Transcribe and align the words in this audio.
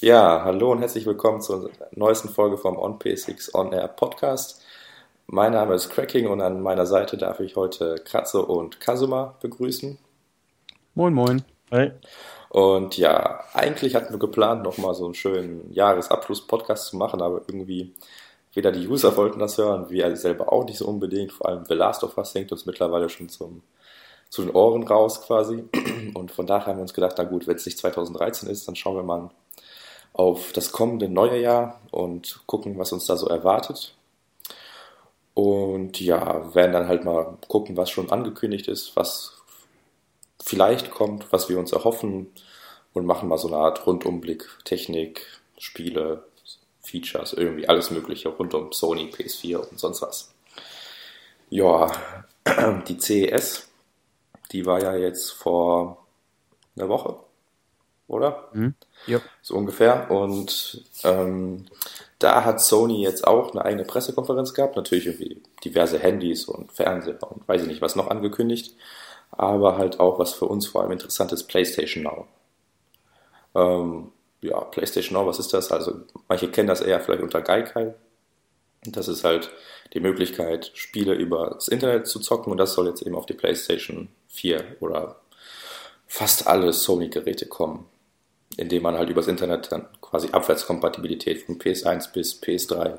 Ja, 0.00 0.44
hallo 0.44 0.70
und 0.70 0.78
herzlich 0.78 1.06
willkommen 1.06 1.40
zur 1.40 1.72
neuesten 1.90 2.28
Folge 2.28 2.56
vom 2.56 2.78
On 2.78 3.00
P6 3.00 3.52
On 3.52 3.72
Air 3.72 3.88
Podcast. 3.88 4.62
Mein 5.26 5.50
Name 5.50 5.74
ist 5.74 5.90
Cracking 5.90 6.28
und 6.28 6.40
an 6.40 6.62
meiner 6.62 6.86
Seite 6.86 7.16
darf 7.16 7.40
ich 7.40 7.56
heute 7.56 7.96
Kratze 8.04 8.46
und 8.46 8.78
Kazuma 8.78 9.34
begrüßen. 9.40 9.98
Moin, 10.94 11.12
moin. 11.12 11.42
Hi. 11.72 11.90
Und 12.48 12.96
ja, 12.96 13.40
eigentlich 13.54 13.96
hatten 13.96 14.14
wir 14.14 14.20
geplant, 14.20 14.62
nochmal 14.62 14.94
so 14.94 15.04
einen 15.04 15.14
schönen 15.14 15.72
Jahresabschluss-Podcast 15.72 16.86
zu 16.86 16.96
machen, 16.96 17.20
aber 17.20 17.40
irgendwie 17.48 17.92
weder 18.54 18.70
die 18.70 18.86
User 18.86 19.16
wollten 19.16 19.40
das 19.40 19.58
hören, 19.58 19.90
wir 19.90 20.16
selber 20.16 20.52
auch 20.52 20.64
nicht 20.64 20.78
so 20.78 20.86
unbedingt. 20.86 21.32
Vor 21.32 21.48
allem 21.48 21.64
The 21.64 21.74
Last 21.74 22.04
of 22.04 22.16
Us 22.16 22.36
hängt 22.36 22.52
uns 22.52 22.66
mittlerweile 22.66 23.08
schon 23.08 23.30
zum, 23.30 23.62
zu 24.30 24.42
den 24.42 24.54
Ohren 24.54 24.84
raus 24.84 25.22
quasi. 25.22 25.64
Und 26.14 26.30
von 26.30 26.46
daher 26.46 26.66
haben 26.66 26.78
wir 26.78 26.82
uns 26.82 26.94
gedacht, 26.94 27.16
na 27.18 27.24
gut, 27.24 27.48
wenn 27.48 27.56
es 27.56 27.66
nicht 27.66 27.78
2013 27.78 28.48
ist, 28.48 28.68
dann 28.68 28.76
schauen 28.76 28.94
wir 28.94 29.02
mal 29.02 29.30
auf 30.12 30.52
das 30.52 30.72
kommende 30.72 31.08
neue 31.08 31.40
Jahr 31.40 31.80
und 31.90 32.40
gucken, 32.46 32.78
was 32.78 32.92
uns 32.92 33.06
da 33.06 33.16
so 33.16 33.26
erwartet. 33.28 33.94
Und 35.34 36.00
ja, 36.00 36.54
werden 36.54 36.72
dann 36.72 36.88
halt 36.88 37.04
mal 37.04 37.38
gucken, 37.46 37.76
was 37.76 37.90
schon 37.90 38.10
angekündigt 38.10 38.66
ist, 38.66 38.96
was 38.96 39.40
vielleicht 40.42 40.90
kommt, 40.90 41.32
was 41.32 41.48
wir 41.48 41.58
uns 41.58 41.72
erhoffen 41.72 42.32
und 42.92 43.06
machen 43.06 43.28
mal 43.28 43.38
so 43.38 43.48
eine 43.48 43.58
Art 43.58 43.86
Rundumblick, 43.86 44.48
Technik, 44.64 45.26
Spiele, 45.58 46.24
Features, 46.82 47.34
irgendwie 47.34 47.68
alles 47.68 47.90
Mögliche 47.90 48.30
rund 48.30 48.54
um 48.54 48.72
Sony, 48.72 49.12
PS4 49.14 49.56
und 49.58 49.78
sonst 49.78 50.02
was. 50.02 50.34
Ja, 51.50 51.90
die 52.88 52.98
CES, 52.98 53.68
die 54.52 54.66
war 54.66 54.82
ja 54.82 54.96
jetzt 54.96 55.30
vor 55.30 56.06
einer 56.76 56.88
Woche, 56.88 57.18
oder? 58.08 58.48
Mhm. 58.52 58.74
Ja. 59.06 59.20
So 59.42 59.54
ungefähr. 59.54 60.10
Und 60.10 60.84
ähm, 61.04 61.66
da 62.18 62.44
hat 62.44 62.60
Sony 62.60 63.02
jetzt 63.02 63.26
auch 63.26 63.52
eine 63.52 63.64
eigene 63.64 63.84
Pressekonferenz 63.84 64.54
gehabt, 64.54 64.76
natürlich 64.76 65.06
irgendwie 65.06 65.42
diverse 65.64 65.98
Handys 65.98 66.46
und 66.46 66.72
Fernseher 66.72 67.22
und 67.30 67.46
weiß 67.46 67.62
ich 67.62 67.68
nicht 67.68 67.82
was 67.82 67.94
noch 67.94 68.08
angekündigt, 68.08 68.74
aber 69.30 69.78
halt 69.78 70.00
auch 70.00 70.18
was 70.18 70.32
für 70.32 70.46
uns 70.46 70.66
vor 70.66 70.82
allem 70.82 70.92
interessant 70.92 71.32
ist, 71.32 71.44
PlayStation 71.44 72.02
Now. 72.02 72.26
Ähm, 73.54 74.12
ja, 74.40 74.58
PlayStation 74.60 75.14
Now, 75.14 75.26
was 75.26 75.38
ist 75.38 75.52
das? 75.52 75.70
Also 75.70 76.00
manche 76.28 76.50
kennen 76.50 76.68
das 76.68 76.80
eher 76.80 77.00
vielleicht 77.00 77.22
unter 77.22 77.42
Gaikai. 77.42 77.94
Das 78.84 79.08
ist 79.08 79.24
halt 79.24 79.50
die 79.92 80.00
Möglichkeit, 80.00 80.70
Spiele 80.74 81.14
über 81.14 81.50
das 81.54 81.68
Internet 81.68 82.06
zu 82.06 82.20
zocken 82.20 82.50
und 82.52 82.58
das 82.58 82.74
soll 82.74 82.86
jetzt 82.88 83.02
eben 83.02 83.16
auf 83.16 83.26
die 83.26 83.34
PlayStation 83.34 84.08
4 84.28 84.76
oder 84.80 85.20
fast 86.06 86.46
alle 86.46 86.72
Sony-Geräte 86.72 87.46
kommen, 87.46 87.86
indem 88.58 88.82
man 88.82 88.98
halt 88.98 89.08
übers 89.08 89.28
Internet 89.28 89.72
dann 89.72 89.86
quasi 90.02 90.28
Abwärtskompatibilität 90.30 91.42
von 91.42 91.58
PS1 91.58 92.12
bis 92.12 92.42
PS3, 92.42 92.98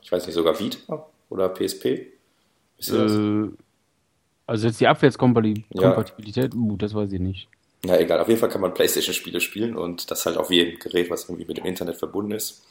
ich 0.00 0.10
weiß 0.10 0.26
nicht, 0.26 0.34
sogar 0.34 0.58
Vita 0.58 1.06
oder 1.28 1.48
PSP? 1.48 1.84
Äh, 1.84 3.48
also 4.46 4.66
jetzt 4.66 4.80
die 4.80 4.86
Abwärtskompatibilität, 4.86 6.54
ja. 6.54 6.60
uh, 6.60 6.76
das 6.76 6.94
weiß 6.94 7.12
ich 7.12 7.20
nicht. 7.20 7.48
Na 7.84 7.98
egal, 7.98 8.20
auf 8.20 8.28
jeden 8.28 8.38
Fall 8.38 8.48
kann 8.48 8.60
man 8.60 8.74
Playstation-Spiele 8.74 9.40
spielen 9.40 9.76
und 9.76 10.10
das 10.10 10.24
halt 10.24 10.36
auf 10.36 10.50
jedem 10.50 10.78
Gerät, 10.78 11.10
was 11.10 11.24
irgendwie 11.24 11.46
mit 11.46 11.56
dem 11.56 11.66
Internet 11.66 11.96
verbunden 11.96 12.32
ist. 12.32 12.64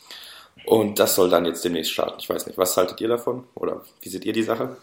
Und 0.65 0.99
das 0.99 1.15
soll 1.15 1.29
dann 1.29 1.45
jetzt 1.45 1.65
demnächst 1.65 1.91
starten. 1.91 2.17
Ich 2.19 2.29
weiß 2.29 2.47
nicht, 2.47 2.57
was 2.57 2.77
haltet 2.77 3.01
ihr 3.01 3.09
davon? 3.09 3.43
Oder 3.55 3.81
wie 4.01 4.09
seht 4.09 4.23
ihr 4.25 4.33
die 4.33 4.43
Sache? 4.43 4.77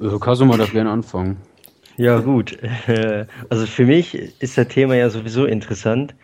Also 0.00 0.18
Kasuma 0.18 0.56
darf 0.56 0.72
gerne 0.72 0.90
anfangen. 0.90 1.36
Ja, 1.98 2.20
gut. 2.20 2.56
Also 3.50 3.66
für 3.66 3.84
mich 3.84 4.14
ist 4.40 4.56
das 4.56 4.68
Thema 4.68 4.94
ja 4.94 5.10
sowieso 5.10 5.44
interessant, 5.46 6.14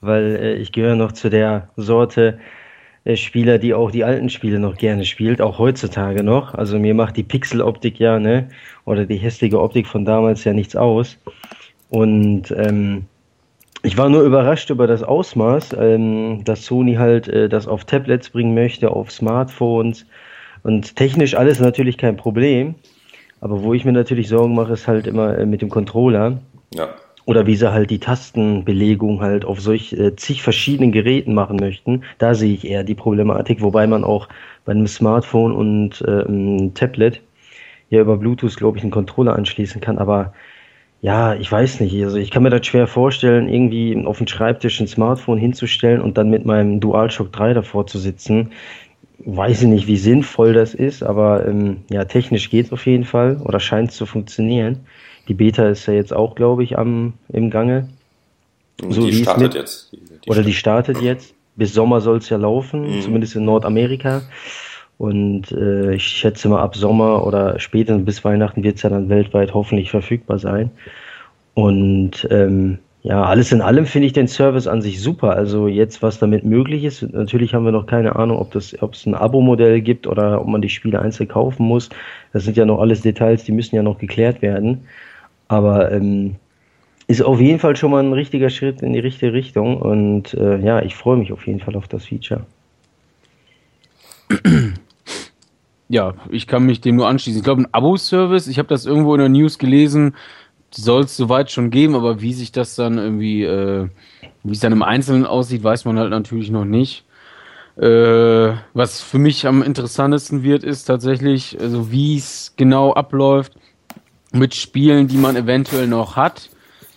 weil 0.00 0.36
äh, 0.36 0.54
ich 0.54 0.72
gehöre 0.72 0.96
noch 0.96 1.12
zu 1.12 1.28
der 1.28 1.68
Sorte 1.76 2.38
äh, 3.04 3.14
Spieler, 3.16 3.58
die 3.58 3.74
auch 3.74 3.90
die 3.90 4.04
alten 4.04 4.30
Spiele 4.30 4.58
noch 4.58 4.76
gerne 4.76 5.04
spielt, 5.04 5.42
auch 5.42 5.58
heutzutage 5.58 6.22
noch. 6.24 6.54
Also 6.54 6.78
mir 6.78 6.94
macht 6.94 7.16
die 7.18 7.22
Pixeloptik 7.24 7.98
ja, 8.00 8.18
ne, 8.18 8.48
oder 8.86 9.04
die 9.04 9.18
hässliche 9.18 9.60
Optik 9.60 9.86
von 9.86 10.06
damals 10.06 10.44
ja 10.44 10.54
nichts 10.54 10.74
aus. 10.76 11.18
Und 11.90 12.50
ähm, 12.52 13.04
ich 13.82 13.98
war 13.98 14.08
nur 14.08 14.22
überrascht 14.22 14.70
über 14.70 14.86
das 14.86 15.02
Ausmaß, 15.02 15.76
ähm, 15.78 16.42
dass 16.44 16.64
Sony 16.64 16.94
halt 16.94 17.28
äh, 17.28 17.50
das 17.50 17.68
auf 17.68 17.84
Tablets 17.84 18.30
bringen 18.30 18.54
möchte, 18.54 18.90
auf 18.90 19.12
Smartphones 19.12 20.06
und 20.62 20.96
technisch 20.96 21.34
alles 21.34 21.60
natürlich 21.60 21.98
kein 21.98 22.16
Problem. 22.16 22.76
Aber 23.40 23.62
wo 23.62 23.74
ich 23.74 23.84
mir 23.84 23.92
natürlich 23.92 24.28
Sorgen 24.28 24.54
mache, 24.54 24.72
ist 24.72 24.88
halt 24.88 25.06
immer 25.06 25.36
äh, 25.38 25.46
mit 25.46 25.62
dem 25.62 25.68
Controller. 25.68 26.38
Ja. 26.74 26.88
Oder 27.24 27.46
wie 27.46 27.56
sie 27.56 27.70
halt 27.70 27.90
die 27.90 27.98
Tastenbelegung 27.98 29.20
halt 29.20 29.44
auf 29.44 29.60
solch 29.60 29.92
äh, 29.92 30.16
zig 30.16 30.42
verschiedenen 30.42 30.92
Geräten 30.92 31.34
machen 31.34 31.56
möchten. 31.56 32.02
Da 32.16 32.34
sehe 32.34 32.54
ich 32.54 32.66
eher 32.66 32.84
die 32.84 32.94
Problematik, 32.94 33.60
wobei 33.60 33.86
man 33.86 34.02
auch 34.02 34.28
bei 34.64 34.72
einem 34.72 34.86
Smartphone 34.86 35.52
und 35.52 36.02
äh, 36.06 36.24
einem 36.24 36.72
Tablet 36.74 37.20
ja 37.90 38.00
über 38.00 38.16
Bluetooth, 38.16 38.56
glaube 38.56 38.78
ich, 38.78 38.84
einen 38.84 38.92
Controller 38.92 39.36
anschließen 39.36 39.80
kann. 39.80 39.98
Aber 39.98 40.32
ja, 41.00 41.34
ich 41.34 41.50
weiß 41.50 41.80
nicht. 41.80 42.02
Also 42.02 42.16
ich 42.16 42.30
kann 42.30 42.42
mir 42.42 42.50
das 42.50 42.66
schwer 42.66 42.86
vorstellen, 42.86 43.48
irgendwie 43.48 44.04
auf 44.04 44.18
dem 44.18 44.26
Schreibtisch 44.26 44.80
ein 44.80 44.88
Smartphone 44.88 45.38
hinzustellen 45.38 46.00
und 46.00 46.18
dann 46.18 46.30
mit 46.30 46.44
meinem 46.44 46.80
DualShock 46.80 47.32
3 47.32 47.54
davor 47.54 47.86
zu 47.86 47.98
sitzen. 47.98 48.50
Weiß 49.24 49.62
ich 49.62 49.68
nicht, 49.68 49.86
wie 49.86 49.96
sinnvoll 49.96 50.52
das 50.52 50.74
ist, 50.74 51.02
aber 51.02 51.46
ähm, 51.46 51.78
ja, 51.90 52.04
technisch 52.04 52.50
geht 52.50 52.66
es 52.66 52.72
auf 52.72 52.86
jeden 52.86 53.04
Fall 53.04 53.40
oder 53.44 53.58
scheint 53.58 53.90
es 53.90 53.96
zu 53.96 54.06
funktionieren. 54.06 54.80
Die 55.26 55.34
Beta 55.34 55.68
ist 55.68 55.86
ja 55.86 55.94
jetzt 55.94 56.14
auch, 56.14 56.34
glaube 56.34 56.62
ich, 56.62 56.78
am 56.78 57.14
im 57.28 57.50
Gange. 57.50 57.88
So 58.88 59.06
die 59.06 59.12
startet 59.12 59.42
mit, 59.42 59.54
jetzt. 59.54 59.92
Die, 59.92 59.96
die 59.96 60.30
oder 60.30 60.42
die 60.42 60.54
startet 60.54 61.00
jetzt. 61.00 61.34
Bis 61.56 61.74
Sommer 61.74 62.00
soll 62.00 62.18
es 62.18 62.28
ja 62.28 62.36
laufen, 62.36 62.82
mhm. 62.82 63.02
zumindest 63.02 63.34
in 63.34 63.44
Nordamerika. 63.44 64.22
Und 64.98 65.50
äh, 65.52 65.94
ich 65.94 66.04
schätze 66.04 66.48
mal, 66.48 66.60
ab 66.60 66.76
Sommer 66.76 67.26
oder 67.26 67.58
spätestens 67.58 68.04
bis 68.04 68.24
Weihnachten 68.24 68.62
wird 68.62 68.76
es 68.76 68.82
ja 68.82 68.90
dann 68.90 69.08
weltweit 69.08 69.54
hoffentlich 69.54 69.90
verfügbar 69.90 70.38
sein. 70.38 70.70
Und 71.54 72.26
ähm, 72.30 72.78
ja, 73.02 73.22
alles 73.22 73.52
in 73.52 73.60
allem 73.60 73.86
finde 73.86 74.06
ich 74.06 74.12
den 74.12 74.26
Service 74.26 74.66
an 74.66 74.82
sich 74.82 75.00
super. 75.00 75.30
Also 75.30 75.68
jetzt, 75.68 76.02
was 76.02 76.18
damit 76.18 76.44
möglich 76.44 76.84
ist, 76.84 77.02
natürlich 77.02 77.54
haben 77.54 77.64
wir 77.64 77.72
noch 77.72 77.86
keine 77.86 78.16
Ahnung, 78.16 78.38
ob 78.38 78.54
es 78.54 78.74
ein 79.06 79.14
Abo-Modell 79.14 79.80
gibt 79.80 80.06
oder 80.06 80.40
ob 80.40 80.48
man 80.48 80.62
die 80.62 80.68
Spiele 80.68 81.00
einzeln 81.00 81.28
kaufen 81.28 81.64
muss. 81.64 81.90
Das 82.32 82.44
sind 82.44 82.56
ja 82.56 82.64
noch 82.64 82.80
alles 82.80 83.02
Details, 83.02 83.44
die 83.44 83.52
müssen 83.52 83.76
ja 83.76 83.82
noch 83.82 83.98
geklärt 83.98 84.42
werden. 84.42 84.82
Aber 85.46 85.92
ähm, 85.92 86.36
ist 87.06 87.22
auf 87.22 87.40
jeden 87.40 87.60
Fall 87.60 87.76
schon 87.76 87.92
mal 87.92 88.02
ein 88.02 88.12
richtiger 88.12 88.50
Schritt 88.50 88.82
in 88.82 88.92
die 88.92 88.98
richtige 88.98 89.32
Richtung. 89.32 89.80
Und 89.80 90.34
äh, 90.34 90.58
ja, 90.58 90.82
ich 90.82 90.96
freue 90.96 91.16
mich 91.16 91.32
auf 91.32 91.46
jeden 91.46 91.60
Fall 91.60 91.76
auf 91.76 91.86
das 91.86 92.04
Feature. 92.04 92.42
ja, 95.88 96.14
ich 96.30 96.46
kann 96.48 96.66
mich 96.66 96.80
dem 96.80 96.96
nur 96.96 97.08
anschließen. 97.08 97.38
Ich 97.38 97.44
glaube, 97.44 97.62
ein 97.62 97.72
Abo-Service, 97.72 98.48
ich 98.48 98.58
habe 98.58 98.68
das 98.68 98.86
irgendwo 98.86 99.14
in 99.14 99.20
der 99.20 99.28
News 99.28 99.58
gelesen, 99.58 100.14
soll 100.70 101.04
es 101.04 101.16
soweit 101.16 101.50
schon 101.50 101.70
geben, 101.70 101.94
aber 101.94 102.20
wie 102.20 102.32
sich 102.32 102.52
das 102.52 102.74
dann 102.74 102.98
irgendwie, 102.98 103.42
äh, 103.42 103.88
wie 104.44 104.52
es 104.52 104.60
dann 104.60 104.72
im 104.72 104.82
Einzelnen 104.82 105.26
aussieht, 105.26 105.64
weiß 105.64 105.84
man 105.84 105.98
halt 105.98 106.10
natürlich 106.10 106.50
noch 106.50 106.64
nicht. 106.64 107.04
Äh, 107.76 108.54
was 108.74 109.00
für 109.00 109.18
mich 109.18 109.46
am 109.46 109.62
interessantesten 109.62 110.42
wird, 110.42 110.64
ist 110.64 110.84
tatsächlich, 110.84 111.58
also 111.60 111.92
wie 111.92 112.16
es 112.16 112.54
genau 112.56 112.92
abläuft 112.92 113.52
mit 114.32 114.54
Spielen, 114.54 115.08
die 115.08 115.16
man 115.16 115.36
eventuell 115.36 115.86
noch 115.86 116.16
hat. 116.16 116.50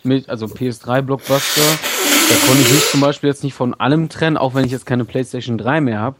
Mit, 0.04 0.28
also 0.30 0.48
PS3 0.48 1.04
Blockbuster. 1.04 1.62
Da 1.62 2.48
konnte 2.48 2.62
ich 2.62 2.72
mich 2.72 2.90
zum 2.90 3.02
Beispiel 3.02 3.30
jetzt 3.30 3.44
nicht 3.44 3.54
von 3.54 3.76
allem 3.76 4.10
trennen, 4.10 4.38
auch 4.38 4.56
wenn 4.56 4.66
ich 4.66 4.72
jetzt 4.72 4.88
keine 4.88 5.06
PlayStation 5.06 5.60
3 5.60 5.82
mehr 5.82 6.00
habe. 6.00 6.16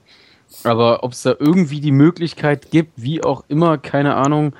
Aber 0.64 1.04
ob 1.04 1.14
es 1.14 1.24
da 1.24 1.34
irgendwie 1.40 1.80
die 1.80 1.92
Möglichkeit 1.92 2.70
gibt, 2.70 2.92
wie 2.98 3.24
auch 3.24 3.44
immer, 3.48 3.78
keine 3.78 4.16
Ahnung, 4.16 4.54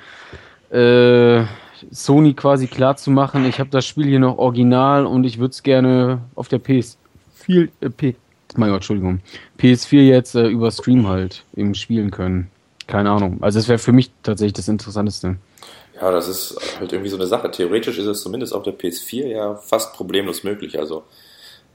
äh, 0.70 1.44
Sony 1.90 2.34
quasi 2.34 2.66
klar 2.66 2.96
zu 2.96 3.10
machen, 3.10 3.44
ich 3.46 3.58
habe 3.60 3.70
das 3.70 3.84
Spiel 3.86 4.06
hier 4.06 4.20
noch 4.20 4.38
original 4.38 5.06
und 5.06 5.24
ich 5.24 5.38
würde 5.38 5.52
es 5.52 5.62
gerne 5.62 6.22
auf 6.34 6.48
der 6.48 6.60
PS4, 6.60 7.68
äh, 7.80 7.90
P, 7.90 8.14
mein 8.56 8.68
Gott, 8.68 8.78
Entschuldigung, 8.78 9.20
PS4 9.58 10.02
jetzt 10.02 10.34
äh, 10.34 10.48
über 10.48 10.70
Stream 10.70 11.08
halt 11.08 11.44
eben 11.56 11.74
spielen 11.74 12.10
können. 12.10 12.50
Keine 12.86 13.10
Ahnung. 13.10 13.38
Also 13.40 13.58
das 13.58 13.68
wäre 13.68 13.78
für 13.78 13.92
mich 13.92 14.10
tatsächlich 14.22 14.54
das 14.54 14.68
Interessanteste. 14.68 15.36
Ja, 16.00 16.10
das 16.10 16.28
ist 16.28 16.58
halt 16.80 16.92
irgendwie 16.92 17.10
so 17.10 17.16
eine 17.16 17.26
Sache. 17.26 17.50
Theoretisch 17.50 17.98
ist 17.98 18.06
es 18.06 18.22
zumindest 18.22 18.52
auf 18.52 18.64
der 18.64 18.76
PS4 18.76 19.26
ja 19.28 19.54
fast 19.54 19.94
problemlos 19.94 20.42
möglich. 20.42 20.78
Also 20.78 21.04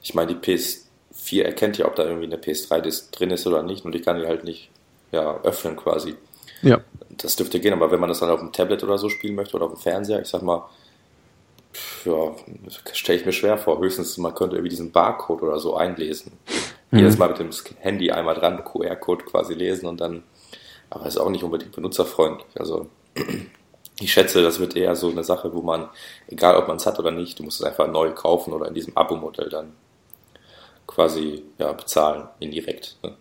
ich 0.03 0.13
meine, 0.13 0.35
die 0.35 0.55
PS 0.55 0.87
4 1.13 1.45
erkennt 1.45 1.77
ja, 1.77 1.85
ob 1.85 1.95
da 1.95 2.03
irgendwie 2.03 2.25
eine 2.25 2.37
PS3 2.37 3.11
drin 3.11 3.31
ist 3.31 3.47
oder 3.47 3.63
nicht 3.63 3.85
und 3.85 3.95
ich 3.95 4.03
kann 4.03 4.19
die 4.19 4.27
halt 4.27 4.43
nicht 4.43 4.69
ja, 5.11 5.39
öffnen 5.43 5.75
quasi. 5.75 6.15
Ja. 6.61 6.81
Das 7.17 7.35
dürfte 7.35 7.59
gehen, 7.59 7.73
aber 7.73 7.91
wenn 7.91 7.99
man 7.99 8.09
das 8.09 8.19
dann 8.19 8.29
auf 8.29 8.39
dem 8.39 8.51
Tablet 8.51 8.83
oder 8.83 8.97
so 8.97 9.09
spielen 9.09 9.35
möchte 9.35 9.55
oder 9.55 9.65
auf 9.65 9.73
dem 9.73 9.81
Fernseher, 9.81 10.21
ich 10.21 10.27
sag 10.27 10.43
mal, 10.43 10.67
ja, 12.05 12.35
stelle 12.93 13.19
ich 13.19 13.25
mir 13.25 13.33
schwer 13.33 13.57
vor. 13.57 13.79
Höchstens, 13.79 14.17
man 14.17 14.33
könnte 14.33 14.55
irgendwie 14.55 14.69
diesen 14.69 14.91
Barcode 14.91 15.43
oder 15.43 15.59
so 15.59 15.75
einlesen. 15.75 16.31
Mhm. 16.91 16.99
Jedes 16.99 17.17
Mal 17.17 17.29
mit 17.29 17.39
dem 17.39 17.49
Handy 17.79 18.11
einmal 18.11 18.35
dran, 18.35 18.63
QR-Code 18.63 19.25
quasi 19.25 19.53
lesen 19.53 19.87
und 19.87 19.99
dann, 19.99 20.23
aber 20.89 21.05
ist 21.05 21.17
auch 21.17 21.29
nicht 21.29 21.43
unbedingt 21.43 21.73
benutzerfreundlich. 21.73 22.47
Also, 22.55 22.87
ich 23.99 24.11
schätze, 24.11 24.41
das 24.41 24.59
wird 24.59 24.75
eher 24.75 24.95
so 24.95 25.09
eine 25.09 25.23
Sache, 25.23 25.53
wo 25.53 25.61
man, 25.61 25.89
egal 26.27 26.55
ob 26.55 26.67
man 26.67 26.77
es 26.77 26.85
hat 26.85 26.99
oder 26.99 27.11
nicht, 27.11 27.39
du 27.39 27.43
musst 27.43 27.59
es 27.59 27.65
einfach 27.65 27.87
neu 27.87 28.11
kaufen 28.11 28.53
oder 28.53 28.67
in 28.67 28.73
diesem 28.73 28.95
Abo-Modell 28.95 29.49
dann 29.49 29.73
quasi 30.85 31.43
ja, 31.57 31.73
bezahlen, 31.73 32.27
indirekt. 32.39 32.97
Ne? 33.03 33.15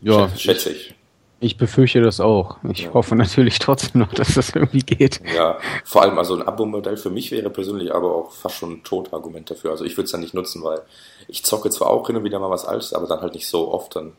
Ja, 0.00 0.28
schätze 0.36 0.70
ich. 0.70 0.94
Ich 1.42 1.56
befürchte 1.56 2.00
das 2.00 2.20
auch. 2.20 2.58
Ich 2.70 2.84
ja. 2.84 2.94
hoffe 2.94 3.16
natürlich 3.16 3.58
trotzdem 3.58 4.02
noch, 4.02 4.14
dass 4.14 4.34
das 4.34 4.50
irgendwie 4.50 4.78
geht. 4.78 5.20
Ja, 5.34 5.58
vor 5.84 6.02
allem 6.02 6.16
also 6.16 6.36
ein 6.36 6.42
Abo-Modell 6.42 6.96
für 6.96 7.10
mich 7.10 7.32
wäre 7.32 7.50
persönlich 7.50 7.92
aber 7.92 8.14
auch 8.14 8.30
fast 8.30 8.54
schon 8.54 8.74
ein 8.74 8.84
Totargument 8.84 9.50
dafür. 9.50 9.72
Also 9.72 9.84
ich 9.84 9.96
würde 9.96 10.04
es 10.04 10.12
dann 10.12 10.20
nicht 10.20 10.34
nutzen, 10.34 10.62
weil 10.62 10.82
ich 11.26 11.44
zocke 11.44 11.68
zwar 11.70 11.90
auch 11.90 12.06
hin 12.06 12.14
und 12.14 12.22
wieder 12.22 12.38
mal 12.38 12.48
was 12.48 12.64
Altes, 12.64 12.92
aber 12.92 13.08
dann 13.08 13.22
halt 13.22 13.34
nicht 13.34 13.48
so 13.48 13.72
oft. 13.72 13.96
Dann, 13.96 14.12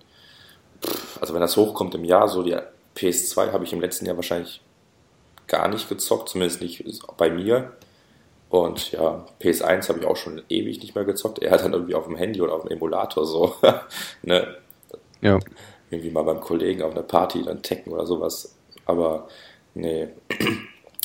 also 1.22 1.34
wenn 1.34 1.40
das 1.40 1.56
hochkommt 1.56 1.96
im 1.96 2.04
Jahr, 2.04 2.28
so 2.28 2.44
die 2.44 2.58
PS2 2.98 3.54
habe 3.54 3.64
ich 3.64 3.72
im 3.72 3.80
letzten 3.80 4.06
Jahr 4.06 4.18
wahrscheinlich 4.18 4.62
gar 5.48 5.70
nicht 5.70 5.88
gezockt, 5.88 6.28
zumindest 6.28 6.62
nicht 6.62 6.84
bei 7.16 7.30
mir. 7.30 7.72
Und 8.50 8.92
ja, 8.92 9.26
PS1 9.42 9.88
habe 9.88 10.00
ich 10.00 10.06
auch 10.06 10.18
schon 10.18 10.42
ewig 10.50 10.82
nicht 10.82 10.94
mehr 10.94 11.06
gezockt. 11.06 11.40
Er 11.40 11.52
hat 11.52 11.64
dann 11.64 11.72
irgendwie 11.72 11.96
auf 11.96 12.06
dem 12.06 12.18
Handy 12.18 12.42
oder 12.42 12.54
auf 12.54 12.64
dem 12.64 12.72
Emulator 12.72 13.26
so. 13.26 13.56
ne? 14.24 14.58
Ja 15.22 15.40
irgendwie 15.94 16.12
mal 16.12 16.24
beim 16.24 16.40
Kollegen 16.40 16.82
auf 16.82 16.92
einer 16.92 17.04
Party 17.04 17.44
dann 17.44 17.62
tecken 17.62 17.92
oder 17.92 18.06
sowas. 18.06 18.56
Aber 18.86 19.28
nee, 19.74 20.10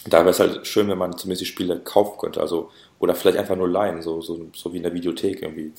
da 0.06 0.20
wäre 0.20 0.31
es 0.31 0.40
halt 0.40 0.67
schön, 0.67 0.88
wenn 0.88 0.99
man 0.99 1.17
zumindest 1.17 1.43
die 1.43 1.46
Spiele 1.46 1.81
kaufen 1.81 2.19
könnte. 2.19 2.40
Also, 2.40 2.70
oder 2.99 3.14
vielleicht 3.14 3.38
einfach 3.38 3.56
nur 3.56 3.69
leihen, 3.69 4.02
so, 4.02 4.20
so, 4.20 4.46
so 4.55 4.73
wie 4.73 4.79
in 4.79 4.82
der 4.82 4.94
Videothek 4.94 5.43
irgendwie. 5.43 5.73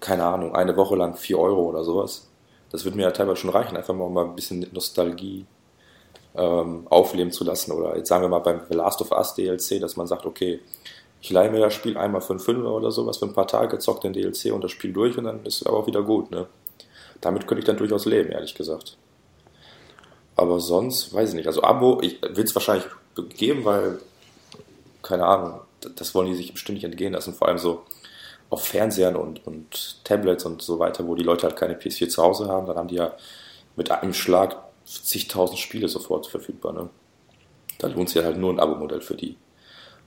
Keine 0.00 0.24
Ahnung, 0.24 0.54
eine 0.54 0.76
Woche 0.76 0.96
lang 0.96 1.14
4 1.16 1.38
Euro 1.38 1.62
oder 1.68 1.84
sowas. 1.84 2.28
Das 2.70 2.84
würde 2.84 2.96
mir 2.96 3.04
ja 3.04 3.10
teilweise 3.10 3.36
schon 3.36 3.50
reichen, 3.50 3.76
einfach 3.76 3.94
mal, 3.94 4.08
mal 4.08 4.24
ein 4.24 4.34
bisschen 4.34 4.66
Nostalgie 4.72 5.46
ähm, 6.34 6.86
aufleben 6.88 7.32
zu 7.32 7.44
lassen. 7.44 7.72
Oder 7.72 7.96
jetzt 7.96 8.08
sagen 8.08 8.24
wir 8.24 8.28
mal 8.28 8.40
beim 8.40 8.62
The 8.68 8.76
Last 8.76 9.00
of 9.00 9.12
Us 9.12 9.34
DLC, 9.34 9.80
dass 9.80 9.96
man 9.96 10.06
sagt, 10.06 10.26
okay, 10.26 10.60
ich 11.20 11.30
leihe 11.30 11.50
mir 11.50 11.60
das 11.60 11.74
Spiel 11.74 11.96
einmal 11.96 12.20
für 12.20 12.30
einen 12.30 12.40
Fünfer 12.40 12.72
oder 12.72 12.90
sowas 12.90 13.18
für 13.18 13.26
ein 13.26 13.32
paar 13.32 13.46
Tage, 13.46 13.78
zockt 13.78 14.04
den 14.04 14.12
DLC 14.12 14.52
und 14.52 14.64
das 14.64 14.72
Spiel 14.72 14.92
durch 14.92 15.16
und 15.16 15.24
dann 15.24 15.44
ist 15.46 15.60
es 15.60 15.66
aber 15.66 15.78
auch 15.78 15.86
wieder 15.86 16.02
gut, 16.02 16.30
ne? 16.30 16.48
Damit 17.22 17.46
könnte 17.46 17.60
ich 17.60 17.66
dann 17.66 17.78
durchaus 17.78 18.04
leben, 18.04 18.30
ehrlich 18.30 18.54
gesagt. 18.54 18.98
Aber 20.36 20.60
sonst, 20.60 21.14
weiß 21.14 21.30
ich 21.30 21.34
nicht. 21.34 21.46
Also 21.46 21.62
Abo, 21.62 22.00
ich 22.02 22.20
will 22.20 22.44
es 22.44 22.54
wahrscheinlich 22.54 22.84
geben, 23.36 23.64
weil, 23.64 24.00
keine 25.02 25.24
Ahnung, 25.24 25.60
das 25.96 26.14
wollen 26.14 26.28
die 26.28 26.34
sich 26.34 26.52
bestimmt 26.52 26.74
nicht 26.74 26.84
entgehen 26.84 27.12
lassen. 27.12 27.32
Vor 27.32 27.48
allem 27.48 27.58
so 27.58 27.84
auf 28.50 28.64
Fernsehern 28.64 29.16
und, 29.16 29.46
und 29.46 30.04
Tablets 30.04 30.44
und 30.44 30.62
so 30.62 30.78
weiter, 30.78 31.06
wo 31.06 31.14
die 31.14 31.22
Leute 31.22 31.46
halt 31.46 31.56
keine 31.56 31.74
PS4 31.74 32.08
zu 32.08 32.22
Hause 32.22 32.48
haben, 32.48 32.66
dann 32.66 32.76
haben 32.76 32.88
die 32.88 32.96
ja 32.96 33.14
mit 33.76 33.90
einem 33.90 34.12
Schlag 34.12 34.56
zigtausend 34.84 35.58
Spiele 35.58 35.88
sofort 35.88 36.26
verfügbar. 36.26 36.72
Ne? 36.72 36.90
Da 37.78 37.86
lohnt 37.88 38.10
sich 38.10 38.22
halt 38.22 38.36
nur 38.36 38.52
ein 38.52 38.60
Abo-Modell 38.60 39.00
für 39.00 39.14
die. 39.14 39.36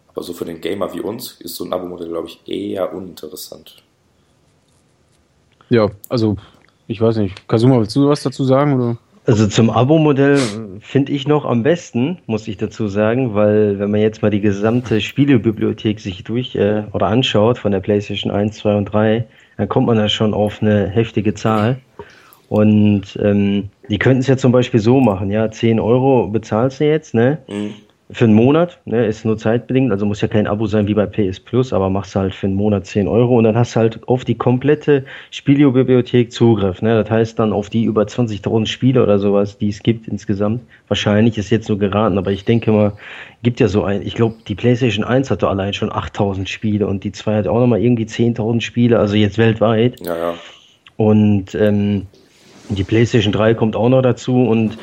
Aber 0.10 0.22
so 0.22 0.34
für 0.34 0.46
den 0.46 0.62
Gamer 0.62 0.94
wie 0.94 1.02
uns 1.02 1.34
ist 1.40 1.56
so 1.56 1.64
ein 1.64 1.74
Abo-Modell, 1.74 2.10
glaube 2.10 2.28
ich, 2.28 2.42
eher 2.48 2.94
uninteressant. 2.94 3.84
Ja, 5.70 5.90
also 6.10 6.38
ich 6.88 7.02
weiß 7.02 7.18
nicht. 7.18 7.48
Kasuma, 7.48 7.80
willst 7.80 7.96
du 7.96 8.08
was 8.08 8.24
dazu 8.24 8.44
sagen? 8.44 8.74
Oder? 8.74 8.98
Also 9.26 9.48
zum 9.48 9.72
Abo-Modell 9.72 10.38
finde 10.82 11.12
ich 11.12 11.28
noch 11.28 11.46
am 11.46 11.64
besten, 11.64 12.20
muss 12.28 12.48
ich 12.48 12.58
dazu 12.58 12.88
sagen, 12.88 13.34
weil 13.34 13.80
wenn 13.80 13.90
man 13.90 14.02
jetzt 14.02 14.22
mal 14.22 14.30
die 14.30 14.42
gesamte 14.42 15.02
Spielebibliothek 15.02 16.00
sich 16.00 16.24
durch 16.24 16.56
äh, 16.56 16.84
oder 16.94 17.08
anschaut 17.08 17.58
von 17.58 17.72
der 17.72 17.80
PlayStation 17.80 18.32
1, 18.32 18.58
2 18.58 18.76
und 18.76 18.86
3, 18.86 19.26
dann 19.58 19.68
kommt 19.68 19.88
man 19.88 19.98
da 19.98 20.10
schon 20.10 20.34
auf 20.36 20.62
eine 20.62 20.88
heftige 20.88 21.34
Zahl. 21.34 21.78
Und 22.50 23.18
ähm, 23.20 23.70
die 23.90 23.98
könnten 23.98 24.20
es 24.20 24.28
ja 24.28 24.38
zum 24.38 24.52
Beispiel 24.52 24.80
so 24.80 25.00
machen, 25.00 25.32
ja, 25.32 25.50
10 25.50 25.80
Euro 25.80 26.28
bezahlst 26.28 26.80
du 26.80 26.86
jetzt, 26.86 27.16
ne? 27.16 27.40
Mhm 27.48 27.74
für 28.12 28.26
einen 28.26 28.36
Monat, 28.36 28.80
ne, 28.86 29.08
ist 29.08 29.26
nur 29.26 29.36
zeitbedingt, 29.36 29.92
also 29.92 30.06
muss 30.06 30.22
ja 30.22 30.28
kein 30.28 30.46
Abo 30.46 30.68
sein 30.68 30.88
wie 30.88 30.94
bei 30.94 31.08
PS 31.08 31.40
Plus, 31.40 31.74
aber 31.74 31.90
machst 31.90 32.16
halt 32.16 32.36
für 32.36 32.46
einen 32.46 32.56
Monat 32.56 32.86
10 32.86 33.08
Euro 33.08 33.38
und 33.38 33.46
dann 33.46 33.58
hast 33.58 33.76
du 33.76 33.80
halt 33.80 34.08
auf 34.08 34.24
die 34.24 34.36
komplette 34.36 35.06
Spielebibliothek 35.32 36.32
Zugriff, 36.32 36.84
ne, 36.84 37.02
das 37.02 37.10
heißt 37.10 37.40
dann 37.40 37.52
auf 37.52 37.72
die 37.72 37.84
über 37.84 38.04
20.000 38.04 38.68
Spiele 38.68 39.02
oder 39.02 39.18
sowas, 39.18 39.58
die 39.58 39.70
es 39.70 39.82
gibt 39.82 40.08
insgesamt. 40.08 40.62
Wahrscheinlich 40.88 41.40
ist 41.40 41.50
jetzt 41.50 41.66
so 41.66 41.78
geraten, 41.78 42.20
aber 42.20 42.32
ich 42.32 42.46
denke 42.46 42.72
mal, 42.72 42.94
gibt 43.42 43.60
ja 43.60 43.68
so 43.68 43.84
ein, 43.84 44.04
ich 44.04 44.14
glaube, 44.14 44.36
die 44.48 44.56
PlayStation 44.56 45.04
1 45.04 45.32
hatte 45.32 45.48
allein 45.48 45.74
schon 45.74 45.90
8.000 45.90 46.48
Spiele 46.48 46.86
und 46.86 47.04
die 47.04 47.12
2 47.12 47.38
hat 47.38 47.48
auch 47.48 47.60
nochmal 47.60 47.82
irgendwie 47.82 48.06
10.000 48.06 48.62
Spiele, 48.62 49.00
also 49.00 49.16
jetzt 49.16 49.40
weltweit. 49.40 50.00
Ja, 50.06 50.16
ja. 50.16 50.34
Und 50.98 51.56
ähm, 51.56 52.04
die 52.70 52.84
PlayStation 52.84 53.34
3 53.34 53.56
kommt 53.56 53.76
auch 53.76 53.90
noch 53.90 54.02
dazu 54.02 54.44
und 54.46 54.78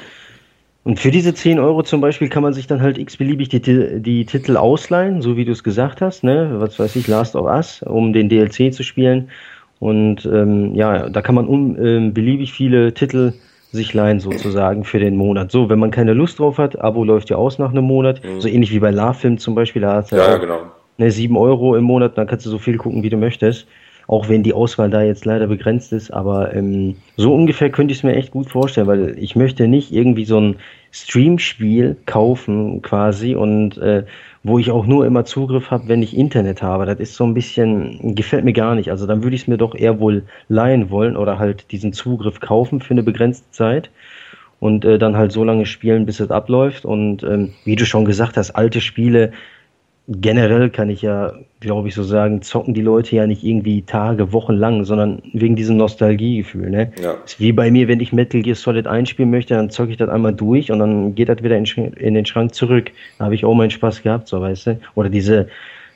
und 0.84 0.98
für 0.98 1.12
diese 1.12 1.32
10 1.32 1.60
Euro 1.60 1.82
zum 1.82 2.00
Beispiel 2.00 2.28
kann 2.28 2.42
man 2.42 2.54
sich 2.54 2.66
dann 2.66 2.82
halt 2.82 2.98
x-beliebig 2.98 3.48
die, 3.48 3.60
die 4.00 4.24
Titel 4.24 4.56
ausleihen, 4.56 5.22
so 5.22 5.36
wie 5.36 5.44
du 5.44 5.52
es 5.52 5.62
gesagt 5.62 6.00
hast, 6.00 6.24
ne? 6.24 6.54
Was 6.54 6.78
weiß 6.78 6.96
ich, 6.96 7.06
Last 7.06 7.36
of 7.36 7.46
Us, 7.46 7.82
um 7.82 8.12
den 8.12 8.28
DLC 8.28 8.74
zu 8.74 8.82
spielen. 8.82 9.30
Und 9.78 10.26
ähm, 10.26 10.74
ja, 10.74 11.08
da 11.08 11.22
kann 11.22 11.34
man 11.36 11.46
um, 11.46 11.76
ähm, 11.80 12.12
beliebig 12.12 12.52
viele 12.52 12.94
Titel 12.94 13.32
sich 13.70 13.94
leihen 13.94 14.20
sozusagen 14.20 14.84
für 14.84 14.98
den 14.98 15.16
Monat. 15.16 15.50
So, 15.50 15.68
wenn 15.68 15.78
man 15.78 15.90
keine 15.90 16.12
Lust 16.14 16.38
drauf 16.38 16.58
hat, 16.58 16.78
Abo 16.80 17.04
läuft 17.04 17.30
ja 17.30 17.36
aus 17.36 17.58
nach 17.58 17.70
einem 17.70 17.84
Monat, 17.84 18.22
mhm. 18.22 18.40
so 18.40 18.48
ähnlich 18.48 18.72
wie 18.72 18.80
bei 18.80 18.90
LaFilm 18.90 19.38
zum 19.38 19.54
Beispiel, 19.54 19.82
da 19.82 19.94
hat 19.94 20.10
ja, 20.10 20.18
ja 20.18 20.36
genau. 20.36 20.62
ne, 20.98 21.10
7 21.10 21.36
Euro 21.36 21.74
im 21.74 21.84
Monat, 21.84 22.18
dann 22.18 22.26
kannst 22.26 22.44
du 22.44 22.50
so 22.50 22.58
viel 22.58 22.76
gucken, 22.76 23.02
wie 23.02 23.08
du 23.08 23.16
möchtest. 23.16 23.66
Auch 24.06 24.28
wenn 24.28 24.42
die 24.42 24.52
Auswahl 24.52 24.90
da 24.90 25.02
jetzt 25.02 25.24
leider 25.24 25.46
begrenzt 25.46 25.92
ist, 25.92 26.12
aber 26.12 26.54
ähm, 26.54 26.96
so 27.16 27.34
ungefähr 27.34 27.70
könnte 27.70 27.92
ich 27.92 27.98
es 27.98 28.04
mir 28.04 28.14
echt 28.14 28.32
gut 28.32 28.50
vorstellen, 28.50 28.86
weil 28.86 29.16
ich 29.18 29.36
möchte 29.36 29.68
nicht 29.68 29.92
irgendwie 29.92 30.24
so 30.24 30.40
ein 30.40 30.56
Stream-Spiel 30.90 31.96
kaufen 32.04 32.82
quasi 32.82 33.34
und 33.34 33.78
äh, 33.78 34.04
wo 34.44 34.58
ich 34.58 34.70
auch 34.70 34.86
nur 34.86 35.06
immer 35.06 35.24
Zugriff 35.24 35.70
habe, 35.70 35.88
wenn 35.88 36.02
ich 36.02 36.16
Internet 36.16 36.62
habe. 36.62 36.84
Das 36.84 36.98
ist 36.98 37.14
so 37.14 37.24
ein 37.24 37.34
bisschen, 37.34 38.14
gefällt 38.14 38.44
mir 38.44 38.52
gar 38.52 38.74
nicht. 38.74 38.90
Also 38.90 39.06
dann 39.06 39.22
würde 39.22 39.36
ich 39.36 39.42
es 39.42 39.48
mir 39.48 39.56
doch 39.56 39.74
eher 39.74 40.00
wohl 40.00 40.24
leihen 40.48 40.90
wollen 40.90 41.16
oder 41.16 41.38
halt 41.38 41.70
diesen 41.70 41.92
Zugriff 41.92 42.40
kaufen 42.40 42.80
für 42.80 42.92
eine 42.92 43.02
begrenzte 43.02 43.50
Zeit 43.50 43.90
und 44.58 44.84
äh, 44.84 44.98
dann 44.98 45.16
halt 45.16 45.32
so 45.32 45.44
lange 45.44 45.66
spielen, 45.66 46.06
bis 46.06 46.20
es 46.20 46.30
abläuft. 46.30 46.84
Und 46.84 47.22
ähm, 47.22 47.52
wie 47.64 47.76
du 47.76 47.86
schon 47.86 48.04
gesagt 48.04 48.36
hast, 48.36 48.50
alte 48.52 48.80
Spiele 48.80 49.32
generell 50.08 50.70
kann 50.70 50.90
ich 50.90 51.02
ja, 51.02 51.32
glaube 51.60 51.88
ich, 51.88 51.94
so 51.94 52.02
sagen, 52.02 52.42
zocken 52.42 52.74
die 52.74 52.82
Leute 52.82 53.14
ja 53.14 53.26
nicht 53.26 53.44
irgendwie 53.44 53.82
Tage, 53.82 54.32
Wochen 54.32 54.54
lang, 54.54 54.84
sondern 54.84 55.22
wegen 55.32 55.54
diesem 55.54 55.76
Nostalgiegefühl. 55.76 56.70
Ne? 56.70 56.92
Ja. 57.00 57.14
Ist 57.24 57.38
wie 57.38 57.52
bei 57.52 57.70
mir, 57.70 57.86
wenn 57.88 58.00
ich 58.00 58.12
Metal 58.12 58.42
Gear 58.42 58.56
Solid 58.56 58.86
einspielen 58.86 59.30
möchte, 59.30 59.54
dann 59.54 59.70
zocke 59.70 59.92
ich 59.92 59.96
das 59.96 60.08
einmal 60.08 60.34
durch 60.34 60.72
und 60.72 60.80
dann 60.80 61.14
geht 61.14 61.28
das 61.28 61.42
wieder 61.42 61.56
in, 61.56 61.64
in 61.64 62.14
den 62.14 62.26
Schrank 62.26 62.54
zurück. 62.54 62.90
Da 63.18 63.26
habe 63.26 63.34
ich 63.34 63.44
auch 63.44 63.54
meinen 63.54 63.70
Spaß 63.70 64.02
gehabt, 64.02 64.28
so 64.28 64.40
weißt 64.40 64.66
du. 64.66 64.80
Oder 64.96 65.08
diese, 65.08 65.48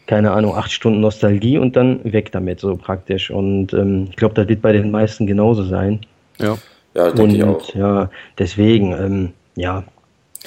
keine 0.06 0.30
Ahnung, 0.30 0.54
acht 0.54 0.70
Stunden 0.70 1.00
Nostalgie 1.00 1.58
und 1.58 1.74
dann 1.74 2.00
weg 2.04 2.30
damit, 2.30 2.60
so 2.60 2.76
praktisch. 2.76 3.30
Und 3.30 3.72
ähm, 3.72 4.06
ich 4.10 4.16
glaube, 4.16 4.34
das 4.34 4.48
wird 4.48 4.62
bei 4.62 4.72
den 4.72 4.92
meisten 4.92 5.26
genauso 5.26 5.64
sein. 5.64 6.00
Ja, 6.38 6.56
ja 6.94 7.10
denke 7.10 7.36
ich 7.36 7.42
auch. 7.42 7.74
Ja, 7.74 8.10
deswegen, 8.38 8.92
ähm, 8.92 9.32
ja, 9.56 9.82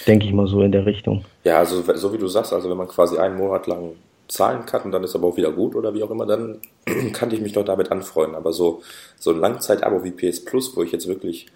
denke 0.07 0.25
ich 0.25 0.33
mal 0.33 0.47
so 0.47 0.61
in 0.61 0.71
der 0.71 0.85
Richtung. 0.85 1.25
Ja, 1.43 1.59
also 1.59 1.81
so 1.95 2.13
wie 2.13 2.17
du 2.17 2.27
sagst, 2.27 2.53
also 2.53 2.69
wenn 2.69 2.77
man 2.77 2.87
quasi 2.87 3.17
einen 3.17 3.37
Monat 3.37 3.67
lang 3.67 3.95
zahlen 4.27 4.65
kann 4.65 4.83
und 4.83 4.91
dann 4.91 5.03
ist 5.03 5.15
aber 5.15 5.27
auch 5.27 5.37
wieder 5.37 5.51
gut 5.51 5.75
oder 5.75 5.93
wie 5.93 6.03
auch 6.03 6.11
immer, 6.11 6.25
dann 6.25 6.61
kann 7.13 7.31
ich 7.31 7.41
mich 7.41 7.53
doch 7.53 7.65
damit 7.65 7.91
anfreunden. 7.91 8.35
Aber 8.35 8.53
so, 8.53 8.81
so 9.17 9.31
ein 9.31 9.39
Langzeit-Abo 9.39 10.03
wie 10.03 10.11
PS 10.11 10.45
Plus, 10.45 10.75
wo 10.75 10.83
ich 10.83 10.91
jetzt 10.91 11.07
wirklich 11.07 11.47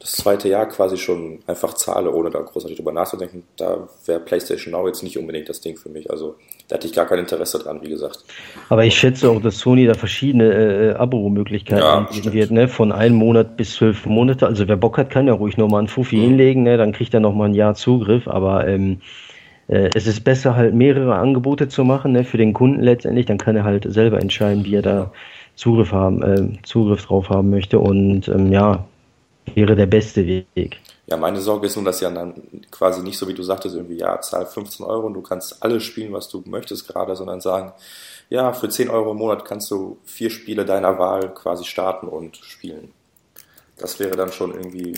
das 0.00 0.12
zweite 0.12 0.48
Jahr 0.48 0.66
quasi 0.66 0.98
schon 0.98 1.40
einfach 1.46 1.74
zahle, 1.74 2.12
ohne 2.12 2.30
da 2.30 2.40
großartig 2.40 2.76
drüber 2.76 2.92
nachzudenken, 2.92 3.44
da 3.56 3.88
wäre 4.04 4.20
PlayStation 4.20 4.72
Now 4.72 4.86
jetzt 4.86 5.02
nicht 5.02 5.18
unbedingt 5.18 5.48
das 5.48 5.60
Ding 5.60 5.76
für 5.76 5.88
mich. 5.88 6.10
Also 6.10 6.36
da 6.68 6.76
hatte 6.76 6.86
ich 6.86 6.94
gar 6.94 7.06
kein 7.06 7.18
Interesse 7.18 7.58
dran, 7.58 7.80
wie 7.82 7.90
gesagt. 7.90 8.24
Aber 8.70 8.84
ich 8.84 8.96
schätze 8.96 9.30
auch, 9.30 9.40
dass 9.40 9.58
Sony 9.58 9.86
da 9.86 9.94
verschiedene 9.94 10.52
äh, 10.52 10.94
Abo-Möglichkeiten 10.94 11.82
ja, 11.82 11.98
anbieten 11.98 12.32
wird, 12.32 12.50
ne? 12.50 12.68
Von 12.68 12.90
einem 12.90 13.16
Monat 13.16 13.56
bis 13.58 13.74
zwölf 13.74 14.06
Monate. 14.06 14.46
Also 14.46 14.66
wer 14.66 14.76
Bock 14.76 14.96
hat, 14.96 15.10
kann 15.10 15.26
ja 15.26 15.34
ruhig 15.34 15.58
nochmal 15.58 15.80
einen 15.80 15.88
Fuffi 15.88 16.16
mhm. 16.16 16.22
hinlegen, 16.22 16.62
ne? 16.62 16.78
Dann 16.78 16.92
kriegt 16.92 17.12
er 17.12 17.20
nochmal 17.20 17.50
ein 17.50 17.54
Jahr 17.54 17.74
Zugriff, 17.74 18.26
aber 18.26 18.66
ähm, 18.66 19.00
äh, 19.68 19.90
es 19.94 20.06
ist 20.06 20.24
besser, 20.24 20.56
halt 20.56 20.74
mehrere 20.74 21.14
Angebote 21.16 21.68
zu 21.68 21.84
machen, 21.84 22.12
ne? 22.12 22.24
Für 22.24 22.38
den 22.38 22.54
Kunden 22.54 22.80
letztendlich, 22.80 23.26
dann 23.26 23.38
kann 23.38 23.56
er 23.56 23.64
halt 23.64 23.84
selber 23.92 24.20
entscheiden, 24.20 24.64
wie 24.64 24.76
er 24.76 24.82
da 24.82 25.12
Zugriff 25.56 25.92
haben, 25.92 26.22
äh, 26.22 26.62
Zugriff 26.62 27.04
drauf 27.04 27.28
haben 27.28 27.50
möchte. 27.50 27.78
Und 27.78 28.28
ähm, 28.28 28.50
ja, 28.50 28.86
wäre 29.54 29.76
der 29.76 29.86
beste 29.86 30.26
Weg. 30.26 30.80
Ja, 31.06 31.16
meine 31.18 31.40
Sorge 31.40 31.66
ist 31.66 31.76
nun, 31.76 31.84
dass 31.84 32.00
ja 32.00 32.10
dann 32.10 32.34
quasi 32.70 33.02
nicht 33.02 33.18
so, 33.18 33.28
wie 33.28 33.34
du 33.34 33.42
sagtest, 33.42 33.74
irgendwie, 33.74 33.98
ja, 33.98 34.20
zahl 34.20 34.46
15 34.46 34.86
Euro 34.86 35.06
und 35.06 35.14
du 35.14 35.20
kannst 35.20 35.62
alles 35.62 35.82
spielen, 35.82 36.12
was 36.12 36.28
du 36.28 36.42
möchtest 36.46 36.88
gerade, 36.88 37.14
sondern 37.14 37.40
sagen, 37.40 37.72
ja, 38.30 38.52
für 38.52 38.68
10 38.68 38.88
Euro 38.88 39.10
im 39.10 39.18
Monat 39.18 39.44
kannst 39.44 39.70
du 39.70 39.98
vier 40.04 40.30
Spiele 40.30 40.64
deiner 40.64 40.98
Wahl 40.98 41.34
quasi 41.34 41.64
starten 41.64 42.08
und 42.08 42.38
spielen. 42.38 42.92
Das 43.76 43.98
wäre 43.98 44.16
dann 44.16 44.32
schon 44.32 44.52
irgendwie 44.52 44.94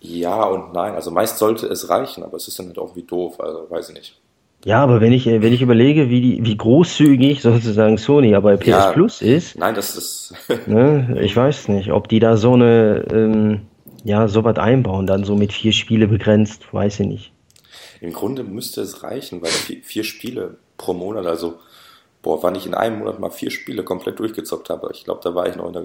ja 0.00 0.44
und 0.44 0.72
nein. 0.72 0.94
Also 0.94 1.10
meist 1.10 1.38
sollte 1.38 1.66
es 1.66 1.88
reichen, 1.88 2.24
aber 2.24 2.36
es 2.36 2.48
ist 2.48 2.58
dann 2.58 2.66
halt 2.66 2.78
auch 2.78 2.96
wie 2.96 3.02
doof, 3.02 3.40
also 3.40 3.70
weiß 3.70 3.90
ich 3.90 3.94
nicht. 3.94 4.20
Ja, 4.64 4.82
aber 4.82 5.00
wenn 5.00 5.12
ich, 5.12 5.24
wenn 5.24 5.52
ich 5.54 5.62
überlege, 5.62 6.10
wie, 6.10 6.20
die, 6.20 6.44
wie 6.44 6.56
großzügig 6.56 7.40
sozusagen 7.42 7.96
Sony 7.96 8.34
aber 8.34 8.56
PS 8.56 8.66
ja, 8.66 8.92
Plus 8.92 9.22
ist. 9.22 9.58
Nein, 9.58 9.74
das 9.74 9.96
ist. 9.96 10.34
ne, 10.66 11.18
ich 11.22 11.34
weiß 11.34 11.68
nicht, 11.68 11.92
ob 11.92 12.08
die 12.08 12.18
da 12.18 12.36
so 12.36 12.52
eine, 12.54 13.04
ähm, 13.10 13.62
ja, 14.04 14.28
so 14.28 14.44
was 14.44 14.56
einbauen, 14.56 15.06
dann 15.06 15.24
so 15.24 15.36
mit 15.36 15.52
vier 15.52 15.72
Spiele 15.72 16.08
begrenzt, 16.08 16.72
weiß 16.72 17.00
ich 17.00 17.06
nicht. 17.06 17.32
Im 18.00 18.12
Grunde 18.12 18.44
müsste 18.44 18.80
es 18.80 19.02
reichen, 19.02 19.42
weil 19.42 19.50
vier, 19.50 19.82
vier 19.82 20.04
Spiele 20.04 20.56
pro 20.76 20.94
Monat, 20.94 21.26
also 21.26 21.58
boah, 22.22 22.42
wann 22.42 22.54
ich 22.54 22.66
in 22.66 22.74
einem 22.74 22.98
Monat 22.98 23.20
mal 23.20 23.30
vier 23.30 23.50
Spiele 23.50 23.84
komplett 23.84 24.18
durchgezockt 24.18 24.70
habe. 24.70 24.90
Ich 24.92 25.04
glaube, 25.04 25.20
da 25.22 25.34
war 25.34 25.48
ich 25.48 25.56
noch 25.56 25.66
in 25.66 25.72
der, 25.72 25.84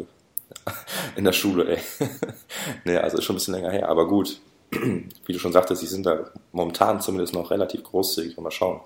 in 1.15 1.23
der 1.23 1.33
Schule, 1.33 1.67
ey. 1.75 1.79
naja, 2.85 3.01
also 3.01 3.17
ist 3.17 3.25
schon 3.25 3.35
ein 3.35 3.37
bisschen 3.37 3.53
länger 3.53 3.71
her, 3.71 3.89
aber 3.89 4.07
gut. 4.07 4.39
Wie 4.71 5.33
du 5.33 5.39
schon 5.39 5.53
sagtest, 5.53 5.81
sie 5.81 5.87
sind 5.87 6.05
da 6.05 6.31
momentan 6.51 6.99
zumindest 6.99 7.33
noch 7.33 7.51
relativ 7.51 7.83
großzügig. 7.83 8.37
Mal 8.37 8.51
schauen. 8.51 8.81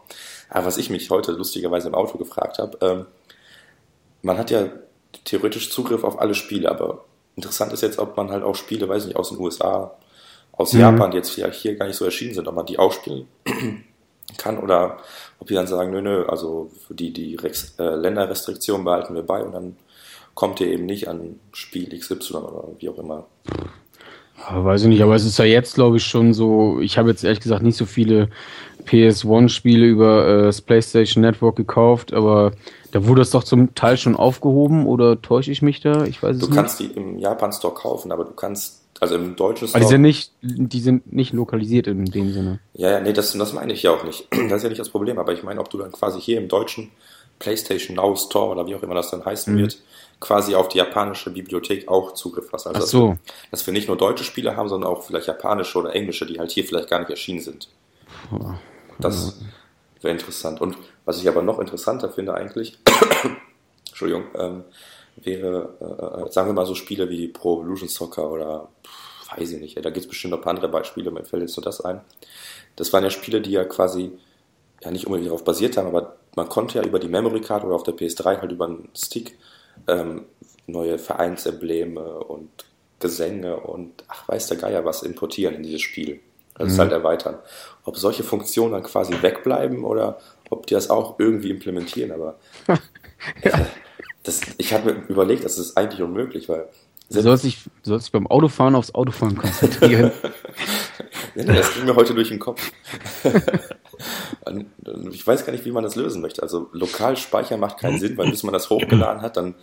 Aber 0.49 0.65
was 0.65 0.77
ich 0.77 0.89
mich 0.89 1.09
heute 1.09 1.31
lustigerweise 1.31 1.87
im 1.87 1.95
Auto 1.95 2.17
gefragt 2.17 2.59
habe, 2.59 2.77
ähm, 2.81 3.05
man 4.21 4.37
hat 4.37 4.51
ja 4.51 4.67
theoretisch 5.23 5.71
Zugriff 5.71 6.03
auf 6.03 6.19
alle 6.19 6.35
Spiele, 6.35 6.69
aber 6.69 7.05
interessant 7.35 7.73
ist 7.73 7.81
jetzt, 7.81 7.99
ob 7.99 8.17
man 8.17 8.31
halt 8.31 8.43
auch 8.43 8.55
Spiele, 8.55 8.87
weiß 8.87 9.05
nicht, 9.05 9.15
aus 9.15 9.29
den 9.29 9.39
USA, 9.39 9.91
aus 10.51 10.73
mhm. 10.73 10.81
Japan, 10.81 11.11
die 11.11 11.17
jetzt 11.17 11.31
vielleicht 11.31 11.61
hier 11.61 11.75
gar 11.75 11.87
nicht 11.87 11.95
so 11.95 12.05
erschienen 12.05 12.33
sind, 12.33 12.47
ob 12.47 12.55
man 12.55 12.65
die 12.65 12.79
auch 12.79 12.91
spielen 12.91 13.27
kann 14.37 14.57
oder 14.57 14.97
ob 15.39 15.47
die 15.47 15.53
dann 15.53 15.67
sagen, 15.67 15.91
nö, 15.91 16.01
nö, 16.01 16.25
also 16.25 16.69
die, 16.89 17.13
die 17.13 17.35
Rex, 17.35 17.75
äh, 17.79 17.95
Länderrestriktionen 17.95 18.83
behalten 18.83 19.15
wir 19.15 19.23
bei 19.23 19.41
und 19.41 19.53
dann 19.53 19.75
kommt 20.33 20.61
ihr 20.61 20.67
eben 20.67 20.85
nicht 20.85 21.07
an 21.07 21.39
Spiel 21.53 21.97
XY 21.97 22.35
oder 22.35 22.63
wie 22.77 22.89
auch 22.89 22.97
immer. 22.97 23.25
weiß 24.49 24.83
ich 24.83 24.87
nicht, 24.87 25.01
aber 25.01 25.15
es 25.15 25.25
ist 25.25 25.39
ja 25.39 25.45
jetzt, 25.45 25.75
glaube 25.75 25.97
ich, 25.97 26.03
schon 26.03 26.33
so, 26.33 26.79
ich 26.79 26.97
habe 26.97 27.09
jetzt 27.09 27.23
ehrlich 27.23 27.41
gesagt 27.41 27.63
nicht 27.63 27.77
so 27.77 27.85
viele 27.85 28.29
PS1-Spiele 28.85 29.85
über 29.85 30.27
äh, 30.27 30.41
das 30.43 30.61
PlayStation 30.61 31.21
Network 31.21 31.55
gekauft, 31.55 32.13
aber 32.13 32.53
da 32.91 33.05
wurde 33.05 33.21
das 33.21 33.31
doch 33.31 33.43
zum 33.43 33.75
Teil 33.75 33.97
schon 33.97 34.15
aufgehoben 34.15 34.85
oder 34.85 35.21
täusche 35.21 35.51
ich 35.51 35.61
mich 35.61 35.81
da? 35.81 36.05
Ich 36.05 36.21
weiß 36.21 36.35
es 36.35 36.41
du 36.41 36.47
nicht. 36.47 36.51
Du 36.51 36.61
kannst 36.61 36.79
die 36.79 36.85
im 36.85 37.19
Japan 37.19 37.51
Store 37.51 37.73
kaufen, 37.73 38.11
aber 38.11 38.25
du 38.25 38.31
kannst 38.31 38.81
also 38.99 39.15
im 39.15 39.35
deutschen 39.35 39.67
Store. 39.67 39.81
Aber 39.81 39.85
die 39.85 39.93
sind 39.93 40.01
nicht, 40.01 40.31
die 40.41 40.79
sind 40.79 41.11
nicht 41.13 41.33
lokalisiert 41.33 41.87
in 41.87 42.05
dem 42.05 42.31
Sinne. 42.33 42.59
Ja, 42.73 42.91
ja, 42.91 42.99
nee, 42.99 43.13
das, 43.13 43.33
das 43.33 43.53
meine 43.53 43.73
ich 43.73 43.83
ja 43.83 43.91
auch 43.91 44.03
nicht. 44.03 44.27
Das 44.49 44.57
ist 44.57 44.63
ja 44.63 44.69
nicht 44.69 44.79
das 44.79 44.89
Problem, 44.89 45.19
aber 45.19 45.33
ich 45.33 45.43
meine, 45.43 45.59
ob 45.59 45.69
du 45.69 45.77
dann 45.77 45.91
quasi 45.91 46.19
hier 46.19 46.37
im 46.37 46.47
deutschen 46.47 46.91
PlayStation 47.37 47.95
Now 47.95 48.15
Store 48.15 48.51
oder 48.51 48.67
wie 48.67 48.75
auch 48.75 48.83
immer 48.83 48.95
das 48.95 49.11
dann 49.11 49.23
heißen 49.23 49.53
mhm. 49.53 49.59
wird, 49.59 49.81
quasi 50.19 50.55
auf 50.55 50.67
die 50.67 50.79
japanische 50.79 51.29
Bibliothek 51.29 51.87
auch 51.87 52.13
Zugriff 52.13 52.51
hast. 52.51 52.67
Also 52.67 52.79
Ach 52.81 52.85
so. 52.85 53.07
Dass 53.07 53.17
wir, 53.17 53.17
dass 53.51 53.67
wir 53.67 53.73
nicht 53.73 53.87
nur 53.87 53.97
deutsche 53.97 54.23
Spiele 54.23 54.57
haben, 54.57 54.67
sondern 54.67 54.89
auch 54.89 55.03
vielleicht 55.03 55.27
japanische 55.27 55.77
oder 55.77 55.95
englische, 55.95 56.25
die 56.25 56.39
halt 56.39 56.51
hier 56.51 56.65
vielleicht 56.65 56.89
gar 56.89 56.99
nicht 56.99 57.09
erschienen 57.09 57.39
sind. 57.39 57.69
Das 58.99 59.39
wäre 60.01 60.13
interessant. 60.13 60.61
Und 60.61 60.77
was 61.05 61.21
ich 61.21 61.27
aber 61.27 61.41
noch 61.41 61.59
interessanter 61.59 62.09
finde 62.09 62.33
eigentlich, 62.33 62.79
Entschuldigung, 63.87 64.25
ähm, 64.35 64.63
wäre, 65.17 65.75
äh, 65.81 66.27
äh, 66.27 66.31
sagen 66.31 66.49
wir 66.49 66.53
mal 66.53 66.65
so 66.65 66.75
Spiele 66.75 67.09
wie 67.09 67.27
Pro 67.27 67.61
Evolution 67.61 67.89
Soccer 67.89 68.29
oder 68.29 68.69
weiß 69.35 69.51
ich 69.51 69.59
nicht, 69.59 69.77
da 69.77 69.89
gibt 69.89 70.05
es 70.05 70.07
bestimmt 70.07 70.31
noch 70.31 70.39
ein 70.39 70.43
paar 70.43 70.53
andere 70.53 70.69
Beispiele, 70.69 71.11
mir 71.11 71.23
fällt 71.23 71.43
jetzt 71.43 71.57
nur 71.57 71.63
das 71.63 71.81
ein. 71.81 72.01
Das 72.75 72.91
waren 72.93 73.03
ja 73.03 73.09
Spiele, 73.09 73.41
die 73.41 73.51
ja 73.51 73.65
quasi 73.65 74.11
ja 74.81 74.91
nicht 74.91 75.05
unbedingt 75.05 75.27
darauf 75.27 75.43
basiert 75.43 75.77
haben, 75.77 75.87
aber 75.87 76.15
man 76.35 76.49
konnte 76.49 76.79
ja 76.79 76.85
über 76.85 76.99
die 76.99 77.09
Memory 77.09 77.41
Card 77.41 77.63
oder 77.63 77.75
auf 77.75 77.83
der 77.83 77.95
PS3 77.95 78.39
halt 78.39 78.51
über 78.51 78.65
einen 78.65 78.89
Stick 78.95 79.37
ähm, 79.87 80.25
neue 80.67 80.97
Vereinsembleme 80.97 82.19
und 82.23 82.49
Gesänge 82.99 83.57
und 83.57 84.03
ach 84.07 84.27
weiß 84.27 84.47
der 84.47 84.57
Geier 84.57 84.85
was 84.85 85.03
importieren 85.03 85.55
in 85.55 85.63
dieses 85.63 85.81
Spiel. 85.81 86.19
Also 86.55 86.75
mhm. 86.75 86.79
halt 86.79 86.91
erweitern. 86.91 87.39
Ob 87.89 87.97
solche 87.97 88.21
Funktionen 88.21 88.73
dann 88.73 88.83
quasi 88.83 89.15
wegbleiben 89.19 89.83
oder 89.83 90.19
ob 90.51 90.67
die 90.67 90.75
das 90.75 90.91
auch 90.91 91.17
irgendwie 91.17 91.49
implementieren, 91.49 92.11
aber 92.11 92.35
ja. 93.43 93.65
Das, 94.21 94.41
ich 94.59 94.73
habe 94.75 94.93
mir 94.93 95.03
überlegt, 95.07 95.43
das 95.43 95.57
ist 95.57 95.75
eigentlich 95.75 96.03
unmöglich, 96.03 96.47
weil. 96.47 96.69
Du 97.09 97.19
sollst, 97.19 97.45
dich, 97.45 97.63
du 97.81 97.89
sollst 97.89 98.05
dich 98.05 98.11
beim 98.11 98.27
Autofahren 98.27 98.75
aufs 98.75 98.93
Autofahren 98.93 99.35
konzentrieren. 99.35 100.11
das 101.35 101.73
ging 101.73 101.85
mir 101.85 101.95
heute 101.95 102.13
durch 102.13 102.29
den 102.29 102.37
Kopf. 102.37 102.71
ich 105.11 105.25
weiß 105.25 105.43
gar 105.43 105.51
nicht, 105.51 105.65
wie 105.65 105.71
man 105.71 105.83
das 105.83 105.95
lösen 105.95 106.21
möchte. 106.21 106.43
Also 106.43 106.69
lokal 106.71 107.17
speichern 107.17 107.59
macht 107.59 107.79
keinen 107.79 107.97
Sinn, 107.97 108.15
weil 108.17 108.29
bis 108.29 108.43
man 108.43 108.53
das 108.53 108.69
hochgeladen 108.69 109.23
hat, 109.23 109.35
dann, 109.35 109.55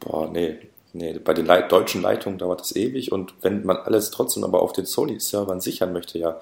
boah, 0.00 0.30
nee, 0.30 0.56
nee, 0.94 1.18
bei 1.18 1.34
den 1.34 1.44
Leit 1.44 1.70
deutschen 1.70 2.00
Leitungen 2.00 2.38
dauert 2.38 2.60
das 2.60 2.74
ewig 2.74 3.12
und 3.12 3.34
wenn 3.42 3.66
man 3.66 3.76
alles 3.76 4.10
trotzdem 4.10 4.42
aber 4.42 4.62
auf 4.62 4.72
den 4.72 4.86
Sony-Servern 4.86 5.60
sichern 5.60 5.92
möchte, 5.92 6.18
ja, 6.18 6.40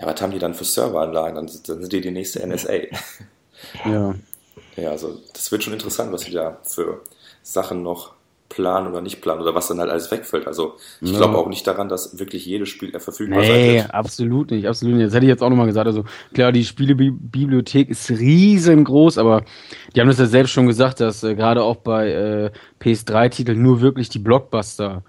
ja, 0.00 0.06
was 0.06 0.20
haben 0.20 0.32
die 0.32 0.38
dann 0.38 0.54
für 0.54 0.64
Serveranlagen? 0.64 1.34
Dann, 1.34 1.46
dann 1.66 1.80
sind 1.80 1.92
die 1.92 2.00
die 2.00 2.10
nächste 2.10 2.46
NSA. 2.46 2.72
Ja. 3.84 4.14
Ja, 4.74 4.90
also 4.90 5.20
das 5.34 5.52
wird 5.52 5.62
schon 5.62 5.74
interessant, 5.74 6.12
was 6.12 6.22
sie 6.22 6.32
da 6.32 6.58
für 6.62 7.02
Sachen 7.42 7.82
noch 7.82 8.14
planen 8.48 8.88
oder 8.88 9.02
nicht 9.02 9.20
planen 9.20 9.42
oder 9.42 9.54
was 9.54 9.68
dann 9.68 9.78
halt 9.78 9.90
alles 9.90 10.10
wegfällt. 10.10 10.46
Also 10.46 10.74
ich 11.00 11.10
ja. 11.12 11.18
glaube 11.18 11.36
auch 11.36 11.48
nicht 11.48 11.66
daran, 11.66 11.88
dass 11.88 12.18
wirklich 12.18 12.46
jedes 12.46 12.68
Spiel 12.68 12.98
verfügbar 12.98 13.42
sein 13.42 13.52
nee, 13.52 13.76
wird. 13.78 13.94
absolut 13.94 14.50
nicht, 14.50 14.66
absolut 14.66 14.96
nicht. 14.96 15.06
Das 15.06 15.14
hätte 15.14 15.26
ich 15.26 15.30
jetzt 15.30 15.42
auch 15.42 15.50
nochmal 15.50 15.66
gesagt. 15.66 15.86
Also 15.86 16.04
klar, 16.34 16.52
die 16.52 16.64
Spielebibliothek 16.64 17.90
ist 17.90 18.10
riesengroß, 18.10 19.18
aber 19.18 19.44
die 19.94 20.00
haben 20.00 20.08
das 20.08 20.18
ja 20.18 20.26
selbst 20.26 20.50
schon 20.50 20.66
gesagt, 20.66 21.00
dass 21.00 21.22
äh, 21.22 21.34
gerade 21.34 21.62
auch 21.62 21.76
bei 21.76 22.10
äh, 22.10 22.50
PS3-Titeln 22.82 23.60
nur 23.60 23.80
wirklich 23.80 24.08
die 24.08 24.18
Blockbuster 24.18 25.04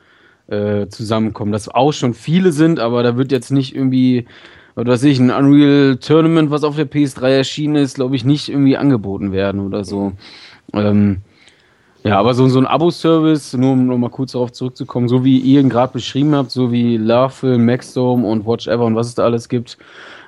äh, 0.48 0.88
zusammenkommen. 0.88 1.52
Dass 1.52 1.68
auch 1.68 1.94
schon 1.94 2.14
viele 2.14 2.52
sind, 2.52 2.80
aber 2.80 3.02
da 3.02 3.18
wird 3.18 3.32
jetzt 3.32 3.52
nicht 3.52 3.76
irgendwie 3.76 4.28
was 4.76 4.88
weiß 4.88 5.04
ich, 5.04 5.20
ein 5.20 5.32
Unreal 5.32 5.98
Tournament, 5.98 6.52
was 6.52 6.64
auf 6.64 6.76
der 6.76 6.90
PS3 6.90 7.28
erschienen 7.30 7.76
ist, 7.76 7.96
glaube 7.96 8.16
ich, 8.16 8.24
nicht 8.24 8.50
irgendwie 8.50 8.78
angeboten 8.78 9.32
werden 9.32 9.62
oder 9.62 9.84
so. 9.84 10.14
Ähm, 10.74 11.18
ja, 12.04 12.18
aber 12.18 12.34
so, 12.34 12.48
so 12.48 12.60
ein 12.60 12.66
Abo-Service, 12.66 13.54
nur 13.54 13.74
um 13.74 13.86
nochmal 13.86 14.10
kurz 14.10 14.32
darauf 14.32 14.52
zurückzukommen, 14.52 15.08
so 15.08 15.24
wie 15.24 15.38
ihr 15.38 15.62
ihn 15.62 15.70
gerade 15.70 15.94
beschrieben 15.94 16.34
habt, 16.34 16.50
so 16.50 16.72
wie 16.72 16.98
Larfilm, 16.98 17.64
Maxdome 17.66 18.28
und 18.28 18.46
Watch 18.48 18.68
Ever 18.68 18.86
und 18.86 18.96
was 18.96 19.08
es 19.08 19.16
da 19.16 19.24
alles 19.24 19.50
gibt, 19.50 19.78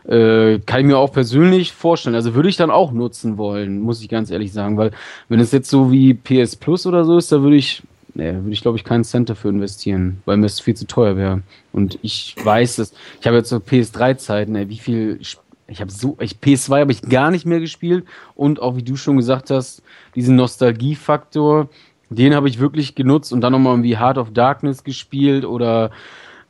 äh, 0.07 0.59
kann 0.59 0.81
ich 0.81 0.85
mir 0.85 0.97
auch 0.97 1.11
persönlich 1.11 1.73
vorstellen. 1.73 2.15
Also 2.15 2.35
würde 2.35 2.49
ich 2.49 2.57
dann 2.57 2.69
auch 2.69 2.91
nutzen 2.91 3.37
wollen, 3.37 3.79
muss 3.79 4.01
ich 4.01 4.09
ganz 4.09 4.29
ehrlich 4.29 4.53
sagen, 4.53 4.77
weil 4.77 4.91
wenn 5.29 5.39
es 5.39 5.51
jetzt 5.51 5.69
so 5.69 5.91
wie 5.91 6.13
PS 6.13 6.55
Plus 6.57 6.85
oder 6.85 7.05
so 7.05 7.17
ist, 7.17 7.31
da 7.31 7.41
würde 7.41 7.55
ich 7.55 7.81
nee, 8.13 8.33
würde 8.33 8.51
ich 8.51 8.61
glaube 8.61 8.77
ich 8.77 8.83
keinen 8.83 9.03
Cent 9.03 9.29
dafür 9.29 9.51
investieren, 9.51 10.21
weil 10.25 10.37
mir 10.37 10.45
es 10.45 10.59
viel 10.59 10.75
zu 10.75 10.87
teuer 10.87 11.17
wäre. 11.17 11.41
Und 11.71 11.99
ich 12.01 12.35
weiß 12.43 12.79
es. 12.79 12.93
Ich 13.19 13.27
habe 13.27 13.37
jetzt 13.37 13.49
so 13.49 13.57
PS3-Zeiten, 13.57 14.69
wie 14.69 14.77
viel 14.77 15.19
ich 15.67 15.81
habe 15.81 15.91
so, 15.91 16.17
ich, 16.19 16.33
PS2 16.33 16.81
habe 16.81 16.91
ich 16.91 17.01
gar 17.01 17.31
nicht 17.31 17.45
mehr 17.45 17.59
gespielt 17.59 18.05
und 18.35 18.61
auch 18.61 18.75
wie 18.75 18.83
du 18.83 18.95
schon 18.95 19.17
gesagt 19.17 19.49
hast, 19.49 19.81
diesen 20.15 20.35
Nostalgiefaktor, 20.35 21.69
den 22.09 22.35
habe 22.35 22.47
ich 22.47 22.59
wirklich 22.59 22.95
genutzt 22.95 23.33
und 23.33 23.41
dann 23.41 23.53
nochmal 23.53 23.73
irgendwie 23.73 23.97
Heart 23.97 24.17
of 24.17 24.33
Darkness 24.33 24.83
gespielt 24.83 25.45
oder 25.45 25.91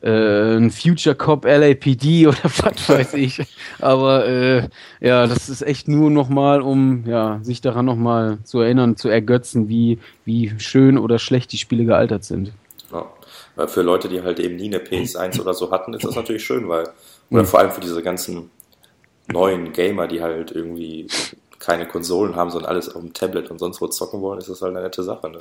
äh, 0.04 0.56
ein 0.56 0.70
Future 0.70 1.14
Cop 1.14 1.44
LAPD 1.46 2.26
oder 2.28 2.44
was 2.44 2.88
weiß 2.88 3.14
ich. 3.14 3.40
Aber 3.80 4.26
äh, 4.26 4.68
ja, 5.00 5.26
das 5.26 5.48
ist 5.48 5.62
echt 5.62 5.88
nur 5.88 6.10
nochmal, 6.10 6.60
um 6.60 7.04
ja, 7.06 7.40
sich 7.42 7.60
daran 7.60 7.86
nochmal 7.86 8.38
zu 8.44 8.60
erinnern, 8.60 8.96
zu 8.96 9.08
ergötzen, 9.08 9.68
wie, 9.68 9.98
wie 10.24 10.52
schön 10.58 10.98
oder 10.98 11.18
schlecht 11.18 11.52
die 11.52 11.58
Spiele 11.58 11.84
gealtert 11.84 12.24
sind. 12.24 12.52
Ja. 12.92 13.06
Weil 13.56 13.68
für 13.68 13.82
Leute, 13.82 14.08
die 14.08 14.22
halt 14.22 14.40
eben 14.40 14.56
nie 14.56 14.66
eine 14.66 14.78
PS1 14.78 15.40
oder 15.40 15.54
so 15.54 15.70
hatten, 15.70 15.94
ist 15.94 16.04
das 16.04 16.16
natürlich 16.16 16.44
schön, 16.44 16.68
weil, 16.68 16.88
oder 17.30 17.42
mhm. 17.42 17.46
vor 17.46 17.60
allem 17.60 17.70
für 17.70 17.80
diese 17.80 18.02
ganzen 18.02 18.50
neuen 19.32 19.72
Gamer, 19.72 20.06
die 20.06 20.20
halt 20.20 20.50
irgendwie 20.50 21.06
keine 21.60 21.86
Konsolen 21.86 22.36
haben, 22.36 22.50
sondern 22.50 22.70
alles 22.70 22.94
auf 22.94 23.00
dem 23.00 23.14
Tablet 23.14 23.50
und 23.50 23.58
sonst 23.58 23.80
wo 23.80 23.86
zocken 23.86 24.20
wollen, 24.20 24.38
ist 24.38 24.50
das 24.50 24.60
halt 24.60 24.72
eine 24.74 24.82
nette 24.84 25.02
Sache. 25.02 25.30
Ne? 25.30 25.38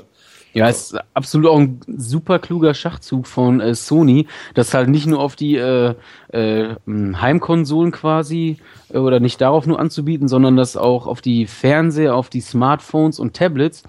Ja, 0.54 0.70
ist 0.70 0.96
absolut 1.16 1.50
auch 1.50 1.58
ein 1.58 1.80
super 1.88 2.38
kluger 2.38 2.76
Schachzug 2.76 3.26
von 3.26 3.60
äh, 3.60 3.74
Sony, 3.74 4.28
das 4.54 4.74
halt 4.76 4.88
nicht 4.88 5.08
nur 5.08 5.20
auf 5.20 5.36
die 5.36 5.56
äh, 5.56 5.96
äh, 6.32 6.76
Heimkonsolen 6.88 7.92
quasi 7.92 8.58
äh, 8.94 9.00
oder 9.00 9.20
nicht 9.20 9.42
darauf 9.42 9.66
nur 9.66 9.80
anzubieten, 9.80 10.28
sondern 10.28 10.56
das 10.56 10.78
auch 10.78 11.08
auf 11.08 11.22
die 11.22 11.48
Fernseher, 11.48 12.16
auf 12.16 12.30
die 12.30 12.42
Smartphones 12.42 13.20
und 13.20 13.36
Tablets, 13.36 13.82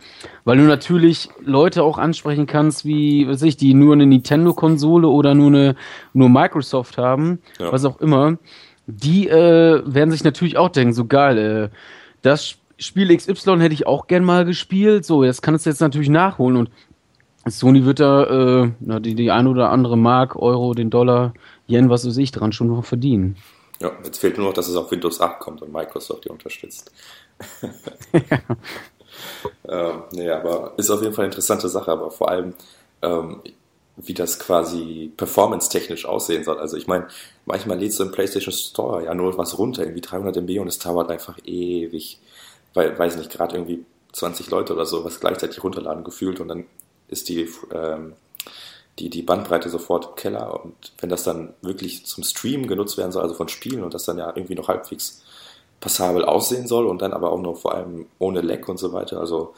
weil 0.44 0.56
du 0.56 0.64
natürlich 0.64 1.28
Leute 1.44 1.82
auch 1.82 1.98
ansprechen 1.98 2.46
kannst, 2.46 2.86
wie, 2.86 3.28
was 3.28 3.36
weiß 3.36 3.42
ich, 3.42 3.56
die 3.58 3.74
nur 3.74 3.92
eine 3.92 4.06
Nintendo-Konsole 4.06 5.08
oder 5.08 5.34
nur 5.34 5.48
eine 5.48 5.76
nur 6.14 6.30
Microsoft 6.30 6.96
haben, 6.96 7.40
ja. 7.58 7.72
was 7.72 7.84
auch 7.84 8.00
immer. 8.00 8.38
Die 8.86 9.28
äh, 9.28 9.82
werden 9.84 10.10
sich 10.10 10.24
natürlich 10.24 10.56
auch 10.56 10.70
denken, 10.70 10.94
so 10.94 11.04
geil, 11.04 11.38
äh, 11.38 11.76
das 12.22 12.48
Spiel 12.48 12.63
XY 12.78 13.58
hätte 13.58 13.74
ich 13.74 13.86
auch 13.86 14.06
gern 14.06 14.24
mal 14.24 14.44
gespielt. 14.44 15.04
So, 15.04 15.24
jetzt 15.24 15.42
kann 15.42 15.54
es 15.54 15.64
jetzt 15.64 15.80
natürlich 15.80 16.08
nachholen 16.08 16.56
und 16.56 16.70
Sony 17.46 17.84
wird 17.84 18.00
da 18.00 18.62
äh, 18.62 18.70
na, 18.80 19.00
die, 19.00 19.14
die 19.14 19.30
ein 19.30 19.46
oder 19.46 19.70
andere 19.70 19.98
Mark, 19.98 20.36
Euro, 20.36 20.74
den 20.74 20.90
Dollar, 20.90 21.34
Yen, 21.68 21.90
was 21.90 22.06
weiß 22.06 22.16
ich, 22.16 22.32
dran 22.32 22.52
schon 22.52 22.68
noch 22.68 22.84
verdienen. 22.84 23.36
Ja, 23.80 23.92
jetzt 24.04 24.18
fehlt 24.18 24.38
nur 24.38 24.46
noch, 24.46 24.54
dass 24.54 24.68
es 24.68 24.76
auf 24.76 24.90
Windows 24.90 25.20
8 25.20 25.40
kommt 25.40 25.60
und 25.62 25.72
Microsoft 25.72 26.24
die 26.24 26.30
unterstützt. 26.30 26.90
ähm, 29.68 30.02
nee, 30.12 30.30
aber 30.30 30.72
ist 30.76 30.90
auf 30.90 31.02
jeden 31.02 31.12
Fall 31.12 31.24
eine 31.24 31.32
interessante 31.32 31.68
Sache, 31.68 31.90
aber 31.90 32.10
vor 32.10 32.30
allem, 32.30 32.54
ähm, 33.02 33.42
wie 33.96 34.14
das 34.14 34.38
quasi 34.38 35.12
performance-technisch 35.16 36.06
aussehen 36.06 36.44
soll. 36.44 36.58
Also 36.58 36.76
ich 36.76 36.86
meine, 36.86 37.08
manchmal 37.44 37.78
lädst 37.78 38.00
du 38.00 38.04
im 38.04 38.12
PlayStation 38.12 38.52
Store 38.52 39.04
ja 39.04 39.14
nur 39.14 39.36
was 39.36 39.58
runter, 39.58 39.82
irgendwie 39.82 40.00
300 40.00 40.36
MB 40.38 40.60
und 40.60 40.68
es 40.68 40.78
dauert 40.78 41.10
einfach 41.10 41.38
ewig, 41.44 42.18
weil, 42.74 42.98
weiß 42.98 43.16
nicht, 43.16 43.30
gerade 43.30 43.56
irgendwie 43.56 43.84
20 44.12 44.50
Leute 44.50 44.74
oder 44.74 44.86
so 44.86 45.04
was 45.04 45.20
gleichzeitig 45.20 45.62
runterladen 45.62 46.04
gefühlt 46.04 46.40
und 46.40 46.48
dann 46.48 46.64
ist 47.08 47.28
die, 47.28 47.48
ähm, 47.72 48.14
die, 48.98 49.10
die 49.10 49.22
Bandbreite 49.22 49.68
sofort 49.68 50.06
im 50.06 50.14
Keller 50.16 50.64
und 50.64 50.92
wenn 51.00 51.08
das 51.08 51.24
dann 51.24 51.54
wirklich 51.62 52.06
zum 52.06 52.22
Stream 52.24 52.66
genutzt 52.66 52.96
werden 52.98 53.12
soll, 53.12 53.22
also 53.22 53.34
von 53.34 53.48
Spielen 53.48 53.82
und 53.82 53.94
das 53.94 54.04
dann 54.04 54.18
ja 54.18 54.32
irgendwie 54.34 54.54
noch 54.54 54.68
halbwegs 54.68 55.24
passabel 55.80 56.24
aussehen 56.24 56.66
soll 56.66 56.86
und 56.86 57.02
dann 57.02 57.12
aber 57.12 57.30
auch 57.30 57.40
noch 57.40 57.56
vor 57.56 57.74
allem 57.74 58.06
ohne 58.18 58.40
Leck 58.40 58.68
und 58.68 58.78
so 58.78 58.92
weiter. 58.92 59.20
Also, 59.20 59.54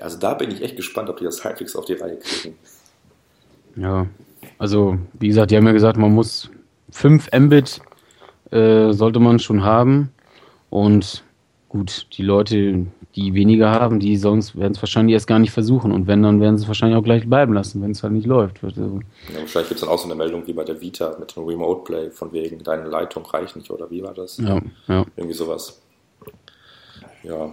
also 0.00 0.18
da 0.18 0.34
bin 0.34 0.50
ich 0.50 0.62
echt 0.62 0.76
gespannt, 0.76 1.10
ob 1.10 1.18
die 1.18 1.24
das 1.24 1.44
halbwegs 1.44 1.76
auf 1.76 1.84
die 1.84 1.94
Reihe 1.94 2.18
kriegen. 2.18 2.56
Ja, 3.76 4.06
also 4.58 4.96
wie 5.14 5.28
gesagt, 5.28 5.50
die 5.50 5.56
haben 5.56 5.66
ja 5.66 5.72
gesagt, 5.72 5.98
man 5.98 6.14
muss 6.14 6.50
5 6.92 7.28
Mbit 7.30 7.80
äh, 8.50 8.92
sollte 8.92 9.20
man 9.20 9.38
schon 9.38 9.64
haben 9.64 10.12
und 10.70 11.24
gut, 11.76 12.06
die 12.12 12.22
Leute, 12.22 12.86
die 13.14 13.34
weniger 13.34 13.70
haben, 13.70 14.00
die 14.00 14.16
sonst 14.16 14.56
werden 14.56 14.72
es 14.72 14.82
wahrscheinlich 14.82 15.14
erst 15.14 15.26
gar 15.26 15.38
nicht 15.38 15.52
versuchen. 15.52 15.92
Und 15.92 16.06
wenn, 16.06 16.22
dann 16.22 16.40
werden 16.40 16.56
sie 16.56 16.64
es 16.64 16.68
wahrscheinlich 16.68 16.98
auch 16.98 17.04
gleich 17.04 17.28
bleiben 17.28 17.52
lassen, 17.52 17.82
wenn 17.82 17.90
es 17.90 18.02
halt 18.02 18.12
nicht 18.12 18.26
läuft. 18.26 18.62
Also, 18.64 19.00
ja, 19.32 19.40
wahrscheinlich 19.40 19.68
gibt 19.68 19.72
es 19.72 19.80
dann 19.80 19.90
auch 19.90 19.98
so 19.98 20.06
eine 20.06 20.14
Meldung 20.14 20.46
wie 20.46 20.52
bei 20.52 20.64
der 20.64 20.80
Vita 20.80 21.16
mit 21.18 21.34
dem 21.36 21.44
Remote 21.44 21.84
Play, 21.84 22.10
von 22.10 22.32
wegen, 22.32 22.62
deine 22.62 22.88
Leitung 22.88 23.24
reicht 23.26 23.56
nicht, 23.56 23.70
oder 23.70 23.90
wie 23.90 24.02
war 24.02 24.14
das? 24.14 24.38
Ja, 24.38 24.60
ja. 24.88 25.04
Irgendwie 25.16 25.36
sowas. 25.36 25.80
Ja, 27.22 27.52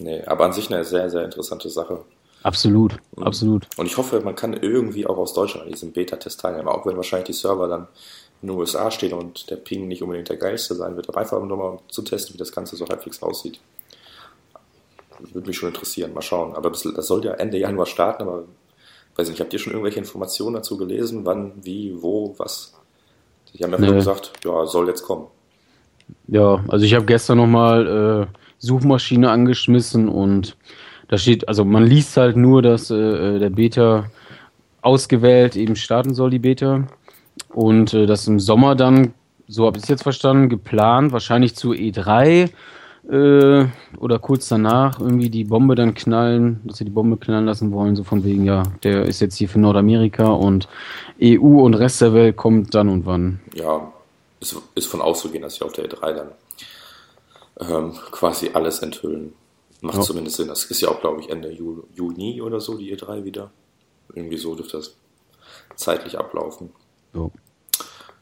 nee, 0.00 0.22
aber 0.24 0.46
an 0.46 0.52
sich 0.52 0.72
eine 0.72 0.84
sehr, 0.84 1.10
sehr 1.10 1.24
interessante 1.24 1.68
Sache. 1.68 2.00
Absolut, 2.42 2.96
absolut. 3.16 3.66
Und 3.76 3.86
ich 3.86 3.96
hoffe, 3.96 4.20
man 4.20 4.36
kann 4.36 4.52
irgendwie 4.52 5.06
auch 5.06 5.18
aus 5.18 5.34
Deutschland 5.34 5.66
an 5.66 5.72
diesem 5.72 5.92
Beta-Test 5.92 6.40
teilnehmen, 6.40 6.68
auch 6.68 6.86
wenn 6.86 6.96
wahrscheinlich 6.96 7.26
die 7.26 7.32
Server 7.32 7.66
dann 7.66 7.88
in 8.42 8.48
den 8.48 8.56
USA 8.56 8.90
stehen 8.90 9.12
und 9.12 9.50
der 9.50 9.56
Ping 9.56 9.88
nicht 9.88 10.02
unbedingt 10.02 10.28
der 10.28 10.36
geilste 10.36 10.74
sein 10.74 10.96
wird, 10.96 11.08
aber 11.08 11.18
einfach 11.18 11.42
nur 11.42 11.56
mal 11.56 11.78
zu 11.88 12.02
testen, 12.02 12.34
wie 12.34 12.38
das 12.38 12.52
Ganze 12.52 12.76
so 12.76 12.86
halbwegs 12.88 13.22
aussieht 13.22 13.60
würde 15.32 15.48
mich 15.48 15.56
schon 15.56 15.68
interessieren. 15.68 16.14
Mal 16.14 16.22
schauen. 16.22 16.54
Aber 16.54 16.70
das, 16.70 16.82
das 16.82 17.06
soll 17.06 17.24
ja 17.24 17.32
Ende 17.32 17.58
Januar 17.58 17.86
starten, 17.86 18.22
aber 18.22 18.44
weiß 19.16 19.28
nicht, 19.28 19.40
habt 19.40 19.52
ihr 19.52 19.58
schon 19.58 19.72
irgendwelche 19.72 19.98
Informationen 19.98 20.54
dazu 20.54 20.76
gelesen? 20.76 21.24
Wann, 21.24 21.52
wie, 21.62 21.94
wo, 22.00 22.34
was? 22.38 22.74
Die 23.54 23.64
haben 23.64 23.72
ja 23.72 23.78
nee. 23.78 23.92
gesagt, 23.92 24.32
ja, 24.44 24.66
soll 24.66 24.88
jetzt 24.88 25.02
kommen. 25.02 25.26
Ja, 26.26 26.64
also 26.68 26.84
ich 26.84 26.94
habe 26.94 27.06
gestern 27.06 27.38
nochmal 27.38 28.28
äh, 28.30 28.38
Suchmaschine 28.58 29.30
angeschmissen 29.30 30.08
und 30.08 30.56
da 31.08 31.18
steht, 31.18 31.48
also 31.48 31.64
man 31.64 31.84
liest 31.84 32.16
halt 32.16 32.36
nur, 32.36 32.62
dass 32.62 32.90
äh, 32.90 33.38
der 33.38 33.50
Beta 33.50 34.10
ausgewählt 34.80 35.56
eben 35.56 35.76
starten 35.76 36.14
soll, 36.14 36.30
die 36.30 36.38
Beta. 36.38 36.86
Und 37.58 37.92
äh, 37.92 38.06
das 38.06 38.28
im 38.28 38.38
Sommer 38.38 38.76
dann, 38.76 39.14
so 39.48 39.66
habe 39.66 39.78
ich 39.78 39.82
es 39.82 39.88
jetzt 39.88 40.04
verstanden, 40.04 40.48
geplant, 40.48 41.10
wahrscheinlich 41.10 41.56
zu 41.56 41.72
E3 41.72 42.50
äh, 43.10 43.66
oder 43.98 44.18
kurz 44.20 44.46
danach 44.46 45.00
irgendwie 45.00 45.28
die 45.28 45.42
Bombe 45.42 45.74
dann 45.74 45.92
knallen, 45.94 46.60
dass 46.62 46.76
sie 46.76 46.84
die 46.84 46.92
Bombe 46.92 47.16
knallen 47.16 47.46
lassen 47.46 47.72
wollen, 47.72 47.96
so 47.96 48.04
von 48.04 48.22
wegen, 48.22 48.44
ja, 48.44 48.62
der 48.84 49.06
ist 49.06 49.18
jetzt 49.18 49.34
hier 49.34 49.48
für 49.48 49.58
Nordamerika 49.58 50.28
und 50.28 50.68
EU 51.20 51.64
und 51.64 51.74
Rest 51.74 52.00
der 52.00 52.14
Welt 52.14 52.36
kommt 52.36 52.76
dann 52.76 52.88
und 52.88 53.06
wann. 53.06 53.40
Ja, 53.56 53.92
ist, 54.38 54.54
ist 54.76 54.86
von 54.86 55.00
auszugehen, 55.00 55.42
dass 55.42 55.56
sie 55.56 55.64
auf 55.64 55.72
der 55.72 55.90
E3 55.90 56.12
dann 56.12 56.28
ähm, 57.58 57.92
quasi 58.12 58.50
alles 58.54 58.78
enthüllen. 58.78 59.32
Macht 59.80 59.96
ja. 59.96 60.02
zumindest 60.02 60.36
Sinn. 60.36 60.46
Das 60.46 60.64
ist 60.66 60.80
ja 60.80 60.90
auch, 60.90 61.00
glaube 61.00 61.22
ich, 61.22 61.28
Ende 61.28 61.50
Juni 61.50 62.40
oder 62.40 62.60
so, 62.60 62.78
die 62.78 62.96
E3 62.96 63.24
wieder. 63.24 63.50
Irgendwie 64.14 64.36
so 64.36 64.54
dürfte 64.54 64.76
das 64.76 64.94
zeitlich 65.74 66.16
ablaufen. 66.16 66.70
Ja. 67.14 67.28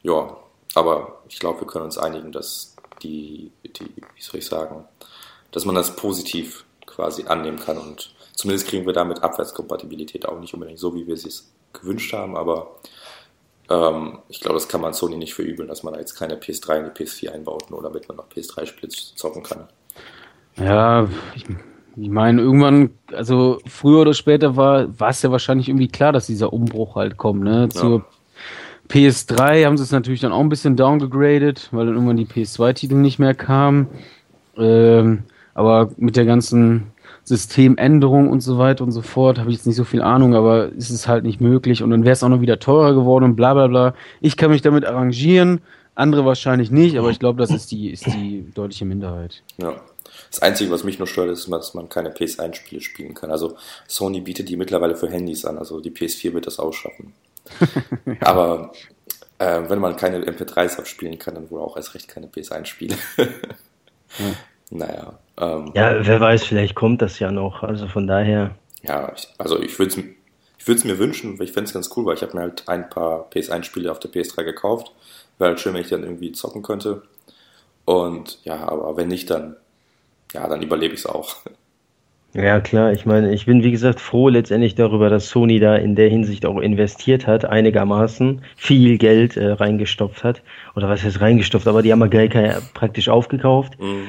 Ja, 0.06 0.36
aber 0.76 1.20
ich 1.28 1.40
glaube, 1.40 1.62
wir 1.62 1.66
können 1.66 1.86
uns 1.86 1.98
einigen, 1.98 2.30
dass 2.30 2.76
die, 3.02 3.50
die, 3.64 3.86
wie 3.96 4.22
soll 4.22 4.38
ich 4.38 4.46
sagen, 4.46 4.84
dass 5.50 5.64
man 5.64 5.74
das 5.74 5.96
positiv 5.96 6.64
quasi 6.86 7.24
annehmen 7.24 7.58
kann 7.58 7.76
und 7.76 8.14
zumindest 8.32 8.68
kriegen 8.68 8.86
wir 8.86 8.92
damit 8.92 9.24
Abwärtskompatibilität 9.24 10.28
auch 10.28 10.38
nicht 10.38 10.54
unbedingt 10.54 10.78
so, 10.78 10.94
wie 10.94 11.08
wir 11.08 11.14
es 11.14 11.52
gewünscht 11.72 12.12
haben, 12.12 12.36
aber 12.36 12.76
ähm, 13.68 14.20
ich 14.28 14.40
glaube, 14.40 14.54
das 14.54 14.68
kann 14.68 14.80
man 14.80 14.94
Sony 14.94 15.16
nicht 15.16 15.34
verübeln, 15.34 15.68
dass 15.68 15.82
man 15.82 15.94
da 15.94 15.98
jetzt 15.98 16.14
keine 16.14 16.36
PS3 16.36 16.78
in 16.78 16.84
die 16.84 17.04
PS4 17.04 17.30
einbaut, 17.30 17.68
nur 17.70 17.82
damit 17.82 18.06
man 18.06 18.18
noch 18.18 18.28
PS3-Spiele 18.28 18.92
zocken 19.16 19.42
kann. 19.42 19.66
Ja, 20.56 21.08
ich, 21.34 21.44
ich 21.96 22.08
meine, 22.08 22.42
irgendwann, 22.42 22.96
also 23.12 23.58
früher 23.66 24.02
oder 24.02 24.14
später 24.14 24.54
war, 24.54 25.00
war 25.00 25.10
es 25.10 25.22
ja 25.22 25.32
wahrscheinlich 25.32 25.68
irgendwie 25.68 25.88
klar, 25.88 26.12
dass 26.12 26.28
dieser 26.28 26.52
Umbruch 26.52 26.94
halt 26.94 27.16
kommt, 27.16 27.42
ne? 27.42 27.68
Zur 27.70 27.98
ja. 27.98 28.04
PS3 28.88 29.64
haben 29.64 29.76
sie 29.76 29.84
es 29.84 29.90
natürlich 29.90 30.20
dann 30.20 30.32
auch 30.32 30.40
ein 30.40 30.48
bisschen 30.48 30.76
downgegradet, 30.76 31.68
weil 31.72 31.86
dann 31.86 31.94
irgendwann 31.94 32.16
die 32.16 32.26
PS2-Titel 32.26 32.94
nicht 32.94 33.18
mehr 33.18 33.34
kamen. 33.34 33.88
Ähm, 34.56 35.24
aber 35.54 35.90
mit 35.96 36.16
der 36.16 36.24
ganzen 36.24 36.92
Systemänderung 37.24 38.30
und 38.30 38.40
so 38.40 38.58
weiter 38.58 38.84
und 38.84 38.92
so 38.92 39.02
fort 39.02 39.38
habe 39.38 39.50
ich 39.50 39.56
jetzt 39.56 39.66
nicht 39.66 39.76
so 39.76 39.84
viel 39.84 40.02
Ahnung, 40.02 40.34
aber 40.34 40.70
es 40.76 40.90
ist 40.90 41.08
halt 41.08 41.24
nicht 41.24 41.40
möglich 41.40 41.82
und 41.82 41.90
dann 41.90 42.04
wäre 42.04 42.12
es 42.12 42.22
auch 42.22 42.28
noch 42.28 42.40
wieder 42.40 42.60
teurer 42.60 42.94
geworden 42.94 43.24
und 43.24 43.36
bla 43.36 43.54
bla 43.54 43.66
bla. 43.66 43.94
Ich 44.20 44.36
kann 44.36 44.50
mich 44.50 44.62
damit 44.62 44.84
arrangieren, 44.84 45.60
andere 45.96 46.24
wahrscheinlich 46.24 46.70
nicht, 46.70 46.96
aber 46.96 47.10
ich 47.10 47.18
glaube, 47.18 47.38
das 47.38 47.50
ist 47.50 47.72
die, 47.72 47.90
ist 47.90 48.06
die 48.06 48.46
deutliche 48.54 48.84
Minderheit. 48.84 49.42
Ja. 49.58 49.80
Das 50.30 50.40
Einzige, 50.40 50.70
was 50.70 50.84
mich 50.84 50.98
nur 50.98 51.08
stört, 51.08 51.30
ist, 51.30 51.50
dass 51.50 51.74
man 51.74 51.88
keine 51.88 52.10
PS1-Spiele 52.10 52.80
spielen 52.80 53.14
kann. 53.14 53.30
Also 53.30 53.56
Sony 53.88 54.20
bietet 54.20 54.48
die 54.48 54.56
mittlerweile 54.56 54.94
für 54.94 55.10
Handys 55.10 55.44
an, 55.44 55.58
also 55.58 55.80
die 55.80 55.90
PS4 55.90 56.32
wird 56.32 56.46
das 56.46 56.58
ausschaffen. 56.58 57.12
Aber 58.20 58.72
äh, 59.38 59.62
wenn 59.68 59.78
man 59.78 59.96
keine 59.96 60.24
MP3s 60.24 60.78
abspielen 60.78 61.18
kann, 61.18 61.34
dann 61.34 61.50
wohl 61.50 61.60
auch 61.60 61.76
erst 61.76 61.94
recht 61.94 62.08
keine 62.08 62.26
PS1-Spiele. 62.26 62.96
ja. 63.16 63.26
Naja. 64.68 65.16
Ähm, 65.38 65.70
ja, 65.74 66.04
wer 66.04 66.20
weiß, 66.20 66.44
vielleicht 66.44 66.74
kommt 66.74 67.00
das 67.00 67.20
ja 67.20 67.30
noch. 67.30 67.62
Also 67.62 67.86
von 67.86 68.08
daher. 68.08 68.56
Ja, 68.82 69.12
ich, 69.14 69.28
also 69.38 69.60
ich 69.60 69.78
würde 69.78 69.92
es 69.92 70.04
ich 70.58 70.68
würde 70.68 70.78
es 70.78 70.84
mir 70.84 70.98
wünschen, 70.98 71.38
weil 71.38 71.46
ich 71.46 71.52
fände 71.52 71.68
es 71.68 71.74
ganz 71.74 71.90
cool, 71.96 72.06
weil 72.06 72.16
ich 72.16 72.22
habe 72.22 72.36
mir 72.36 72.42
halt 72.42 72.68
ein 72.68 72.90
paar 72.90 73.30
PS1-Spiele 73.30 73.92
auf 73.92 74.00
der 74.00 74.10
PS3 74.10 74.42
gekauft. 74.42 74.90
Wäre 75.38 75.50
halt 75.50 75.60
schön, 75.60 75.74
wenn 75.74 75.82
ich 75.82 75.90
dann 75.90 76.02
irgendwie 76.02 76.32
zocken 76.32 76.62
könnte. 76.62 77.02
Und 77.84 78.44
ja, 78.44 78.68
aber 78.68 78.96
wenn 78.96 79.06
nicht, 79.06 79.30
dann, 79.30 79.54
ja, 80.32 80.48
dann 80.48 80.62
überlebe 80.62 80.94
ich 80.94 81.00
es 81.00 81.06
auch. 81.06 81.36
Ja, 82.34 82.60
klar. 82.60 82.92
Ich 82.92 83.06
meine, 83.06 83.32
ich 83.32 83.46
bin 83.46 83.62
wie 83.62 83.70
gesagt 83.70 83.98
froh 83.98 84.28
letztendlich 84.28 84.74
darüber, 84.74 85.08
dass 85.08 85.30
Sony 85.30 85.58
da 85.58 85.76
in 85.76 85.94
der 85.94 86.10
Hinsicht 86.10 86.44
auch 86.44 86.60
investiert 86.60 87.26
hat, 87.26 87.46
einigermaßen 87.46 88.42
viel 88.56 88.98
Geld 88.98 89.36
äh, 89.38 89.52
reingestopft 89.52 90.22
hat. 90.22 90.42
Oder 90.74 90.88
was 90.88 91.02
heißt 91.02 91.20
reingestopft? 91.20 91.66
Aber 91.66 91.82
die 91.82 91.92
haben 91.92 92.02
Amerika 92.02 92.60
praktisch 92.74 93.08
aufgekauft. 93.08 93.80
Mhm. 93.80 94.08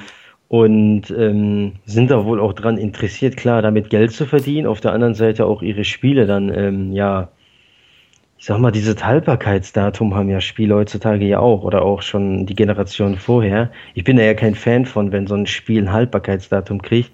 Und 0.50 1.12
ähm, 1.12 1.74
sind 1.86 2.12
da 2.12 2.26
wohl 2.26 2.40
auch 2.40 2.54
dran 2.54 2.78
interessiert, 2.78 3.38
klar, 3.38 3.62
damit 3.62 3.90
Geld 3.90 4.12
zu 4.12 4.26
verdienen. 4.26 4.68
Auf 4.68 4.82
der 4.82 4.94
anderen 4.94 5.14
Seite 5.14 5.46
auch 5.46 5.62
ihre 5.62 5.84
Spiele 5.84 6.26
dann, 6.26 6.54
ähm, 6.54 6.94
ja, 6.94 7.30
ich 8.38 8.46
sag 8.46 8.60
mal, 8.60 8.72
dieses 8.72 9.04
Haltbarkeitsdatum 9.04 10.16
haben 10.16 10.30
ja 10.30 10.42
Spiele 10.42 10.76
heutzutage 10.76 11.26
ja 11.26 11.40
auch 11.40 11.64
oder 11.64 11.82
auch 11.82 12.02
schon 12.02 12.46
die 12.46 12.56
Generation 12.56 13.18
vorher. 13.18 13.72
Ich 13.94 14.04
bin 14.04 14.18
da 14.18 14.24
ja 14.24 14.36
kein 14.36 14.56
Fan 14.56 14.86
von, 14.86 15.12
wenn 15.12 15.28
so 15.28 15.36
ein 15.36 15.48
Spiel 15.48 15.82
ein 15.82 15.92
Haltbarkeitsdatum 15.92 16.82
kriegt 16.82 17.12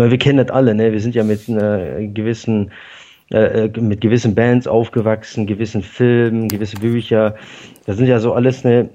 meine, 0.00 0.10
wir 0.10 0.18
kennen 0.18 0.38
das 0.38 0.50
alle, 0.50 0.74
ne? 0.74 0.92
Wir 0.92 1.00
sind 1.00 1.14
ja 1.14 1.22
mit 1.22 1.48
einer 1.48 2.00
gewissen, 2.06 2.72
äh, 3.30 3.66
äh, 3.66 3.80
mit 3.80 4.00
gewissen 4.00 4.34
Bands 4.34 4.66
aufgewachsen, 4.66 5.46
gewissen 5.46 5.82
Filmen, 5.82 6.48
gewisse 6.48 6.78
Bücher. 6.78 7.36
Das 7.86 7.96
sind 7.96 8.06
ja 8.06 8.18
so 8.18 8.32
alles, 8.32 8.64
ne, 8.64 8.90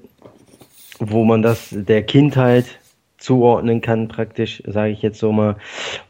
wo 0.98 1.24
man 1.24 1.42
das 1.42 1.68
der 1.70 2.02
Kindheit 2.02 2.66
zuordnen 3.18 3.80
kann, 3.80 4.08
praktisch, 4.08 4.62
sage 4.66 4.92
ich 4.92 5.00
jetzt 5.00 5.18
so 5.18 5.32
mal. 5.32 5.56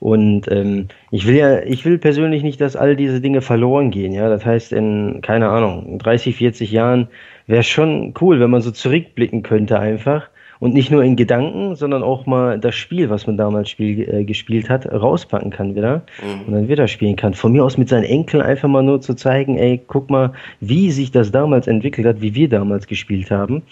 Und 0.00 0.50
ähm, 0.50 0.88
ich 1.10 1.26
will 1.26 1.36
ja, 1.36 1.62
ich 1.62 1.84
will 1.84 1.98
persönlich 1.98 2.42
nicht, 2.42 2.60
dass 2.60 2.74
all 2.74 2.96
diese 2.96 3.20
Dinge 3.20 3.42
verloren 3.42 3.90
gehen. 3.90 4.12
Ja, 4.12 4.28
das 4.28 4.44
heißt, 4.44 4.72
in 4.72 5.20
keine 5.22 5.48
Ahnung, 5.50 5.98
30, 5.98 6.36
40 6.36 6.72
Jahren 6.72 7.08
wäre 7.46 7.62
schon 7.62 8.14
cool, 8.20 8.40
wenn 8.40 8.50
man 8.50 8.62
so 8.62 8.70
zurückblicken 8.70 9.42
könnte 9.42 9.78
einfach 9.78 10.28
und 10.60 10.74
nicht 10.74 10.90
nur 10.90 11.02
in 11.02 11.16
Gedanken, 11.16 11.76
sondern 11.76 12.02
auch 12.02 12.26
mal 12.26 12.58
das 12.58 12.74
Spiel, 12.74 13.10
was 13.10 13.26
man 13.26 13.36
damals 13.36 13.70
spiel, 13.70 14.08
äh, 14.08 14.24
gespielt 14.24 14.68
hat, 14.68 14.86
rauspacken 14.86 15.50
kann 15.50 15.74
wieder 15.74 16.02
mhm. 16.22 16.46
und 16.46 16.52
dann 16.54 16.68
wieder 16.68 16.88
spielen 16.88 17.16
kann. 17.16 17.34
Von 17.34 17.52
mir 17.52 17.64
aus 17.64 17.78
mit 17.78 17.88
seinen 17.88 18.04
Enkeln 18.04 18.42
einfach 18.42 18.68
mal 18.68 18.82
nur 18.82 19.00
zu 19.00 19.14
zeigen, 19.14 19.58
ey, 19.58 19.80
guck 19.86 20.10
mal, 20.10 20.32
wie 20.60 20.90
sich 20.90 21.10
das 21.10 21.30
damals 21.30 21.66
entwickelt 21.66 22.06
hat, 22.06 22.20
wie 22.20 22.34
wir 22.34 22.48
damals 22.48 22.86
gespielt 22.86 23.30
haben. 23.30 23.62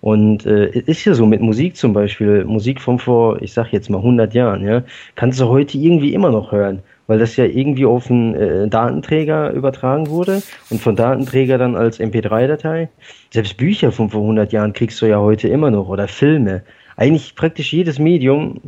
Und 0.00 0.46
äh, 0.46 0.68
ist 0.68 1.04
ja 1.04 1.14
so 1.14 1.26
mit 1.26 1.40
Musik 1.40 1.76
zum 1.76 1.92
Beispiel, 1.92 2.44
Musik 2.44 2.80
von 2.80 3.00
vor, 3.00 3.42
ich 3.42 3.52
sag 3.52 3.72
jetzt 3.72 3.90
mal 3.90 3.98
100 3.98 4.32
Jahren, 4.32 4.64
ja, 4.64 4.84
kannst 5.16 5.40
du 5.40 5.48
heute 5.48 5.76
irgendwie 5.76 6.14
immer 6.14 6.30
noch 6.30 6.52
hören 6.52 6.82
weil 7.08 7.18
das 7.18 7.36
ja 7.36 7.46
irgendwie 7.46 7.86
auf 7.86 8.08
einen 8.08 8.34
äh, 8.34 8.68
Datenträger 8.68 9.50
übertragen 9.50 10.08
wurde 10.08 10.42
und 10.70 10.80
von 10.80 10.94
Datenträger 10.94 11.58
dann 11.58 11.74
als 11.74 11.98
MP3-Datei. 11.98 12.88
Selbst 13.30 13.56
Bücher 13.56 13.90
von 13.90 14.10
vor 14.10 14.20
100 14.20 14.52
Jahren 14.52 14.72
kriegst 14.72 15.02
du 15.02 15.06
ja 15.06 15.18
heute 15.18 15.48
immer 15.48 15.72
noch 15.72 15.88
oder 15.88 16.06
Filme. 16.06 16.62
Eigentlich 16.96 17.34
praktisch 17.34 17.72
jedes 17.72 17.98
Medium, 17.98 18.60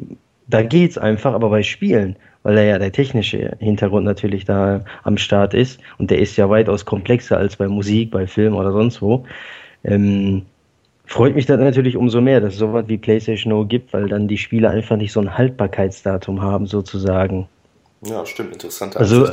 da 0.49 0.63
geht's 0.63 0.99
einfach, 0.99 1.35
aber 1.35 1.51
bei 1.51 1.63
Spielen, 1.63 2.17
weil 2.43 2.57
da 2.57 2.63
ja 2.63 2.79
der 2.79 2.93
technische 2.93 3.57
Hintergrund 3.61 4.07
natürlich 4.07 4.47
da 4.47 4.81
am 5.05 5.19
Start 5.19 5.53
ist 5.53 5.79
und 5.99 6.11
der 6.11 6.19
ist 6.19 6.37
ja 6.37 6.49
weitaus 6.49 6.87
komplexer 6.87 7.37
als 7.37 7.57
bei 7.57 7.69
Musik, 7.69 8.11
bei 8.11 8.27
Film 8.27 8.55
oder 8.55 8.73
sonst 8.73 9.03
wo. 9.03 9.27
Ähm, 9.85 10.43
freut 11.05 11.35
mich 11.35 11.45
dann 11.45 11.61
natürlich 11.61 11.97
umso 11.97 12.23
mehr, 12.23 12.41
dass 12.41 12.55
es 12.55 12.59
sowas 12.59 12.85
wie 12.89 12.97
PlayStation 12.97 13.53
No 13.53 13.67
gibt, 13.67 13.93
weil 13.93 14.09
dann 14.09 14.29
die 14.29 14.39
Spiele 14.39 14.71
einfach 14.71 14.97
nicht 14.97 15.13
so 15.13 15.21
ein 15.21 15.37
Haltbarkeitsdatum 15.37 16.41
haben, 16.41 16.67
sozusagen. 16.67 17.47
Ja, 18.03 18.25
stimmt, 18.27 18.53
interessant. 18.53 18.97
Also, 18.97 19.29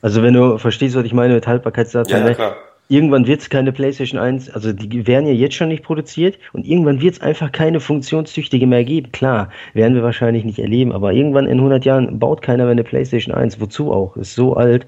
also 0.00 0.22
wenn 0.22 0.34
du 0.34 0.58
verstehst, 0.58 0.94
was 0.94 1.04
ich 1.04 1.12
meine 1.12 1.34
mit 1.34 1.46
Haltbarkeitsdatum, 1.46 2.12
ja, 2.12 2.28
ja, 2.28 2.34
klar. 2.34 2.56
irgendwann 2.88 3.26
wird 3.26 3.40
es 3.40 3.50
keine 3.50 3.72
PlayStation 3.72 4.20
1, 4.20 4.50
also 4.50 4.72
die 4.72 5.06
werden 5.06 5.26
ja 5.26 5.32
jetzt 5.32 5.54
schon 5.54 5.68
nicht 5.68 5.82
produziert 5.82 6.38
und 6.52 6.64
irgendwann 6.66 7.00
wird 7.00 7.14
es 7.14 7.20
einfach 7.20 7.50
keine 7.50 7.80
funktionstüchtige 7.80 8.66
mehr 8.66 8.84
geben. 8.84 9.12
Klar, 9.12 9.50
werden 9.74 9.94
wir 9.94 10.02
wahrscheinlich 10.02 10.44
nicht 10.44 10.58
erleben, 10.58 10.92
aber 10.92 11.12
irgendwann 11.12 11.46
in 11.46 11.58
100 11.58 11.84
Jahren 11.84 12.18
baut 12.18 12.42
keiner 12.42 12.64
mehr 12.64 12.72
eine 12.72 12.84
PlayStation 12.84 13.34
1. 13.34 13.60
Wozu 13.60 13.92
auch? 13.92 14.16
Ist 14.16 14.34
so 14.34 14.54
alt. 14.54 14.86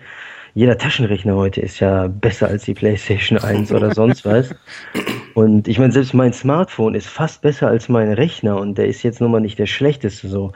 Jeder 0.57 0.79
Taschenrechner 0.79 1.35
heute 1.35 1.61
ist 1.61 1.81
ja 1.81 2.07
besser 2.07 2.47
als 2.47 2.65
die 2.65 2.75
PlayStation 2.75 3.39
1 3.39 3.73
oder 3.73 3.93
sonst 3.93 4.25
was. 4.25 4.55
Und 5.35 5.67
ich 5.67 5.81
meine, 5.81 5.93
selbst 5.93 6.15
mein 6.15 6.33
Smartphone 6.33 6.95
ist 6.95 7.09
fast 7.09 7.43
besser 7.43 7.67
als 7.67 7.89
mein 7.89 8.13
Rechner 8.13 8.57
und 8.57 8.79
der 8.79 8.87
ist 8.87 9.03
jetzt 9.03 9.21
nun 9.21 9.33
mal 9.33 9.41
nicht 9.41 9.59
der 9.59 9.67
schlechteste 9.67 10.29
so. 10.29 10.53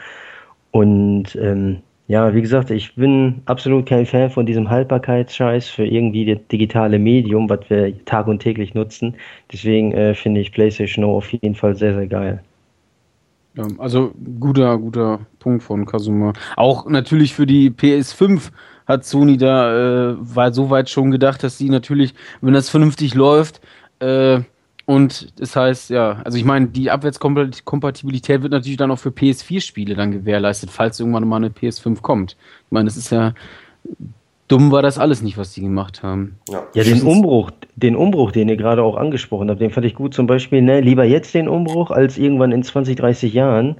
Und 0.71 1.35
ähm, 1.35 1.83
ja, 2.09 2.35
wie 2.35 2.41
gesagt, 2.41 2.71
ich 2.71 2.95
bin 2.95 3.43
absolut 3.45 3.85
kein 3.85 4.07
Fan 4.07 4.31
von 4.31 4.47
diesem 4.47 4.71
Haltbarkeitsscheiß 4.71 5.69
für 5.69 5.85
irgendwie 5.85 6.25
das 6.25 6.39
digitale 6.51 6.99
Medium, 6.99 7.51
was 7.51 7.61
wir 7.69 8.03
tag 8.07 8.27
und 8.29 8.41
täglich 8.41 8.73
nutzen. 8.73 9.15
Deswegen 9.53 9.93
äh, 9.93 10.15
finde 10.15 10.41
ich 10.41 10.51
PlayStation 10.51 11.05
Now 11.05 11.19
auf 11.19 11.31
jeden 11.31 11.55
Fall 11.55 11.77
sehr, 11.77 11.95
sehr 11.95 12.07
geil. 12.07 12.43
Ja, 13.57 13.67
also 13.77 14.13
guter, 14.41 14.79
guter 14.79 15.21
Punkt 15.39 15.63
von 15.63 15.85
Kazuma. 15.85 16.33
Auch 16.57 16.89
natürlich 16.89 17.35
für 17.35 17.47
die 17.47 17.71
PS5 17.71 18.53
hat 18.87 19.05
Sony 19.05 19.37
da 19.37 20.13
äh, 20.13 20.17
war 20.19 20.55
so 20.55 20.71
weit 20.71 20.89
schon 20.89 21.11
gedacht, 21.11 21.43
dass 21.43 21.59
sie 21.59 21.69
natürlich, 21.69 22.15
wenn 22.41 22.55
das 22.55 22.71
vernünftig 22.71 23.15
läuft, 23.15 23.61
äh, 24.01 24.41
und 24.89 25.39
das 25.39 25.55
heißt, 25.55 25.91
ja, 25.91 26.23
also 26.25 26.39
ich 26.39 26.47
meine, 26.47 26.69
die 26.69 26.91
Abwärtskompatibilität 26.91 28.41
wird 28.41 28.53
natürlich 28.53 28.79
dann 28.79 28.91
auch 28.91 28.99
für 28.99 29.11
PS4-Spiele 29.11 29.95
dann 29.95 30.13
gewährleistet, 30.13 30.71
falls 30.71 30.99
irgendwann 30.99 31.29
mal 31.29 31.37
eine 31.37 31.51
PS5 31.51 32.01
kommt. 32.01 32.39
Ich 32.65 32.73
meine, 32.73 32.87
das 32.87 32.97
ist 32.97 33.11
ja 33.11 33.35
dumm 34.49 34.73
war 34.73 34.81
das 34.81 34.99
alles 34.99 35.21
nicht, 35.21 35.37
was 35.37 35.53
die 35.53 35.61
gemacht 35.61 36.03
haben. 36.03 36.39
Ja, 36.49 36.67
ja 36.73 36.85
den 36.85 37.03
Umbruch, 37.03 37.51
den 37.77 37.97
Umbruch, 37.97 38.33
den 38.33 38.49
ihr 38.49 38.57
gerade 38.57 38.83
auch 38.83 38.97
angesprochen 38.97 39.51
habt, 39.51 39.61
den 39.61 39.69
fand 39.69 39.85
ich 39.85 39.95
gut. 39.95 40.15
Zum 40.15 40.27
Beispiel, 40.27 40.63
ne, 40.63 40.81
lieber 40.81 41.05
jetzt 41.05 41.35
den 41.35 41.49
Umbruch 41.49 41.91
als 41.91 42.17
irgendwann 42.17 42.53
in 42.53 42.63
20, 42.63 42.97
30 42.97 43.35
Jahren, 43.35 43.77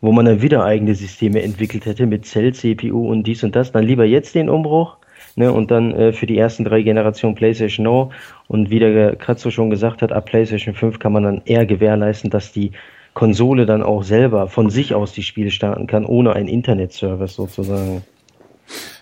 wo 0.00 0.12
man 0.12 0.26
dann 0.26 0.42
wieder 0.42 0.64
eigene 0.64 0.94
Systeme 0.94 1.42
entwickelt 1.42 1.86
hätte 1.86 2.06
mit 2.06 2.24
Cell, 2.24 2.54
CPU 2.54 3.10
und 3.10 3.24
dies 3.24 3.42
und 3.42 3.56
das. 3.56 3.72
Dann 3.72 3.84
lieber 3.84 4.04
jetzt 4.04 4.36
den 4.36 4.48
Umbruch 4.48 4.96
Ne, 5.34 5.50
und 5.50 5.70
dann 5.70 5.94
äh, 5.94 6.12
für 6.12 6.26
die 6.26 6.36
ersten 6.36 6.64
drei 6.64 6.82
Generationen 6.82 7.34
PlayStation 7.34 7.84
No. 7.84 8.10
Und 8.48 8.68
wie 8.68 8.78
der 8.78 9.16
Kratzo 9.16 9.50
schon 9.50 9.70
gesagt 9.70 10.02
hat, 10.02 10.12
ab 10.12 10.26
PlayStation 10.26 10.74
5 10.74 10.98
kann 10.98 11.12
man 11.12 11.22
dann 11.22 11.42
eher 11.46 11.64
gewährleisten, 11.64 12.28
dass 12.28 12.52
die 12.52 12.72
Konsole 13.14 13.64
dann 13.66 13.82
auch 13.82 14.02
selber 14.02 14.48
von 14.48 14.70
sich 14.70 14.94
aus 14.94 15.12
die 15.12 15.22
Spiele 15.22 15.50
starten 15.50 15.86
kann, 15.86 16.04
ohne 16.04 16.34
einen 16.34 16.48
Internetservice 16.48 17.34
sozusagen. 17.34 18.04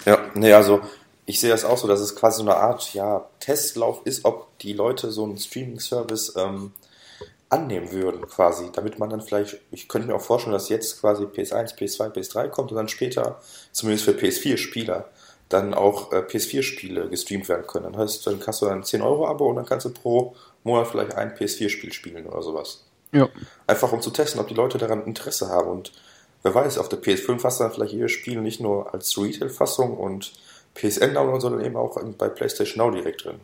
Ja, 0.05 0.19
nee, 0.35 0.53
also 0.53 0.81
ich 1.27 1.41
sehe 1.41 1.51
das 1.51 1.65
auch 1.65 1.79
so, 1.79 1.87
dass 1.87 2.01
es 2.01 2.17
quasi 2.17 2.39
so 2.39 2.43
eine 2.43 2.57
Art 2.57 2.93
ja, 2.95 3.25
Testlauf 3.39 4.03
ist, 4.05 4.25
ob 4.25 4.59
die 4.59 4.73
Leute 4.73 5.11
so 5.11 5.25
einen 5.25 5.39
Streaming-Service 5.39 6.35
ähm, 6.37 6.73
annehmen 7.49 7.93
würden, 7.93 8.27
quasi, 8.27 8.71
damit 8.73 8.99
man 8.99 9.11
dann 9.11 9.21
vielleicht, 9.21 9.59
ich 9.71 9.89
könnte 9.89 10.09
mir 10.09 10.15
auch 10.15 10.21
vorstellen, 10.21 10.53
dass 10.53 10.69
jetzt 10.69 11.01
quasi 11.01 11.25
PS1, 11.25 11.77
PS2, 11.77 12.13
PS3 12.13 12.49
kommt 12.49 12.71
und 12.71 12.77
dann 12.77 12.89
später, 12.89 13.41
zumindest 13.73 14.05
für 14.05 14.13
PS4-Spieler, 14.13 15.09
dann 15.51 15.75
auch 15.75 16.13
äh, 16.13 16.21
PS4-Spiele 16.21 17.11
gestreamt 17.11 17.49
werden 17.49 17.67
können. 17.67 17.93
Dann 17.93 17.99
heißt, 17.99 18.27
dann 18.27 18.41
kannst 18.41 18.63
du 18.63 18.69
ein 18.69 18.83
10-Euro-Abo 18.83 19.51
und 19.51 19.57
dann 19.57 19.67
kannst 19.67 19.85
du 19.85 19.91
pro 19.91 20.35
Monat 20.65 20.87
vielleicht 20.87 21.15
ein 21.17 21.35
PS4-Spiel 21.35 21.93
spielen 21.93 22.27
oder 22.27 22.41
sowas. 22.41 22.85
Ja. 23.13 23.29
Einfach 23.67 23.93
um 23.93 24.01
zu 24.01 24.11
testen, 24.11 24.41
ob 24.41 24.49
die 24.49 24.55
Leute 24.55 24.79
daran 24.79 25.05
Interesse 25.05 25.49
haben. 25.49 25.69
Und 25.69 25.93
wer 26.43 26.55
weiß, 26.55 26.79
auf 26.79 26.89
der 26.89 27.03
PS5 27.03 27.43
hast 27.43 27.59
du 27.59 27.65
dann 27.65 27.73
vielleicht 27.73 27.93
jedes 27.93 28.13
Spiel 28.13 28.41
nicht 28.41 28.61
nur 28.61 28.95
als 28.95 29.19
Retail-Fassung 29.19 29.97
und 29.97 30.33
PSN-Download, 30.75 31.41
sondern 31.41 31.65
eben 31.65 31.77
auch 31.77 32.01
bei 32.17 32.29
PlayStation 32.29 32.87
Now 32.87 32.93
direkt 32.93 33.25
drin. 33.25 33.41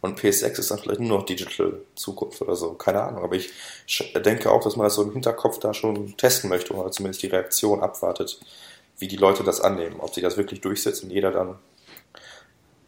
Und 0.00 0.18
PS6 0.18 0.60
ist 0.60 0.70
dann 0.70 0.78
vielleicht 0.78 1.00
nur 1.00 1.18
noch 1.18 1.26
Digital 1.26 1.74
Zukunft 1.96 2.40
oder 2.40 2.54
so. 2.54 2.72
Keine 2.74 3.02
Ahnung. 3.02 3.24
Aber 3.24 3.34
ich 3.34 3.52
denke 4.14 4.50
auch, 4.50 4.62
dass 4.62 4.76
man 4.76 4.84
das 4.84 4.94
so 4.94 5.02
im 5.02 5.12
Hinterkopf 5.12 5.58
da 5.58 5.74
schon 5.74 6.16
testen 6.16 6.48
möchte 6.48 6.72
oder 6.74 6.90
zumindest 6.90 7.22
die 7.22 7.26
Reaktion 7.26 7.82
abwartet 7.82 8.40
wie 9.00 9.08
die 9.08 9.16
Leute 9.16 9.42
das 9.42 9.60
annehmen. 9.60 9.96
Ob 9.98 10.14
sie 10.14 10.20
das 10.20 10.36
wirklich 10.36 10.60
durchsetzen 10.60 11.06
und 11.06 11.10
jeder 11.10 11.32
dann 11.32 11.58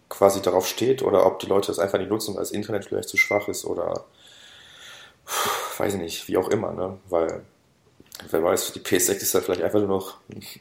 quasi 0.08 0.42
darauf 0.42 0.68
steht 0.68 1.02
oder 1.02 1.26
ob 1.26 1.38
die 1.38 1.46
Leute 1.46 1.68
das 1.68 1.78
einfach 1.78 1.98
nicht 1.98 2.10
nutzen, 2.10 2.34
weil 2.34 2.42
das 2.42 2.50
Internet 2.50 2.84
vielleicht 2.84 3.08
zu 3.08 3.16
schwach 3.16 3.48
ist 3.48 3.64
oder 3.64 4.04
weiß 5.78 5.94
ich 5.94 6.00
nicht, 6.00 6.28
wie 6.28 6.36
auch 6.36 6.48
immer, 6.48 6.72
ne? 6.72 6.98
Weil 7.08 7.42
wer 8.30 8.44
weiß, 8.44 8.72
die 8.72 8.80
PS6 8.80 9.22
ist 9.22 9.34
halt 9.34 9.44
vielleicht 9.44 9.62
einfach 9.62 9.80
nur 9.80 9.88
noch 9.88 10.18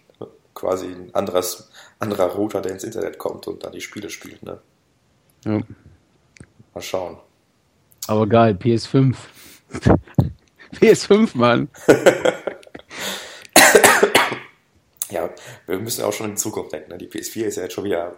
quasi 0.55 0.87
ein 0.87 1.13
anderes, 1.13 1.69
anderer 1.99 2.27
Router, 2.27 2.61
der 2.61 2.71
ins 2.71 2.83
Internet 2.83 3.17
kommt 3.17 3.47
und 3.47 3.63
dann 3.63 3.73
die 3.73 3.81
Spiele 3.81 4.09
spielt, 4.09 4.41
ne? 4.43 4.59
Ja. 5.43 5.59
Mal 6.73 6.81
schauen. 6.81 7.17
Aber 8.07 8.27
geil, 8.27 8.57
PS5. 8.59 9.15
PS5, 10.79 11.37
Mann. 11.37 11.69
Ja, 15.11 15.29
wir 15.67 15.79
müssen 15.79 16.03
auch 16.03 16.13
schon 16.13 16.27
in 16.27 16.31
die 16.33 16.41
Zukunft 16.41 16.73
denken. 16.73 16.91
Ne? 16.91 16.97
Die 16.97 17.07
PS4 17.07 17.43
ist 17.45 17.57
ja 17.57 17.63
jetzt 17.63 17.73
schon 17.73 17.83
wieder. 17.83 18.15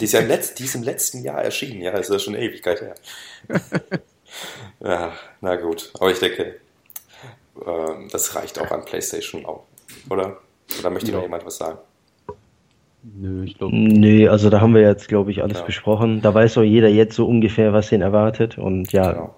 Die 0.00 0.04
ist 0.04 0.12
ja 0.12 0.20
im, 0.20 0.28
Letz-, 0.28 0.54
die 0.54 0.64
ist 0.64 0.74
im 0.74 0.82
letzten 0.82 1.22
Jahr 1.22 1.42
erschienen, 1.42 1.82
ja, 1.82 1.90
das 1.90 2.08
ist 2.08 2.12
ja 2.12 2.18
schon 2.18 2.34
eine 2.34 2.44
Ewigkeit 2.44 2.80
her. 2.80 2.94
ja, 4.80 5.12
na 5.40 5.56
gut. 5.56 5.90
Aber 5.94 6.10
ich 6.10 6.18
denke, 6.18 6.60
äh, 7.66 8.08
das 8.10 8.34
reicht 8.34 8.58
auch 8.60 8.70
an 8.70 8.84
PlayStation 8.84 9.44
auch, 9.44 9.64
oder? 10.08 10.38
Oder 10.78 10.90
möchte 10.90 11.10
ja. 11.10 11.16
noch 11.16 11.24
jemand 11.24 11.44
was 11.44 11.56
sagen? 11.56 11.78
Nö, 13.02 13.44
ich 13.44 13.58
glaube. 13.58 13.74
Nee, 13.74 14.28
also 14.28 14.48
da 14.48 14.60
haben 14.60 14.74
wir 14.74 14.82
jetzt, 14.82 15.08
glaube 15.08 15.32
ich, 15.32 15.42
alles 15.42 15.58
ja. 15.58 15.64
besprochen. 15.64 16.22
Da 16.22 16.32
weiß 16.32 16.58
auch 16.58 16.62
jeder 16.62 16.88
jetzt 16.88 17.16
so 17.16 17.26
ungefähr, 17.26 17.72
was 17.72 17.90
ihn 17.90 18.00
erwartet. 18.00 18.58
Und 18.58 18.92
ja. 18.92 19.12
Genau. 19.12 19.36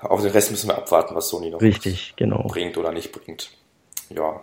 Auf 0.00 0.22
den 0.22 0.30
Rest 0.30 0.52
müssen 0.52 0.68
wir 0.68 0.78
abwarten, 0.78 1.16
was 1.16 1.28
Sony 1.28 1.50
noch 1.50 1.60
Richtig, 1.60 2.14
genau. 2.16 2.44
bringt 2.44 2.78
oder 2.78 2.92
nicht 2.92 3.10
bringt. 3.10 3.50
Ja, 4.10 4.40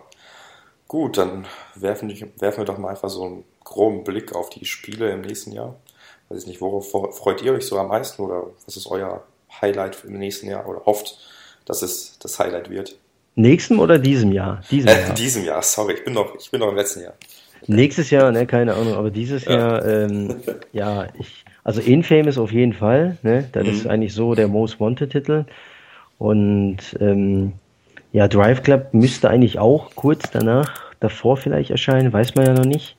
Gut, 0.88 1.18
dann 1.18 1.46
werfen, 1.74 2.08
werfen 2.38 2.58
wir 2.58 2.64
doch 2.64 2.78
mal 2.78 2.90
einfach 2.90 3.10
so 3.10 3.24
einen 3.24 3.44
groben 3.64 4.04
Blick 4.04 4.34
auf 4.34 4.50
die 4.50 4.64
Spiele 4.64 5.10
im 5.10 5.22
nächsten 5.22 5.52
Jahr. 5.52 5.74
Weiß 6.28 6.42
ich 6.42 6.46
nicht, 6.46 6.60
worauf 6.60 6.90
freut 6.90 7.42
ihr 7.42 7.52
euch 7.52 7.66
so 7.66 7.78
am 7.78 7.88
meisten 7.88 8.22
oder 8.22 8.44
was 8.64 8.76
ist 8.76 8.86
euer 8.86 9.24
Highlight 9.60 10.04
im 10.04 10.18
nächsten 10.18 10.48
Jahr 10.48 10.68
oder 10.68 10.84
hofft, 10.84 11.18
dass 11.64 11.82
es 11.82 12.18
das 12.20 12.38
Highlight 12.38 12.70
wird? 12.70 12.98
Nächsten 13.34 13.78
oder 13.78 13.98
diesem 13.98 14.32
Jahr? 14.32 14.62
Diesem 14.70 14.88
äh, 14.88 15.00
Jahr. 15.02 15.14
diesem 15.14 15.44
Jahr, 15.44 15.62
sorry, 15.62 15.94
ich 15.94 16.04
bin 16.04 16.14
noch, 16.14 16.34
ich 16.38 16.50
bin 16.50 16.60
noch 16.60 16.68
im 16.68 16.76
letzten 16.76 17.02
Jahr. 17.02 17.14
Nächstes 17.66 18.10
Jahr, 18.10 18.30
ne, 18.32 18.46
keine 18.46 18.74
Ahnung, 18.74 18.94
aber 18.94 19.10
dieses 19.10 19.44
ja. 19.44 19.52
Jahr, 19.56 19.84
ähm, 19.84 20.40
ja, 20.72 21.08
ich, 21.18 21.44
also 21.64 21.80
Infamous 21.80 22.38
auf 22.38 22.52
jeden 22.52 22.72
Fall, 22.72 23.18
ne, 23.22 23.48
das 23.52 23.64
mhm. 23.64 23.72
ist 23.72 23.86
eigentlich 23.86 24.14
so 24.14 24.34
der 24.34 24.48
Most 24.48 24.78
Wanted 24.80 25.10
Titel 25.10 25.44
und 26.18 26.78
ähm, 27.00 27.54
ja, 28.12 28.28
Drive 28.28 28.62
Club 28.62 28.92
müsste 28.92 29.30
eigentlich 29.30 29.58
auch 29.58 29.90
kurz 29.94 30.30
danach, 30.30 30.72
davor 31.00 31.36
vielleicht 31.36 31.70
erscheinen, 31.70 32.12
weiß 32.12 32.34
man 32.34 32.46
ja 32.46 32.52
noch 32.54 32.64
nicht. 32.64 32.96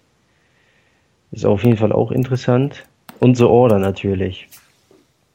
Ist 1.32 1.46
auf 1.46 1.64
jeden 1.64 1.78
Fall 1.78 1.92
auch 1.92 2.12
interessant. 2.12 2.84
Und 3.20 3.36
The 3.36 3.44
Order 3.46 3.80
natürlich. 3.80 4.48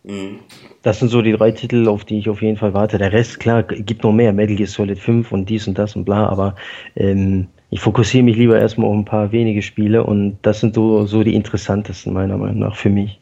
Mhm. 0.04 0.38
Das 0.82 0.98
sind 0.98 1.08
so 1.08 1.22
die 1.22 1.32
drei 1.32 1.52
Titel, 1.52 1.88
auf 1.88 2.04
die 2.04 2.18
ich 2.18 2.28
auf 2.28 2.42
jeden 2.42 2.56
Fall 2.56 2.74
warte. 2.74 2.98
Der 2.98 3.12
Rest, 3.12 3.40
klar, 3.40 3.62
gibt 3.62 4.02
noch 4.02 4.12
mehr. 4.12 4.32
Metal 4.32 4.56
Gear 4.56 4.68
Solid 4.68 4.98
5 4.98 5.30
und 5.32 5.48
dies 5.48 5.68
und 5.68 5.78
das 5.78 5.94
und 5.94 6.04
bla, 6.04 6.28
aber 6.28 6.56
ähm, 6.96 7.46
ich 7.70 7.80
fokussiere 7.80 8.24
mich 8.24 8.36
lieber 8.36 8.58
erstmal 8.58 8.88
auf 8.88 8.94
ein 8.94 9.04
paar 9.04 9.32
wenige 9.32 9.62
Spiele 9.62 10.04
und 10.04 10.38
das 10.42 10.60
sind 10.60 10.74
so, 10.74 11.06
so 11.06 11.22
die 11.22 11.34
interessantesten 11.34 12.12
meiner 12.12 12.36
Meinung 12.36 12.58
nach 12.58 12.76
für 12.76 12.90
mich. 12.90 13.21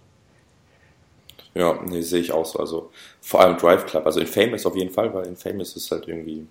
Ja, 1.54 1.80
nee, 1.84 2.02
sehe 2.02 2.20
ich 2.20 2.32
auch 2.32 2.46
so. 2.46 2.58
Also 2.58 2.90
vor 3.20 3.40
allem 3.40 3.56
Drive 3.56 3.86
Club. 3.86 4.06
Also 4.06 4.20
Infamous 4.20 4.66
auf 4.66 4.76
jeden 4.76 4.90
Fall, 4.90 5.12
weil 5.14 5.26
Infamous 5.26 5.76
ist 5.76 5.90
halt 5.90 6.06
irgendwie. 6.08 6.46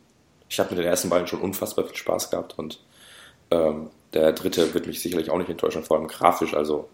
Ich 0.50 0.60
habe 0.60 0.72
mit 0.72 0.80
den 0.80 0.88
ersten 0.88 1.10
beiden 1.10 1.28
schon 1.28 1.42
unfassbar 1.42 1.86
viel 1.86 1.96
Spaß 1.96 2.32
gehabt 2.32 2.58
und 2.58 2.80
ähm, 3.52 3.90
der 4.14 4.32
dritte 4.34 4.74
wird 4.74 4.88
mich 4.88 5.00
sicherlich 5.00 5.30
auch 5.30 5.38
nicht 5.38 5.50
enttäuschen, 5.50 5.84
vor 5.84 5.98
allem 5.98 6.08
grafisch. 6.08 6.54
Also 6.54 6.90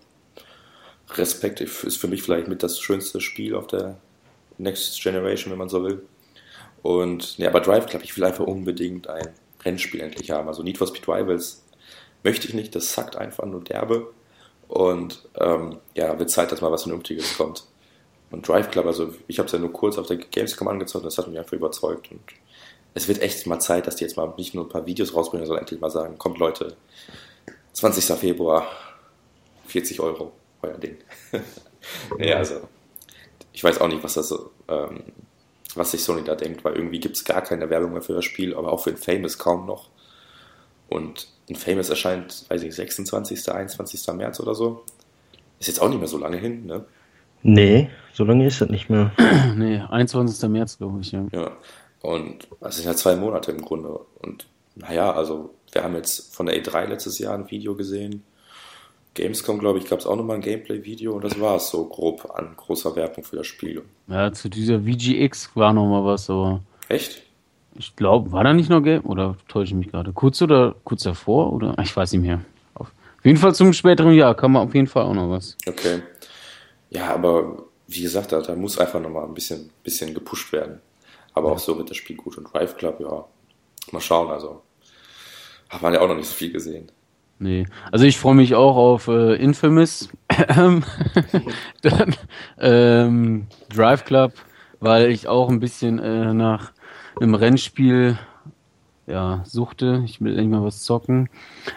Respekt 1.12 1.62
ist 1.62 1.98
für 1.98 2.08
mich 2.08 2.22
vielleicht 2.24 2.48
mit 2.48 2.64
das 2.64 2.80
schönste 2.80 3.22
Spiel 3.22 3.56
auf 3.56 3.68
der 3.68 3.98
Next 4.58 5.02
Generation, 5.02 5.52
wenn 5.52 5.60
man 5.60 5.70
so 5.70 5.84
will. 5.84 6.04
Und 6.82 7.38
ja, 7.38 7.50
aber 7.50 7.62
Drive 7.62 7.88
Club, 7.88 8.04
ich 8.04 8.16
will 8.16 8.24
einfach 8.24 8.46
unbedingt 8.46 9.08
ein 9.08 9.30
Rennspiel 9.64 10.02
endlich 10.02 10.32
haben. 10.32 10.48
Also 10.48 10.64
Need 10.64 10.78
for 10.78 10.88
Speed 10.88 11.08
Rivals 11.08 11.64
möchte 12.24 12.48
ich 12.48 12.54
nicht, 12.54 12.76
das 12.76 12.94
sackt 12.94 13.16
einfach 13.16 13.46
nur 13.46 13.64
derbe. 13.64 14.12
Und 14.68 15.28
ähm, 15.40 15.78
ja, 15.96 16.18
wird 16.20 16.30
Zeit, 16.30 16.52
dass 16.52 16.62
mal 16.62 16.72
was 16.72 16.84
Vernünftiges 16.84 17.38
kommt. 17.38 17.66
Und 18.32 18.48
Drive 18.48 18.72
Club, 18.72 18.86
also 18.86 19.14
ich 19.28 19.40
habe 19.40 19.48
es 19.48 19.52
ja 19.54 19.60
nur 19.60 19.72
kurz 19.72 19.98
auf 19.98 20.08
der 20.08 20.18
Gamescom 20.18 20.68
angezogen, 20.68 21.06
das 21.06 21.18
hat 21.18 21.28
mich 21.28 21.38
einfach 21.38 21.54
überzeugt. 21.54 22.12
Und 22.12 22.22
es 22.94 23.08
wird 23.08 23.22
echt 23.22 23.46
mal 23.48 23.60
Zeit, 23.60 23.88
dass 23.88 23.98
die 23.98 24.04
jetzt 24.04 24.18
mal 24.18 24.34
nicht 24.38 24.54
nur 24.54 24.66
ein 24.66 24.70
paar 24.70 24.86
Videos 24.86 25.16
rausbringen, 25.16 25.46
sondern 25.46 25.64
endlich 25.64 25.80
mal 25.80 25.92
sagen, 25.92 26.18
kommt 26.18 26.40
Leute, 26.40 26.76
20. 27.74 28.06
Februar, 28.18 28.68
40 29.68 30.00
Euro, 30.00 30.32
euer 30.62 30.78
Ding. 30.78 30.98
ja, 32.20 32.38
also 32.38 32.62
ich 33.54 33.64
weiß 33.64 33.80
auch 33.80 33.88
nicht, 33.88 34.04
was 34.04 34.16
das 34.16 34.34
ähm, 34.68 35.04
was 35.76 35.92
sich 35.92 36.04
Sony 36.04 36.24
da 36.24 36.36
denkt, 36.36 36.64
weil 36.64 36.76
irgendwie 36.76 37.00
gibt 37.00 37.18
es 37.18 37.26
gar 37.26 37.42
keine 37.42 37.70
Werbung 37.70 37.94
mehr 37.94 38.02
für 38.02 38.14
das 38.14 38.26
Spiel, 38.26 38.56
aber 38.56 38.72
auch 38.72 38.84
für 38.84 38.92
Infamous 38.92 39.38
kaum 39.38 39.66
noch. 39.66 39.90
Und 40.88 41.28
Infamous 41.48 41.90
erscheint, 41.90 42.46
weiß 42.50 42.64
ich, 42.64 42.74
26., 42.74 43.52
21. 43.52 44.08
März 44.14 44.40
oder 44.40 44.56
so. 44.56 44.84
Ist 45.60 45.68
jetzt 45.68 45.82
auch 45.82 45.90
nicht 45.90 46.00
mehr 46.00 46.08
so 46.08 46.18
lange 46.18 46.38
hin, 46.38 46.66
ne? 46.66 46.86
Nee, 47.48 47.90
so 48.12 48.24
lange 48.24 48.48
ist 48.48 48.60
das 48.60 48.70
nicht 48.70 48.90
mehr. 48.90 49.12
nee, 49.56 49.80
21. 49.80 50.50
März, 50.50 50.80
glaube 50.80 51.02
ich, 51.02 51.12
ja. 51.12 51.26
Ja. 51.32 51.52
Und 52.02 52.48
das 52.60 52.78
sind 52.78 52.88
ja 52.88 52.96
zwei 52.96 53.16
Monate 53.16 53.52
im 53.52 53.62
Grunde. 53.62 54.00
Und 54.24 54.48
naja, 54.74 55.14
also 55.14 55.54
wir 55.72 55.84
haben 55.84 55.94
jetzt 55.94 56.36
von 56.36 56.48
der 56.48 56.60
E3 56.60 56.88
letztes 56.88 57.20
Jahr 57.20 57.36
ein 57.36 57.52
Video 57.52 57.76
gesehen. 57.76 58.24
Gamescom, 59.14 59.60
glaube 59.60 59.78
ich, 59.78 59.86
gab 59.86 60.00
es 60.00 60.08
auch 60.08 60.16
nochmal 60.16 60.38
ein 60.38 60.42
Gameplay-Video 60.42 61.14
und 61.14 61.24
das 61.24 61.40
war 61.40 61.58
es 61.58 61.70
so 61.70 61.86
grob 61.86 62.32
an 62.34 62.56
großer 62.58 62.96
Werbung 62.96 63.24
für 63.24 63.36
das 63.36 63.46
Spiel. 63.46 63.84
Ja, 64.08 64.34
zu 64.34 64.50
dieser 64.50 64.80
VGX 64.80 65.56
war 65.56 65.72
nochmal 65.72 66.04
was, 66.04 66.28
aber. 66.32 66.62
Echt? 66.90 67.22
Ich 67.76 67.96
glaube, 67.96 68.32
war 68.32 68.44
da 68.44 68.54
nicht 68.54 68.72
noch 68.72 68.82
Game? 68.82 69.06
Oder 69.06 69.38
täusche 69.48 69.74
ich 69.74 69.78
mich 69.78 69.92
gerade? 69.92 70.14
Kurz 70.14 70.42
oder 70.42 70.74
kurz 70.84 71.04
davor? 71.04 71.54
Oder? 71.54 71.76
Ich 71.80 71.96
weiß 71.96 72.12
nicht 72.14 72.24
mehr. 72.24 72.42
Auf 72.74 72.92
jeden 73.24 73.38
Fall 73.38 73.54
zum 73.54 73.72
späteren 73.72 74.14
Jahr 74.14 74.36
kann 74.36 74.52
man 74.52 74.68
auf 74.68 74.74
jeden 74.74 74.88
Fall 74.88 75.04
auch 75.04 75.14
noch 75.14 75.30
was. 75.30 75.56
Okay. 75.68 76.02
Ja, 76.90 77.14
aber 77.14 77.66
wie 77.88 78.02
gesagt, 78.02 78.32
da, 78.32 78.42
da 78.42 78.56
muss 78.56 78.78
einfach 78.78 79.00
nochmal 79.00 79.26
ein 79.26 79.34
bisschen, 79.34 79.70
bisschen 79.84 80.14
gepusht 80.14 80.52
werden. 80.52 80.80
Aber 81.34 81.52
auch 81.52 81.60
so 81.60 81.78
wird 81.78 81.90
das 81.90 81.98
Spiel 81.98 82.16
gut. 82.16 82.38
Und 82.38 82.52
Drive 82.54 82.78
Club, 82.78 83.00
ja, 83.00 83.26
mal 83.92 84.02
schauen. 84.02 84.32
Also, 84.32 84.62
hat 85.70 85.82
man 85.82 85.94
ja 85.94 86.02
auch 86.02 86.08
noch 86.08 86.16
nicht 86.16 86.30
so 86.30 86.34
viel 86.34 86.52
gesehen. 86.52 86.92
Nee, 87.38 87.66
also 87.92 88.06
ich 88.06 88.18
freue 88.18 88.36
mich 88.36 88.56
auch 88.56 88.78
auf 88.78 89.10
äh, 89.10 89.36
Infamous, 89.36 90.08
dann 90.48 92.16
ähm, 92.58 93.48
Drive 93.70 94.06
Club, 94.06 94.32
weil 94.80 95.12
ich 95.12 95.28
auch 95.28 95.50
ein 95.50 95.60
bisschen 95.60 96.00
äh, 96.00 96.34
nach 96.34 96.72
einem 97.20 97.36
Rennspiel 97.36 98.18
ja, 99.06 99.44
suchte. 99.46 100.02
Ich 100.06 100.22
will 100.22 100.32
endlich 100.32 100.48
mal 100.48 100.64
was 100.64 100.84
zocken. 100.84 101.30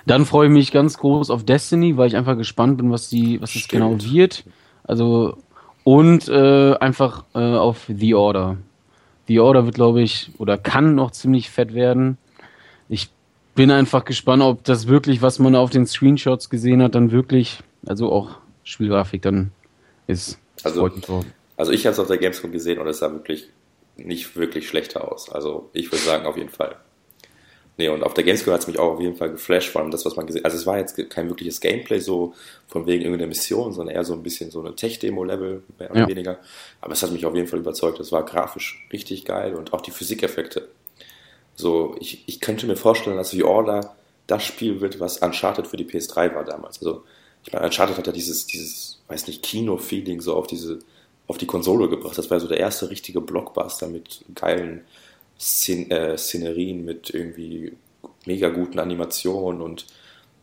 Dann 0.06 0.26
freue 0.26 0.46
ich 0.46 0.52
mich 0.52 0.70
ganz 0.70 0.96
groß 0.98 1.30
auf 1.30 1.44
Destiny, 1.44 1.96
weil 1.96 2.06
ich 2.06 2.16
einfach 2.16 2.36
gespannt 2.36 2.78
bin, 2.78 2.92
was 2.92 3.08
die, 3.08 3.40
was 3.40 3.54
es 3.56 3.66
genau 3.66 4.00
wird. 4.00 4.44
Also 4.88 5.38
und 5.84 6.28
äh, 6.28 6.74
einfach 6.80 7.24
äh, 7.34 7.38
auf 7.38 7.84
The 7.88 8.14
Order. 8.14 8.56
The 9.28 9.38
Order 9.38 9.64
wird, 9.64 9.76
glaube 9.76 10.02
ich, 10.02 10.30
oder 10.38 10.58
kann 10.58 10.94
noch 10.94 11.12
ziemlich 11.12 11.50
fett 11.50 11.72
werden. 11.74 12.18
Ich 12.88 13.10
bin 13.54 13.70
einfach 13.70 14.04
gespannt, 14.04 14.42
ob 14.42 14.64
das 14.64 14.88
wirklich, 14.88 15.22
was 15.22 15.38
man 15.38 15.54
auf 15.54 15.70
den 15.70 15.86
Screenshots 15.86 16.50
gesehen 16.50 16.82
hat, 16.82 16.94
dann 16.94 17.10
wirklich, 17.10 17.60
also 17.86 18.10
auch 18.10 18.38
Spielgrafik 18.64 19.22
dann 19.22 19.52
ist. 20.06 20.38
Also, 20.64 20.90
also 21.56 21.72
ich 21.72 21.86
habe 21.86 21.92
es 21.92 21.98
auf 21.98 22.08
der 22.08 22.18
Gamescom 22.18 22.52
gesehen 22.52 22.78
und 22.78 22.86
es 22.86 22.98
sah 22.98 23.12
wirklich 23.12 23.48
nicht 23.96 24.36
wirklich 24.36 24.68
schlechter 24.68 25.10
aus. 25.10 25.30
Also 25.30 25.70
ich 25.72 25.86
würde 25.92 26.04
sagen, 26.04 26.26
auf 26.26 26.36
jeden 26.36 26.50
Fall. 26.50 26.76
Nee, 27.78 27.88
und 27.88 28.02
auf 28.02 28.12
der 28.12 28.24
Gamescom 28.24 28.52
hat 28.52 28.60
es 28.60 28.66
mich 28.66 28.80
auch 28.80 28.94
auf 28.94 29.00
jeden 29.00 29.14
Fall 29.14 29.30
geflasht, 29.30 29.70
vor 29.70 29.80
allem 29.80 29.92
das, 29.92 30.04
was 30.04 30.16
man 30.16 30.26
gesehen 30.26 30.40
hat. 30.40 30.46
Also 30.46 30.56
es 30.56 30.66
war 30.66 30.78
jetzt 30.78 30.98
kein 31.10 31.28
wirkliches 31.28 31.60
Gameplay 31.60 32.00
so 32.00 32.34
von 32.66 32.86
wegen 32.86 33.04
irgendeiner 33.04 33.28
Mission, 33.28 33.72
sondern 33.72 33.94
eher 33.94 34.04
so 34.04 34.14
ein 34.14 34.24
bisschen 34.24 34.50
so 34.50 34.60
eine 34.60 34.74
Tech-Demo-Level, 34.74 35.62
mehr 35.78 35.90
oder 35.92 36.00
ja. 36.00 36.08
weniger. 36.08 36.38
Aber 36.80 36.94
es 36.94 37.02
hat 37.04 37.12
mich 37.12 37.24
auf 37.24 37.36
jeden 37.36 37.46
Fall 37.46 37.60
überzeugt. 37.60 38.00
Es 38.00 38.10
war 38.10 38.24
grafisch 38.24 38.84
richtig 38.92 39.24
geil 39.24 39.54
und 39.54 39.72
auch 39.72 39.80
die 39.80 39.92
Physikeffekte. 39.92 40.68
So, 41.54 41.94
ich, 42.00 42.24
ich 42.26 42.40
könnte 42.40 42.66
mir 42.66 42.76
vorstellen, 42.76 43.16
dass 43.16 43.30
The 43.30 43.44
Order 43.44 43.94
das 44.26 44.44
Spiel 44.44 44.80
wird, 44.80 44.98
was 44.98 45.18
Uncharted 45.18 45.68
für 45.68 45.76
die 45.76 45.86
PS3 45.86 46.34
war 46.34 46.44
damals. 46.44 46.78
Also, 46.80 47.04
ich 47.44 47.52
meine, 47.52 47.64
Uncharted 47.64 47.96
hat 47.96 48.08
ja 48.08 48.12
dieses, 48.12 48.46
dieses, 48.46 49.00
weiß 49.06 49.28
nicht, 49.28 49.44
Kino-Feeling 49.44 50.20
so 50.20 50.34
auf 50.34 50.48
diese, 50.48 50.80
auf 51.28 51.38
die 51.38 51.46
Konsole 51.46 51.88
gebracht. 51.88 52.18
Das 52.18 52.28
war 52.28 52.40
so 52.40 52.48
der 52.48 52.58
erste 52.58 52.90
richtige 52.90 53.20
Blockbuster 53.20 53.86
mit 53.86 54.24
geilen 54.34 54.84
Szen 55.38 55.90
äh, 55.90 56.16
Szenerien, 56.18 56.84
mit 56.84 57.10
irgendwie 57.10 57.72
mega 58.26 58.48
guten 58.48 58.78
Animationen 58.78 59.60
und 59.62 59.86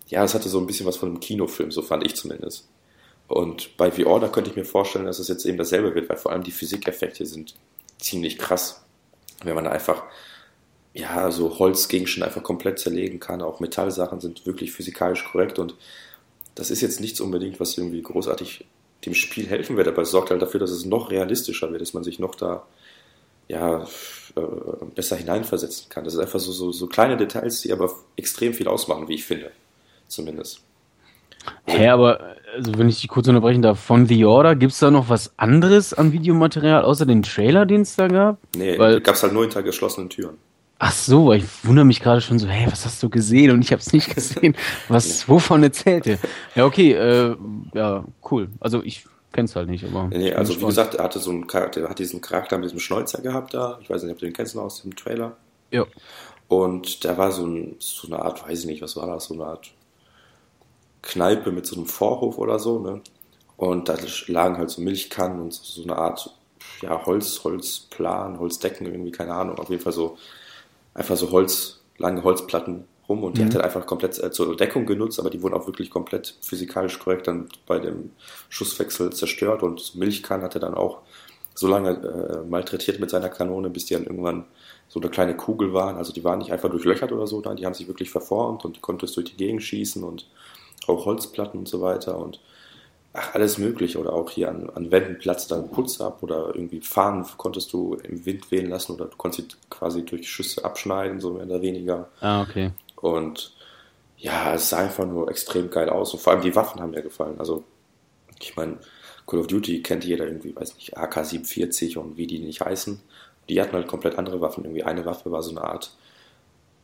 ja, 0.07 0.23
es 0.23 0.33
hatte 0.33 0.49
so 0.49 0.59
ein 0.59 0.67
bisschen 0.67 0.85
was 0.85 0.97
von 0.97 1.09
einem 1.09 1.19
Kinofilm, 1.19 1.71
so 1.71 1.81
fand 1.81 2.05
ich 2.05 2.15
zumindest. 2.15 2.67
Und 3.27 3.75
bei 3.75 3.89
The 3.89 4.05
Order 4.05 4.29
könnte 4.29 4.51
ich 4.51 4.55
mir 4.55 4.65
vorstellen, 4.65 5.05
dass 5.05 5.19
es 5.19 5.27
jetzt 5.27 5.45
eben 5.45 5.57
dasselbe 5.57 5.95
wird, 5.95 6.09
weil 6.09 6.17
vor 6.17 6.31
allem 6.31 6.43
die 6.43 6.51
Physikeffekte 6.51 7.25
sind 7.25 7.55
ziemlich 7.97 8.37
krass. 8.37 8.85
Wenn 9.43 9.55
man 9.55 9.65
einfach 9.65 10.03
ja, 10.95 11.29
so 11.29 11.59
Holzgegenstände 11.59 12.25
einfach 12.25 12.41
komplett 12.41 12.79
zerlegen 12.79 13.19
kann. 13.19 13.41
Auch 13.41 13.59
Metallsachen 13.59 14.21
sind 14.21 14.45
wirklich 14.45 14.71
physikalisch 14.71 15.25
korrekt 15.25 15.59
und 15.59 15.75
das 16.55 16.71
ist 16.71 16.81
jetzt 16.81 17.01
nichts 17.01 17.19
unbedingt, 17.19 17.59
was 17.59 17.77
irgendwie 17.77 18.01
großartig 18.01 18.65
dem 19.03 19.13
Spiel 19.13 19.45
helfen 19.47 19.75
wird, 19.75 19.89
aber 19.89 20.03
es 20.03 20.11
sorgt 20.11 20.31
halt 20.31 20.41
dafür, 20.41 20.61
dass 20.61 20.71
es 20.71 20.85
noch 20.85 21.11
realistischer 21.11 21.69
wird, 21.69 21.81
dass 21.81 21.93
man 21.93 22.05
sich 22.05 22.17
noch 22.17 22.33
da 22.33 22.65
ja, 23.47 23.85
äh, 24.35 24.41
besser 24.93 25.15
hineinversetzen 25.15 25.89
kann. 25.89 26.03
Das 26.03 26.13
ist 26.13 26.19
einfach 26.19 26.39
so, 26.39 26.51
so, 26.51 26.71
so 26.71 26.87
kleine 26.87 27.17
Details, 27.17 27.61
die 27.61 27.71
aber 27.71 27.91
extrem 28.15 28.53
viel 28.53 28.67
ausmachen, 28.67 29.07
wie 29.07 29.15
ich 29.15 29.25
finde. 29.25 29.51
Zumindest. 30.07 30.61
Hä, 31.65 31.77
hey, 31.77 31.87
aber 31.89 32.35
also 32.55 32.77
wenn 32.77 32.89
ich 32.89 33.01
dich 33.01 33.09
kurz 33.09 33.27
unterbrechen 33.27 33.61
darf, 33.61 33.79
von 33.79 34.07
The 34.07 34.25
Order, 34.25 34.55
gibt 34.55 34.73
es 34.73 34.79
da 34.79 34.89
noch 34.89 35.09
was 35.09 35.33
anderes 35.37 35.93
an 35.93 36.11
Videomaterial 36.11 36.83
außer 36.83 37.05
den 37.05 37.23
Trailer, 37.23 37.65
den 37.65 37.81
es 37.81 37.95
da 37.95 38.07
gab? 38.07 38.37
Nee, 38.55 38.79
Weil, 38.79 39.01
gab 39.01 39.15
es 39.15 39.23
halt 39.23 39.33
nur 39.33 39.43
hinter 39.43 39.61
geschlossenen 39.63 40.09
Türen. 40.09 40.37
Ach 40.77 40.91
so, 40.91 41.31
ich 41.31 41.45
wundere 41.63 41.85
mich 41.85 42.01
gerade 42.01 42.19
schon 42.19 42.37
so, 42.37 42.47
hey, 42.47 42.67
was 42.69 42.85
hast 42.85 43.01
du 43.01 43.09
gesehen? 43.09 43.51
Und 43.51 43.61
ich 43.61 43.71
habe 43.71 43.79
es 43.79 43.93
nicht 43.93 44.13
gesehen. 44.15 44.55
Was, 44.89 45.27
wovon 45.29 45.63
erzählt 45.63 46.05
ihr? 46.05 46.19
Ja, 46.55 46.65
okay, 46.65 46.93
äh, 46.93 47.35
ja, 47.73 48.03
cool. 48.29 48.49
Also 48.59 48.83
ich 48.83 49.05
kenne 49.35 49.45
es 49.45 49.55
halt 49.55 49.69
nicht, 49.69 49.83
aber. 49.83 50.07
Nee, 50.07 50.33
also 50.33 50.59
wie 50.59 50.65
gesagt, 50.65 50.95
er 50.95 51.03
hatte 51.03 51.19
so 51.19 51.29
einen 51.29 51.45
Charakter, 51.45 51.81
er 51.81 51.89
hat 51.89 51.99
diesen 51.99 52.21
Charakter 52.21 52.57
mit 52.57 52.65
diesem 52.65 52.79
Schnäuzer 52.79 53.21
gehabt 53.21 53.53
da. 53.53 53.77
Ich 53.81 53.89
weiß 53.89 54.01
nicht, 54.03 54.13
ob 54.13 54.19
du 54.19 54.25
den 54.25 54.33
kennst 54.33 54.55
noch 54.55 54.63
aus 54.63 54.81
dem 54.81 54.95
Trailer. 54.95 55.35
Ja. 55.71 55.85
Und 56.47 57.03
der 57.03 57.17
war 57.17 57.31
so, 57.31 57.45
ein, 57.45 57.75
so 57.79 58.07
eine 58.07 58.19
Art, 58.21 58.47
weiß 58.47 58.61
ich 58.61 58.65
nicht, 58.65 58.81
was 58.81 58.95
war 58.95 59.07
das, 59.07 59.25
so 59.25 59.33
eine 59.33 59.45
Art 59.45 59.73
Kneipe 61.01 61.51
mit 61.51 61.65
so 61.65 61.75
einem 61.75 61.85
Vorhof 61.85 62.37
oder 62.37 62.59
so, 62.59 62.79
ne? 62.79 63.01
Und 63.57 63.89
da 63.89 63.95
lagen 64.27 64.57
halt 64.57 64.69
so 64.69 64.81
Milchkannen 64.81 65.41
und 65.41 65.53
so 65.53 65.83
eine 65.83 65.97
Art 65.97 66.33
ja, 66.81 67.05
Holz, 67.05 67.43
Holzplan, 67.43 68.39
Holzdecken, 68.39 68.87
irgendwie, 68.87 69.11
keine 69.11 69.33
Ahnung, 69.33 69.57
auf 69.59 69.69
jeden 69.69 69.81
Fall 69.81 69.93
so 69.93 70.17
einfach 70.93 71.15
so 71.15 71.31
Holz, 71.31 71.81
lange 71.97 72.23
Holzplatten 72.23 72.85
rum 73.07 73.23
und 73.23 73.37
die 73.37 73.41
mhm. 73.41 73.47
hat 73.47 73.55
er 73.55 73.63
einfach 73.63 73.85
komplett 73.85 74.21
äh, 74.21 74.31
zur 74.31 74.55
Deckung 74.55 74.85
genutzt, 74.85 75.19
aber 75.19 75.29
die 75.29 75.41
wurden 75.41 75.53
auch 75.53 75.67
wirklich 75.67 75.89
komplett 75.89 76.35
physikalisch 76.41 76.99
korrekt 76.99 77.27
dann 77.27 77.49
bei 77.65 77.79
dem 77.79 78.11
Schusswechsel 78.49 79.11
zerstört 79.11 79.63
und 79.63 79.95
Milchkannen 79.95 80.43
hat 80.43 80.55
er 80.55 80.61
dann 80.61 80.75
auch 80.75 80.99
so 81.53 81.67
lange 81.67 81.91
äh, 81.91 82.49
malträtiert 82.49 82.99
mit 82.99 83.09
seiner 83.09 83.29
Kanone, 83.29 83.69
bis 83.69 83.85
die 83.85 83.93
dann 83.93 84.05
irgendwann 84.05 84.45
so 84.87 84.99
eine 84.99 85.09
kleine 85.09 85.35
Kugel 85.35 85.73
waren. 85.73 85.95
Also 85.95 86.13
die 86.13 86.23
waren 86.23 86.39
nicht 86.39 86.51
einfach 86.51 86.69
durchlöchert 86.69 87.11
oder 87.11 87.27
so, 87.27 87.41
die 87.41 87.65
haben 87.65 87.73
sich 87.73 87.87
wirklich 87.87 88.09
verformt 88.09 88.65
und 88.65 88.75
die 88.75 88.81
konntest 88.81 89.15
durch 89.15 89.27
die 89.27 89.37
Gegend 89.37 89.63
schießen 89.63 90.03
und 90.03 90.27
auch 90.87 91.05
Holzplatten 91.05 91.59
und 91.59 91.67
so 91.67 91.81
weiter 91.81 92.17
und 92.19 92.39
ach, 93.13 93.33
alles 93.33 93.57
mögliche. 93.57 93.97
Oder 93.99 94.13
auch 94.13 94.29
hier 94.29 94.49
an, 94.49 94.69
an 94.69 94.91
Wänden 94.91 95.17
platzt 95.17 95.51
dann 95.51 95.71
Putz 95.71 96.01
ab 96.01 96.21
oder 96.21 96.53
irgendwie 96.53 96.81
Fahnen 96.81 97.25
konntest 97.37 97.73
du 97.73 97.95
im 98.03 98.25
Wind 98.25 98.51
wehen 98.51 98.69
lassen 98.69 98.93
oder 98.93 99.05
du 99.05 99.17
konntest 99.17 99.51
sie 99.51 99.57
quasi 99.69 100.03
durch 100.05 100.29
Schüsse 100.29 100.63
abschneiden, 100.63 101.19
so 101.19 101.31
mehr 101.31 101.45
oder 101.45 101.61
weniger. 101.61 102.09
Ah, 102.19 102.41
okay. 102.41 102.71
Und 103.05 103.53
ja, 104.17 104.55
es 104.55 104.69
sah 104.69 104.79
einfach 104.79 105.05
nur 105.05 105.29
extrem 105.29 105.69
geil 105.69 105.89
aus. 105.89 106.13
Und 106.13 106.21
vor 106.21 106.33
allem 106.33 106.41
die 106.41 106.55
Waffen 106.55 106.81
haben 106.81 106.91
mir 106.91 107.01
gefallen. 107.01 107.39
Also, 107.39 107.63
ich 108.39 108.55
meine, 108.55 108.77
Call 109.27 109.39
of 109.39 109.47
Duty 109.47 109.81
kennt 109.81 110.03
jeder 110.03 110.25
irgendwie, 110.25 110.55
weiß 110.55 110.75
nicht, 110.75 110.97
AK-47 110.97 111.97
und 111.97 112.17
wie 112.17 112.27
die 112.27 112.39
nicht 112.39 112.61
heißen. 112.61 112.99
Die 113.49 113.61
hatten 113.61 113.73
halt 113.73 113.87
komplett 113.87 114.17
andere 114.17 114.41
Waffen. 114.41 114.65
Irgendwie 114.65 114.83
eine 114.83 115.05
Waffe 115.05 115.31
war 115.31 115.43
so 115.43 115.51
eine 115.51 115.63
Art 115.63 115.95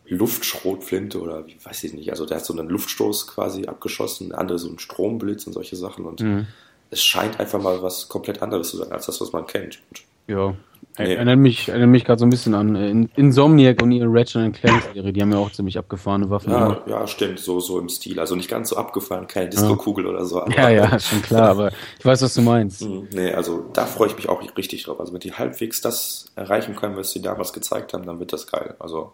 Luftschrotflinte 0.05 1.19
oder 1.19 1.47
wie 1.47 1.57
weiß 1.63 1.83
ich 1.85 1.93
nicht. 1.93 2.11
Also 2.11 2.25
der 2.25 2.37
hat 2.37 2.45
so 2.45 2.53
einen 2.53 2.69
Luftstoß 2.69 3.27
quasi 3.27 3.65
abgeschossen, 3.65 4.29
der 4.29 4.39
andere 4.39 4.59
so 4.59 4.67
einen 4.67 4.79
Stromblitz 4.79 5.47
und 5.47 5.53
solche 5.53 5.75
Sachen. 5.75 6.05
Und 6.05 6.21
mhm. 6.21 6.47
es 6.89 7.03
scheint 7.03 7.39
einfach 7.39 7.61
mal 7.61 7.81
was 7.81 8.09
komplett 8.09 8.41
anderes 8.41 8.69
zu 8.69 8.77
sein 8.77 8.91
als 8.91 9.05
das, 9.05 9.21
was 9.21 9.31
man 9.31 9.47
kennt. 9.47 9.79
Und 9.89 10.01
ja. 10.27 10.55
Nee. 10.97 11.15
Erinnert 11.15 11.39
mich, 11.39 11.69
erinnert 11.69 11.89
mich 11.89 12.03
gerade 12.03 12.19
so 12.19 12.25
ein 12.25 12.29
bisschen 12.29 12.53
an 12.53 12.75
äh, 12.75 13.07
Insomniac 13.15 13.81
und 13.81 13.91
ihre 13.91 14.07
Ratchet 14.09 14.53
Clank 14.53 14.83
Serie. 14.93 15.13
Die 15.13 15.21
haben 15.21 15.31
ja 15.31 15.37
auch 15.37 15.51
ziemlich 15.51 15.77
abgefahrene 15.77 16.29
Waffen. 16.29 16.51
Ja, 16.51 16.81
ja, 16.85 17.07
stimmt, 17.07 17.39
so, 17.39 17.59
so 17.59 17.79
im 17.79 17.87
Stil. 17.87 18.19
Also 18.19 18.35
nicht 18.35 18.49
ganz 18.49 18.69
so 18.69 18.75
abgefahren, 18.75 19.27
keine 19.27 19.49
Disco-Kugel 19.49 20.05
oder 20.05 20.25
so. 20.25 20.45
ja, 20.55 20.69
ja, 20.69 20.99
schon 20.99 21.21
klar, 21.21 21.49
aber 21.49 21.71
ich 21.97 22.05
weiß, 22.05 22.21
was 22.21 22.33
du 22.33 22.41
meinst. 22.41 22.81
Mhm. 22.81 23.07
Nee, 23.13 23.31
also 23.31 23.65
da 23.73 23.85
freue 23.85 24.09
ich 24.09 24.15
mich 24.15 24.27
auch 24.27 24.41
richtig 24.57 24.83
drauf. 24.83 24.99
Also 24.99 25.13
wenn 25.13 25.21
die 25.21 25.33
halbwegs 25.33 25.81
das 25.81 26.25
erreichen 26.35 26.75
können, 26.75 26.97
was 26.97 27.11
sie 27.11 27.21
damals 27.21 27.53
gezeigt 27.53 27.93
haben, 27.93 28.05
dann 28.05 28.19
wird 28.19 28.33
das 28.33 28.47
geil. 28.47 28.75
Also 28.79 29.13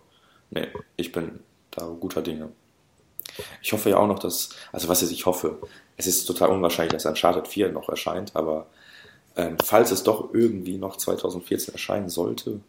nee, 0.50 0.68
ich 0.96 1.12
bin 1.12 1.40
da 1.72 1.86
guter 2.00 2.22
Dinge. 2.22 2.50
Ich 3.62 3.72
hoffe 3.72 3.92
ja 3.92 3.98
auch 3.98 4.08
noch, 4.08 4.20
dass, 4.20 4.50
also 4.72 4.88
was 4.88 5.04
ich 5.04 5.26
hoffe, 5.26 5.60
es 5.96 6.08
ist 6.08 6.26
total 6.26 6.50
unwahrscheinlich, 6.50 6.94
dass 6.94 7.06
Uncharted 7.06 7.48
4 7.48 7.72
noch 7.72 7.90
erscheint, 7.90 8.36
aber 8.36 8.68
ähm, 9.38 9.58
falls 9.64 9.92
es 9.92 10.04
doch 10.04 10.34
irgendwie 10.34 10.78
noch 10.78 10.98
2014 10.98 11.74
erscheinen 11.74 12.10
sollte, 12.10 12.60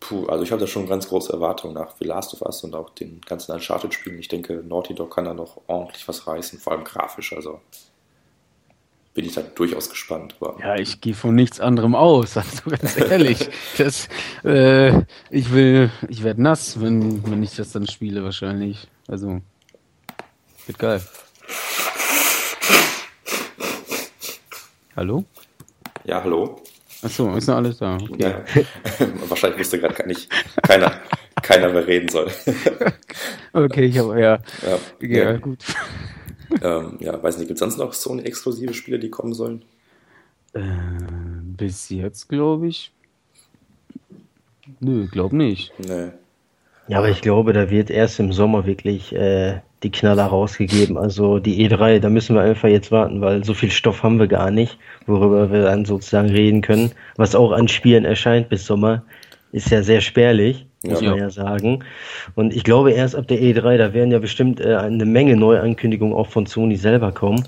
puh, 0.00 0.26
also 0.26 0.42
ich 0.42 0.50
habe 0.50 0.60
da 0.60 0.66
schon 0.66 0.88
ganz 0.88 1.08
große 1.08 1.32
Erwartungen 1.32 1.74
nach 1.74 1.94
The 1.98 2.06
Last 2.06 2.34
of 2.34 2.42
Us 2.42 2.64
und 2.64 2.74
auch 2.74 2.90
den 2.90 3.20
ganzen 3.20 3.52
Uncharted-Spielen. 3.52 4.18
Ich 4.18 4.28
denke, 4.28 4.64
Naughty 4.66 4.94
Dog 4.94 5.14
kann 5.14 5.26
da 5.26 5.34
noch 5.34 5.60
ordentlich 5.66 6.08
was 6.08 6.26
reißen, 6.26 6.58
vor 6.58 6.72
allem 6.72 6.84
grafisch, 6.84 7.32
also 7.34 7.60
bin 9.12 9.24
ich 9.24 9.34
da 9.34 9.42
durchaus 9.42 9.88
gespannt. 9.88 10.36
Aber 10.40 10.58
ja, 10.60 10.76
ich 10.76 11.00
gehe 11.00 11.14
von 11.14 11.34
nichts 11.34 11.60
anderem 11.60 11.94
aus, 11.94 12.36
also 12.36 12.70
ganz 12.70 12.96
ehrlich. 12.98 13.48
das, 13.78 14.08
äh, 14.44 15.02
ich 15.30 15.52
will, 15.52 15.90
ich 16.08 16.22
werde 16.22 16.42
nass, 16.42 16.80
wenn, 16.80 17.28
wenn 17.30 17.42
ich 17.42 17.54
das 17.56 17.72
dann 17.72 17.86
spiele, 17.86 18.24
wahrscheinlich. 18.24 18.88
Also, 19.08 19.40
wird 20.66 20.78
geil. 20.78 21.02
Hallo? 24.94 25.24
Ja, 26.06 26.22
hallo. 26.22 26.56
Achso, 27.02 27.34
ist 27.34 27.48
noch 27.48 27.56
alles 27.56 27.78
da. 27.78 27.96
Okay. 27.96 28.16
Ja. 28.22 28.44
Wahrscheinlich 29.28 29.58
wusste 29.60 29.80
gerade 29.80 30.06
nicht 30.06 30.30
keiner, 30.62 31.00
keiner 31.42 31.68
mehr 31.70 31.84
reden 31.84 32.08
soll. 32.08 32.30
okay, 33.52 33.86
ich 33.86 33.98
habe 33.98 34.20
ja. 34.20 34.38
Ja, 34.62 34.78
Ja, 35.00 35.08
ja. 35.32 35.36
gut. 35.36 35.64
Ähm, 36.62 36.96
ja, 37.00 37.20
weiß 37.20 37.38
nicht, 37.38 37.48
gibt 37.48 37.56
es 37.56 37.60
sonst 37.60 37.76
noch 37.78 37.92
Sony-exklusive 37.92 38.72
Spiele, 38.72 39.00
die 39.00 39.10
kommen 39.10 39.34
sollen? 39.34 39.64
Äh, 40.54 40.62
bis 41.42 41.90
jetzt 41.90 42.28
glaube 42.28 42.68
ich. 42.68 42.92
Nö, 44.78 45.08
glaub 45.10 45.32
nicht. 45.32 45.72
Nee. 45.78 46.12
Ja, 46.86 46.98
aber 46.98 47.10
ich 47.10 47.20
glaube, 47.20 47.52
da 47.52 47.68
wird 47.68 47.90
erst 47.90 48.20
im 48.20 48.32
Sommer 48.32 48.64
wirklich 48.64 49.12
äh, 49.12 49.60
die 49.86 49.92
Knaller 49.98 50.24
rausgegeben. 50.26 50.98
Also 50.98 51.38
die 51.38 51.68
E3, 51.68 52.00
da 52.00 52.10
müssen 52.10 52.34
wir 52.34 52.42
einfach 52.42 52.68
jetzt 52.68 52.90
warten, 52.90 53.20
weil 53.20 53.44
so 53.44 53.54
viel 53.54 53.70
Stoff 53.70 54.02
haben 54.02 54.18
wir 54.18 54.26
gar 54.26 54.50
nicht, 54.50 54.78
worüber 55.06 55.50
wir 55.52 55.62
dann 55.62 55.84
sozusagen 55.84 56.28
reden 56.30 56.60
können. 56.60 56.90
Was 57.16 57.34
auch 57.34 57.52
an 57.52 57.68
Spielen 57.68 58.04
erscheint 58.04 58.48
bis 58.48 58.66
Sommer, 58.66 59.02
ist 59.52 59.70
ja 59.70 59.82
sehr 59.82 60.00
spärlich, 60.00 60.66
muss 60.82 61.00
Ja. 61.00 61.10
man 61.10 61.18
ja 61.20 61.30
sagen. 61.30 61.84
Und 62.34 62.54
ich 62.54 62.64
glaube, 62.64 62.90
erst 62.92 63.14
ab 63.14 63.28
der 63.28 63.38
E3, 63.38 63.76
da 63.78 63.94
werden 63.94 64.10
ja 64.10 64.18
bestimmt 64.18 64.60
äh, 64.60 64.74
eine 64.74 65.04
Menge 65.04 65.36
Neuankündigungen 65.36 66.14
auch 66.14 66.28
von 66.28 66.46
Sony 66.46 66.76
selber 66.76 67.12
kommen. 67.12 67.46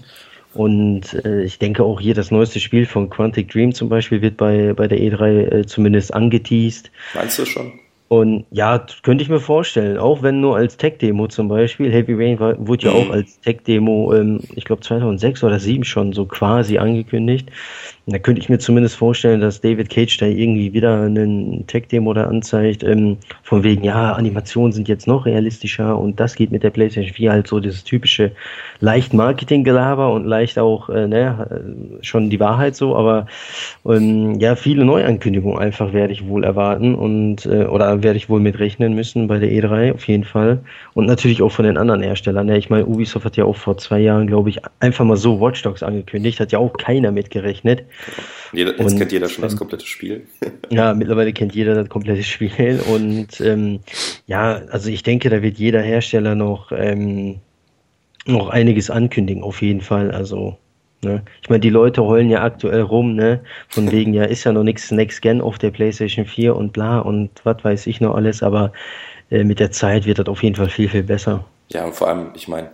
Und 0.55 1.14
äh, 1.24 1.42
ich 1.42 1.59
denke 1.59 1.83
auch 1.85 2.01
hier 2.01 2.14
das 2.14 2.31
neueste 2.31 2.61
Spiel 2.61 2.87
von 2.87 3.11
Quantic 3.11 3.51
Dream 3.51 3.72
zum 3.74 3.88
Beispiel 3.88 4.22
wird 4.22 4.37
bei, 4.37 4.72
bei 4.74 4.88
der 4.88 4.98
E3 4.98 5.53
äh, 5.53 5.66
zumindest 5.66 6.14
angeteased. 6.14 6.90
Meinst 7.14 7.38
du 7.38 7.44
schon? 7.44 7.72
Und 8.09 8.47
ja, 8.51 8.87
könnte 9.03 9.23
ich 9.23 9.29
mir 9.29 9.38
vorstellen, 9.38 9.99
auch 9.99 10.23
wenn 10.23 10.40
nur 10.40 10.57
als 10.57 10.79
Tech-Demo 10.79 11.29
zum 11.29 11.49
Beispiel. 11.49 11.92
Heavy 11.92 12.14
Rain 12.14 12.40
war, 12.40 12.55
wurde 12.66 12.87
ja 12.87 12.92
auch 12.92 13.11
als 13.11 13.38
Tech-Demo, 13.40 14.14
ähm, 14.14 14.40
ich 14.55 14.64
glaube 14.64 14.81
2006 14.81 15.44
oder 15.44 15.59
2007 15.59 15.85
schon 15.85 16.12
so 16.14 16.25
quasi 16.25 16.79
angekündigt. 16.79 17.51
Da 18.11 18.18
könnte 18.18 18.40
ich 18.40 18.49
mir 18.49 18.59
zumindest 18.59 18.97
vorstellen, 18.97 19.42
dass 19.42 19.61
David 19.61 19.90
Cage 19.90 20.16
da 20.16 20.25
irgendwie 20.25 20.73
wieder 20.73 21.03
einen 21.03 21.66
Tech-Demo 21.66 22.14
da 22.14 22.25
anzeigt, 22.25 22.83
ähm, 22.83 23.18
von 23.42 23.64
wegen, 23.64 23.85
ja, 23.85 24.14
Animationen 24.14 24.73
sind 24.73 24.88
jetzt 24.88 25.07
noch 25.07 25.27
realistischer 25.27 25.99
und 25.99 26.18
das 26.18 26.35
geht 26.35 26.51
mit 26.51 26.62
der 26.62 26.71
PlayStation 26.71 27.12
4 27.12 27.33
halt 27.33 27.49
so 27.49 27.61
dieses 27.61 27.85
typische 27.85 28.33
leicht 28.81 29.12
Marketing-Gelaber 29.12 30.11
und 30.11 30.25
leicht 30.25 30.59
auch, 30.59 30.88
äh, 30.88 31.07
ne, 31.07 31.49
äh, 32.01 32.03
schon 32.03 32.31
die 32.31 32.40
Wahrheit 32.40 32.77
so, 32.77 32.97
aber 32.97 33.27
ähm, 33.85 34.40
ja, 34.40 34.57
viele 34.57 34.87
Neuankündigungen 34.87 35.59
einfach 35.59 35.92
werde 35.92 36.14
ich 36.14 36.27
wohl 36.27 36.44
erwarten 36.44 36.94
und 36.94 37.44
äh, 37.44 37.66
oder 37.66 38.03
werde 38.03 38.16
ich 38.16 38.31
wohl 38.31 38.40
mit 38.40 38.59
rechnen 38.59 38.94
müssen 38.94 39.27
bei 39.27 39.38
der 39.38 39.51
E3 39.51 39.92
auf 39.92 40.09
jeden 40.09 40.25
Fall. 40.25 40.61
Und 40.94 41.05
natürlich 41.05 41.42
auch 41.42 41.53
von 41.53 41.66
den 41.66 41.77
anderen 41.77 42.01
Herstellern. 42.01 42.49
Ja, 42.49 42.57
ich 42.57 42.71
meine, 42.71 42.87
Ubisoft 42.87 43.27
hat 43.27 43.37
ja 43.37 43.44
auch 43.44 43.57
vor 43.57 43.77
zwei 43.77 44.01
Jahren, 44.01 44.27
glaube 44.27 44.49
ich, 44.49 44.61
einfach 44.81 45.05
mal 45.05 45.18
so 45.18 45.42
Watch 45.42 45.62
Dogs 45.62 45.83
angekündigt, 45.83 46.40
hat 46.40 46.53
ja 46.53 46.59
auch 46.59 46.73
keiner 46.73 47.12
mitgerechnet. 47.12 47.85
Jeder, 48.52 48.70
jetzt 48.78 48.92
Und, 48.92 48.98
kennt 48.98 49.12
jeder 49.12 49.28
schon 49.28 49.42
das 49.42 49.52
ähm, 49.52 49.58
komplette 49.58 49.87
Spiel. 49.87 50.26
Ja, 50.70 50.92
mittlerweile 50.92 51.32
kennt 51.32 51.54
jeder 51.54 51.74
das 51.74 51.88
komplette 51.88 52.22
Spiel 52.22 52.80
und 52.92 53.40
ähm, 53.40 53.80
ja, 54.26 54.62
also 54.70 54.90
ich 54.90 55.02
denke, 55.02 55.30
da 55.30 55.40
wird 55.42 55.58
jeder 55.58 55.80
Hersteller 55.80 56.34
noch 56.34 56.72
ähm, 56.72 57.40
noch 58.28 58.50
einiges 58.50 58.90
ankündigen, 58.90 59.42
auf 59.42 59.62
jeden 59.62 59.80
Fall. 59.80 60.11
Also, 60.11 60.58
ne? 61.02 61.22
Ich 61.42 61.48
meine, 61.48 61.61
die 61.61 61.70
Leute 61.70 62.04
heulen 62.04 62.30
ja 62.30 62.42
aktuell 62.42 62.82
rum, 62.82 63.14
ne? 63.14 63.40
Von 63.68 63.90
wegen, 63.92 64.14
ja, 64.14 64.24
ist 64.24 64.44
ja 64.44 64.52
noch 64.52 64.62
nichts 64.62 64.90
Next 64.90 65.22
Gen 65.22 65.40
auf 65.40 65.58
der 65.58 65.70
PlayStation 65.70 66.26
4 66.26 66.54
und 66.54 66.72
bla 66.72 67.00
und 67.00 67.30
was 67.44 67.64
weiß 67.64 67.87
ich 67.87 68.00
noch 68.00 68.14
alles, 68.14 68.42
aber 68.42 68.72
äh, 69.30 69.44
mit 69.44 69.61
der 69.61 69.70
Zeit 69.70 70.04
wird 70.06 70.18
das 70.18 70.26
auf 70.26 70.42
jeden 70.42 70.56
Fall 70.56 70.68
viel, 70.68 70.88
viel 70.88 71.02
besser. 71.02 71.44
Ja, 71.68 71.84
und 71.84 71.94
vor 71.94 72.08
allem, 72.08 72.30
ich 72.34 72.48
meine, 72.48 72.70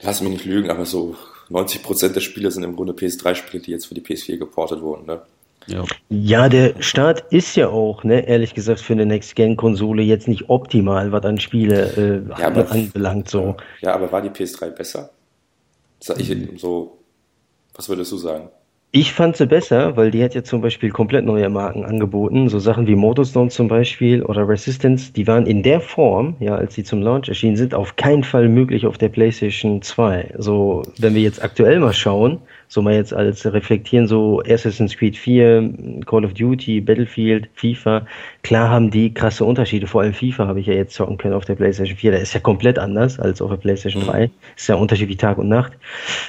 lass 0.00 0.20
mich 0.20 0.30
nicht 0.30 0.44
lügen, 0.44 0.70
aber 0.70 0.84
so 0.84 1.16
90% 1.50 2.12
der 2.12 2.20
Spiele 2.20 2.50
sind 2.50 2.62
im 2.64 2.74
Grunde 2.76 2.92
PS3-Spiele, 2.92 3.62
die 3.62 3.70
jetzt 3.70 3.86
für 3.86 3.94
die 3.94 4.00
PS4 4.02 4.36
geportet 4.38 4.80
wurden. 4.80 5.06
Ne? 5.06 5.20
Ja. 5.68 5.84
Ja, 6.08 6.48
der 6.48 6.80
Start 6.82 7.24
ist 7.32 7.56
ja 7.56 7.68
auch, 7.68 8.04
ne, 8.04 8.26
ehrlich 8.28 8.54
gesagt, 8.54 8.80
für 8.80 8.92
eine 8.92 9.06
Next-Gen-Konsole 9.06 10.02
jetzt 10.02 10.28
nicht 10.28 10.48
optimal, 10.48 11.10
was 11.12 11.24
an 11.24 11.40
Spiele 11.40 12.24
äh, 12.36 12.40
Ja, 12.40 12.48
aber- 12.48 12.70
anbelangt. 12.70 13.28
So. 13.28 13.56
Ja, 13.80 13.94
aber 13.94 14.10
war 14.12 14.22
die 14.22 14.28
PS3 14.30 14.70
besser? 14.70 15.10
Sag 16.00 16.20
ich 16.20 16.36
so, 16.60 16.98
was 17.74 17.88
würdest 17.88 18.12
du 18.12 18.16
sagen? 18.16 18.48
Ich 18.98 19.12
fand 19.12 19.36
sie 19.36 19.46
besser, 19.46 19.94
weil 19.98 20.10
die 20.10 20.24
hat 20.24 20.34
ja 20.34 20.42
zum 20.42 20.62
Beispiel 20.62 20.88
komplett 20.88 21.26
neue 21.26 21.50
Marken 21.50 21.84
angeboten. 21.84 22.48
So 22.48 22.58
Sachen 22.58 22.86
wie 22.86 22.94
Motorstone 22.94 23.50
zum 23.50 23.68
Beispiel 23.68 24.22
oder 24.22 24.48
Resistance, 24.48 25.12
die 25.12 25.26
waren 25.26 25.44
in 25.44 25.62
der 25.62 25.82
Form, 25.82 26.34
ja, 26.40 26.54
als 26.54 26.76
sie 26.76 26.82
zum 26.82 27.02
Launch 27.02 27.28
erschienen 27.28 27.56
sind, 27.56 27.74
auf 27.74 27.96
keinen 27.96 28.24
Fall 28.24 28.48
möglich 28.48 28.86
auf 28.86 28.96
der 28.96 29.10
PlayStation 29.10 29.82
2. 29.82 30.36
So, 30.38 30.82
wenn 30.96 31.14
wir 31.14 31.20
jetzt 31.20 31.44
aktuell 31.44 31.78
mal 31.78 31.92
schauen, 31.92 32.38
so 32.68 32.82
mal 32.82 32.94
jetzt 32.94 33.14
als 33.14 33.44
reflektieren, 33.46 34.06
so 34.06 34.42
Assassin's 34.46 34.96
Creed 34.96 35.16
4, 35.16 36.02
Call 36.06 36.24
of 36.24 36.34
Duty, 36.34 36.80
Battlefield, 36.80 37.48
FIFA, 37.54 38.06
klar 38.42 38.70
haben 38.70 38.90
die 38.90 39.12
krasse 39.12 39.44
Unterschiede. 39.44 39.86
Vor 39.86 40.02
allem 40.02 40.14
FIFA 40.14 40.46
habe 40.46 40.60
ich 40.60 40.66
ja 40.66 40.74
jetzt 40.74 40.94
zocken 40.94 41.18
können 41.18 41.34
auf 41.34 41.44
der 41.44 41.54
PlayStation 41.54 41.96
4. 41.96 42.12
Der 42.12 42.20
ist 42.20 42.34
ja 42.34 42.40
komplett 42.40 42.78
anders 42.78 43.18
als 43.20 43.40
auf 43.40 43.50
der 43.50 43.56
PlayStation 43.56 44.04
3. 44.04 44.30
Ist 44.56 44.68
ja 44.68 44.76
ein 44.76 44.80
Unterschied 44.80 45.08
wie 45.08 45.16
Tag 45.16 45.38
und 45.38 45.48
Nacht. 45.48 45.72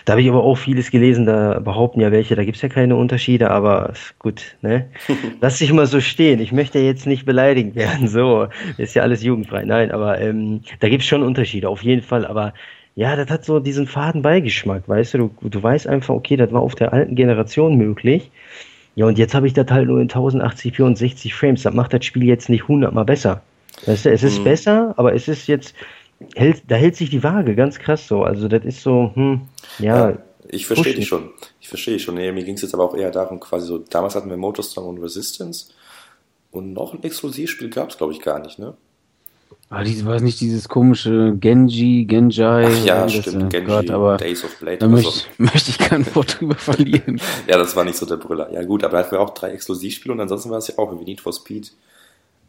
Da 0.06 0.14
habe 0.14 0.22
ich 0.22 0.30
aber 0.30 0.44
auch 0.44 0.56
vieles 0.56 0.92
gelesen, 0.92 1.26
da 1.26 1.60
behaupten 1.60 2.02
ja 2.02 2.12
welche, 2.12 2.36
da 2.36 2.44
gibt's 2.44 2.62
ja 2.62 2.70
keine 2.70 2.96
Unterschiede, 2.96 3.52
aber 3.52 3.94
gut, 4.20 4.56
ne? 4.62 4.88
Lass 5.42 5.60
dich 5.60 5.72
mal 5.74 5.88
so 5.88 6.02
stehen. 6.02 6.40
Ich 6.40 6.52
möchte 6.52 6.80
jetzt 6.80 7.08
nicht 7.08 7.26
beleidigt 7.26 7.76
werden, 7.76 8.08
so. 8.08 8.48
Ist 8.78 8.96
ja 8.96 9.04
alles 9.04 9.24
jugendfrei. 9.24 9.64
Nein, 9.66 9.92
aber 9.92 10.20
ähm, 10.20 10.62
da 10.80 10.90
gibt's 10.90 11.08
schon 11.08 11.24
Unterschiede, 11.24 11.70
auf 11.70 11.84
jeden 11.84 12.02
Fall. 12.02 12.26
Aber 12.26 12.54
ja, 12.98 13.16
das 13.16 13.30
hat 13.30 13.46
so 13.46 13.60
diesen 13.60 13.86
faden 13.86 14.24
Beigeschmack, 14.24 14.90
weißt 14.90 15.14
du? 15.14 15.18
Du, 15.40 15.50
du 15.50 15.62
weißt 15.62 15.86
einfach, 15.86 16.16
okay, 16.16 16.36
das 16.36 16.52
war 16.52 16.62
auf 16.62 16.74
der 16.74 16.94
alten 16.94 17.14
Generation 17.14 17.78
möglich. 17.78 18.32
Ja, 18.96 19.06
und 19.06 19.20
jetzt 19.20 19.36
habe 19.36 19.46
ich 19.46 19.54
das 19.54 19.68
halt 19.70 19.88
nur 19.88 20.02
in 20.02 20.10
1080p 20.10 20.82
und 20.82 20.98
60 20.98 21.36
Frames. 21.36 21.62
Das 21.62 21.76
macht 21.76 21.94
das 21.94 22.04
Spiel 22.04 22.24
jetzt 22.24 22.50
nicht 22.50 22.68
hundertmal 22.68 23.06
besser. 23.06 23.44
Weißt 23.86 24.06
du, 24.06 24.10
es 24.10 24.24
ist 24.24 24.44
besser, 24.44 24.96
aber 24.98 25.14
es 25.14 25.28
ist 25.28 25.46
jetzt, 25.46 25.76
hält, 26.36 26.64
da 26.68 26.76
hält 26.76 26.96
sich 26.96 27.12
die 27.12 27.22
Waage 27.22 27.54
ganz 27.54 27.78
krass 27.78 28.08
so. 28.08 28.24
Also 28.24 28.48
das 28.48 28.66
ist 28.66 28.82
so, 28.82 29.12
hm, 29.14 29.42
ja, 29.78 30.18
Ich 30.50 30.66
verstehe 30.66 30.96
dich 30.96 31.08
schon. 31.08 31.30
Ich 31.62 31.70
verstehe 31.70 31.94
dich 31.94 32.04
schon. 32.04 32.16
Nee, 32.16 32.32
mir 32.32 32.44
ging 32.44 32.56
es 32.56 32.64
jetzt 32.64 32.74
aber 32.74 32.86
auch 32.86 32.98
eher 32.98 33.12
darum, 33.12 33.40
quasi 33.40 33.68
so, 33.68 33.78
damals 33.78 34.16
hatten 34.16 34.32
wir 34.32 34.38
Motorstorm 34.38 34.88
und 34.88 34.98
Resistance 35.04 35.72
und 36.50 36.74
noch 36.74 36.96
ein 36.96 37.04
Exklusivspiel 37.04 37.70
gab 37.70 37.92
es, 37.92 37.98
glaube 38.00 38.14
ich, 38.14 38.22
gar 38.22 38.40
nicht, 38.40 38.58
ne? 38.58 38.76
Ah, 39.70 39.84
diese, 39.84 40.06
war 40.06 40.16
es 40.16 40.22
nicht 40.22 40.40
dieses 40.40 40.70
komische 40.70 41.36
Genji, 41.38 42.06
Genjai? 42.06 42.68
Ach 42.68 42.86
ja, 42.86 43.10
stimmt, 43.10 43.54
äh, 43.54 43.60
Genji, 43.60 43.68
Gott, 43.68 43.90
aber 43.90 44.16
Days 44.16 44.44
of 44.46 44.58
Blade 44.60 44.78
da 44.78 44.88
möchte, 44.88 45.12
so. 45.12 45.26
möchte 45.38 45.72
ich 45.72 45.78
kein 45.78 46.16
Wort 46.16 46.40
drüber 46.40 46.56
verlieren. 46.56 47.20
Ja, 47.48 47.58
das 47.58 47.76
war 47.76 47.84
nicht 47.84 47.98
so 47.98 48.06
der 48.06 48.16
Brüller. 48.16 48.52
Ja 48.52 48.64
gut, 48.64 48.84
aber 48.86 48.94
da 48.94 49.04
hatten 49.04 49.12
wir 49.12 49.20
auch 49.20 49.32
drei 49.32 49.50
Exklusivspiele 49.52 50.14
und 50.14 50.22
ansonsten 50.22 50.50
war 50.50 50.60
es 50.60 50.68
ja 50.68 50.78
auch 50.78 50.88
irgendwie 50.88 51.12
Need 51.12 51.22
for 51.22 51.34
Speed 51.34 51.74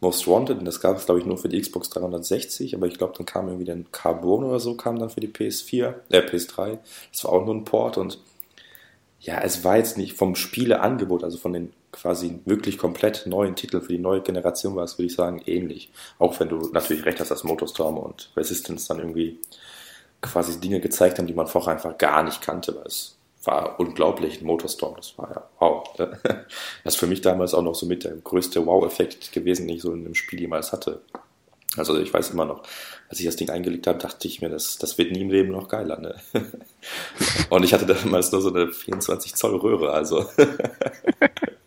Most 0.01 0.27
Wanted 0.27 0.59
und 0.59 0.65
das 0.65 0.79
gab 0.79 0.95
es, 0.95 1.05
glaube 1.05 1.19
ich, 1.19 1.25
nur 1.25 1.37
für 1.37 1.49
die 1.49 1.59
Xbox 1.59 1.89
360, 1.89 2.73
aber 2.73 2.87
ich 2.87 2.97
glaube, 2.97 3.13
dann 3.17 3.25
kam 3.25 3.47
irgendwie 3.47 3.65
dann 3.65 3.85
Carbon 3.91 4.45
oder 4.45 4.61
so, 4.61 4.75
kam 4.75 4.97
dann 4.97 5.09
für 5.09 5.19
die 5.19 5.27
PS4, 5.27 5.93
äh, 6.09 6.21
PS3. 6.21 6.77
Das 7.11 7.25
war 7.25 7.33
auch 7.33 7.45
nur 7.45 7.55
ein 7.55 7.65
Port 7.65 7.97
und 7.97 8.19
ja, 9.19 9.41
es 9.41 9.65
war 9.65 9.75
jetzt 9.75 9.97
nicht 9.97 10.13
vom 10.13 10.35
Spieleangebot, 10.35 11.25
also 11.25 11.37
von 11.37 11.51
den 11.51 11.73
quasi 11.91 12.39
wirklich 12.45 12.77
komplett 12.77 13.25
neuen 13.25 13.55
Titeln 13.55 13.81
für 13.81 13.93
die 13.93 13.99
neue 13.99 14.21
Generation 14.21 14.75
war 14.75 14.83
es, 14.83 14.97
würde 14.97 15.07
ich 15.07 15.15
sagen, 15.15 15.41
ähnlich. 15.45 15.91
Auch 16.17 16.39
wenn 16.39 16.49
du 16.49 16.69
natürlich 16.71 17.05
recht 17.05 17.19
hast, 17.19 17.31
dass 17.31 17.43
Motorstorm 17.43 17.97
und 17.97 18.31
Resistance 18.35 18.87
dann 18.87 18.99
irgendwie 18.99 19.39
quasi 20.21 20.59
Dinge 20.59 20.79
gezeigt 20.79 21.17
haben, 21.17 21.27
die 21.27 21.33
man 21.33 21.47
vorher 21.47 21.73
einfach 21.73 21.97
gar 21.97 22.23
nicht 22.23 22.41
kannte, 22.41 22.75
weil 22.75 22.85
es 22.85 23.15
war 23.45 23.79
unglaublich, 23.79 24.41
ein 24.41 24.45
Motorstorm, 24.45 24.95
das 24.97 25.17
war 25.17 25.31
ja 25.31 25.49
wow. 25.59 25.83
Das 26.83 26.93
ist 26.93 26.99
für 26.99 27.07
mich 27.07 27.21
damals 27.21 27.53
auch 27.53 27.63
noch 27.63 27.75
so 27.75 27.85
mit 27.85 28.03
der 28.03 28.15
größte 28.15 28.65
Wow-Effekt 28.65 29.31
gewesen, 29.31 29.67
den 29.67 29.77
ich 29.77 29.81
so 29.81 29.93
in 29.93 30.05
einem 30.05 30.15
Spiel 30.15 30.41
jemals 30.41 30.71
hatte. 30.71 31.01
Also 31.77 31.97
ich 31.99 32.13
weiß 32.13 32.31
immer 32.31 32.45
noch, 32.45 32.63
als 33.09 33.19
ich 33.19 33.25
das 33.25 33.35
Ding 33.35 33.49
eingelegt 33.49 33.85
habe, 33.87 33.99
dachte 33.99 34.27
ich 34.27 34.41
mir, 34.41 34.49
das, 34.49 34.77
das 34.77 34.97
wird 34.97 35.11
nie 35.11 35.21
im 35.21 35.29
Leben 35.29 35.51
noch 35.51 35.67
geiler. 35.67 35.99
Ne? 35.99 36.15
Und 37.49 37.63
ich 37.63 37.73
hatte 37.73 37.85
damals 37.85 38.31
nur 38.31 38.41
so 38.41 38.53
eine 38.53 38.73
24 38.73 39.35
Zoll 39.35 39.55
Röhre, 39.55 39.91
also 39.91 40.25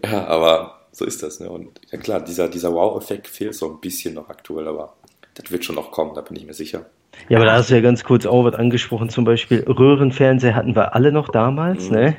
ja, 0.04 0.26
aber 0.26 0.80
so 0.92 1.04
ist 1.04 1.22
das. 1.22 1.40
Ne? 1.40 1.50
Und 1.50 1.80
ja 1.90 1.98
klar, 1.98 2.20
dieser, 2.20 2.48
dieser 2.48 2.72
Wow-Effekt 2.72 3.28
fehlt 3.28 3.54
so 3.54 3.70
ein 3.70 3.80
bisschen 3.80 4.14
noch 4.14 4.28
aktuell, 4.28 4.68
aber 4.68 4.94
das 5.34 5.50
wird 5.50 5.64
schon 5.64 5.74
noch 5.76 5.90
kommen, 5.90 6.14
da 6.14 6.22
bin 6.22 6.36
ich 6.36 6.46
mir 6.46 6.54
sicher. 6.54 6.86
Ja, 7.30 7.38
aber 7.38 7.46
da 7.46 7.52
hast 7.54 7.70
du 7.70 7.74
ja 7.74 7.80
ganz 7.80 8.04
kurz 8.04 8.26
auch 8.26 8.44
was 8.44 8.54
angesprochen, 8.54 9.08
zum 9.08 9.24
Beispiel 9.24 9.64
Röhrenfernseher 9.66 10.54
hatten 10.54 10.76
wir 10.76 10.94
alle 10.94 11.12
noch 11.12 11.30
damals, 11.30 11.88
Mhm. 11.90 11.96
ne? 11.96 12.16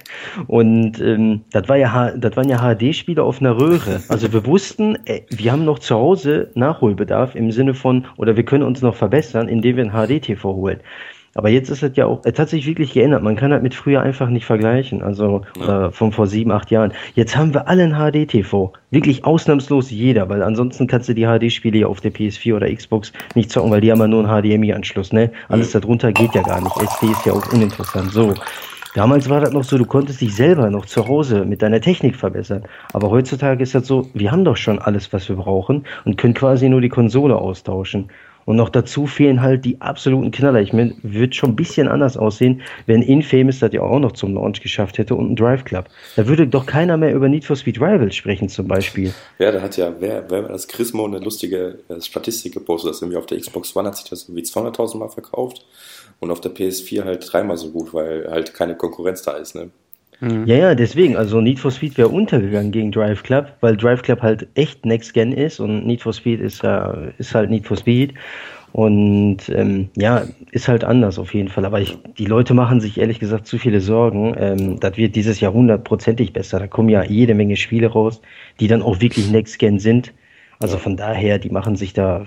Und 0.47 0.99
ähm, 1.01 1.41
das 1.51 1.69
war 1.69 1.77
ja 1.77 2.11
das 2.17 2.35
waren 2.35 2.49
ja 2.49 2.57
HD-Spiele 2.59 3.21
auf 3.21 3.39
einer 3.39 3.59
Röhre. 3.59 4.01
Also 4.07 4.33
wir 4.33 4.45
wussten, 4.47 4.97
ey, 5.05 5.25
wir 5.29 5.51
haben 5.51 5.65
noch 5.65 5.77
zu 5.79 5.93
Hause 5.95 6.49
Nachholbedarf 6.55 7.35
im 7.35 7.51
Sinne 7.51 7.75
von, 7.75 8.07
oder 8.17 8.35
wir 8.37 8.43
können 8.45 8.63
uns 8.63 8.81
noch 8.81 8.95
verbessern, 8.95 9.47
indem 9.49 9.77
wir 9.77 9.85
ein 9.85 9.91
HD-TV 9.91 10.53
holen. 10.55 10.79
Aber 11.37 11.49
jetzt 11.49 11.69
ist 11.69 11.83
es 11.83 11.95
ja 11.95 12.07
auch, 12.07 12.21
es 12.23 12.39
hat 12.39 12.49
sich 12.49 12.65
wirklich 12.65 12.93
geändert. 12.93 13.21
Man 13.21 13.35
kann 13.35 13.53
halt 13.53 13.61
mit 13.61 13.75
früher 13.75 14.01
einfach 14.01 14.27
nicht 14.27 14.45
vergleichen. 14.45 15.03
Also 15.03 15.43
äh, 15.59 15.91
von 15.91 16.11
vor 16.11 16.25
sieben, 16.25 16.51
acht 16.51 16.71
Jahren. 16.71 16.93
Jetzt 17.13 17.37
haben 17.37 17.53
wir 17.53 17.67
alle 17.67 17.83
ein 17.83 17.93
HD-TV. 17.93 18.73
Wirklich 18.89 19.23
ausnahmslos 19.23 19.91
jeder, 19.91 20.29
weil 20.29 20.41
ansonsten 20.41 20.87
kannst 20.87 21.09
du 21.09 21.13
die 21.13 21.27
HD-Spiele 21.27 21.77
ja 21.77 21.87
auf 21.87 22.01
der 22.01 22.11
PS4 22.11 22.55
oder 22.55 22.73
Xbox 22.73 23.13
nicht 23.35 23.51
zocken, 23.51 23.69
weil 23.69 23.81
die 23.81 23.91
haben 23.91 23.99
ja 23.99 24.07
nur 24.07 24.27
einen 24.27 24.41
HDMI-Anschluss, 24.41 25.13
ne? 25.13 25.31
Alles 25.47 25.71
darunter 25.73 26.11
geht 26.11 26.33
ja 26.33 26.41
gar 26.41 26.59
nicht. 26.59 26.75
SD 26.75 27.11
ist 27.11 27.25
ja 27.27 27.33
auch 27.33 27.53
uninteressant. 27.53 28.11
So. 28.11 28.33
Damals 28.95 29.29
war 29.29 29.39
das 29.39 29.53
noch 29.53 29.63
so, 29.63 29.77
du 29.77 29.85
konntest 29.85 30.21
dich 30.21 30.35
selber 30.35 30.71
noch 30.71 30.87
zu 30.87 31.07
Hause 31.07 31.45
mit 31.45 31.61
deiner 31.61 31.81
Technik 31.81 32.15
verbessern. 32.15 32.63
Aber 32.93 33.11
heutzutage 33.11 33.61
ist 33.61 33.75
das 33.75 33.85
so, 33.85 34.09
wir 34.15 34.31
haben 34.31 34.43
doch 34.43 34.57
schon 34.57 34.79
alles, 34.79 35.13
was 35.13 35.29
wir 35.29 35.35
brauchen 35.35 35.85
und 36.05 36.17
können 36.17 36.33
quasi 36.33 36.67
nur 36.67 36.81
die 36.81 36.89
Konsole 36.89 37.35
austauschen. 37.35 38.09
Und 38.47 38.55
noch 38.55 38.69
dazu 38.69 39.07
fehlen 39.07 39.41
halt 39.41 39.65
die 39.65 39.81
absoluten 39.81 40.31
Knaller. 40.31 40.61
Ich 40.61 40.71
meine, 40.71 40.95
wird 41.03 41.35
schon 41.35 41.49
ein 41.49 41.55
bisschen 41.57 41.89
anders 41.89 42.15
aussehen, 42.15 42.61
wenn 42.85 43.01
Infamous 43.01 43.59
das 43.59 43.73
ja 43.73 43.81
auch 43.81 43.99
noch 43.99 44.13
zum 44.13 44.35
Launch 44.35 44.61
geschafft 44.61 44.97
hätte 44.97 45.15
und 45.15 45.31
ein 45.31 45.35
Drive 45.35 45.65
Club. 45.65 45.89
Da 46.15 46.29
würde 46.29 46.47
doch 46.47 46.65
keiner 46.65 46.95
mehr 46.95 47.13
über 47.13 47.27
Need 47.27 47.43
for 47.43 47.57
Speed 47.57 47.81
Rivals 47.81 48.15
sprechen, 48.15 48.47
zum 48.47 48.69
Beispiel. 48.69 49.13
Ja, 49.37 49.51
da 49.51 49.61
hat 49.61 49.75
ja, 49.75 49.93
wer, 49.99 50.31
wer 50.31 50.43
das 50.43 50.69
Chrismo 50.69 51.03
eine 51.03 51.19
lustige 51.19 51.79
äh, 51.89 51.99
Statistik 51.99 52.53
gepostet, 52.53 52.91
dass 52.91 53.01
irgendwie 53.01 53.17
auf 53.17 53.25
der 53.25 53.37
Xbox 53.37 53.75
One 53.75 53.89
hat 53.89 53.97
sich 53.97 54.09
das 54.09 54.29
irgendwie 54.29 54.43
200.000 54.43 54.97
Mal 54.97 55.09
verkauft 55.09 55.65
und 56.21 56.31
auf 56.31 56.39
der 56.39 56.55
PS4 56.55 57.03
halt 57.03 57.29
dreimal 57.29 57.57
so 57.57 57.71
gut, 57.71 57.93
weil 57.93 58.31
halt 58.31 58.53
keine 58.53 58.75
Konkurrenz 58.77 59.23
da 59.23 59.33
ist, 59.33 59.55
ne? 59.55 59.71
Ja, 60.19 60.55
ja, 60.55 60.75
deswegen, 60.75 61.15
also 61.15 61.41
Need 61.41 61.59
for 61.59 61.69
Speed 61.69 61.97
wäre 61.97 62.09
untergegangen 62.09 62.71
gegen 62.71 62.91
Drive 62.91 63.21
Club, 63.21 63.53
weil 63.61 63.77
Drive 63.77 64.01
Club 64.01 64.21
halt 64.21 64.47
echt 64.55 64.83
Next 64.83 65.13
Gen 65.13 65.31
ist 65.31 65.59
und 65.59 65.85
Need 65.85 66.01
for 66.01 66.13
Speed 66.13 66.41
ist, 66.41 66.63
äh, 66.63 67.11
ist 67.19 67.35
halt 67.35 67.51
Need 67.51 67.67
for 67.67 67.77
Speed. 67.77 68.15
Und 68.73 69.49
ähm, 69.49 69.89
ja, 69.95 70.25
ist 70.51 70.67
halt 70.67 70.83
anders 70.83 71.17
auf 71.19 71.33
jeden 71.33 71.49
Fall. 71.49 71.65
Aber 71.65 71.79
ich, 71.79 71.97
die 72.17 72.25
Leute 72.25 72.53
machen 72.53 72.81
sich 72.81 72.97
ehrlich 72.97 73.19
gesagt 73.19 73.47
zu 73.47 73.57
viele 73.57 73.79
Sorgen. 73.79 74.35
Ähm, 74.37 74.79
das 74.79 74.97
wird 74.97 75.15
dieses 75.15 75.39
Jahr 75.39 75.53
hundertprozentig 75.53 76.33
besser. 76.33 76.59
Da 76.59 76.67
kommen 76.67 76.89
ja 76.89 77.03
jede 77.03 77.33
Menge 77.33 77.55
Spiele 77.55 77.87
raus, 77.87 78.21
die 78.59 78.67
dann 78.67 78.81
auch 78.81 78.99
wirklich 78.99 79.31
Next 79.31 79.59
Gen 79.59 79.79
sind. 79.79 80.13
Also 80.59 80.77
von 80.77 80.97
daher, 80.97 81.37
die 81.37 81.49
machen 81.49 81.75
sich 81.75 81.93
da 81.93 82.25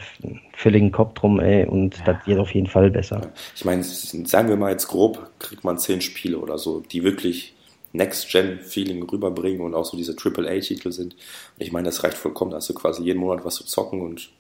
völligen 0.53 0.93
Kopf 0.93 1.15
drum, 1.15 1.41
ey, 1.41 1.67
und 1.67 1.97
das 2.07 2.17
wird 2.27 2.39
auf 2.39 2.55
jeden 2.55 2.69
Fall 2.69 2.91
besser. 2.91 3.21
Ich 3.57 3.65
meine, 3.65 3.83
sagen 3.83 4.49
wir 4.49 4.57
mal 4.57 4.71
jetzt 4.71 4.87
grob, 4.87 5.31
kriegt 5.41 5.65
man 5.65 5.79
zehn 5.79 6.01
Spiele 6.01 6.39
oder 6.39 6.57
so, 6.57 6.81
die 6.81 7.03
wirklich 7.03 7.55
Next-Gen-Feeling 7.93 9.03
rüberbringen 9.03 9.63
und 9.63 9.75
auch 9.75 9.85
so 9.85 9.97
diese 9.97 10.15
AAA-Titel 10.17 10.93
sind. 10.93 11.17
Ich 11.59 11.73
meine, 11.73 11.87
das 11.87 12.05
reicht 12.05 12.17
vollkommen. 12.17 12.53
Da 12.53 12.59
hast 12.59 12.69
du 12.69 12.75
quasi 12.75 13.03
jeden 13.03 13.19
Monat 13.19 13.45
was 13.45 13.57
zu 13.57 13.65
zocken 13.65 14.01
und 14.01 14.31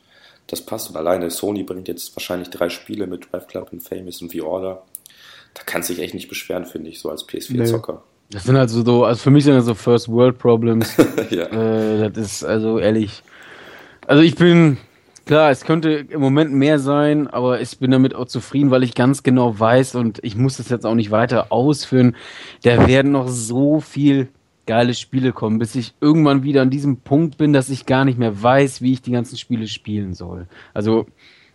das 0.47 0.61
passt. 0.65 0.91
Und 0.91 0.97
alleine 0.97 1.31
Sony 1.31 1.63
bringt 1.63 1.89
jetzt 1.89 2.15
wahrscheinlich 2.17 2.51
drei 2.51 2.69
Spiele 2.69 3.07
mit 3.07 3.33
Drive 3.33 3.47
Club 3.47 3.73
und 3.73 3.83
Famous 3.83 4.23
und 4.23 4.33
V-Order. 4.33 4.83
Da 5.55 5.63
kannst 5.67 5.91
du 5.91 5.95
dich 5.95 6.03
echt 6.05 6.15
nicht 6.15 6.29
beschweren, 6.29 6.65
finde 6.65 6.91
ich, 6.91 7.01
so 7.01 7.11
als 7.11 7.27
PS4-Zocker. 7.27 7.93
Nee. 7.95 8.11
Das 8.31 8.45
sind 8.45 8.57
also 8.57 8.85
so, 8.85 9.05
also 9.05 9.21
für 9.21 9.31
mich 9.31 9.45
sind 9.45 9.55
das 9.55 9.65
so 9.65 9.75
First 9.75 10.09
World 10.09 10.39
Problems. 10.39 10.97
ja. 11.31 11.47
Äh, 11.47 12.11
das 12.11 12.33
ist 12.33 12.45
also 12.45 12.79
ehrlich. 12.79 13.23
Also 14.07 14.23
ich 14.23 14.37
bin, 14.37 14.79
Klar, 15.31 15.53
es 15.53 15.63
könnte 15.63 15.91
im 15.93 16.21
Moment 16.21 16.53
mehr 16.53 16.81
sein, 16.81 17.29
aber 17.29 17.61
ich 17.61 17.79
bin 17.79 17.93
damit 17.93 18.17
auch 18.17 18.25
zufrieden, 18.25 18.73
weil 18.73 18.83
ich 18.83 18.97
ganz 18.97 19.23
genau 19.23 19.57
weiß 19.57 19.95
und 19.95 20.19
ich 20.25 20.35
muss 20.35 20.57
das 20.57 20.71
jetzt 20.71 20.85
auch 20.85 20.97
nicht 20.97 21.13
weiter 21.13 21.53
ausführen. 21.53 22.17
Da 22.65 22.89
werden 22.89 23.13
noch 23.13 23.29
so 23.29 23.79
viel 23.79 24.27
geile 24.67 24.93
Spiele 24.93 25.33
kommen, 25.33 25.61
bis 25.61 25.77
ich 25.77 25.95
irgendwann 26.01 26.43
wieder 26.43 26.63
an 26.63 26.71
diesem 26.71 26.97
Punkt 26.97 27.39
bin, 27.39 27.53
dass 27.53 27.71
ich 27.71 27.87
gar 27.87 28.05
nicht 28.05 28.19
mehr 28.19 28.43
weiß, 28.43 28.83
wie 28.83 28.93
ich 28.93 29.03
die 29.03 29.13
ganzen 29.13 29.39
Spiele 29.39 29.69
spielen 29.69 30.15
soll. 30.15 30.49
Also 30.75 31.07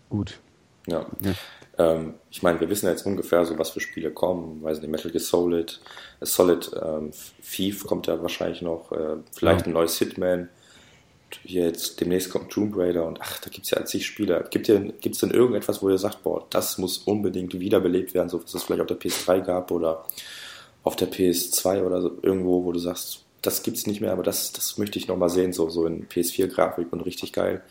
gut. 0.10 0.40
Ja. 0.88 1.06
ja. 1.20 1.34
Ähm, 1.78 2.14
ich 2.32 2.44
meine, 2.44 2.62
wir 2.62 2.70
wissen 2.70 2.86
ja 2.86 2.94
jetzt 2.94 3.06
ungefähr 3.06 3.44
so, 3.44 3.60
was 3.60 3.72
für 3.72 3.82
Spiele 3.82 4.12
kommen. 4.12 4.64
Weiß 4.64 4.80
nicht, 4.80 4.90
Metal 4.90 5.12
Gear 5.12 5.20
Solid, 5.20 5.82
Solid 6.22 6.72
ähm, 6.82 7.12
Thief 7.44 7.86
kommt 7.86 8.08
ja 8.08 8.22
wahrscheinlich 8.22 8.62
noch, 8.62 8.94
äh, 8.94 9.18
vielleicht 9.34 9.62
ja. 9.62 9.68
ein 9.68 9.74
neues 9.74 9.98
Hitman 9.98 10.48
jetzt 11.44 12.00
demnächst 12.00 12.30
kommt 12.30 12.52
Tomb 12.52 12.76
Raider 12.78 13.06
und 13.06 13.20
ach, 13.22 13.40
da 13.40 13.50
gibt 13.50 13.66
es 13.66 13.72
ja 13.72 13.84
zig 13.86 14.06
Spiele. 14.06 14.46
Gibt 14.50 14.70
es 14.70 15.20
denn 15.20 15.32
irgendetwas, 15.32 15.82
wo 15.82 15.90
ihr 15.90 15.98
sagt, 15.98 16.24
boah, 16.24 16.46
das 16.50 16.78
muss 16.78 17.00
unbedingt 17.00 17.60
wiederbelebt 17.60 18.14
werden, 18.14 18.30
so 18.30 18.42
was 18.42 18.54
es 18.54 18.64
vielleicht 18.64 18.82
auf 18.82 18.88
der 18.88 19.00
PS3 19.00 19.42
gab 19.42 19.72
oder 19.72 20.06
auf 20.84 20.96
der 20.96 21.12
PS2 21.12 21.84
oder 21.84 22.02
so, 22.02 22.18
irgendwo, 22.22 22.64
wo 22.64 22.72
du 22.72 22.80
sagst, 22.80 23.24
das 23.42 23.64
gibt 23.64 23.78
es 23.78 23.88
nicht 23.88 24.02
mehr, 24.02 24.12
aber 24.12 24.24
das, 24.24 24.54
das 24.54 24.78
möchte 24.78 24.98
ich 25.00 25.08
nochmal 25.08 25.30
sehen, 25.30 25.54
so, 25.54 25.70
so 25.70 25.86
in 25.86 26.08
PS4-Grafik 26.08 26.92
und 26.92 27.02
richtig 27.02 27.34
geil. 27.34 27.62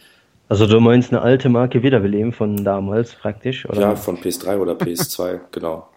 Also 0.49 0.67
du 0.67 0.79
meinst 0.81 1.11
eine 1.11 1.23
alte 1.23 1.49
Marke 1.49 1.83
wiederbeleben 1.83 2.33
von 2.33 2.65
damals 2.65 3.15
praktisch? 3.15 3.69
Oder? 3.69 3.81
Ja, 3.81 3.97
von 3.97 4.19
PS3 4.19 4.59
oder 4.59 4.75
PS2, 4.75 5.41
genau. 5.53 5.89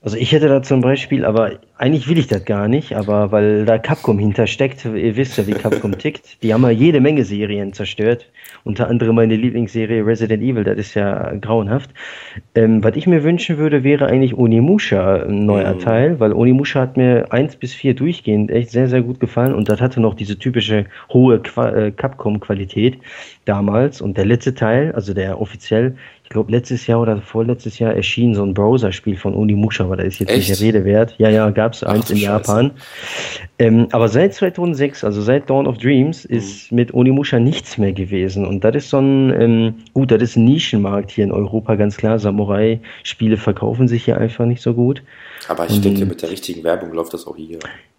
Also 0.00 0.16
ich 0.16 0.30
hätte 0.30 0.48
da 0.48 0.62
zum 0.62 0.80
Beispiel, 0.80 1.24
aber 1.24 1.58
eigentlich 1.76 2.08
will 2.08 2.18
ich 2.18 2.28
das 2.28 2.44
gar 2.44 2.68
nicht, 2.68 2.94
aber 2.94 3.32
weil 3.32 3.64
da 3.64 3.78
Capcom 3.78 4.16
hintersteckt, 4.20 4.84
ihr 4.84 5.16
wisst 5.16 5.38
ja, 5.38 5.46
wie 5.48 5.52
Capcom 5.52 5.98
tickt, 5.98 6.40
die 6.42 6.54
haben 6.54 6.62
ja 6.62 6.70
jede 6.70 7.00
Menge 7.00 7.24
Serien 7.24 7.72
zerstört, 7.72 8.30
unter 8.62 8.88
anderem 8.88 9.16
meine 9.16 9.34
Lieblingsserie 9.34 10.06
Resident 10.06 10.40
Evil, 10.42 10.62
das 10.62 10.78
ist 10.78 10.94
ja 10.94 11.34
grauenhaft. 11.40 11.90
Ähm, 12.54 12.84
was 12.84 12.94
ich 12.94 13.08
mir 13.08 13.24
wünschen 13.24 13.58
würde, 13.58 13.82
wäre 13.82 14.06
eigentlich 14.06 14.38
Onimusha 14.38 15.24
ein 15.24 15.44
neuer 15.46 15.74
mhm. 15.74 15.80
Teil, 15.80 16.20
weil 16.20 16.32
Onimusha 16.32 16.80
hat 16.80 16.96
mir 16.96 17.32
eins 17.32 17.56
bis 17.56 17.74
vier 17.74 17.94
durchgehend 17.94 18.52
echt 18.52 18.70
sehr, 18.70 18.86
sehr 18.86 19.02
gut 19.02 19.18
gefallen 19.18 19.52
und 19.52 19.68
das 19.68 19.80
hatte 19.80 20.00
noch 20.00 20.14
diese 20.14 20.38
typische 20.38 20.86
hohe 21.12 21.42
äh, 21.56 21.90
Capcom-Qualität 21.90 22.98
damals 23.46 24.00
und 24.00 24.16
der 24.16 24.26
letzte 24.26 24.54
Teil, 24.54 24.92
also 24.92 25.12
der 25.12 25.40
offiziell 25.40 25.96
ich 26.28 26.32
glaube, 26.34 26.52
letztes 26.52 26.86
Jahr 26.86 27.00
oder 27.00 27.22
vorletztes 27.22 27.78
Jahr 27.78 27.94
erschien 27.94 28.34
so 28.34 28.42
ein 28.42 28.52
Browser-Spiel 28.52 29.16
von 29.16 29.32
Unimusha, 29.32 29.84
aber 29.84 29.96
da 29.96 30.02
ist 30.02 30.18
jetzt 30.18 30.28
Echt? 30.28 30.50
nicht 30.50 30.60
Rede 30.60 30.84
wert. 30.84 31.14
Ja, 31.16 31.30
ja, 31.30 31.48
gab 31.48 31.72
es 31.72 31.82
eins 31.82 32.10
in 32.10 32.18
Japan. 32.18 32.72
Ähm, 33.58 33.88
aber 33.92 34.08
seit 34.08 34.34
2006, 34.34 35.04
also 35.04 35.22
seit 35.22 35.48
Dawn 35.48 35.66
of 35.66 35.78
Dreams, 35.78 36.26
ist 36.26 36.70
mhm. 36.70 36.76
mit 36.76 36.90
Unimusha 36.90 37.38
nichts 37.38 37.78
mehr 37.78 37.94
gewesen. 37.94 38.46
Und 38.46 38.62
das 38.62 38.76
ist 38.76 38.90
so 38.90 38.98
ein, 38.98 39.40
ähm, 39.40 39.74
gut, 39.94 40.10
das 40.10 40.20
ist 40.20 40.36
ein 40.36 40.44
Nischenmarkt 40.44 41.10
hier 41.12 41.24
in 41.24 41.32
Europa, 41.32 41.76
ganz 41.76 41.96
klar. 41.96 42.18
Samurai-Spiele 42.18 43.38
verkaufen 43.38 43.88
sich 43.88 44.04
hier 44.04 44.18
einfach 44.18 44.44
nicht 44.44 44.60
so 44.60 44.74
gut. 44.74 45.02
Aber 45.48 45.64
ich 45.64 45.76
Und, 45.76 45.86
denke, 45.86 46.04
mit 46.04 46.20
der 46.20 46.30
richtigen 46.30 46.62
Werbung 46.62 46.92
läuft 46.92 47.14
das 47.14 47.26
auch 47.26 47.36
hier. 47.36 47.58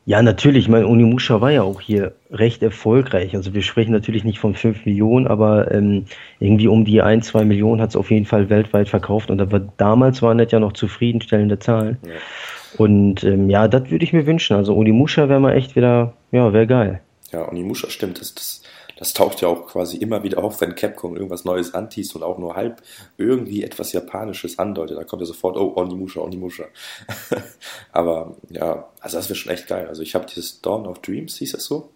Ja, 0.10 0.24
natürlich. 0.24 0.64
Ich 0.64 0.70
meine, 0.70 0.88
Onimusha 0.88 1.39
war 1.39 1.51
ja 1.51 1.62
auch 1.62 1.82
hier 1.82 2.16
recht 2.32 2.64
erfolgreich. 2.64 3.36
Also 3.36 3.53
wir 3.53 3.62
sprechen 3.62 3.91
natürlich 3.91 4.24
nicht 4.24 4.39
von 4.39 4.55
5 4.55 4.88
Millionen, 4.88 5.28
aber 5.28 5.72
ähm, 5.72 6.05
irgendwie 6.39 6.68
um 6.68 6.84
die 6.84 7.03
1, 7.03 7.28
2 7.28 7.45
Millionen 7.45 7.80
hat 7.80 7.91
es 7.91 7.95
auf 7.95 8.10
jeden 8.10 8.26
Fall 8.26 8.49
weltweit 8.49 8.89
verkauft. 8.89 9.30
Und 9.30 9.38
da 9.38 9.51
war, 9.51 9.60
damals 9.78 10.24
waren 10.24 10.39
das 10.39 10.51
ja 10.51 10.60
noch 10.60 10.74
zufriedenstellende 10.74 11.60
Zahlen. 11.60 11.99
Ja. 12.03 12.14
Und 12.84 13.24
ähm, 13.24 13.51
ja, 13.51 13.68
das 13.68 13.91
würde 13.91 14.03
ich 14.03 14.12
mir 14.12 14.26
wünschen. 14.26 14.55
Also 14.55 14.76
Onimusha 14.76 15.30
wäre 15.30 15.39
mal 15.39 15.55
echt 15.55 15.76
wieder, 15.76 16.14
ja, 16.32 16.53
wäre 16.53 16.66
geil. 16.66 17.01
Ja, 17.32 17.47
Onimusha 17.47 17.91
stimmt. 17.91 18.20
Das, 18.20 18.34
das, 18.34 18.59
das 19.00 19.14
taucht 19.14 19.39
ja 19.39 19.47
auch 19.47 19.66
quasi 19.66 19.95
immer 19.95 20.24
wieder 20.24 20.43
auf, 20.43 20.60
wenn 20.60 20.76
Capcom 20.76 21.16
irgendwas 21.16 21.45
Neues 21.45 21.74
antießt 21.74 22.18
und 22.18 22.24
auch 22.24 22.38
nur 22.38 22.58
halb 22.58 22.82
irgendwie 23.18 23.64
etwas 23.64 23.93
Japanisches 23.93 24.60
andeutet. 24.60 24.97
Da 24.97 25.06
kommt 25.06 25.22
ja 25.22 25.26
sofort, 25.26 25.56
oh, 25.56 25.72
Onimusha, 25.78 26.20
Onimusha. 26.20 26.66
Aber 27.93 28.36
ja, 28.50 28.89
also 29.00 29.16
das 29.16 29.30
wäre 29.30 29.38
schon 29.38 29.54
echt 29.54 29.68
geil. 29.68 29.88
Also 29.88 30.02
ich 30.02 30.16
habe 30.16 30.26
dieses 30.26 30.60
Dawn 30.60 30.86
of 30.86 31.00
Dreams, 31.00 31.38
hieß 31.38 31.54
das 31.54 31.64
so? 31.64 31.91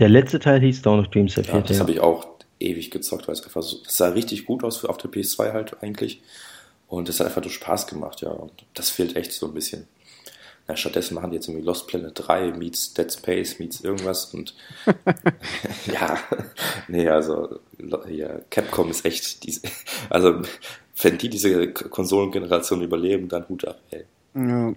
Der 0.00 0.08
letzte 0.08 0.40
Teil 0.40 0.60
hieß 0.60 0.82
Dawn 0.82 0.98
of 0.98 1.06
Dreams, 1.06 1.34
der 1.34 1.44
vierte. 1.44 1.58
Ja, 1.58 1.62
das 1.68 1.78
habe 1.78 1.92
ich 1.92 2.00
auch 2.00 2.26
ewig 2.58 2.90
gezockt, 2.90 3.28
weil 3.28 3.34
es 3.34 3.44
einfach 3.44 3.62
so, 3.62 3.78
das 3.84 3.96
sah 3.96 4.08
richtig 4.08 4.44
gut 4.44 4.64
aus 4.64 4.84
auf 4.84 4.96
der 4.96 5.12
PS2 5.12 5.52
halt 5.52 5.82
eigentlich. 5.84 6.20
Und 6.88 7.08
das 7.08 7.20
hat 7.20 7.28
einfach 7.28 7.42
nur 7.42 7.52
Spaß 7.52 7.86
gemacht, 7.86 8.22
ja. 8.22 8.30
Und 8.30 8.50
das 8.74 8.90
fehlt 8.90 9.14
echt 9.14 9.30
so 9.30 9.46
ein 9.46 9.54
bisschen. 9.54 9.86
Na, 10.66 10.76
stattdessen 10.76 11.14
machen 11.14 11.30
die 11.30 11.36
jetzt 11.36 11.48
irgendwie 11.48 11.66
Lost 11.66 11.86
Planet 11.88 12.12
3 12.14 12.52
meets 12.52 12.94
Dead 12.94 13.12
Space 13.12 13.58
meets 13.58 13.82
irgendwas 13.82 14.32
und 14.32 14.54
ja, 15.86 16.18
nee, 16.88 17.08
also 17.08 17.60
hier, 18.06 18.44
Capcom 18.50 18.90
ist 18.90 19.04
echt 19.04 19.44
diese, 19.44 19.60
also 20.10 20.42
wenn 21.02 21.18
die 21.18 21.28
diese 21.28 21.72
Konsolengeneration 21.72 22.82
überleben, 22.82 23.28
dann 23.28 23.48
Hut 23.48 23.66
ab, 23.66 23.80
ey. 23.90 24.04
Ja. 24.34 24.72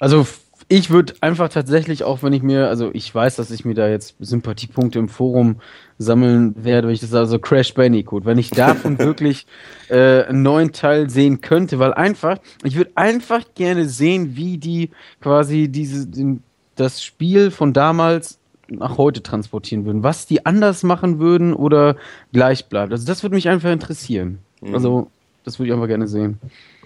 Also 0.00 0.26
ich 0.68 0.90
würde 0.90 1.14
einfach 1.20 1.48
tatsächlich, 1.48 2.04
auch 2.04 2.22
wenn 2.22 2.32
ich 2.32 2.42
mir, 2.42 2.68
also 2.68 2.90
ich 2.92 3.14
weiß, 3.14 3.36
dass 3.36 3.50
ich 3.50 3.64
mir 3.64 3.74
da 3.74 3.88
jetzt 3.88 4.16
Sympathiepunkte 4.20 4.98
im 4.98 5.08
Forum 5.08 5.56
sammeln 5.98 6.54
werde, 6.64 6.88
wenn 6.88 6.94
ich 6.94 7.00
das 7.00 7.14
also 7.14 7.38
Crash 7.38 7.74
Bandicoot, 7.74 8.24
wenn 8.24 8.38
ich 8.38 8.50
davon 8.50 8.98
wirklich 9.00 9.46
äh, 9.88 10.24
einen 10.24 10.42
neuen 10.42 10.72
Teil 10.72 11.10
sehen 11.10 11.40
könnte, 11.40 11.78
weil 11.78 11.94
einfach, 11.94 12.38
ich 12.64 12.76
würde 12.76 12.92
einfach 12.94 13.44
gerne 13.54 13.88
sehen, 13.88 14.36
wie 14.36 14.58
die 14.58 14.90
quasi 15.20 15.68
diese, 15.68 16.06
den, 16.06 16.42
das 16.76 17.02
Spiel 17.02 17.50
von 17.50 17.72
damals 17.72 18.38
nach 18.68 18.96
heute 18.96 19.22
transportieren 19.22 19.84
würden, 19.84 20.02
was 20.02 20.26
die 20.26 20.46
anders 20.46 20.82
machen 20.82 21.18
würden 21.18 21.52
oder 21.52 21.96
gleich 22.32 22.66
bleibt. 22.66 22.92
Also 22.92 23.06
das 23.06 23.22
würde 23.22 23.34
mich 23.34 23.48
einfach 23.48 23.70
interessieren. 23.70 24.38
Mhm. 24.60 24.74
Also 24.74 25.10
das 25.44 25.58
würde 25.58 25.68
ich 25.68 25.74
einfach 25.74 25.88
gerne 25.88 26.08
sehen. 26.08 26.38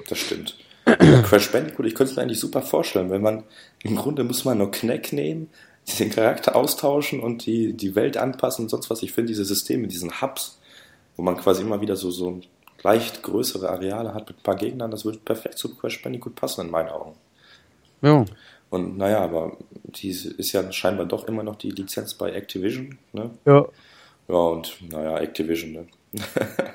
Das 0.09 0.19
stimmt. 0.19 0.57
Crash 0.87 1.51
Bandicoot, 1.51 1.87
ich 1.87 1.95
könnte 1.95 2.13
es 2.13 2.17
mir 2.17 2.23
eigentlich 2.23 2.41
super 2.41 2.63
vorstellen, 2.63 3.11
wenn 3.11 3.23
man, 3.23 3.43
im 3.83 3.97
Grunde 3.97 4.23
muss 4.23 4.45
man 4.45 4.59
nur 4.59 4.71
Knack 4.71 5.13
nehmen, 5.13 5.51
den 5.99 6.11
Charakter 6.11 6.55
austauschen 6.55 7.21
und 7.21 7.47
die, 7.47 7.73
die 7.73 7.95
Welt 7.95 8.17
anpassen 8.17 8.65
und 8.65 8.69
sonst 8.69 8.89
was. 8.91 9.03
Ich 9.03 9.13
finde 9.13 9.29
diese 9.29 9.45
Systeme, 9.45 9.89
diesen 9.89 10.21
Hubs, 10.21 10.59
wo 11.17 11.23
man 11.23 11.37
quasi 11.37 11.63
immer 11.63 11.81
wieder 11.81 11.97
so, 11.97 12.11
so 12.11 12.41
leicht 12.83 13.23
größere 13.23 13.69
Areale 13.69 14.15
hat 14.15 14.29
mit 14.29 14.39
ein 14.39 14.43
paar 14.43 14.57
Gegnern, 14.57 14.91
das 14.91 15.05
würde 15.05 15.19
perfekt 15.19 15.59
zu 15.59 15.75
Crash 15.75 16.03
Bandicoot 16.03 16.35
passen 16.37 16.67
in 16.67 16.71
meinen 16.71 16.89
Augen. 16.89 17.15
Ja. 18.03 18.25
Und 18.71 18.97
naja, 18.97 19.21
aber 19.21 19.57
die 19.85 20.11
ist 20.11 20.53
ja 20.53 20.71
scheinbar 20.73 21.07
doch 21.07 21.27
immer 21.29 21.43
noch 21.43 21.57
die 21.57 21.71
Lizenz 21.71 22.15
bei 22.15 22.33
Activision, 22.33 22.99
ne? 23.13 23.31
Ja. 23.45 23.67
Ja, 24.29 24.35
und 24.35 24.77
naja, 24.91 25.19
Activision, 25.19 25.73
ne? 25.73 25.87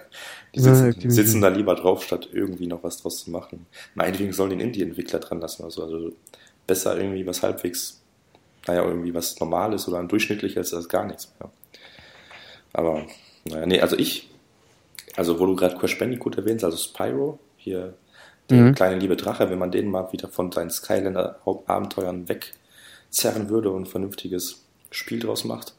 Die 0.54 0.60
sitzen, 0.60 1.10
sitzen, 1.10 1.42
da 1.42 1.48
lieber 1.48 1.76
drauf, 1.76 2.04
statt 2.04 2.28
irgendwie 2.34 2.68
noch 2.68 2.84
was 2.84 2.98
draus 2.98 3.24
zu 3.24 3.32
machen. 3.32 3.68
Meinetwegen 3.96 4.34
sollen 4.34 4.50
den 4.50 4.60
Indie-Entwickler 4.60 5.20
dran 5.20 5.40
lassen. 5.40 5.64
Also, 5.64 5.84
also 5.84 6.12
besser 6.68 6.98
irgendwie 6.98 7.26
was 7.26 7.42
halbwegs, 7.42 8.02
naja, 8.68 8.84
irgendwie 8.84 9.14
was 9.14 9.40
Normales 9.40 9.88
oder 9.88 10.00
ein 10.00 10.10
durchschnittliches 10.10 10.74
als 10.74 10.90
gar 10.90 11.06
nichts 11.06 11.32
mehr. 11.40 11.50
Aber, 12.74 13.06
naja, 13.46 13.66
nee, 13.66 13.80
also 13.80 13.98
ich, 13.98 14.30
also 15.16 15.40
wo 15.40 15.46
du 15.46 15.56
gerade 15.56 15.78
Crash 15.78 15.98
Bandicoot 15.98 16.38
erwähnst, 16.38 16.66
also 16.66 16.78
Spyro, 16.78 17.40
hier 17.56 17.94
der 18.50 18.62
mhm. 18.62 18.76
kleine 18.76 19.00
liebe 19.00 19.16
Drache, 19.16 19.50
wenn 19.50 19.60
man 19.60 19.72
den 19.72 19.90
mal 19.90 20.12
wieder 20.12 20.28
von 20.28 20.52
seinen 20.52 20.70
Skylander-Abenteuern 20.70 22.28
wegzerren 22.28 23.50
würde 23.50 23.72
und 23.72 23.84
ein 23.84 23.86
vernünftiges 23.86 24.66
Spiel 24.90 25.20
draus 25.20 25.46
macht. 25.46 25.76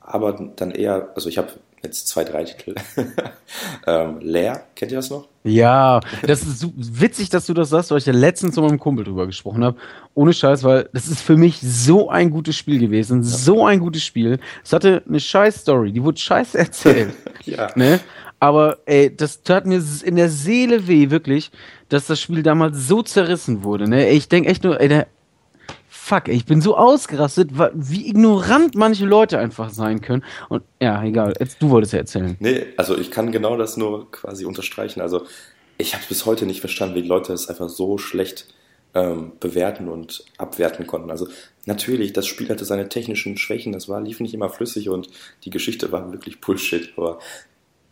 Aber 0.00 0.32
dann 0.32 0.70
eher, 0.70 1.12
also 1.14 1.28
ich 1.28 1.38
habe 1.38 1.52
jetzt 1.84 2.08
zwei, 2.08 2.24
drei 2.24 2.44
Titel. 2.44 2.74
ähm, 3.86 4.18
Leer, 4.20 4.64
kennt 4.74 4.92
ihr 4.92 4.98
das 4.98 5.10
noch? 5.10 5.28
Ja, 5.44 6.00
das 6.22 6.42
ist 6.42 6.60
so 6.60 6.72
witzig, 6.76 7.28
dass 7.28 7.46
du 7.46 7.54
das 7.54 7.68
sagst, 7.68 7.90
weil 7.90 7.98
ich 7.98 8.06
ja 8.06 8.12
letztens 8.12 8.56
mit 8.56 8.64
meinem 8.64 8.78
Kumpel 8.78 9.04
drüber 9.04 9.26
gesprochen 9.26 9.62
habe. 9.62 9.76
Ohne 10.14 10.32
Scheiß, 10.32 10.64
weil 10.64 10.88
das 10.92 11.06
ist 11.06 11.20
für 11.20 11.36
mich 11.36 11.60
so 11.60 12.08
ein 12.08 12.30
gutes 12.30 12.56
Spiel 12.56 12.78
gewesen. 12.78 13.22
Ja. 13.22 13.28
So 13.28 13.66
ein 13.66 13.80
gutes 13.80 14.02
Spiel. 14.02 14.38
Es 14.64 14.72
hatte 14.72 15.02
eine 15.06 15.20
scheiß 15.20 15.60
Story, 15.60 15.92
die 15.92 16.02
wurde 16.02 16.18
scheiß 16.18 16.54
erzählt. 16.54 17.14
ja. 17.44 17.70
Ne? 17.76 18.00
Aber 18.40 18.78
ey, 18.86 19.14
das 19.14 19.42
tat 19.42 19.66
mir 19.66 19.82
in 20.04 20.16
der 20.16 20.28
Seele 20.28 20.86
weh, 20.86 21.10
wirklich, 21.10 21.50
dass 21.88 22.06
das 22.06 22.20
Spiel 22.20 22.42
damals 22.42 22.88
so 22.88 23.02
zerrissen 23.02 23.62
wurde. 23.62 23.88
Ne? 23.88 24.10
Ich 24.10 24.28
denke 24.28 24.48
echt 24.48 24.64
nur, 24.64 24.80
ey, 24.80 24.88
der, 24.88 25.06
fuck, 26.04 26.28
ich 26.28 26.44
bin 26.44 26.60
so 26.60 26.76
ausgerastet, 26.76 27.50
wie 27.72 28.08
ignorant 28.08 28.74
manche 28.74 29.06
Leute 29.06 29.38
einfach 29.38 29.70
sein 29.70 30.02
können. 30.02 30.22
Und 30.50 30.62
ja, 30.80 31.02
egal, 31.02 31.32
jetzt, 31.40 31.62
du 31.62 31.70
wolltest 31.70 31.94
ja 31.94 32.00
erzählen. 32.00 32.36
Nee, 32.40 32.66
also 32.76 32.98
ich 32.98 33.10
kann 33.10 33.32
genau 33.32 33.56
das 33.56 33.78
nur 33.78 34.10
quasi 34.10 34.44
unterstreichen. 34.44 35.00
Also 35.00 35.24
ich 35.78 35.94
habe 35.94 36.04
bis 36.06 36.26
heute 36.26 36.44
nicht 36.44 36.60
verstanden, 36.60 36.94
wie 36.96 37.00
Leute 37.00 37.32
es 37.32 37.48
einfach 37.48 37.70
so 37.70 37.96
schlecht 37.96 38.48
ähm, 38.92 39.32
bewerten 39.40 39.88
und 39.88 40.26
abwerten 40.36 40.86
konnten. 40.86 41.10
Also 41.10 41.26
natürlich, 41.64 42.12
das 42.12 42.26
Spiel 42.26 42.50
hatte 42.50 42.66
seine 42.66 42.90
technischen 42.90 43.38
Schwächen, 43.38 43.72
das 43.72 43.88
war, 43.88 44.02
lief 44.02 44.20
nicht 44.20 44.34
immer 44.34 44.50
flüssig 44.50 44.90
und 44.90 45.08
die 45.44 45.50
Geschichte 45.50 45.90
war 45.90 46.12
wirklich 46.12 46.38
Bullshit, 46.42 46.92
aber 46.98 47.18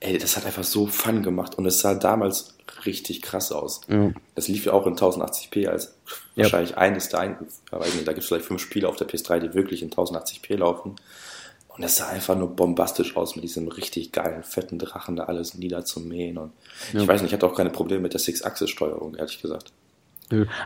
ey, 0.02 0.18
das 0.18 0.36
hat 0.36 0.44
einfach 0.44 0.64
so 0.64 0.86
Fun 0.86 1.22
gemacht 1.22 1.56
und 1.56 1.66
es 1.66 1.80
sah 1.80 1.94
damals 1.94 2.54
richtig 2.84 3.22
krass 3.22 3.52
aus. 3.52 3.82
Ja. 3.88 4.12
Das 4.34 4.48
lief 4.48 4.64
ja 4.64 4.72
auch 4.72 4.86
in 4.86 4.96
1080p 4.96 5.68
als 5.68 5.94
ja. 6.34 6.44
wahrscheinlich 6.44 6.76
eines 6.76 7.08
der 7.08 7.20
ein, 7.20 7.36
da 7.70 7.78
gibt 7.86 8.18
es 8.18 8.26
vielleicht 8.26 8.46
fünf 8.46 8.60
Spiele 8.60 8.88
auf 8.88 8.96
der 8.96 9.08
PS3, 9.08 9.38
die 9.38 9.54
wirklich 9.54 9.82
in 9.82 9.90
1080p 9.90 10.56
laufen. 10.56 10.96
Und 11.68 11.82
es 11.82 11.96
sah 11.96 12.08
einfach 12.08 12.36
nur 12.36 12.48
bombastisch 12.48 13.16
aus 13.16 13.34
mit 13.34 13.44
diesem 13.44 13.68
richtig 13.68 14.12
geilen, 14.12 14.42
fetten 14.42 14.78
Drachen, 14.78 15.16
da 15.16 15.24
alles 15.24 15.54
niederzumähen. 15.54 16.36
Und 16.36 16.52
ja. 16.92 17.00
ich 17.00 17.08
weiß 17.08 17.22
nicht, 17.22 17.30
ich 17.30 17.34
hatte 17.34 17.46
auch 17.46 17.56
keine 17.56 17.70
Probleme 17.70 18.02
mit 18.02 18.12
der 18.12 18.20
Six-Axis-Steuerung, 18.20 19.14
ehrlich 19.14 19.40
gesagt. 19.40 19.72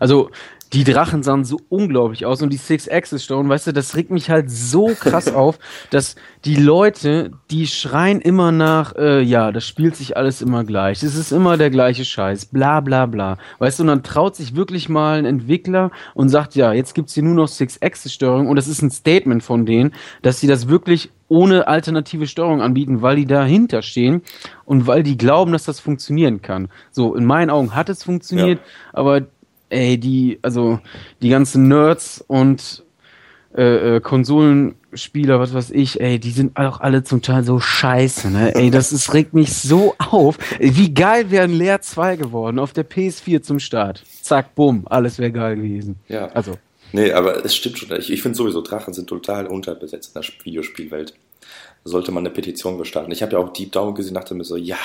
Also 0.00 0.30
die 0.72 0.84
Drachen 0.84 1.22
sahen 1.22 1.44
so 1.44 1.60
unglaublich 1.68 2.26
aus 2.26 2.42
und 2.42 2.52
die 2.52 2.56
Six-Axis-Stone, 2.56 3.48
weißt 3.48 3.68
du, 3.68 3.72
das 3.72 3.94
regt 3.94 4.10
mich 4.10 4.30
halt 4.30 4.50
so 4.50 4.88
krass 4.98 5.28
auf, 5.34 5.58
dass 5.90 6.16
die 6.44 6.56
Leute, 6.56 7.30
die 7.50 7.66
schreien 7.66 8.20
immer 8.20 8.52
nach, 8.52 8.94
äh, 8.96 9.22
ja, 9.22 9.52
das 9.52 9.66
spielt 9.66 9.96
sich 9.96 10.16
alles 10.16 10.42
immer 10.42 10.64
gleich, 10.64 11.02
es 11.02 11.14
ist 11.14 11.32
immer 11.32 11.56
der 11.56 11.70
gleiche 11.70 12.04
Scheiß, 12.04 12.46
bla 12.46 12.80
bla 12.80 13.06
bla. 13.06 13.38
Weißt 13.58 13.78
du, 13.78 13.84
und 13.84 13.88
dann 13.88 14.02
traut 14.02 14.34
sich 14.36 14.56
wirklich 14.56 14.88
mal 14.88 15.18
ein 15.18 15.24
Entwickler 15.24 15.90
und 16.14 16.28
sagt, 16.28 16.56
ja, 16.56 16.72
jetzt 16.72 16.94
gibt's 16.94 17.14
hier 17.14 17.22
nur 17.22 17.34
noch 17.34 17.48
Six-Axis-Steuerung 17.48 18.48
und 18.48 18.56
das 18.56 18.68
ist 18.68 18.82
ein 18.82 18.90
Statement 18.90 19.42
von 19.42 19.66
denen, 19.66 19.92
dass 20.22 20.40
sie 20.40 20.46
das 20.46 20.68
wirklich 20.68 21.10
ohne 21.28 21.66
alternative 21.66 22.26
Steuerung 22.26 22.60
anbieten, 22.60 23.02
weil 23.02 23.16
die 23.16 23.26
dahinter 23.26 23.82
stehen 23.82 24.22
und 24.64 24.86
weil 24.86 25.02
die 25.02 25.16
glauben, 25.16 25.52
dass 25.52 25.64
das 25.64 25.80
funktionieren 25.80 26.40
kann. 26.40 26.68
So, 26.92 27.14
in 27.14 27.24
meinen 27.24 27.50
Augen 27.50 27.74
hat 27.74 27.88
es 27.88 28.04
funktioniert, 28.04 28.58
ja. 28.58 28.64
aber 28.92 29.22
ey, 29.76 29.98
die, 29.98 30.38
also 30.42 30.80
die 31.20 31.28
ganzen 31.28 31.68
Nerds 31.68 32.24
und 32.26 32.82
äh, 33.56 33.96
äh, 33.96 34.00
Konsolenspieler, 34.00 35.38
was 35.38 35.54
weiß 35.54 35.70
ich, 35.70 36.00
ey, 36.00 36.18
die 36.18 36.30
sind 36.30 36.56
auch 36.56 36.80
alle 36.80 37.04
zum 37.04 37.22
Teil 37.22 37.44
so 37.44 37.60
scheiße, 37.60 38.30
ne? 38.30 38.54
Ey, 38.54 38.70
das 38.70 38.92
ist, 38.92 39.12
regt 39.14 39.34
mich 39.34 39.54
so 39.54 39.94
auf. 39.98 40.38
Wie 40.58 40.92
geil 40.92 41.30
wäre 41.30 41.44
ein 41.44 41.52
Leer 41.52 41.80
2 41.80 42.16
geworden 42.16 42.58
auf 42.58 42.72
der 42.72 42.88
PS4 42.88 43.42
zum 43.42 43.58
Start. 43.58 44.02
Zack, 44.22 44.54
bumm, 44.54 44.86
alles 44.88 45.18
wäre 45.18 45.30
geil 45.30 45.56
gewesen. 45.56 45.96
Ja. 46.08 46.28
Also. 46.28 46.58
Nee, 46.92 47.12
aber 47.12 47.44
es 47.44 47.54
stimmt 47.54 47.78
schon. 47.78 47.96
Ich, 47.98 48.10
ich 48.10 48.22
finde 48.22 48.36
sowieso, 48.36 48.62
Drachen 48.62 48.94
sind 48.94 49.08
total 49.08 49.46
unterbesetzt 49.46 50.14
in 50.14 50.22
der 50.22 50.30
Videospielwelt. 50.44 51.14
Da 51.84 51.90
sollte 51.90 52.12
man 52.12 52.24
eine 52.24 52.34
Petition 52.34 52.78
gestalten. 52.78 53.12
Ich 53.12 53.22
habe 53.22 53.32
ja 53.32 53.38
auch 53.38 53.52
Deep 53.52 53.72
Down 53.72 53.94
gesehen, 53.94 54.14
dachte 54.14 54.34
mir 54.34 54.44
so, 54.44 54.56
ja, 54.56 54.78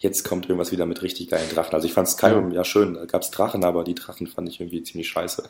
jetzt 0.00 0.24
kommt 0.24 0.46
irgendwas 0.46 0.72
wieder 0.72 0.86
mit 0.86 1.02
richtig 1.02 1.28
geilen 1.28 1.48
Drachen. 1.50 1.74
Also 1.74 1.86
ich 1.86 1.92
fand 1.92 2.08
Skyrim 2.08 2.50
ja, 2.50 2.56
ja 2.56 2.64
schön, 2.64 2.94
da 2.94 3.04
gab 3.04 3.22
es 3.22 3.30
Drachen, 3.30 3.64
aber 3.64 3.84
die 3.84 3.94
Drachen 3.94 4.26
fand 4.26 4.48
ich 4.48 4.58
irgendwie 4.58 4.82
ziemlich 4.82 5.08
scheiße. 5.08 5.48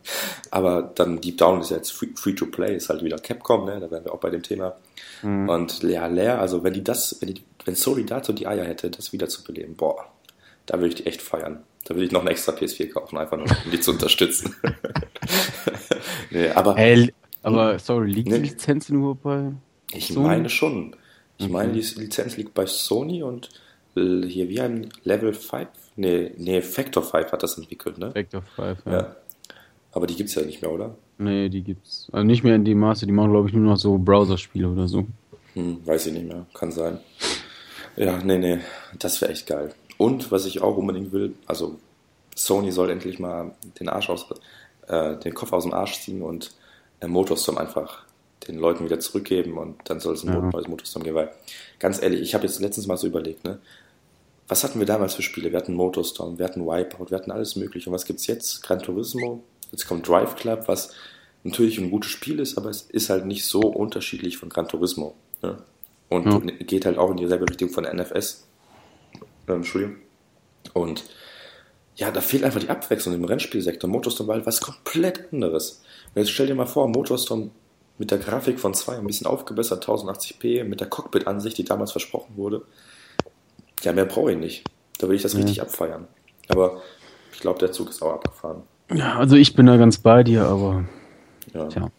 aber 0.50 0.90
dann 0.94 1.20
Deep 1.20 1.38
Down 1.38 1.60
ist 1.60 1.70
ja 1.70 1.76
jetzt 1.76 1.92
free, 1.92 2.34
to 2.34 2.46
play, 2.46 2.76
ist 2.76 2.88
halt 2.88 3.04
wieder 3.04 3.18
Capcom, 3.18 3.64
ne? 3.64 3.78
Da 3.78 3.90
wären 3.90 4.04
wir 4.04 4.12
auch 4.12 4.20
bei 4.20 4.30
dem 4.30 4.42
Thema. 4.42 4.74
Mhm. 5.22 5.48
Und 5.48 5.82
ja, 5.84 6.06
leer, 6.08 6.40
also 6.40 6.64
wenn 6.64 6.72
die 6.72 6.82
das, 6.82 7.16
wenn 7.20 7.32
die, 7.32 7.42
wenn 7.64 7.76
Sony 7.76 8.04
dazu 8.04 8.32
die 8.32 8.48
Eier 8.48 8.64
hätte, 8.64 8.90
das 8.90 9.12
wieder 9.12 9.28
zu 9.28 9.44
beleben, 9.44 9.76
boah, 9.76 10.04
da 10.66 10.78
würde 10.78 10.88
ich 10.88 10.94
die 10.96 11.06
echt 11.06 11.22
feiern. 11.22 11.62
Da 11.84 11.94
würde 11.94 12.06
ich 12.06 12.12
noch 12.12 12.22
eine 12.22 12.30
extra 12.30 12.52
PS4 12.52 12.90
kaufen, 12.90 13.18
einfach 13.18 13.36
nur, 13.36 13.46
um 13.46 13.70
die 13.70 13.80
zu 13.80 13.92
unterstützen. 13.92 14.54
nee, 16.30 16.48
aber. 16.48 16.74
Hey, 16.76 17.12
aber 17.42 17.78
sorry, 17.78 18.10
liegt 18.10 18.28
nee, 18.28 18.38
die 18.38 18.50
Lizenz 18.50 18.88
nur 18.88 19.14
bei. 19.14 19.52
Ich 19.92 20.08
Sony? 20.08 20.26
meine 20.26 20.48
schon. 20.48 20.96
Ich 21.38 21.44
okay. 21.44 21.52
meine, 21.52 21.72
die 21.72 21.80
Lizenz 21.80 22.36
liegt 22.36 22.54
bei 22.54 22.66
Sony 22.66 23.22
und 23.22 23.48
hier, 23.94 24.48
wie 24.48 24.60
ein 24.60 24.88
Level 25.04 25.32
5? 25.32 25.68
Nee, 25.96 26.32
nee, 26.36 26.62
Factor 26.62 27.02
5 27.02 27.32
hat 27.32 27.42
das 27.42 27.58
entwickelt, 27.58 27.98
ne? 27.98 28.10
Factor 28.12 28.42
5, 28.42 28.78
ja. 28.86 28.92
ja. 28.92 29.16
Aber 29.92 30.06
die 30.06 30.16
gibt's 30.16 30.34
ja 30.34 30.42
nicht 30.42 30.62
mehr, 30.62 30.72
oder? 30.72 30.94
Nee, 31.18 31.48
die 31.48 31.62
gibt's. 31.62 32.08
Also 32.12 32.24
nicht 32.24 32.42
mehr 32.42 32.54
in 32.54 32.64
dem 32.64 32.78
Maße, 32.78 33.06
die 33.06 33.12
machen, 33.12 33.30
glaube 33.30 33.48
ich, 33.48 33.54
nur 33.54 33.64
noch 33.64 33.76
so 33.76 33.98
Browser-Spiele 33.98 34.68
oder 34.68 34.88
so. 34.88 35.06
Hm, 35.54 35.86
weiß 35.86 36.06
ich 36.06 36.14
nicht 36.14 36.26
mehr, 36.26 36.46
kann 36.54 36.72
sein. 36.72 36.98
Ja, 37.96 38.18
nee, 38.18 38.38
nee, 38.38 38.58
das 38.98 39.20
wäre 39.20 39.32
echt 39.32 39.46
geil. 39.46 39.74
Und 39.98 40.32
was 40.32 40.46
ich 40.46 40.62
auch 40.62 40.76
unbedingt 40.76 41.12
will, 41.12 41.34
also 41.46 41.78
Sony 42.34 42.72
soll 42.72 42.90
endlich 42.90 43.18
mal 43.18 43.54
den 43.78 43.90
Arsch 43.90 44.08
aus, 44.08 44.26
äh, 44.88 45.16
den 45.18 45.34
Kopf 45.34 45.52
aus 45.52 45.64
dem 45.64 45.74
Arsch 45.74 46.00
ziehen 46.00 46.22
und 46.22 46.52
äh, 47.00 47.06
Motorstorm 47.06 47.58
einfach 47.58 48.04
den 48.48 48.58
Leuten 48.58 48.84
wieder 48.84 48.98
zurückgeben 48.98 49.58
und 49.58 49.76
dann 49.84 50.00
soll 50.00 50.14
es 50.14 50.24
ein 50.24 50.32
ja. 50.32 50.40
neues 50.40 50.68
Motorstorm 50.68 51.04
geben. 51.04 51.16
Weil, 51.16 51.32
ganz 51.78 52.02
ehrlich, 52.02 52.22
ich 52.22 52.34
habe 52.34 52.46
jetzt 52.46 52.60
letztens 52.60 52.86
mal 52.86 52.96
so 52.96 53.06
überlegt, 53.06 53.44
ne? 53.44 53.58
Was 54.52 54.64
hatten 54.64 54.80
wir 54.80 54.86
damals 54.86 55.14
für 55.14 55.22
Spiele? 55.22 55.50
Wir 55.50 55.58
hatten 55.58 55.72
Motorstorm, 55.72 56.38
wir 56.38 56.44
hatten 56.44 56.66
Wipeout, 56.66 57.08
wir 57.08 57.16
hatten 57.16 57.30
alles 57.30 57.56
mögliche. 57.56 57.88
Und 57.88 57.94
was 57.94 58.04
gibt's 58.04 58.26
jetzt? 58.26 58.62
Gran 58.62 58.80
Turismo, 58.80 59.42
jetzt 59.70 59.88
kommt 59.88 60.06
Drive 60.06 60.36
Club, 60.36 60.64
was 60.66 60.92
natürlich 61.42 61.78
ein 61.78 61.90
gutes 61.90 62.10
Spiel 62.10 62.38
ist, 62.38 62.58
aber 62.58 62.68
es 62.68 62.82
ist 62.82 63.08
halt 63.08 63.24
nicht 63.24 63.46
so 63.46 63.60
unterschiedlich 63.60 64.36
von 64.36 64.50
Gran 64.50 64.68
Turismo. 64.68 65.14
Ne? 65.40 65.56
Und 66.10 66.26
ja. 66.26 66.56
geht 66.66 66.84
halt 66.84 66.98
auch 66.98 67.10
in 67.10 67.16
dieselbe 67.16 67.48
Richtung 67.48 67.70
von 67.70 67.84
NFS. 67.84 68.46
Ähm, 69.48 69.54
Entschuldigung. 69.54 69.96
Und 70.74 71.02
ja, 71.96 72.10
da 72.10 72.20
fehlt 72.20 72.44
einfach 72.44 72.60
die 72.60 72.68
Abwechslung 72.68 73.14
im 73.14 73.24
Rennspielsektor. 73.24 73.88
Motorstorm 73.88 74.28
war 74.28 74.34
halt 74.34 74.44
was 74.44 74.60
komplett 74.60 75.32
anderes. 75.32 75.80
Und 76.14 76.20
jetzt 76.20 76.30
stell 76.30 76.48
dir 76.48 76.54
mal 76.54 76.66
vor, 76.66 76.88
Motorstorm 76.88 77.52
mit 77.96 78.10
der 78.10 78.18
Grafik 78.18 78.60
von 78.60 78.74
2 78.74 78.98
ein 78.98 79.06
bisschen 79.06 79.26
aufgebessert, 79.26 79.88
1080p, 79.88 80.64
mit 80.64 80.80
der 80.80 80.90
Cockpit-Ansicht, 80.90 81.56
die 81.56 81.64
damals 81.64 81.92
versprochen 81.92 82.36
wurde. 82.36 82.66
Ja, 83.82 83.92
mehr 83.92 84.04
brauche 84.04 84.32
ich 84.32 84.38
nicht. 84.38 84.64
Da 84.98 85.08
will 85.08 85.16
ich 85.16 85.22
das 85.22 85.32
ja. 85.32 85.40
richtig 85.40 85.60
abfeiern. 85.60 86.06
Aber 86.48 86.82
ich 87.32 87.40
glaube, 87.40 87.58
der 87.58 87.72
Zug 87.72 87.90
ist 87.90 88.02
auch 88.02 88.14
abgefahren. 88.14 88.62
Ja, 88.92 89.18
also 89.18 89.36
ich 89.36 89.54
bin 89.54 89.66
da 89.66 89.76
ganz 89.76 89.98
bei 89.98 90.22
dir, 90.22 90.44
aber. 90.44 90.84
Ja. 91.52 91.66
Tja. 91.68 91.90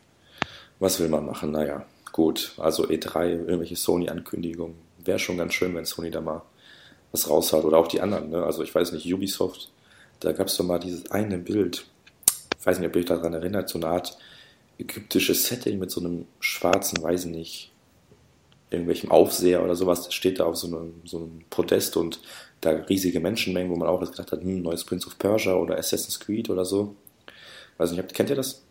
Was 0.79 0.99
will 0.99 1.09
man 1.09 1.25
machen? 1.25 1.51
Naja, 1.51 1.86
gut. 2.11 2.53
Also 2.57 2.86
E3, 2.88 3.29
irgendwelche 3.29 3.75
Sony-Ankündigungen. 3.75 4.75
Wäre 5.03 5.19
schon 5.19 5.38
ganz 5.38 5.53
schön, 5.53 5.75
wenn 5.75 5.86
Sony 5.86 6.11
da 6.11 6.21
mal 6.21 6.43
was 7.11 7.29
raushaut. 7.29 7.65
Oder 7.65 7.77
auch 7.77 7.88
die 7.88 8.01
anderen. 8.01 8.29
Ne? 8.29 8.43
Also 8.43 8.63
ich 8.63 8.73
weiß 8.73 8.93
nicht, 8.93 9.11
Ubisoft, 9.13 9.71
da 10.19 10.31
gab 10.31 10.47
es 10.47 10.57
doch 10.57 10.65
mal 10.65 10.79
dieses 10.79 11.11
eine 11.11 11.38
Bild. 11.38 11.86
Ich 12.59 12.65
weiß 12.65 12.79
nicht, 12.79 12.88
ob 12.88 12.95
ihr 12.95 13.01
euch 13.01 13.05
daran 13.05 13.34
erinnert, 13.34 13.67
so 13.67 13.77
eine 13.77 13.88
Art 13.88 14.17
ägyptisches 14.77 15.45
Setting 15.47 15.79
mit 15.79 15.91
so 15.91 15.99
einem 15.99 16.25
schwarzen, 16.39 17.03
weiß 17.03 17.25
nicht, 17.25 17.72
irgendwelchem 18.74 19.11
Aufseher 19.11 19.63
oder 19.63 19.76
sowas, 19.76 20.03
das 20.03 20.13
steht 20.13 20.39
da 20.39 20.45
auf 20.45 20.55
so 20.57 20.67
einem, 20.67 20.93
so 21.05 21.17
einem 21.17 21.41
Podest 21.49 21.97
und 21.97 22.19
da 22.61 22.71
riesige 22.71 23.19
Menschenmengen, 23.19 23.71
wo 23.71 23.76
man 23.76 23.88
auch 23.88 23.99
gedacht 23.99 24.32
hat, 24.32 24.41
hm, 24.41 24.61
neues 24.61 24.84
Prince 24.84 25.07
of 25.07 25.17
Persia 25.17 25.53
oder 25.53 25.78
Assassin's 25.78 26.19
Creed 26.19 26.49
oder 26.49 26.65
so. 26.65 26.95
Weiß 27.78 27.91
nicht, 27.91 28.13
kennt 28.13 28.30
ihr 28.30 28.36
das? 28.36 28.63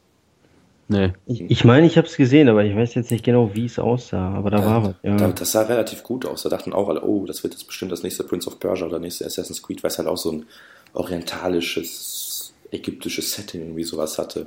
Nee. 0.89 1.13
Ich, 1.27 1.41
ich 1.43 1.65
meine, 1.65 1.87
ich 1.87 1.97
habe 1.97 2.07
es 2.07 2.17
gesehen, 2.17 2.49
aber 2.49 2.65
ich 2.65 2.77
weiß 2.77 2.95
jetzt 2.95 3.11
nicht 3.11 3.25
genau, 3.25 3.55
wie 3.55 3.67
es 3.67 3.79
aussah, 3.79 4.35
aber 4.35 4.51
da 4.51 4.59
ja, 4.59 4.67
war 4.67 4.85
was. 4.85 4.95
Ja. 5.03 5.29
Das 5.29 5.53
sah 5.53 5.63
relativ 5.63 6.03
gut 6.03 6.27
aus. 6.27 6.43
Da 6.43 6.49
dachten 6.49 6.73
auch 6.73 6.89
alle, 6.89 7.03
oh, 7.03 7.25
das 7.25 7.43
wird 7.43 7.55
jetzt 7.55 7.67
bestimmt 7.67 7.93
das 7.93 8.03
nächste 8.03 8.25
Prince 8.25 8.49
of 8.49 8.59
Persia 8.59 8.87
oder 8.87 8.99
nächste 8.99 9.25
Assassin's 9.25 9.63
Creed, 9.63 9.83
weil 9.83 9.91
es 9.91 9.99
halt 9.99 10.09
auch 10.09 10.19
so 10.19 10.33
ein 10.33 10.47
orientalisches, 10.93 12.53
ägyptisches 12.71 13.33
Setting 13.33 13.63
irgendwie 13.63 13.85
sowas 13.85 14.19
hatte. 14.19 14.47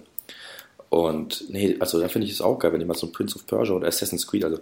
Und 0.90 1.46
nee, 1.50 1.76
also 1.80 2.00
da 2.00 2.08
finde 2.08 2.28
ich 2.28 2.34
es 2.34 2.42
auch 2.42 2.60
geil, 2.60 2.72
wenn 2.74 2.80
jemand 2.80 3.00
so 3.00 3.08
ein 3.08 3.12
Prince 3.12 3.36
of 3.36 3.48
Persia 3.48 3.76
oder 3.76 3.88
Assassin's 3.88 4.28
Creed, 4.28 4.46
also 4.46 4.60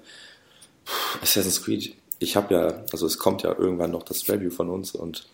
Assassin's 1.21 1.63
Creed, 1.63 1.95
ich 2.19 2.35
habe 2.35 2.53
ja, 2.53 2.83
also 2.91 3.05
es 3.05 3.17
kommt 3.17 3.43
ja 3.43 3.57
irgendwann 3.57 3.91
noch 3.91 4.03
das 4.03 4.27
Review 4.29 4.49
von 4.49 4.69
uns 4.69 4.93
und 4.93 5.27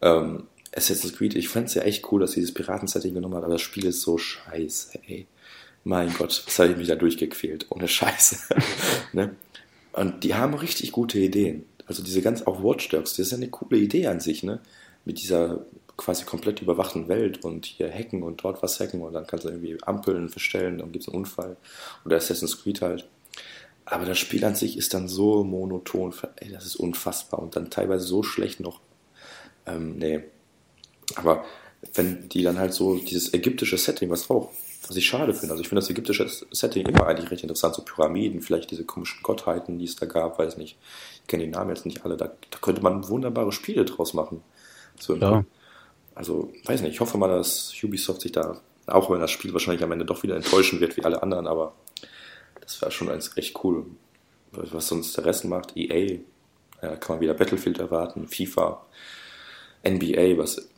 ähm, 0.00 0.44
Assassin's 0.74 1.14
Creed, 1.14 1.34
ich 1.34 1.48
fand 1.48 1.68
es 1.68 1.74
ja 1.74 1.82
echt 1.82 2.10
cool, 2.10 2.20
dass 2.20 2.32
dieses 2.32 2.54
Piraten-Setting 2.54 3.14
genommen 3.14 3.34
hat, 3.34 3.44
aber 3.44 3.54
das 3.54 3.62
Spiel 3.62 3.86
ist 3.86 4.00
so 4.00 4.18
scheiße, 4.18 5.00
ey. 5.06 5.26
Mein 5.84 6.14
Gott, 6.14 6.44
was 6.46 6.58
habe 6.60 6.70
ich 6.70 6.76
mich 6.76 6.86
da 6.86 6.94
durchgequält, 6.94 7.66
ohne 7.70 7.88
Scheiße. 7.88 8.54
ne? 9.12 9.34
Und 9.92 10.22
die 10.22 10.34
haben 10.34 10.54
richtig 10.54 10.92
gute 10.92 11.18
Ideen. 11.18 11.66
Also 11.86 12.04
diese 12.04 12.22
ganz, 12.22 12.42
auch 12.42 12.62
Watch 12.62 12.88
Dogs, 12.88 13.16
das 13.16 13.26
ist 13.26 13.32
ja 13.32 13.36
eine 13.36 13.48
coole 13.48 13.78
Idee 13.78 14.06
an 14.06 14.20
sich, 14.20 14.44
ne? 14.44 14.60
Mit 15.04 15.20
dieser 15.20 15.66
quasi 15.96 16.24
komplett 16.24 16.62
überwachten 16.62 17.08
Welt 17.08 17.44
und 17.44 17.66
hier 17.66 17.92
hacken 17.92 18.22
und 18.22 18.42
dort 18.42 18.62
was 18.62 18.80
hacken 18.80 19.02
und 19.02 19.12
dann 19.12 19.26
kannst 19.26 19.44
du 19.44 19.50
irgendwie 19.50 19.76
Ampeln 19.82 20.28
verstellen, 20.28 20.78
dann 20.78 20.92
gibt 20.92 21.02
es 21.02 21.08
einen 21.08 21.18
Unfall. 21.18 21.56
Oder 22.04 22.16
Assassin's 22.16 22.62
Creed 22.62 22.80
halt. 22.80 23.08
Aber 23.84 24.04
das 24.04 24.18
Spiel 24.18 24.44
an 24.44 24.54
sich 24.54 24.76
ist 24.78 24.94
dann 24.94 25.08
so 25.08 25.44
monoton, 25.44 26.14
ey, 26.36 26.50
das 26.50 26.64
ist 26.64 26.76
unfassbar 26.76 27.40
und 27.40 27.56
dann 27.56 27.70
teilweise 27.70 28.06
so 28.06 28.22
schlecht 28.22 28.60
noch. 28.60 28.80
Ähm, 29.66 29.98
nee. 29.98 30.24
Aber 31.16 31.44
wenn 31.94 32.28
die 32.28 32.42
dann 32.42 32.58
halt 32.58 32.72
so 32.72 32.96
dieses 32.96 33.34
ägyptische 33.34 33.76
Setting, 33.76 34.08
was 34.10 34.30
auch, 34.30 34.50
was 34.86 34.96
ich 34.96 35.06
schade 35.06 35.34
finde, 35.34 35.52
also 35.52 35.62
ich 35.62 35.68
finde 35.68 35.80
das 35.80 35.90
ägyptische 35.90 36.28
Setting 36.50 36.86
immer 36.86 37.06
eigentlich 37.06 37.30
recht 37.30 37.42
interessant, 37.42 37.74
so 37.74 37.82
Pyramiden, 37.82 38.40
vielleicht 38.40 38.70
diese 38.70 38.84
komischen 38.84 39.22
Gottheiten, 39.22 39.78
die 39.78 39.84
es 39.84 39.96
da 39.96 40.06
gab, 40.06 40.38
weiß 40.38 40.56
nicht. 40.58 40.78
Ich 41.22 41.26
kenne 41.26 41.44
die 41.44 41.50
Namen 41.50 41.70
jetzt 41.70 41.86
nicht 41.86 42.04
alle, 42.04 42.16
da, 42.16 42.26
da 42.26 42.58
könnte 42.60 42.82
man 42.82 43.08
wunderbare 43.08 43.52
Spiele 43.52 43.84
draus 43.84 44.14
machen. 44.14 44.42
So 44.98 45.16
ja. 45.16 45.44
Also, 46.14 46.52
weiß 46.64 46.82
nicht, 46.82 46.92
ich 46.92 47.00
hoffe 47.00 47.16
mal, 47.18 47.28
dass 47.28 47.72
Ubisoft 47.82 48.20
sich 48.20 48.32
da, 48.32 48.60
auch 48.86 49.10
wenn 49.10 49.20
das 49.20 49.30
Spiel 49.30 49.52
wahrscheinlich 49.52 49.82
am 49.82 49.92
Ende 49.92 50.04
doch 50.04 50.22
wieder 50.22 50.36
enttäuschen 50.36 50.80
wird 50.80 50.96
wie 50.96 51.04
alle 51.04 51.22
anderen, 51.22 51.46
aber 51.46 51.74
das 52.72 52.82
wäre 52.82 52.90
schon 52.90 53.10
eins 53.10 53.36
echt 53.36 53.62
cool. 53.64 53.86
Was 54.52 54.88
sonst 54.88 55.16
der 55.16 55.24
Rest 55.24 55.44
macht, 55.44 55.76
EA, 55.76 56.18
ja, 56.82 56.96
kann 56.96 57.16
man 57.16 57.20
wieder 57.20 57.34
Battlefield 57.34 57.78
erwarten, 57.78 58.28
FIFA, 58.28 58.84
NBA, 59.86 60.36
was 60.36 60.68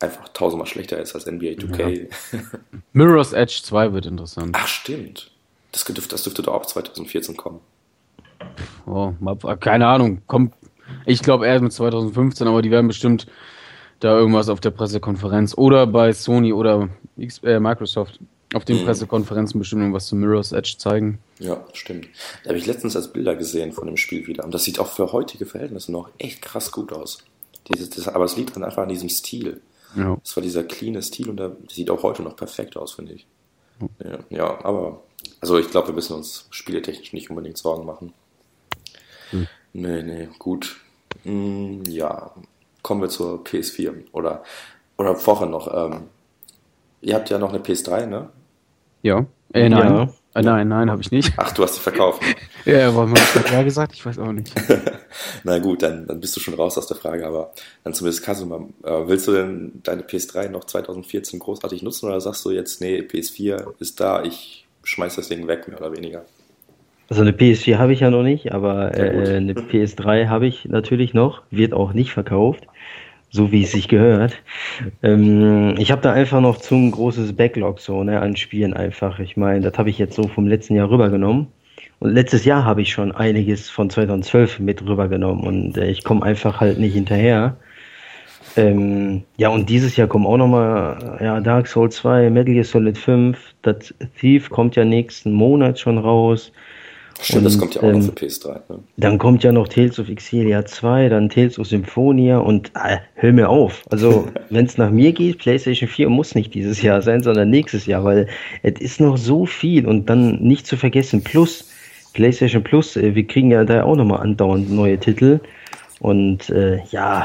einfach 0.00 0.28
tausendmal 0.30 0.66
schlechter 0.66 1.00
ist 1.00 1.14
als 1.14 1.26
NBA 1.26 1.52
2K. 1.52 2.08
Ja. 2.32 2.40
Mirror's 2.92 3.32
Edge 3.32 3.60
2 3.62 3.92
wird 3.92 4.06
interessant. 4.06 4.56
Ach, 4.58 4.66
stimmt. 4.66 5.30
Das 5.72 5.84
dürfte, 5.84 6.08
das 6.08 6.24
dürfte 6.24 6.42
doch 6.42 6.54
auch 6.54 6.66
2014 6.66 7.36
kommen. 7.36 7.60
Oh, 8.86 9.12
keine 9.60 9.86
Ahnung. 9.86 10.22
Kommt, 10.26 10.54
ich 11.06 11.22
glaube 11.22 11.46
erst 11.46 11.62
mit 11.62 11.72
2015, 11.72 12.46
aber 12.46 12.60
die 12.60 12.70
werden 12.70 12.88
bestimmt 12.88 13.26
da 14.00 14.16
irgendwas 14.18 14.48
auf 14.48 14.60
der 14.60 14.70
Pressekonferenz 14.70 15.54
oder 15.56 15.86
bei 15.86 16.12
Sony 16.12 16.52
oder 16.52 16.88
äh, 17.16 17.60
Microsoft 17.60 18.18
auf 18.54 18.64
den 18.64 18.80
mhm. 18.80 18.84
Pressekonferenzen 18.84 19.58
bestimmt 19.58 19.82
irgendwas 19.82 20.06
zu 20.06 20.16
Mirror's 20.16 20.52
Edge 20.52 20.74
zeigen. 20.78 21.18
Ja, 21.38 21.64
stimmt. 21.72 22.08
Da 22.42 22.50
habe 22.50 22.58
ich 22.58 22.66
letztens 22.66 22.96
als 22.96 23.12
Bilder 23.12 23.36
gesehen 23.36 23.72
von 23.72 23.86
dem 23.86 23.96
Spiel 23.96 24.26
wieder. 24.26 24.44
Und 24.44 24.52
das 24.52 24.64
sieht 24.64 24.78
auch 24.78 24.88
für 24.88 25.12
heutige 25.12 25.46
Verhältnisse 25.46 25.92
noch 25.92 26.10
echt 26.18 26.42
krass 26.42 26.72
gut 26.72 26.92
aus. 26.92 27.18
Dieses, 27.68 27.90
das, 27.90 28.08
aber 28.08 28.24
es 28.24 28.36
liegt 28.36 28.56
dann 28.56 28.64
einfach 28.64 28.82
an 28.82 28.88
diesem 28.88 29.08
Stil. 29.08 29.60
Ja. 29.96 30.16
Das 30.22 30.36
war 30.36 30.42
dieser 30.42 30.64
cleane 30.64 31.02
Stil 31.02 31.30
und 31.30 31.36
der 31.36 31.56
sieht 31.70 31.90
auch 31.90 32.02
heute 32.02 32.22
noch 32.22 32.36
perfekt 32.36 32.76
aus, 32.76 32.92
finde 32.92 33.12
ich. 33.12 33.26
Ja, 34.04 34.18
ja, 34.30 34.64
aber 34.64 35.02
also 35.40 35.58
ich 35.58 35.70
glaube, 35.70 35.88
wir 35.88 35.94
müssen 35.94 36.14
uns 36.14 36.46
spieletechnisch 36.50 37.12
nicht 37.12 37.30
unbedingt 37.30 37.58
Sorgen 37.58 37.84
machen. 37.84 38.12
Hm. 39.30 39.48
Nee, 39.72 40.02
nee, 40.02 40.28
gut. 40.38 40.76
Hm, 41.24 41.82
ja, 41.84 42.32
kommen 42.82 43.02
wir 43.02 43.08
zur 43.08 43.42
PS4 43.44 44.12
oder, 44.12 44.44
oder 44.98 45.16
vorher 45.16 45.48
noch. 45.48 45.72
Ähm, 45.72 46.08
ihr 47.00 47.14
habt 47.14 47.30
ja 47.30 47.38
noch 47.38 47.50
eine 47.50 47.62
PS3, 47.62 48.06
ne? 48.06 48.28
Ja. 49.02 49.26
Äh, 49.52 49.68
nein. 49.68 49.94
Ja. 49.94 50.14
Äh, 50.34 50.42
nein, 50.42 50.68
nein, 50.68 50.90
habe 50.90 51.02
ich 51.02 51.10
nicht. 51.10 51.32
Ach, 51.36 51.52
du 51.52 51.62
hast 51.62 51.74
sie 51.74 51.80
verkauft. 51.80 52.22
ja, 52.64 52.94
warum 52.94 53.12
hast 53.12 53.36
du 53.36 53.52
ja 53.52 53.62
gesagt? 53.62 53.92
Ich 53.94 54.04
weiß 54.04 54.18
auch 54.18 54.32
nicht. 54.32 54.52
Na 55.44 55.58
gut, 55.58 55.82
dann, 55.82 56.06
dann 56.06 56.20
bist 56.20 56.34
du 56.36 56.40
schon 56.40 56.54
raus 56.54 56.78
aus 56.78 56.86
der 56.86 56.96
Frage, 56.96 57.26
aber 57.26 57.52
dann 57.84 57.92
zumindest 57.92 58.24
Kasuma, 58.24 58.66
äh, 58.82 58.90
willst 59.06 59.28
du 59.28 59.32
denn 59.32 59.80
deine 59.82 60.02
PS3 60.02 60.48
noch 60.48 60.64
2014 60.64 61.38
großartig 61.38 61.82
nutzen 61.82 62.06
oder 62.06 62.20
sagst 62.20 62.44
du 62.46 62.50
jetzt, 62.50 62.80
nee, 62.80 63.00
PS4 63.00 63.74
ist 63.78 64.00
da, 64.00 64.22
ich 64.24 64.66
schmeiß 64.84 65.16
das 65.16 65.28
Ding 65.28 65.46
weg, 65.48 65.68
mehr 65.68 65.78
oder 65.78 65.94
weniger? 65.94 66.24
Also 67.10 67.20
eine 67.20 67.32
PS4 67.32 67.76
habe 67.76 67.92
ich 67.92 68.00
ja 68.00 68.08
noch 68.08 68.22
nicht, 68.22 68.52
aber 68.52 68.96
äh, 68.96 69.36
eine 69.36 69.52
PS3 69.52 70.28
habe 70.28 70.46
ich 70.46 70.64
natürlich 70.64 71.12
noch, 71.12 71.42
wird 71.50 71.74
auch 71.74 71.92
nicht 71.92 72.12
verkauft 72.12 72.66
so 73.32 73.50
wie 73.50 73.64
es 73.64 73.72
sich 73.72 73.88
gehört. 73.88 74.34
Ähm, 75.02 75.74
ich 75.78 75.90
habe 75.90 76.02
da 76.02 76.12
einfach 76.12 76.40
noch 76.40 76.58
zum 76.58 76.90
großes 76.90 77.34
Backlog 77.34 77.80
so 77.80 78.04
ne, 78.04 78.20
an 78.20 78.36
Spielen 78.36 78.74
einfach. 78.74 79.18
Ich 79.18 79.36
meine, 79.38 79.62
das 79.62 79.78
habe 79.78 79.88
ich 79.90 79.98
jetzt 79.98 80.14
so 80.14 80.28
vom 80.28 80.46
letzten 80.46 80.76
Jahr 80.76 80.90
rübergenommen. 80.90 81.48
Und 81.98 82.10
letztes 82.12 82.44
Jahr 82.44 82.64
habe 82.64 82.82
ich 82.82 82.92
schon 82.92 83.10
einiges 83.12 83.70
von 83.70 83.88
2012 83.88 84.58
mit 84.58 84.86
rübergenommen 84.86 85.44
und 85.44 85.78
äh, 85.78 85.90
ich 85.90 86.04
komme 86.04 86.24
einfach 86.24 86.60
halt 86.60 86.78
nicht 86.78 86.92
hinterher. 86.92 87.56
Ähm, 88.56 89.22
ja, 89.38 89.48
und 89.48 89.70
dieses 89.70 89.96
Jahr 89.96 90.08
kommen 90.08 90.26
auch 90.26 90.36
nochmal 90.36 91.18
ja, 91.22 91.40
Dark 91.40 91.68
Souls 91.68 91.96
2, 91.96 92.28
Metal 92.28 92.52
Gear 92.52 92.64
Solid 92.64 92.98
5, 92.98 93.38
das 93.62 93.94
Thief 94.20 94.50
kommt 94.50 94.76
ja 94.76 94.84
nächsten 94.84 95.32
Monat 95.32 95.78
schon 95.78 95.96
raus. 95.96 96.52
Stimmt, 97.22 97.38
und, 97.38 97.44
das 97.44 97.58
kommt 97.58 97.74
ja 97.74 97.82
auch 97.82 97.88
ähm, 97.88 97.98
noch 98.00 98.06
für 98.06 98.12
PS3. 98.12 98.54
Ne? 98.68 98.78
Dann 98.96 99.18
kommt 99.18 99.44
ja 99.44 99.52
noch 99.52 99.68
Tales 99.68 99.98
of 99.98 100.08
Xillia 100.12 100.64
2, 100.64 101.08
dann 101.08 101.28
Tales 101.28 101.58
of 101.58 101.66
Symphonia 101.66 102.38
und 102.38 102.72
äh, 102.74 102.98
hör 103.14 103.32
mir 103.32 103.48
auf. 103.48 103.84
Also, 103.90 104.28
wenn 104.50 104.66
es 104.66 104.76
nach 104.76 104.90
mir 104.90 105.12
geht, 105.12 105.38
PlayStation 105.38 105.88
4 105.88 106.08
muss 106.08 106.34
nicht 106.34 106.52
dieses 106.54 106.82
Jahr 106.82 107.00
sein, 107.00 107.22
sondern 107.22 107.50
nächstes 107.50 107.86
Jahr, 107.86 108.04
weil 108.04 108.26
es 108.62 108.80
ist 108.80 109.00
noch 109.00 109.16
so 109.16 109.46
viel 109.46 109.86
und 109.86 110.10
dann 110.10 110.42
nicht 110.42 110.66
zu 110.66 110.76
vergessen, 110.76 111.22
Plus, 111.22 111.70
PlayStation 112.12 112.64
Plus, 112.64 112.96
äh, 112.96 113.14
wir 113.14 113.26
kriegen 113.26 113.50
ja 113.50 113.64
da 113.64 113.84
auch 113.84 113.96
nochmal 113.96 114.20
andauernd 114.20 114.70
neue 114.70 114.98
Titel 114.98 115.40
und 116.00 116.50
äh, 116.50 116.80
ja, 116.90 117.24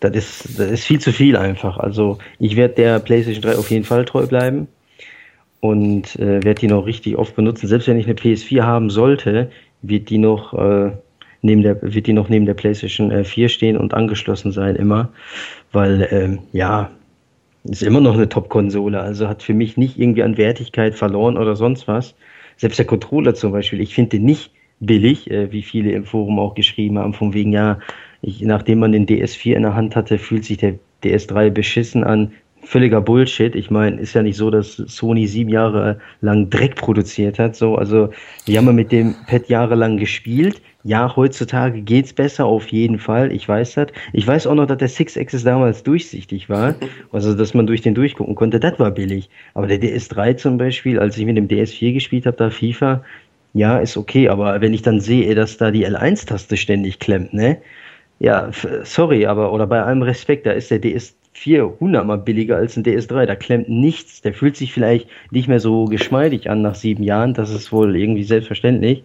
das 0.00 0.16
ist, 0.16 0.58
das 0.58 0.70
ist 0.70 0.84
viel 0.84 1.00
zu 1.00 1.12
viel 1.12 1.36
einfach. 1.36 1.78
Also, 1.78 2.18
ich 2.38 2.56
werde 2.56 2.74
der 2.74 2.98
PlayStation 2.98 3.42
3 3.42 3.56
auf 3.56 3.70
jeden 3.70 3.84
Fall 3.84 4.04
treu 4.04 4.26
bleiben 4.26 4.68
und 5.60 6.16
äh, 6.16 6.42
werde 6.42 6.60
die 6.60 6.66
noch 6.68 6.86
richtig 6.86 7.16
oft 7.16 7.36
benutzen. 7.36 7.66
Selbst 7.66 7.86
wenn 7.88 7.98
ich 7.98 8.06
eine 8.06 8.14
PS4 8.14 8.62
haben 8.62 8.90
sollte, 8.90 9.50
wird 9.82 10.10
die 10.10 10.18
noch 10.18 10.54
äh, 10.54 10.92
neben 11.42 11.62
der 11.62 11.80
wird 11.82 12.06
die 12.06 12.12
noch 12.12 12.28
neben 12.28 12.46
der 12.46 12.54
PlayStation 12.54 13.10
äh, 13.10 13.24
4 13.24 13.48
stehen 13.48 13.76
und 13.76 13.94
angeschlossen 13.94 14.52
sein 14.52 14.76
immer, 14.76 15.10
weil 15.72 16.08
ähm, 16.10 16.38
ja 16.52 16.90
ist 17.64 17.82
immer 17.82 18.00
noch 18.00 18.14
eine 18.14 18.28
Top-Konsole. 18.28 19.00
Also 19.00 19.28
hat 19.28 19.42
für 19.42 19.54
mich 19.54 19.76
nicht 19.76 19.98
irgendwie 19.98 20.22
an 20.22 20.38
Wertigkeit 20.38 20.94
verloren 20.94 21.36
oder 21.36 21.56
sonst 21.56 21.88
was. 21.88 22.14
Selbst 22.56 22.78
der 22.78 22.86
Controller 22.86 23.34
zum 23.34 23.52
Beispiel, 23.52 23.80
ich 23.80 23.94
finde 23.94 24.10
den 24.10 24.24
nicht 24.24 24.50
billig, 24.80 25.30
äh, 25.30 25.52
wie 25.52 25.62
viele 25.62 25.92
im 25.92 26.04
Forum 26.04 26.38
auch 26.38 26.54
geschrieben 26.54 26.98
haben, 26.98 27.12
von 27.12 27.34
wegen 27.34 27.52
ja, 27.52 27.78
ich, 28.22 28.40
nachdem 28.42 28.80
man 28.80 28.92
den 28.92 29.06
DS4 29.06 29.54
in 29.54 29.62
der 29.62 29.74
Hand 29.74 29.96
hatte, 29.96 30.18
fühlt 30.18 30.44
sich 30.44 30.58
der 30.58 30.78
DS3 31.04 31.50
beschissen 31.50 32.04
an 32.04 32.32
völliger 32.62 33.00
Bullshit. 33.00 33.54
Ich 33.54 33.70
meine, 33.70 34.00
ist 34.00 34.14
ja 34.14 34.22
nicht 34.22 34.36
so, 34.36 34.50
dass 34.50 34.76
Sony 34.76 35.26
sieben 35.26 35.50
Jahre 35.50 35.98
lang 36.20 36.50
Dreck 36.50 36.76
produziert 36.76 37.38
hat. 37.38 37.56
So, 37.56 37.76
also 37.76 38.10
wir 38.46 38.58
haben 38.58 38.66
ja 38.66 38.72
mit 38.72 38.92
dem 38.92 39.14
Pad 39.26 39.48
jahrelang 39.48 39.96
gespielt. 39.96 40.60
Ja, 40.82 41.14
heutzutage 41.14 41.82
geht's 41.82 42.12
besser, 42.12 42.46
auf 42.46 42.68
jeden 42.68 42.98
Fall. 42.98 43.32
Ich 43.32 43.46
weiß 43.46 43.74
das. 43.74 43.88
Ich 44.14 44.26
weiß 44.26 44.46
auch 44.46 44.54
noch, 44.54 44.66
dass 44.66 44.78
der 44.78 44.88
Six 44.88 45.16
Axis 45.18 45.44
damals 45.44 45.82
durchsichtig 45.82 46.48
war. 46.48 46.74
Also, 47.12 47.34
dass 47.34 47.52
man 47.52 47.66
durch 47.66 47.82
den 47.82 47.94
durchgucken 47.94 48.34
konnte. 48.34 48.60
Das 48.60 48.78
war 48.78 48.90
billig. 48.90 49.28
Aber 49.54 49.66
der 49.66 49.80
DS3 49.80 50.36
zum 50.36 50.56
Beispiel, 50.56 50.98
als 50.98 51.18
ich 51.18 51.26
mit 51.26 51.36
dem 51.36 51.48
DS4 51.48 51.92
gespielt 51.92 52.24
habe, 52.24 52.36
da 52.36 52.50
FIFA, 52.50 53.04
ja, 53.52 53.78
ist 53.78 53.96
okay. 53.96 54.28
Aber 54.28 54.60
wenn 54.60 54.72
ich 54.72 54.82
dann 54.82 55.00
sehe, 55.00 55.34
dass 55.34 55.58
da 55.58 55.70
die 55.70 55.86
L1-Taste 55.86 56.56
ständig 56.56 56.98
klemmt, 56.98 57.34
ne? 57.34 57.58
Ja, 58.18 58.50
sorry, 58.84 59.24
aber, 59.26 59.52
oder 59.52 59.66
bei 59.66 59.82
allem 59.82 60.02
Respekt, 60.02 60.46
da 60.46 60.52
ist 60.52 60.70
der 60.70 60.78
DS 60.78 61.14
400 61.32 62.04
mal 62.04 62.18
billiger 62.18 62.56
als 62.56 62.76
ein 62.76 62.84
DS3. 62.84 63.26
Da 63.26 63.36
klemmt 63.36 63.68
nichts. 63.68 64.20
Der 64.20 64.34
fühlt 64.34 64.56
sich 64.56 64.72
vielleicht 64.72 65.08
nicht 65.30 65.48
mehr 65.48 65.60
so 65.60 65.84
geschmeidig 65.86 66.50
an 66.50 66.62
nach 66.62 66.74
sieben 66.74 67.02
Jahren. 67.02 67.34
Das 67.34 67.50
ist 67.50 67.72
wohl 67.72 67.96
irgendwie 67.96 68.24
selbstverständlich 68.24 69.04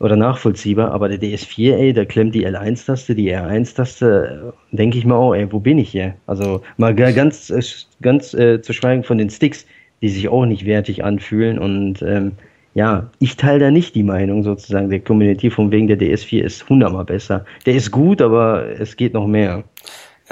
oder 0.00 0.16
nachvollziehbar. 0.16 0.90
Aber 0.92 1.08
der 1.08 1.20
DS4, 1.20 1.74
ey, 1.74 1.92
da 1.92 2.04
klemmt 2.04 2.34
die 2.34 2.46
L1-Taste, 2.46 3.14
die 3.14 3.32
R1-Taste. 3.32 4.52
Denke 4.72 4.98
ich 4.98 5.06
mal, 5.06 5.16
oh, 5.16 5.34
ey, 5.34 5.50
wo 5.52 5.60
bin 5.60 5.78
ich 5.78 5.90
hier? 5.90 6.14
Also 6.26 6.62
mal 6.76 6.94
ganz, 6.94 7.50
äh, 7.50 7.62
ganz 8.02 8.34
äh, 8.34 8.60
zu 8.60 8.72
schweigen 8.72 9.04
von 9.04 9.18
den 9.18 9.30
Sticks, 9.30 9.66
die 10.02 10.08
sich 10.08 10.28
auch 10.28 10.44
nicht 10.44 10.66
wertig 10.66 11.04
anfühlen. 11.04 11.58
Und 11.58 12.02
ähm, 12.02 12.32
ja, 12.74 13.10
ich 13.18 13.36
teile 13.36 13.60
da 13.60 13.70
nicht 13.70 13.94
die 13.94 14.02
Meinung 14.02 14.42
sozusagen 14.42 14.90
der 14.90 15.00
Community 15.00 15.50
von 15.50 15.70
wegen 15.70 15.88
der 15.88 15.98
DS4 15.98 16.40
ist 16.40 16.68
hundertmal 16.68 17.04
besser. 17.04 17.44
Der 17.66 17.74
ist 17.74 17.90
gut, 17.90 18.22
aber 18.22 18.66
es 18.78 18.96
geht 18.96 19.14
noch 19.14 19.26
mehr. 19.26 19.64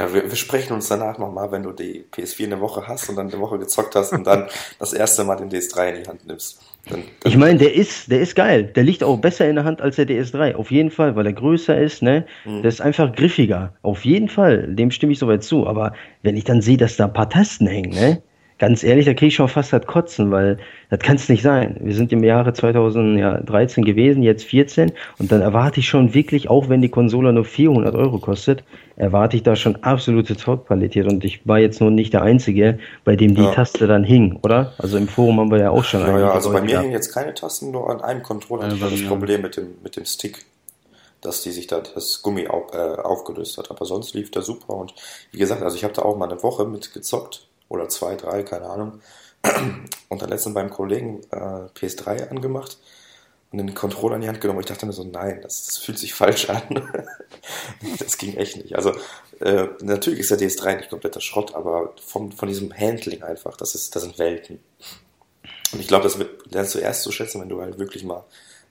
Ja, 0.01 0.14
wir, 0.14 0.30
wir 0.30 0.36
sprechen 0.36 0.72
uns 0.72 0.88
danach 0.88 1.18
nochmal, 1.18 1.53
wenn 1.53 1.62
du 1.62 1.72
die 1.72 2.07
PS4 2.11 2.46
eine 2.46 2.61
Woche 2.62 2.88
hast 2.88 3.11
und 3.11 3.16
dann 3.16 3.30
eine 3.30 3.38
Woche 3.38 3.59
gezockt 3.59 3.94
hast 3.94 4.14
und 4.14 4.26
dann 4.26 4.46
das 4.78 4.94
erste 4.94 5.24
Mal 5.24 5.36
den 5.36 5.51
DS3 5.51 5.88
in 5.90 6.03
die 6.03 6.09
Hand 6.09 6.26
nimmst. 6.26 6.59
Dann, 6.88 7.03
dann 7.20 7.30
ich 7.30 7.36
meine, 7.36 7.59
der 7.59 7.74
ist, 7.74 8.11
der 8.11 8.20
ist 8.20 8.34
geil. 8.34 8.64
Der 8.64 8.82
liegt 8.82 9.05
auch 9.05 9.18
besser 9.18 9.46
in 9.46 9.57
der 9.57 9.64
Hand 9.64 9.82
als 9.82 9.96
der 9.96 10.09
DS3. 10.09 10.55
Auf 10.55 10.70
jeden 10.70 10.90
Fall, 10.90 11.16
weil 11.16 11.26
er 11.26 11.34
größer 11.34 11.78
ist, 11.78 12.01
ne? 12.01 12.24
Mhm. 12.46 12.62
Der 12.62 12.70
ist 12.70 12.80
einfach 12.80 13.14
griffiger. 13.14 13.74
Auf 13.82 14.07
jeden 14.07 14.30
Fall. 14.30 14.74
Dem 14.74 14.90
stimme 14.90 15.12
ich 15.12 15.18
soweit 15.18 15.44
zu. 15.44 15.66
Aber 15.66 15.92
wenn 16.22 16.38
ich 16.38 16.44
dann 16.44 16.62
sehe, 16.62 16.78
dass 16.78 16.96
da 16.96 17.05
ein 17.05 17.12
paar 17.12 17.28
Tasten 17.28 17.66
hängen, 17.66 17.90
ne? 17.90 18.22
Ganz 18.61 18.84
ehrlich, 18.84 19.06
da 19.06 19.14
kriege 19.14 19.28
ich 19.28 19.34
schon 19.34 19.48
fast 19.48 19.72
das 19.72 19.86
Kotzen, 19.86 20.30
weil 20.30 20.58
das 20.90 21.00
kann 21.00 21.16
es 21.16 21.28
nicht 21.28 21.42
sein. 21.42 21.76
Wir 21.80 21.94
sind 21.94 22.12
im 22.12 22.22
Jahre 22.22 22.52
2013 22.52 23.84
gewesen, 23.84 24.22
jetzt 24.22 24.44
14 24.44 24.92
und 25.18 25.32
dann 25.32 25.40
erwarte 25.40 25.80
ich 25.80 25.88
schon 25.88 26.14
wirklich, 26.14 26.50
auch 26.50 26.68
wenn 26.68 26.82
die 26.82 26.90
Konsole 26.90 27.32
nur 27.32 27.46
400 27.46 27.94
Euro 27.94 28.18
kostet, 28.18 28.62
erwarte 28.96 29.36
ich 29.36 29.42
da 29.42 29.56
schon 29.56 29.76
absolute 29.82 30.36
Top-Qualität 30.36 31.06
und 31.06 31.24
ich 31.24 31.46
war 31.48 31.58
jetzt 31.58 31.80
nur 31.80 31.90
nicht 31.90 32.12
der 32.12 32.22
Einzige, 32.22 32.78
bei 33.02 33.16
dem 33.16 33.34
die 33.34 33.42
ja. 33.42 33.50
Taste 33.50 33.86
dann 33.86 34.04
hing, 34.04 34.38
oder? 34.42 34.74
Also 34.76 34.98
im 34.98 35.08
Forum 35.08 35.40
haben 35.40 35.50
wir 35.50 35.58
ja 35.58 35.70
auch 35.70 35.84
schon 35.84 36.02
Ja, 36.02 36.18
ja 36.18 36.30
also 36.30 36.52
bei 36.52 36.61
mir 36.61 36.80
hingen 36.80 36.92
jetzt 36.92 37.12
keine 37.12 37.32
Tasten, 37.32 37.70
nur 37.70 37.88
an 37.88 38.02
einem 38.02 38.22
Controller 38.22 38.64
hatte 38.64 38.74
ich 38.74 39.00
das 39.00 39.08
Problem 39.08 39.40
mit 39.40 39.56
dem, 39.56 39.68
mit 39.82 39.96
dem 39.96 40.04
Stick 40.04 40.44
dass 41.22 41.42
die 41.42 41.50
sich 41.50 41.66
da 41.66 41.82
das 41.82 42.22
Gummi 42.22 42.48
auf, 42.48 42.72
äh, 42.72 42.78
aufgelöst 42.78 43.58
hat. 43.58 43.70
Aber 43.70 43.84
sonst 43.84 44.14
lief 44.14 44.30
der 44.30 44.40
super 44.40 44.72
und 44.72 44.94
wie 45.32 45.38
gesagt, 45.38 45.62
also 45.62 45.76
ich 45.76 45.84
habe 45.84 45.92
da 45.92 46.00
auch 46.00 46.16
mal 46.16 46.30
eine 46.30 46.42
Woche 46.42 46.64
mit 46.64 46.94
gezockt 46.94 47.49
oder 47.70 47.88
zwei, 47.88 48.16
drei, 48.16 48.42
keine 48.42 48.66
Ahnung. 48.66 49.00
Und 50.08 50.20
dann 50.20 50.28
letztens 50.28 50.54
beim 50.54 50.68
Kollegen 50.68 51.22
äh, 51.30 51.68
PS3 51.78 52.28
angemacht 52.28 52.78
und 53.52 53.58
den 53.58 53.74
Controller 53.74 54.16
in 54.16 54.22
die 54.22 54.28
Hand 54.28 54.40
genommen. 54.40 54.60
Ich 54.60 54.66
dachte 54.66 54.86
mir 54.86 54.92
so, 54.92 55.02
nein, 55.02 55.40
das, 55.42 55.66
das 55.66 55.78
fühlt 55.78 55.98
sich 55.98 56.14
falsch 56.14 56.48
an. 56.50 56.62
das 57.98 58.16
ging 58.16 58.36
echt 58.36 58.56
nicht. 58.56 58.76
Also 58.76 58.92
äh, 59.40 59.68
natürlich 59.80 60.20
ist 60.20 60.30
der 60.30 60.38
DS3 60.38 60.76
nicht 60.76 60.90
kompletter 60.90 61.20
Schrott, 61.20 61.54
aber 61.54 61.94
vom, 62.04 62.30
von 62.32 62.48
diesem 62.48 62.72
Handling 62.76 63.22
einfach, 63.22 63.56
das, 63.56 63.74
ist, 63.74 63.96
das 63.96 64.02
sind 64.02 64.18
Welten. 64.18 64.60
Und 65.72 65.80
ich 65.80 65.88
glaube, 65.88 66.04
das 66.04 66.18
wird, 66.18 66.52
lernst 66.52 66.74
du 66.74 66.78
erst 66.78 67.02
zu 67.02 67.10
schätzen, 67.10 67.40
wenn 67.40 67.48
du 67.48 67.60
halt 67.60 67.78
wirklich 67.78 68.04
mal 68.04 68.24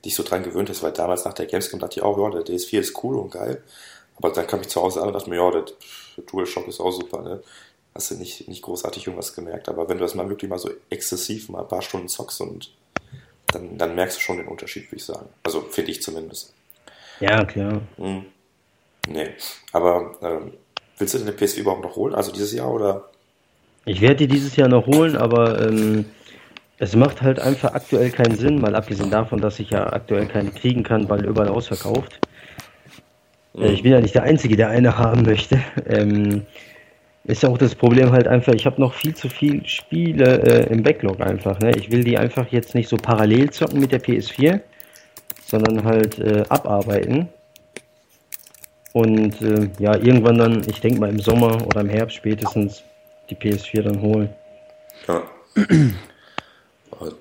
dich 0.05 0.15
so 0.15 0.23
dran 0.23 0.43
gewöhnt 0.43 0.69
hast, 0.69 0.81
weil 0.81 0.93
damals 0.93 1.25
nach 1.25 1.33
der 1.33 1.45
Gamescom 1.45 1.79
dachte 1.79 1.99
ich 1.99 2.03
auch, 2.03 2.17
ja, 2.17 2.29
der 2.29 2.45
DS4 2.45 2.79
ist 2.79 3.03
cool 3.03 3.17
und 3.17 3.31
geil. 3.31 3.61
Aber 4.15 4.31
dann 4.31 4.47
kam 4.47 4.61
ich 4.61 4.69
zu 4.69 4.81
Hause 4.81 5.01
an 5.01 5.07
und 5.07 5.13
dachte 5.13 5.29
mir, 5.29 5.37
ja, 5.37 5.51
der 5.51 5.65
DualShock 6.25 6.67
ist 6.67 6.79
auch 6.79 6.91
super, 6.91 7.21
ne? 7.21 7.41
Hast 7.95 8.11
du 8.11 8.15
nicht, 8.15 8.47
nicht 8.47 8.61
großartig 8.61 9.07
irgendwas 9.07 9.35
gemerkt. 9.35 9.67
Aber 9.69 9.89
wenn 9.89 9.97
du 9.97 10.03
das 10.03 10.15
mal 10.15 10.29
wirklich 10.29 10.49
mal 10.49 10.59
so 10.59 10.69
exzessiv 10.89 11.49
mal 11.49 11.61
ein 11.61 11.67
paar 11.67 11.81
Stunden 11.81 12.07
zockst 12.07 12.41
und 12.41 12.71
dann, 13.47 13.77
dann 13.77 13.95
merkst 13.95 14.17
du 14.17 14.21
schon 14.21 14.37
den 14.37 14.47
Unterschied, 14.47 14.85
würde 14.87 14.97
ich 14.97 15.05
sagen. 15.05 15.27
Also 15.43 15.61
finde 15.61 15.91
ich 15.91 16.01
zumindest. 16.01 16.53
Ja, 17.19 17.43
klar. 17.45 17.81
Hm. 17.97 18.25
Nee. 19.07 19.29
Aber 19.71 20.15
ähm, 20.21 20.53
willst 20.97 21.13
du 21.13 21.17
denn 21.17 21.27
eine 21.27 21.37
PS4 21.37 21.59
überhaupt 21.59 21.83
noch 21.83 21.95
holen? 21.95 22.13
Also 22.13 22.31
dieses 22.31 22.53
Jahr 22.53 22.71
oder? 22.71 23.09
Ich 23.85 24.01
werde 24.01 24.17
die 24.17 24.27
dieses 24.27 24.55
Jahr 24.55 24.67
noch 24.67 24.85
holen, 24.85 25.15
aber 25.15 25.67
ähm, 25.67 26.05
es 26.77 26.95
macht 26.95 27.21
halt 27.21 27.39
einfach 27.39 27.73
aktuell 27.73 28.11
keinen 28.11 28.37
Sinn, 28.37 28.61
mal 28.61 28.75
abgesehen 28.75 29.11
davon, 29.11 29.41
dass 29.41 29.59
ich 29.59 29.71
ja 29.71 29.91
aktuell 29.91 30.27
keine 30.27 30.51
kriegen 30.51 30.83
kann, 30.83 31.09
weil 31.09 31.25
überall 31.25 31.49
ausverkauft. 31.49 32.19
Mhm. 33.53 33.65
Ich 33.65 33.83
bin 33.83 33.91
ja 33.91 33.99
nicht 33.99 34.15
der 34.15 34.23
Einzige, 34.23 34.55
der 34.55 34.69
eine 34.69 34.97
haben 34.97 35.23
möchte. 35.23 35.59
Ähm, 35.87 36.45
ist 37.25 37.45
auch 37.45 37.57
das 37.57 37.75
Problem 37.75 38.11
halt 38.11 38.27
einfach, 38.27 38.53
ich 38.53 38.65
habe 38.65 38.79
noch 38.79 38.93
viel 38.93 39.15
zu 39.15 39.29
viel 39.29 39.65
Spiele 39.65 40.41
äh, 40.41 40.73
im 40.73 40.83
Backlog 40.83 41.21
einfach. 41.21 41.59
Ne? 41.59 41.71
Ich 41.77 41.91
will 41.91 42.03
die 42.03 42.17
einfach 42.17 42.47
jetzt 42.51 42.75
nicht 42.75 42.89
so 42.89 42.97
parallel 42.97 43.49
zocken 43.51 43.79
mit 43.79 43.91
der 43.91 44.01
PS4, 44.01 44.61
sondern 45.45 45.83
halt 45.83 46.17
äh, 46.19 46.43
abarbeiten. 46.49 47.29
Und 48.93 49.41
äh, 49.41 49.69
ja, 49.79 49.95
irgendwann 49.95 50.37
dann, 50.37 50.61
ich 50.67 50.81
denke 50.81 50.99
mal 50.99 51.09
im 51.09 51.19
Sommer 51.19 51.65
oder 51.67 51.81
im 51.81 51.89
Herbst 51.89 52.17
spätestens, 52.17 52.83
die 53.29 53.35
PS4 53.35 53.83
dann 53.83 54.01
holen. 54.01 54.29
Ja. 55.07 55.23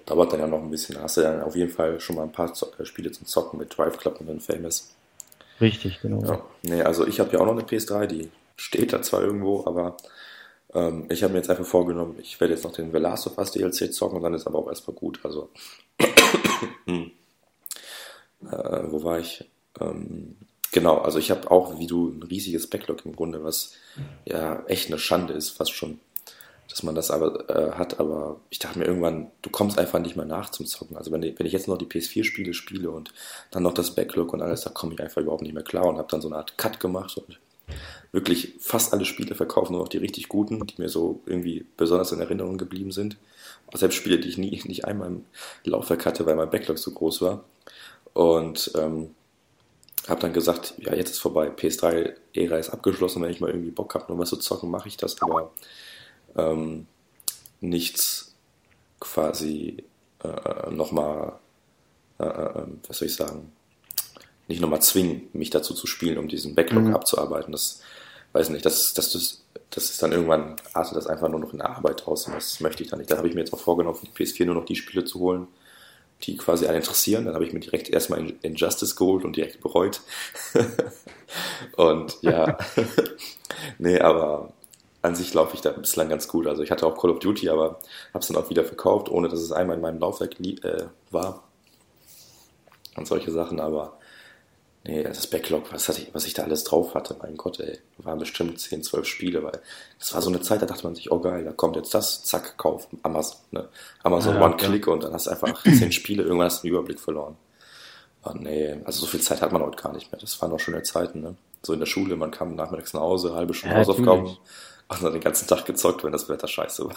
dauert 0.07 0.33
dann 0.33 0.41
ja 0.41 0.47
noch 0.47 0.63
ein 0.63 0.71
bisschen. 0.71 1.01
Hast 1.01 1.19
du 1.19 1.21
dann 1.23 1.43
auf 1.43 1.55
jeden 1.55 1.71
Fall 1.71 2.01
schon 2.01 2.17
mal 2.17 2.23
ein 2.23 2.33
paar 2.33 2.51
äh, 2.51 2.85
Spiele 2.85 3.13
zum 3.13 3.27
Zocken 3.27 3.59
mit 3.59 3.77
Drive 3.77 3.99
Club 3.99 4.21
und 4.21 4.43
Famous. 4.43 4.95
Richtig, 5.61 6.01
genau. 6.01 6.25
Ja. 6.25 6.41
Nee, 6.63 6.83
also 6.83 7.07
ich 7.07 7.21
habe 7.21 7.33
ja 7.33 7.41
auch 7.41 7.47
noch 7.47 7.53
eine 7.53 7.63
PS3, 7.63 8.07
die 8.07 8.31
steht 8.59 8.93
da 8.93 9.01
zwar 9.01 9.23
irgendwo, 9.23 9.65
aber 9.65 9.97
ähm, 10.75 11.07
ich 11.09 11.23
habe 11.23 11.33
mir 11.33 11.39
jetzt 11.39 11.49
einfach 11.49 11.65
vorgenommen, 11.65 12.17
ich 12.21 12.39
werde 12.41 12.53
jetzt 12.53 12.65
noch 12.65 12.73
den 12.73 12.93
The 12.93 12.99
Last 12.99 13.31
DLC 13.55 13.93
zocken 13.95 14.17
und 14.17 14.23
dann 14.23 14.35
ist 14.35 14.47
aber 14.47 14.59
auch 14.59 14.69
erstmal 14.69 14.97
gut. 14.97 15.21
Also, 15.23 15.51
hm. 16.85 17.11
äh, 18.51 18.83
wo 18.91 19.03
war 19.05 19.19
ich? 19.19 19.49
Ähm, 19.81 20.37
genau, 20.73 20.99
also 20.99 21.19
ich 21.19 21.31
habe 21.31 21.51
auch, 21.51 21.79
wie 21.79 21.87
du, 21.87 22.09
ein 22.09 22.23
riesiges 22.23 22.69
Backlog 22.69 23.07
im 23.07 23.17
Grunde, 23.17 23.45
was 23.45 23.73
ja 24.27 24.65
echt 24.67 24.89
eine 24.89 24.99
Schande 24.99 25.33
ist, 25.33 25.51
fast 25.51 25.73
schon 25.73 26.01
dass 26.69 26.83
man 26.83 26.95
das 26.95 27.11
aber 27.11 27.49
äh, 27.49 27.73
hat, 27.73 27.99
aber 27.99 28.41
ich 28.51 28.59
dachte 28.59 28.79
mir 28.79 28.85
irgendwann, 28.85 29.31
du 29.43 29.51
kommst 29.51 29.79
einfach 29.79 29.99
nicht 30.01 30.17
mehr 30.17 30.27
nach 30.27 30.51
zum 30.51 30.67
Zocken. 30.67 30.97
Also 30.97 31.11
wenn, 31.11 31.23
wenn 31.23 31.47
ich 31.47 31.53
jetzt 31.53 31.67
noch 31.67 31.79
die 31.79 31.87
PS4-Spiele 31.87 32.53
spiele 32.53 32.91
und 32.91 33.13
dann 33.51 33.63
noch 33.63 33.73
das 33.73 33.95
Backlog 33.95 34.35
und 34.35 34.43
alles, 34.43 34.63
da 34.63 34.71
komme 34.71 34.95
ich 34.95 35.01
einfach 35.01 35.23
überhaupt 35.23 35.43
nicht 35.43 35.55
mehr 35.55 35.63
klar 35.63 35.87
und 35.87 35.97
habe 35.97 36.09
dann 36.11 36.21
so 36.21 36.29
eine 36.29 36.37
Art 36.37 36.59
Cut 36.59 36.79
gemacht 36.79 37.17
und 37.17 37.41
wirklich 38.13 38.55
fast 38.59 38.93
alle 38.93 39.05
Spiele 39.05 39.35
verkaufen, 39.35 39.73
nur 39.73 39.83
noch 39.83 39.89
die 39.89 39.99
richtig 39.99 40.29
guten, 40.29 40.67
die 40.67 40.81
mir 40.81 40.89
so 40.89 41.21
irgendwie 41.27 41.67
besonders 41.77 42.13
in 42.13 42.21
Erinnerung 42.21 42.59
geblieben 42.59 42.93
sind. 42.93 43.17
Selbst 43.75 43.97
Spiele, 43.97 44.19
die 44.19 44.29
ich 44.29 44.39
nie, 44.39 44.61
nicht 44.65 44.87
einmal 44.87 45.09
im 45.09 45.25
Laufwerk 45.65 46.07
hatte, 46.07 46.25
weil 46.25 46.37
mein 46.37 46.51
Backlog 46.51 46.79
so 46.79 46.91
groß 46.91 47.21
war. 47.21 47.45
Und 48.15 48.73
ähm, 48.77 49.15
habe 50.09 50.21
dann 50.21 50.33
gesagt, 50.33 50.75
ja, 50.79 50.95
jetzt 50.95 51.11
ist 51.11 51.19
vorbei, 51.19 51.49
PS3-Ära 51.49 52.57
ist 52.57 52.71
abgeschlossen, 52.71 53.23
wenn 53.23 53.31
ich 53.31 53.41
mal 53.41 53.51
irgendwie 53.51 53.71
Bock 53.71 53.95
habe, 53.95 54.07
nur 54.09 54.19
was 54.19 54.31
zu 54.31 54.37
zocken, 54.37 54.71
mache 54.71 54.89
ich 54.89 54.97
das, 54.97 55.21
aber 55.21 55.53
ähm, 56.35 56.87
nichts 57.61 58.35
quasi 59.01 59.85
äh, 60.25 60.71
nochmal, 60.71 61.39
äh, 62.19 62.25
äh, 62.25 62.67
was 62.87 62.99
soll 62.99 63.09
ich 63.09 63.15
sagen, 63.15 63.53
nicht 64.49 64.61
nochmal 64.61 64.81
zwingen, 64.81 65.29
mich 65.35 65.51
dazu 65.51 65.75
zu 65.75 65.87
spielen, 65.87 66.17
um 66.17 66.29
diesen 66.29 66.55
Backlog 66.55 66.85
mhm. 66.85 66.95
abzuarbeiten. 66.95 67.53
Das 67.53 67.83
weiß 68.33 68.51
nicht, 68.51 68.65
das, 68.65 68.95
das, 68.95 69.13
das, 69.13 69.43
das 69.71 69.85
ist 69.91 70.03
dann 70.03 70.13
irgendwann, 70.13 70.57
artet 70.73 70.97
das 70.97 71.07
einfach 71.07 71.29
nur 71.29 71.41
noch 71.41 71.53
in 71.53 71.59
der 71.59 71.71
Arbeit 71.71 72.07
raus 72.07 72.27
und 72.27 72.35
das 72.35 72.61
möchte 72.61 72.83
ich 72.83 72.91
dann 72.91 72.99
nicht. 72.99 73.11
Da 73.11 73.17
habe 73.17 73.29
ich 73.29 73.35
mir 73.35 73.41
jetzt 73.41 73.53
auch 73.53 73.61
vorgenommen, 73.61 73.97
für 73.97 74.07
die 74.07 74.13
PS4 74.13 74.47
nur 74.47 74.55
noch 74.55 74.65
die 74.65 74.77
Spiele 74.77 75.05
zu 75.05 75.19
holen, 75.21 75.49
die 76.23 76.37
quasi 76.37 76.67
einen 76.67 76.79
interessieren. 76.79 77.25
Dann 77.25 77.35
habe 77.35 77.45
ich 77.45 77.53
mir 77.53 77.61
direkt 77.61 77.89
erstmal 77.89 78.35
Injustice 78.43 78.97
geholt 78.97 79.25
und 79.25 79.37
direkt 79.37 79.61
bereut. 79.61 80.01
und 81.77 82.19
ja, 82.23 82.59
nee, 83.79 84.01
aber 84.01 84.53
an 85.03 85.15
sich 85.15 85.33
laufe 85.33 85.55
ich 85.55 85.61
da 85.61 85.71
bislang 85.71 86.09
ganz 86.09 86.29
gut. 86.29 86.47
Also 86.47 86.63
ich 86.63 86.71
hatte 86.71 86.87
auch 86.87 87.01
Call 87.01 87.11
of 87.11 87.21
Duty, 87.21 87.49
aber 87.49 87.79
habe 88.13 88.21
es 88.21 88.27
dann 88.27 88.37
auch 88.37 88.51
wieder 88.51 88.65
verkauft, 88.65 89.09
ohne 89.09 89.29
dass 89.29 89.41
es 89.41 89.53
einmal 89.53 89.77
in 89.77 89.83
meinem 89.83 90.01
Laufwerk 90.01 90.41
äh, 90.41 90.87
war. 91.11 91.45
Und 92.97 93.07
solche 93.07 93.31
Sachen, 93.31 93.61
aber 93.61 93.98
nee, 94.89 95.03
das 95.03 95.27
Backlog, 95.27 95.73
was, 95.73 95.89
hatte 95.89 96.03
ich, 96.03 96.15
was 96.15 96.27
ich 96.27 96.35
da 96.35 96.43
alles 96.43 96.65
drauf 96.65 96.95
hatte, 96.95 97.17
mein 97.21 97.37
Gott, 97.37 97.61
ey, 97.61 97.79
waren 97.99 98.19
bestimmt 98.19 98.59
10, 98.59 98.83
12 98.83 99.07
Spiele, 99.07 99.45
weil 99.45 99.61
das 99.99 100.15
war 100.15 100.23
so 100.23 100.31
eine 100.31 100.41
Zeit, 100.41 100.63
da 100.63 100.67
dachte 100.67 100.85
man 100.85 100.95
sich, 100.95 101.13
oh 101.13 101.21
geil, 101.21 101.45
da 101.45 101.53
kommt 101.53 101.77
jetzt 101.77 101.95
das, 101.95 102.25
zack, 102.25 102.59
kauf, 102.59 102.89
Amazon, 103.03 103.39
ne? 103.53 103.69
Amazon 104.03 104.35
ja, 104.35 104.45
One-Click 104.45 104.87
ja. 104.87 104.93
und 104.93 105.05
dann 105.05 105.13
hast 105.13 105.27
du 105.27 105.31
einfach 105.31 105.63
10 105.63 105.93
Spiele, 105.93 106.23
irgendwann 106.23 106.47
hast 106.47 106.63
du 106.63 106.69
den 106.69 106.75
Überblick 106.75 106.99
verloren. 106.99 107.37
Oh, 108.25 108.33
nee, 108.35 108.77
also 108.85 109.01
so 109.01 109.07
viel 109.07 109.21
Zeit 109.21 109.41
hat 109.43 109.53
man 109.53 109.63
heute 109.63 109.81
gar 109.81 109.93
nicht 109.93 110.11
mehr. 110.11 110.21
Das 110.21 110.41
waren 110.43 110.51
noch 110.51 110.59
schöne 110.59 110.83
Zeiten, 110.83 111.21
ne? 111.21 111.37
So 111.63 111.73
in 111.73 111.79
der 111.79 111.87
Schule, 111.87 112.17
man 112.17 112.31
kam 112.31 112.57
nachmittags 112.57 112.93
nach 112.93 113.01
Hause, 113.01 113.35
halbe 113.35 113.55
Stunde 113.55 113.75
ja, 113.75 113.81
Hausaufgaben. 113.81 114.25
Natürlich 114.25 114.41
also 114.89 115.11
den 115.11 115.21
ganzen 115.21 115.47
Tag 115.47 115.67
gezockt, 115.67 116.03
wenn 116.03 116.13
das 116.13 116.29
Wetter 116.29 116.49
scheiße 116.49 116.87
war. 116.87 116.97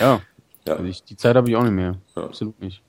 ja. 0.00 0.20
ja. 0.66 0.74
Also 0.74 0.84
ich, 0.84 1.02
die 1.02 1.16
Zeit 1.16 1.36
habe 1.36 1.50
ich 1.50 1.56
auch 1.56 1.64
nicht 1.64 1.72
mehr. 1.72 1.98
Absolut 2.14 2.58
nicht. 2.60 2.82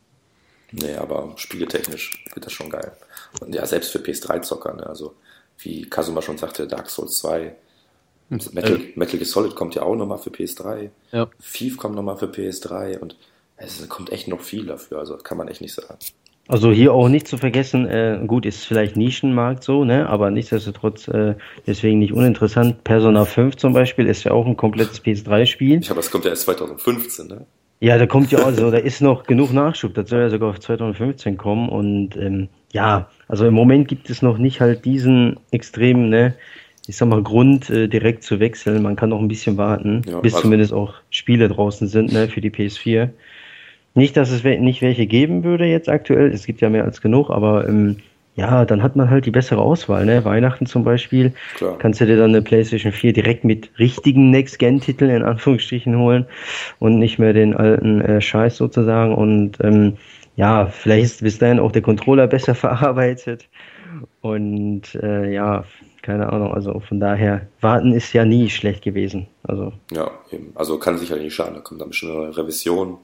Nee, 0.72 0.95
aber 0.95 1.34
spieletechnisch 1.38 2.26
wird 2.34 2.45
das 2.45 2.53
schon 2.53 2.70
geil. 2.70 2.91
Und 3.41 3.53
ja, 3.53 3.65
selbst 3.65 3.91
für 3.91 3.99
PS3-Zocker, 3.99 4.76
ne? 4.76 4.88
also 4.88 5.15
wie 5.59 5.89
Kazuma 5.89 6.22
schon 6.22 6.38
sagte, 6.38 6.68
Dark 6.68 6.89
Souls 6.89 7.20
2, 7.20 7.55
hm. 8.30 8.39
Metal, 8.51 8.76
äh. 8.76 8.91
Metal 8.95 9.18
Gear 9.18 9.26
Solid 9.26 9.55
kommt 9.55 9.76
ja 9.76 9.84
auch 9.84 9.95
nochmal 9.95 10.18
für 10.18 10.30
PS3. 10.30 10.89
Ja. 11.11 11.30
Thief 11.53 11.78
kommt 11.78 11.95
nochmal 11.95 12.18
für 12.18 12.26
PS3 12.26 12.99
und 12.99 13.15
es 13.55 13.88
kommt 13.89 14.11
echt 14.11 14.28
noch 14.28 14.41
viel 14.41 14.65
dafür, 14.65 14.99
also 14.99 15.18
kann 15.18 15.38
man 15.38 15.47
echt 15.47 15.61
nicht 15.61 15.74
sagen. 15.74 15.97
Also 16.49 16.72
hier 16.72 16.93
auch 16.93 17.09
nicht 17.09 17.28
zu 17.28 17.38
vergessen, 17.38 17.88
äh, 17.88 18.22
gut, 18.26 18.45
ist 18.45 18.65
vielleicht 18.65 18.95
Nischenmarkt 18.95 19.63
so, 19.63 19.84
ne, 19.84 20.07
aber 20.07 20.32
nichtsdestotrotz 20.32 21.07
äh, 21.09 21.36
deswegen 21.65 21.99
nicht 21.99 22.13
uninteressant. 22.13 22.86
Persona 22.86 23.26
5 23.26 23.57
zum 23.57 23.74
Beispiel 23.74 24.07
ist 24.07 24.24
ja 24.24 24.32
auch 24.32 24.45
ein 24.45 24.55
komplettes 24.55 25.03
PS3-Spiel. 25.03 25.82
Ja, 25.84 25.91
aber 25.91 25.99
es 25.99 26.09
kommt 26.09 26.24
ja 26.24 26.30
erst 26.30 26.43
2015, 26.43 27.28
ne? 27.28 27.45
Ja, 27.80 27.97
da 27.97 28.07
kommt 28.07 28.32
ja 28.32 28.39
also, 28.39 28.71
da 28.71 28.78
ist 28.78 29.01
noch 29.01 29.23
genug 29.23 29.53
Nachschub, 29.53 29.93
das 29.93 30.09
soll 30.09 30.21
ja 30.21 30.30
sogar 30.30 30.49
auf 30.49 30.59
2015 30.59 31.38
kommen 31.38 31.69
und 31.69 32.17
ähm, 32.17 32.49
ja, 32.71 33.09
also 33.28 33.45
im 33.45 33.53
Moment 33.53 33.88
gibt 33.88 34.09
es 34.09 34.21
noch 34.21 34.39
nicht 34.39 34.61
halt 34.61 34.84
diesen 34.86 35.39
extremen, 35.51 36.09
ne, 36.09 36.34
ich 36.88 36.97
sag 36.97 37.07
mal, 37.07 37.21
Grund, 37.21 37.69
äh, 37.69 37.88
direkt 37.88 38.23
zu 38.23 38.39
wechseln. 38.39 38.82
Man 38.82 38.95
kann 38.95 39.09
noch 39.09 39.19
ein 39.19 39.28
bisschen 39.28 39.57
warten, 39.57 40.01
ja, 40.07 40.19
bis 40.21 40.34
also 40.34 40.43
zumindest 40.43 40.73
auch 40.73 40.95
Spiele 41.11 41.49
draußen 41.49 41.88
sind, 41.88 42.11
ne, 42.13 42.28
für 42.28 42.41
die 42.41 42.49
PS4. 42.49 43.09
Nicht, 43.93 44.15
dass 44.17 44.32
es 44.32 44.43
nicht 44.43 44.82
welche 44.82 45.05
geben 45.05 45.43
würde 45.43 45.65
jetzt 45.65 45.89
aktuell, 45.89 46.32
es 46.32 46.45
gibt 46.45 46.61
ja 46.61 46.69
mehr 46.69 46.86
als 46.86 47.01
genug, 47.01 47.30
aber 47.30 47.67
ähm, 47.67 47.97
ja, 48.38 48.65
dann 48.65 48.83
hat 48.83 48.95
man 48.95 49.09
halt 49.09 49.25
die 49.25 49.31
bessere 49.31 49.59
Auswahl. 49.59 50.05
Ne? 50.05 50.23
Weihnachten 50.23 50.67
zum 50.67 50.83
Beispiel, 50.83 51.33
Klar. 51.55 51.77
kannst 51.79 51.99
du 51.99 52.05
dir 52.05 52.17
dann 52.17 52.29
eine 52.29 52.43
PlayStation 52.43 52.91
4 52.91 53.11
direkt 53.11 53.43
mit 53.43 53.71
richtigen 53.79 54.29
Next-Gen-Titeln 54.29 55.09
in 55.09 55.23
Anführungsstrichen 55.23 55.97
holen 55.97 56.27
und 56.77 56.99
nicht 56.99 57.17
mehr 57.17 57.33
den 57.33 57.55
alten 57.55 57.99
äh, 57.99 58.21
Scheiß 58.21 58.57
sozusagen. 58.57 59.15
Und 59.15 59.57
ähm, 59.61 59.97
ja, 60.35 60.67
vielleicht 60.67 61.05
ist 61.05 61.23
bis 61.23 61.39
dahin 61.39 61.59
auch 61.59 61.71
der 61.71 61.81
Controller 61.81 62.27
besser 62.27 62.53
verarbeitet. 62.55 63.49
Und 64.21 64.93
äh, 65.01 65.33
ja, 65.33 65.65
keine 66.03 66.31
Ahnung. 66.31 66.53
Also 66.53 66.79
von 66.79 66.99
daher, 66.99 67.47
warten 67.59 67.91
ist 67.91 68.13
ja 68.13 68.23
nie 68.23 68.51
schlecht 68.51 68.83
gewesen. 68.83 69.25
Also. 69.41 69.73
Ja, 69.91 70.11
eben. 70.31 70.51
Also 70.53 70.77
kann 70.77 70.99
sicher 70.99 71.15
nicht 71.15 71.33
schaden. 71.33 71.55
Da 71.55 71.61
kommt 71.61 71.81
dann 71.81 71.89
bestimmt 71.89 72.11
eine 72.11 72.38
Revision, 72.38 72.99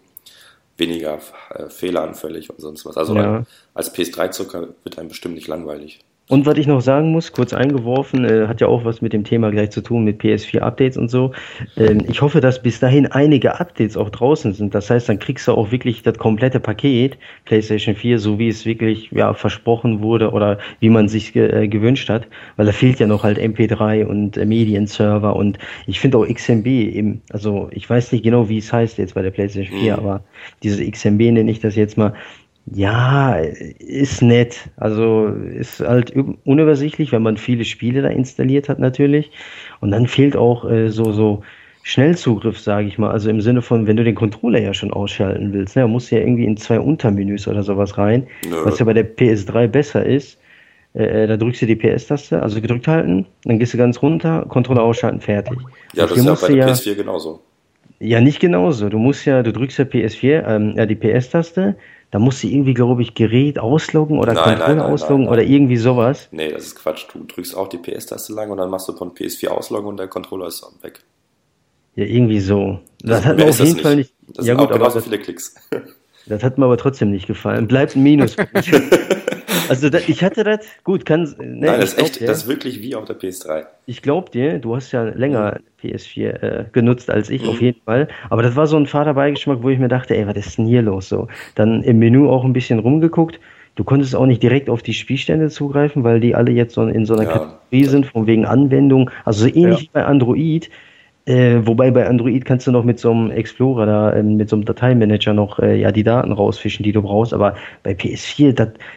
weniger 0.77 1.19
äh, 1.49 1.69
fehleranfällig 1.69 2.49
und 2.49 2.59
sonst 2.59 2.85
was. 2.85 2.97
Also 2.97 3.15
ja. 3.15 3.43
als 3.73 3.93
PS3-Zucker 3.93 4.69
wird 4.83 4.97
einem 4.97 5.09
bestimmt 5.09 5.35
nicht 5.35 5.47
langweilig. 5.47 5.99
Und 6.29 6.45
was 6.45 6.57
ich 6.57 6.67
noch 6.67 6.79
sagen 6.79 7.11
muss, 7.11 7.33
kurz 7.33 7.53
eingeworfen, 7.53 8.23
äh, 8.23 8.47
hat 8.47 8.61
ja 8.61 8.67
auch 8.67 8.85
was 8.85 9.01
mit 9.01 9.11
dem 9.11 9.25
Thema 9.25 9.51
gleich 9.51 9.71
zu 9.71 9.81
tun, 9.81 10.05
mit 10.05 10.21
PS4-Updates 10.21 10.97
und 10.97 11.09
so. 11.09 11.33
Ähm, 11.75 12.05
ich 12.07 12.21
hoffe, 12.21 12.39
dass 12.39 12.61
bis 12.61 12.79
dahin 12.79 13.07
einige 13.07 13.59
Updates 13.59 13.97
auch 13.97 14.09
draußen 14.09 14.53
sind. 14.53 14.73
Das 14.73 14.89
heißt, 14.89 15.09
dann 15.09 15.19
kriegst 15.19 15.49
du 15.49 15.51
auch 15.51 15.71
wirklich 15.71 16.01
das 16.01 16.17
komplette 16.17 16.61
Paket 16.61 17.17
PlayStation 17.43 17.93
4, 17.93 18.19
so 18.19 18.39
wie 18.39 18.47
es 18.47 18.65
wirklich 18.65 19.11
ja, 19.11 19.33
versprochen 19.33 20.01
wurde 20.01 20.31
oder 20.31 20.59
wie 20.79 20.89
man 20.89 21.09
sich 21.09 21.35
äh, 21.35 21.67
gewünscht 21.67 22.07
hat. 22.07 22.25
Weil 22.55 22.67
da 22.67 22.71
fehlt 22.71 22.99
ja 22.99 23.07
noch 23.07 23.23
halt 23.23 23.37
MP3 23.37 24.05
und 24.05 24.37
äh, 24.37 24.45
Medienserver 24.45 25.35
und 25.35 25.59
ich 25.87 25.99
finde 25.99 26.19
auch 26.19 26.25
XMB 26.25 26.67
eben, 26.67 27.21
also 27.31 27.67
ich 27.71 27.89
weiß 27.89 28.13
nicht 28.13 28.23
genau, 28.23 28.47
wie 28.47 28.59
es 28.59 28.71
heißt 28.71 28.97
jetzt 28.97 29.15
bei 29.15 29.21
der 29.21 29.31
PlayStation 29.31 29.77
4, 29.77 29.93
mhm. 29.93 29.99
aber 29.99 30.23
dieses 30.63 30.79
XMB 30.79 31.19
nenne 31.19 31.51
ich 31.51 31.59
das 31.59 31.75
jetzt 31.75 31.97
mal, 31.97 32.13
ja, 32.65 33.35
ist 33.35 34.21
nett. 34.21 34.69
Also 34.77 35.27
ist 35.27 35.81
halt 35.81 36.13
unübersichtlich, 36.45 37.11
wenn 37.11 37.23
man 37.23 37.37
viele 37.37 37.65
Spiele 37.65 38.01
da 38.01 38.09
installiert 38.09 38.69
hat 38.69 38.79
natürlich. 38.79 39.31
Und 39.81 39.91
dann 39.91 40.07
fehlt 40.07 40.35
auch 40.35 40.69
äh, 40.69 40.89
so, 40.89 41.11
so 41.11 41.43
Schnellzugriff, 41.83 42.57
sage 42.59 42.87
ich 42.87 42.97
mal. 42.97 43.11
Also 43.11 43.29
im 43.29 43.41
Sinne 43.41 43.61
von, 43.61 43.85
wenn 43.85 43.97
du 43.97 44.03
den 44.03 44.15
Controller 44.15 44.59
ja 44.59 44.73
schon 44.73 44.93
ausschalten 44.93 45.51
willst, 45.51 45.75
ne, 45.75 45.87
musst 45.87 46.11
du 46.11 46.15
ja 46.15 46.21
irgendwie 46.21 46.45
in 46.45 46.55
zwei 46.55 46.79
Untermenüs 46.79 47.47
oder 47.47 47.63
sowas 47.63 47.97
rein. 47.97 48.27
Nö. 48.49 48.55
Was 48.63 48.79
ja 48.79 48.85
bei 48.85 48.93
der 48.93 49.15
PS3 49.15 49.67
besser 49.67 50.05
ist. 50.05 50.37
Äh, 50.95 51.23
äh, 51.23 51.27
da 51.27 51.37
drückst 51.37 51.63
du 51.63 51.65
die 51.65 51.75
PS-Taste, 51.75 52.41
also 52.41 52.61
gedrückt 52.61 52.87
halten, 52.87 53.25
dann 53.45 53.59
gehst 53.59 53.73
du 53.73 53.77
ganz 53.77 54.01
runter, 54.01 54.45
Controller 54.47 54.83
ausschalten, 54.83 55.19
fertig. 55.21 55.57
Ja, 55.93 56.05
das 56.05 56.17
ist 56.17 56.25
ja 56.25 56.35
bei 56.35 56.47
der 56.49 56.57
ja, 56.57 56.67
PS4 56.67 56.95
genauso. 56.95 57.39
Ja, 57.99 58.21
nicht 58.21 58.39
genauso. 58.39 58.89
Du 58.89 58.99
musst 58.99 59.25
ja, 59.25 59.41
du 59.43 59.51
drückst 59.51 59.79
ja 59.79 59.85
PS4, 59.85 60.47
ähm, 60.47 60.73
ja, 60.75 60.85
die 60.85 60.95
PS-Taste, 60.95 61.75
da 62.13 62.19
muss 62.19 62.37
sie 62.37 62.53
irgendwie, 62.53 62.75
glaube 62.75 63.01
ich, 63.01 63.15
Gerät 63.15 63.57
ausloggen 63.57 64.19
oder 64.19 64.33
nein, 64.33 64.43
Controller 64.43 64.67
nein, 64.67 64.77
nein, 64.77 64.85
ausloggen 64.85 65.27
oder 65.27 65.41
irgendwie 65.41 65.77
sowas. 65.77 66.27
Nee, 66.29 66.51
das 66.51 66.65
ist 66.65 66.75
Quatsch. 66.75 67.05
Du 67.11 67.23
drückst 67.23 67.57
auch 67.57 67.67
die 67.67 67.79
PS-Taste 67.79 68.33
lang 68.33 68.51
und 68.51 68.57
dann 68.57 68.69
machst 68.69 68.87
du 68.87 68.93
von 68.93 69.15
PS4 69.15 69.47
ausloggen 69.47 69.87
und 69.89 69.97
der 69.97 70.07
Controller 70.07 70.45
ist 70.45 70.63
weg. 70.83 70.99
Ja, 71.95 72.05
irgendwie 72.05 72.39
so. 72.39 72.77
Das, 72.99 73.21
das 73.21 73.25
hat 73.25 73.37
mir 73.37 73.49
auf 73.49 73.59
jeden 73.59 73.79
Fall 73.79 73.95
nicht. 73.95 74.13
Das 74.27 74.45
ja, 74.45 74.53
sind 74.53 74.57
gut, 74.57 74.67
auch 74.69 74.73
genauso 74.77 75.01
viele 75.01 75.17
Klicks. 75.17 75.55
Das 76.25 76.43
hat 76.43 76.57
mir 76.57 76.65
aber 76.65 76.77
trotzdem 76.77 77.11
nicht 77.11 77.27
gefallen. 77.27 77.67
Bleibt 77.67 77.95
ein 77.95 78.03
Minus. 78.03 78.35
Also 79.69 79.89
da, 79.89 79.99
ich 80.07 80.23
hatte 80.23 80.43
das, 80.43 80.59
gut, 80.83 81.05
kann. 81.05 81.23
Ne, 81.37 81.67
Nein, 81.67 81.79
das 81.79 81.93
ist 81.93 82.01
echt, 82.01 82.19
dir, 82.19 82.27
das 82.27 82.39
ist 82.39 82.47
wirklich 82.47 82.81
wie 82.81 82.95
auf 82.95 83.05
der 83.05 83.17
PS3. 83.17 83.65
Ich 83.85 84.01
glaube 84.01 84.29
dir, 84.29 84.59
du 84.59 84.75
hast 84.75 84.91
ja 84.91 85.03
länger 85.03 85.59
PS4 85.81 86.27
äh, 86.27 86.65
genutzt 86.71 87.09
als 87.09 87.29
ich, 87.29 87.43
mhm. 87.43 87.49
auf 87.49 87.61
jeden 87.61 87.81
Fall. 87.81 88.07
Aber 88.29 88.43
das 88.43 88.55
war 88.55 88.67
so 88.67 88.77
ein 88.77 88.87
Vaterbeigeschmack, 88.87 89.59
wo 89.61 89.69
ich 89.69 89.79
mir 89.79 89.87
dachte, 89.87 90.15
ey, 90.15 90.27
was 90.27 90.35
ist 90.35 90.57
denn 90.57 90.65
hier 90.65 90.81
los? 90.81 91.09
So. 91.09 91.27
Dann 91.55 91.83
im 91.83 91.99
Menü 91.99 92.27
auch 92.27 92.43
ein 92.43 92.53
bisschen 92.53 92.79
rumgeguckt. 92.79 93.39
Du 93.75 93.83
konntest 93.83 94.15
auch 94.15 94.25
nicht 94.25 94.43
direkt 94.43 94.69
auf 94.69 94.83
die 94.83 94.93
Spielstände 94.93 95.49
zugreifen, 95.49 96.03
weil 96.03 96.19
die 96.19 96.35
alle 96.35 96.51
jetzt 96.51 96.75
so 96.75 96.83
in 96.83 97.05
so 97.05 97.15
einer 97.15 97.23
ja. 97.23 97.31
Kategorie 97.31 97.85
sind, 97.85 98.05
von 98.05 98.27
wegen 98.27 98.45
Anwendung. 98.45 99.09
Also 99.25 99.47
so 99.47 99.47
ähnlich 99.47 99.77
ja. 99.77 99.83
wie 99.83 99.89
bei 99.93 100.05
Android. 100.05 100.69
Äh, 101.25 101.65
wobei 101.65 101.89
bei 101.91 102.05
Android 102.05 102.43
kannst 102.43 102.67
du 102.67 102.71
noch 102.71 102.83
mit 102.83 102.99
so 102.99 103.11
einem 103.11 103.31
Explorer 103.31 103.85
da, 103.85 104.11
äh, 104.11 104.23
mit 104.23 104.49
so 104.49 104.57
einem 104.57 104.65
Dateimanager 104.65 105.33
noch 105.33 105.57
äh, 105.59 105.79
ja 105.79 105.93
die 105.93 106.03
Daten 106.03 106.33
rausfischen, 106.33 106.83
die 106.83 106.91
du 106.91 107.01
brauchst. 107.01 107.33
Aber 107.33 107.55
bei 107.81 107.93
PS4, 107.93 108.51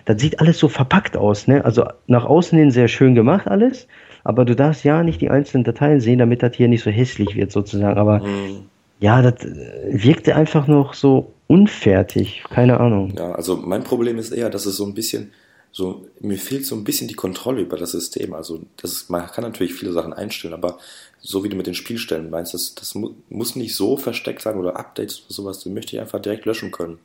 das 0.05 0.21
sieht 0.21 0.41
alles 0.41 0.59
so 0.59 0.69
verpackt 0.69 1.17
aus, 1.17 1.47
ne? 1.47 1.65
Also 1.65 1.85
nach 2.09 2.25
außen 2.25 2.59
hin 2.59 2.73
sehr 2.73 2.89
schön 2.89 3.15
gemacht 3.15 3.47
alles, 3.47 3.87
aber 4.25 4.45
du 4.45 4.57
darfst 4.57 4.83
ja 4.83 5.05
nicht 5.05 5.21
die 5.21 5.31
einzelnen 5.31 5.63
Dateien 5.63 6.01
sehen, 6.01 6.19
damit 6.19 6.43
das 6.43 6.57
hier 6.57 6.67
nicht 6.67 6.83
so 6.83 6.91
hässlich 6.91 7.37
wird 7.37 7.53
sozusagen. 7.53 7.97
Aber 7.97 8.19
mhm. 8.19 8.65
ja, 8.99 9.23
das 9.23 9.45
äh, 9.45 9.91
wirkte 9.93 10.35
einfach 10.35 10.67
noch 10.67 10.95
so 10.95 11.33
unfertig, 11.47 12.43
keine 12.51 12.81
Ahnung. 12.81 13.15
Ja, 13.17 13.33
also 13.33 13.57
mein 13.57 13.85
Problem 13.85 14.19
ist 14.19 14.33
eher, 14.33 14.51
dass 14.51 14.67
es 14.67 14.77
so 14.77 14.85
ein 14.85 14.95
bisschen 14.95 15.31
so, 15.77 16.07
mir 16.21 16.39
fehlt 16.39 16.65
so 16.65 16.75
ein 16.75 16.85
bisschen 16.85 17.07
die 17.07 17.15
Kontrolle 17.15 17.61
über 17.61 17.77
das 17.77 17.91
System. 17.93 18.33
Also, 18.33 18.61
das 18.79 19.11
man 19.11 19.27
kann 19.27 19.45
natürlich 19.45 19.75
viele 19.75 19.93
Sachen 19.93 20.15
einstellen, 20.15 20.55
aber 20.55 20.79
so 21.21 21.43
wie 21.45 21.49
du 21.49 21.57
mit 21.57 21.67
den 21.67 21.75
Spielstellen 21.75 22.31
meinst, 22.31 22.55
das, 22.55 22.75
das 22.75 22.95
mu 22.95 23.15
muss 23.29 23.57
nicht 23.57 23.75
so 23.75 23.97
versteckt 23.97 24.43
sein 24.43 24.59
oder 24.59 24.77
Updates 24.77 25.23
oder 25.25 25.35
sowas, 25.35 25.61
den 25.61 25.75
möchte 25.75 25.97
ich 25.97 26.01
einfach 26.01 26.21
direkt 26.21 26.45
löschen 26.45 26.71
können. 26.71 26.99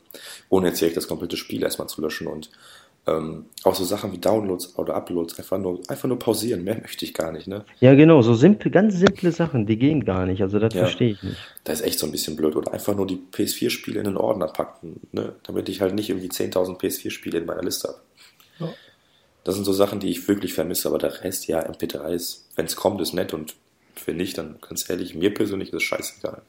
Ohne 0.49 0.68
jetzt 0.68 0.82
direkt 0.82 0.97
das 0.97 1.07
komplette 1.07 1.38
Spiel 1.38 1.64
erstmal 1.64 1.89
zu 1.89 2.01
löschen 2.01 2.28
und 2.28 2.49
ähm, 3.07 3.45
auch 3.64 3.74
so 3.74 3.84
Sachen 3.84 4.12
wie 4.12 4.20
Downloads 4.20 4.78
oder 4.78 4.93
Uploads 4.95 5.39
einfach 5.39 5.57
nur, 5.57 5.80
einfach 5.88 6.07
nur 6.07 6.20
pausieren, 6.20 6.64
mehr 6.64 6.76
möchte 6.82 7.03
ich 7.03 7.14
gar 7.14 7.32
nicht, 7.32 7.47
ne? 7.47 7.66
Ja, 7.80 7.95
genau, 7.95 8.22
so 8.22 8.36
simple, 8.36 8.70
ganz 8.70 8.95
simple 8.95 9.32
Sachen, 9.32 9.66
die 9.66 9.78
gehen 9.78 10.05
gar 10.05 10.26
nicht, 10.26 10.41
also 10.41 10.59
das 10.59 10.74
ja, 10.74 10.82
verstehe 10.82 11.12
ich 11.12 11.24
nicht. 11.24 11.38
Das 11.64 11.80
ist 11.80 11.88
echt 11.88 11.99
so 11.99 12.05
ein 12.05 12.12
bisschen 12.12 12.36
blöd. 12.36 12.55
Oder 12.55 12.74
einfach 12.74 12.95
nur 12.95 13.07
die 13.07 13.20
PS4-Spiele 13.32 13.99
in 13.99 14.05
den 14.05 14.18
Ordner 14.18 14.47
packen, 14.47 15.01
ne? 15.12 15.36
Damit 15.43 15.70
ich 15.70 15.82
halt 15.82 15.95
nicht 15.95 16.09
irgendwie 16.09 16.30
10.000 16.30 16.80
PS4-Spiele 16.80 17.39
in 17.39 17.45
meiner 17.45 17.64
Liste 17.64 17.88
habe. 17.88 18.01
Ja. 18.59 18.74
Das 19.43 19.55
sind 19.55 19.64
so 19.64 19.74
Sachen, 19.74 19.99
die 19.99 20.09
ich 20.09 20.28
wirklich 20.28 20.53
vermisse, 20.53 20.88
aber 20.88 20.99
der 20.99 21.24
Rest, 21.24 21.47
ja, 21.47 21.59
MP3 21.59 22.09
ist, 22.09 22.49
wenn 22.55 22.68
es 22.68 22.76
kommt, 22.76 23.01
ist 23.01 23.14
nett 23.14 23.34
und 23.34 23.55
wenn 24.05 24.17
nicht, 24.17 24.37
dann 24.37 24.55
ganz 24.61 24.89
ehrlich, 24.89 25.15
mir 25.15 25.33
persönlich 25.33 25.69
ist 25.69 25.75
es 25.75 25.83
scheißegal. 25.83 26.41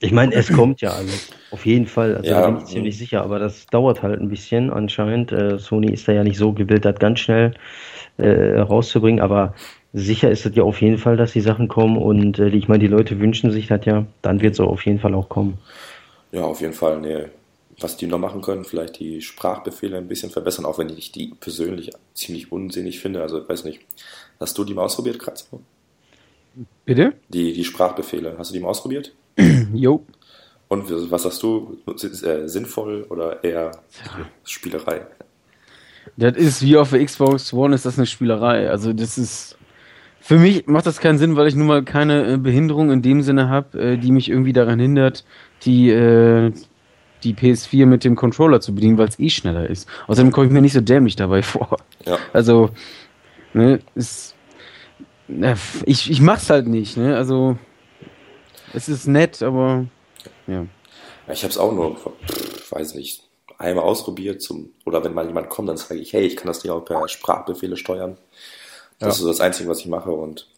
Ich 0.00 0.12
meine, 0.12 0.34
es 0.34 0.48
kommt 0.52 0.80
ja 0.80 0.92
alles. 0.92 1.30
Auf 1.50 1.66
jeden 1.66 1.86
Fall. 1.86 2.16
Also 2.16 2.30
ja, 2.30 2.40
da 2.40 2.50
bin 2.50 2.58
ich 2.58 2.64
ziemlich 2.66 2.98
sicher, 2.98 3.22
aber 3.22 3.38
das 3.38 3.66
dauert 3.66 4.02
halt 4.02 4.20
ein 4.20 4.28
bisschen 4.28 4.70
anscheinend. 4.70 5.32
Äh, 5.32 5.58
Sony 5.58 5.92
ist 5.92 6.08
da 6.08 6.12
ja 6.12 6.24
nicht 6.24 6.38
so 6.38 6.52
gewillt, 6.52 6.84
das 6.84 6.98
ganz 6.98 7.20
schnell 7.20 7.54
äh, 8.16 8.58
rauszubringen, 8.58 9.20
aber 9.20 9.54
sicher 9.92 10.30
ist 10.30 10.44
es 10.44 10.54
ja 10.54 10.64
auf 10.64 10.80
jeden 10.80 10.98
Fall, 10.98 11.16
dass 11.16 11.32
die 11.32 11.40
Sachen 11.40 11.68
kommen 11.68 11.96
und 11.96 12.38
äh, 12.38 12.48
ich 12.48 12.68
meine, 12.68 12.80
die 12.80 12.88
Leute 12.88 13.20
wünschen 13.20 13.50
sich 13.50 13.68
das 13.68 13.84
ja, 13.84 14.06
dann 14.22 14.40
wird 14.40 14.54
es 14.54 14.60
auf 14.60 14.84
jeden 14.84 14.98
Fall 14.98 15.14
auch 15.14 15.28
kommen. 15.28 15.58
Ja, 16.32 16.42
auf 16.42 16.60
jeden 16.60 16.74
Fall. 16.74 17.00
Nee. 17.00 17.26
Was 17.80 17.96
die 17.96 18.06
noch 18.06 18.18
machen 18.18 18.40
können, 18.40 18.64
vielleicht 18.64 19.00
die 19.00 19.20
Sprachbefehle 19.20 19.98
ein 19.98 20.06
bisschen 20.06 20.30
verbessern, 20.30 20.64
auch 20.64 20.78
wenn 20.78 20.96
ich 20.96 21.10
die 21.10 21.34
persönlich 21.40 21.90
ziemlich 22.12 22.52
unsinnig 22.52 23.00
finde. 23.00 23.20
Also, 23.20 23.42
ich 23.42 23.48
weiß 23.48 23.64
nicht. 23.64 23.80
Hast 24.38 24.56
du 24.58 24.64
die 24.64 24.74
mal 24.74 24.84
ausprobiert, 24.84 25.18
Kratzer? 25.18 25.58
Bitte? 26.84 27.14
Die, 27.28 27.52
die 27.52 27.64
Sprachbefehle. 27.64 28.34
Hast 28.38 28.50
du 28.50 28.54
die 28.54 28.60
mal 28.60 28.68
ausprobiert? 28.68 29.12
jo. 29.74 30.04
Und 30.68 30.84
was 31.10 31.24
hast 31.24 31.42
du? 31.42 31.78
Äh, 31.86 32.48
sinnvoll 32.48 33.04
oder 33.08 33.44
eher 33.44 33.72
Spielerei? 34.44 35.06
Das 36.16 36.36
ist 36.36 36.62
wie 36.62 36.76
auf 36.76 36.90
der 36.90 37.04
Xbox 37.04 37.52
One 37.52 37.74
ist 37.74 37.86
das 37.86 37.98
eine 37.98 38.06
Spielerei. 38.06 38.68
Also 38.68 38.92
das 38.92 39.18
ist 39.18 39.56
für 40.20 40.38
mich 40.38 40.66
macht 40.66 40.86
das 40.86 41.00
keinen 41.00 41.18
Sinn, 41.18 41.36
weil 41.36 41.48
ich 41.48 41.54
nun 41.54 41.66
mal 41.66 41.84
keine 41.84 42.34
äh, 42.34 42.36
Behinderung 42.38 42.90
in 42.90 43.02
dem 43.02 43.22
Sinne 43.22 43.48
habe, 43.48 43.78
äh, 43.78 43.96
die 43.98 44.10
mich 44.10 44.30
irgendwie 44.30 44.52
daran 44.52 44.78
hindert, 44.78 45.24
die 45.64 46.52
die 47.24 47.34
PS4 47.34 47.86
mit 47.86 48.04
dem 48.04 48.16
Controller 48.16 48.60
zu 48.60 48.74
bedienen, 48.74 48.98
weil 48.98 49.08
es 49.08 49.18
eh 49.18 49.30
schneller 49.30 49.68
ist. 49.68 49.88
Außerdem 50.06 50.30
komme 50.30 50.46
ich 50.46 50.52
mir 50.52 50.60
nicht 50.60 50.74
so 50.74 50.80
dämlich 50.80 51.16
dabei 51.16 51.42
vor. 51.42 51.78
Ja. 52.04 52.18
Also 52.32 52.70
ne, 53.54 53.80
ist 53.94 54.33
ich, 55.86 56.10
ich 56.10 56.20
mach's 56.20 56.50
halt 56.50 56.66
nicht, 56.66 56.96
ne? 56.96 57.16
Also, 57.16 57.56
es 58.72 58.88
ist 58.88 59.06
nett, 59.06 59.42
aber 59.42 59.86
ja. 60.46 60.66
Ich 61.32 61.44
hab's 61.44 61.56
auch 61.56 61.72
nur, 61.72 61.96
pff, 61.96 62.72
weiß 62.72 62.94
nicht, 62.94 63.22
einmal 63.58 63.84
ausprobiert 63.84 64.42
zum, 64.42 64.72
oder 64.84 65.02
wenn 65.04 65.14
mal 65.14 65.26
jemand 65.26 65.48
kommt, 65.48 65.68
dann 65.68 65.76
sage 65.76 66.00
ich, 66.00 66.12
hey, 66.12 66.22
ich 66.26 66.36
kann 66.36 66.48
das 66.48 66.60
Ding 66.60 66.70
auch 66.70 66.84
per 66.84 67.08
Sprachbefehle 67.08 67.76
steuern. 67.76 68.18
Das 68.98 69.06
ja. 69.06 69.08
ist 69.12 69.18
so 69.18 69.28
das 69.28 69.40
Einzige, 69.40 69.68
was 69.68 69.80
ich 69.80 69.86
mache 69.86 70.10
und 70.10 70.48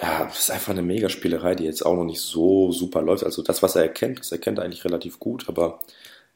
ja, 0.00 0.24
das 0.24 0.40
ist 0.40 0.50
einfach 0.50 0.72
eine 0.72 0.82
Megaspielerei, 0.82 1.54
die 1.54 1.64
jetzt 1.64 1.84
auch 1.84 1.94
noch 1.94 2.04
nicht 2.04 2.20
so 2.20 2.72
super 2.72 3.02
läuft. 3.02 3.22
Also 3.22 3.42
das, 3.42 3.62
was 3.62 3.76
er 3.76 3.82
erkennt, 3.82 4.20
das 4.20 4.32
erkennt 4.32 4.58
er 4.58 4.64
eigentlich 4.64 4.84
relativ 4.84 5.18
gut, 5.18 5.48
aber 5.48 5.80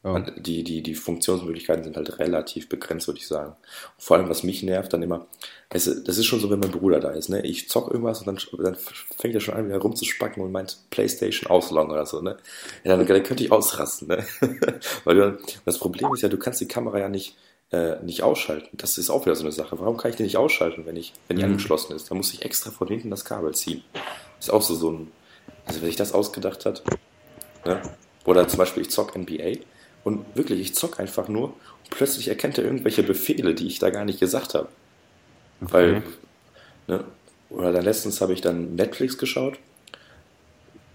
ja. 0.05 0.19
Die, 0.19 0.63
die, 0.63 0.83
die 0.83 0.93
Funktionsmöglichkeiten 0.93 1.83
sind 1.83 1.97
halt 1.97 2.19
relativ 2.19 2.69
begrenzt, 2.69 3.07
würde 3.07 3.19
ich 3.19 3.27
sagen. 3.27 3.55
Und 3.97 4.03
vor 4.03 4.17
allem, 4.17 4.29
was 4.29 4.43
mich 4.43 4.61
nervt, 4.61 4.93
dann 4.93 5.01
immer, 5.01 5.25
es, 5.69 5.85
das 6.03 6.19
ist 6.19 6.27
schon 6.27 6.39
so, 6.39 6.51
wenn 6.51 6.59
mein 6.59 6.69
Bruder 6.69 6.99
da 6.99 7.09
ist, 7.09 7.29
ne? 7.29 7.41
Ich 7.43 7.69
zock 7.69 7.89
irgendwas 7.89 8.19
und 8.19 8.27
dann, 8.27 8.37
dann 8.63 8.77
fängt 9.17 9.33
er 9.33 9.41
schon 9.41 9.55
an, 9.55 9.65
wieder 9.65 9.79
rumzuspacken 9.79 10.43
und 10.43 10.51
meint 10.51 10.77
Playstation 10.91 11.49
ausloggen 11.49 11.91
oder 11.91 12.05
so, 12.05 12.21
ne? 12.21 12.37
Ja, 12.83 12.95
dann, 12.95 13.07
dann 13.07 13.23
könnte 13.23 13.43
ich 13.43 13.51
ausrasten, 13.51 14.09
ne? 14.09 14.23
Weil 15.05 15.15
du, 15.15 15.37
das 15.65 15.79
Problem 15.79 16.13
ist 16.13 16.21
ja, 16.21 16.29
du 16.29 16.37
kannst 16.37 16.61
die 16.61 16.67
Kamera 16.67 16.99
ja 16.99 17.09
nicht, 17.09 17.35
äh, 17.71 17.95
nicht 18.03 18.21
ausschalten. 18.21 18.77
Das 18.77 18.99
ist 18.99 19.09
auch 19.09 19.25
wieder 19.25 19.35
so 19.35 19.41
eine 19.41 19.51
Sache. 19.51 19.79
Warum 19.79 19.97
kann 19.97 20.11
ich 20.11 20.17
die 20.17 20.23
nicht 20.23 20.37
ausschalten, 20.37 20.85
wenn 20.85 20.97
ich, 20.97 21.13
wenn 21.27 21.37
die 21.37 21.43
mhm. 21.43 21.53
angeschlossen 21.53 21.95
ist? 21.95 22.11
Da 22.11 22.15
muss 22.15 22.31
ich 22.31 22.45
extra 22.45 22.69
von 22.69 22.87
hinten 22.89 23.09
das 23.09 23.25
Kabel 23.25 23.55
ziehen. 23.55 23.83
ist 24.39 24.51
auch 24.51 24.61
so, 24.61 24.75
so 24.75 24.91
ein, 24.91 25.11
also 25.65 25.81
wenn 25.81 25.89
ich 25.89 25.95
das 25.95 26.13
ausgedacht 26.13 26.65
hat, 26.65 26.83
ne? 27.65 27.81
Oder 28.23 28.47
zum 28.47 28.59
Beispiel, 28.59 28.83
ich 28.83 28.91
zock 28.91 29.17
NBA 29.17 29.57
und 30.05 30.23
wirklich, 30.35 30.61
ich 30.61 30.75
zock 30.75 30.99
einfach 30.99 31.27
nur 31.27 31.47
und 31.47 31.89
plötzlich 31.89 32.29
erkennt 32.29 32.57
er 32.57 32.63
irgendwelche 32.63 33.03
Befehle, 33.03 33.53
die 33.53 33.67
ich 33.67 33.79
da 33.79 33.89
gar 33.89 34.05
nicht 34.05 34.21
gesagt 34.21 34.53
habe. 34.53 34.69
Okay. 35.61 35.73
Weil, 35.73 36.03
ne, 36.87 37.03
oder 37.49 37.73
dann 37.73 37.83
letztens 37.83 38.21
habe 38.21 38.31
ich 38.31 38.39
dann 38.39 38.75
Netflix 38.75 39.17
geschaut 39.17 39.57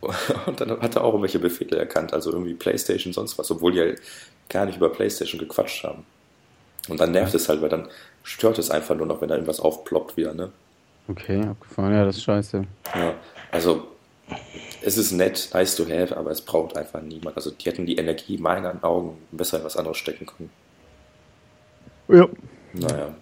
und 0.46 0.60
dann 0.60 0.80
hat 0.80 0.94
er 0.94 1.04
auch 1.04 1.12
irgendwelche 1.12 1.40
Befehle 1.40 1.76
erkannt, 1.76 2.14
also 2.14 2.30
irgendwie 2.30 2.54
Playstation, 2.54 3.12
sonst 3.12 3.36
was, 3.36 3.50
obwohl 3.50 3.72
die 3.72 3.78
ja 3.78 3.86
gar 4.48 4.64
nicht 4.64 4.76
über 4.76 4.90
Playstation 4.90 5.40
gequatscht 5.40 5.84
haben. 5.84 6.04
Und 6.88 7.00
dann 7.00 7.10
nervt 7.10 7.34
es 7.34 7.48
halt, 7.48 7.60
weil 7.60 7.68
dann 7.68 7.88
stört 8.22 8.58
es 8.58 8.70
einfach 8.70 8.96
nur 8.96 9.06
noch, 9.06 9.20
wenn 9.20 9.28
da 9.28 9.34
irgendwas 9.34 9.60
aufploppt 9.60 10.16
wieder, 10.16 10.34
ne? 10.34 10.50
Okay, 11.08 11.42
abgefahren, 11.42 11.92
ja, 11.92 12.04
das 12.04 12.16
ist 12.16 12.22
scheiße. 12.22 12.64
Ja, 12.94 13.14
also 13.50 13.88
es 14.82 14.96
ist 14.96 15.12
nett, 15.12 15.50
nice 15.52 15.76
to 15.76 15.84
have, 15.84 16.16
aber 16.16 16.30
es 16.30 16.40
braucht 16.40 16.76
einfach 16.76 17.02
niemand. 17.02 17.36
Also 17.36 17.50
die 17.50 17.64
hätten 17.66 17.86
die 17.86 17.96
Energie 17.96 18.36
in 18.36 18.42
meinen 18.42 18.82
Augen 18.82 19.18
besser 19.32 19.58
in 19.58 19.64
was 19.64 19.76
anderes 19.76 19.96
stecken 19.96 20.26
können. 20.26 20.50
Ja. 22.08 22.28
Naja. 22.72 23.14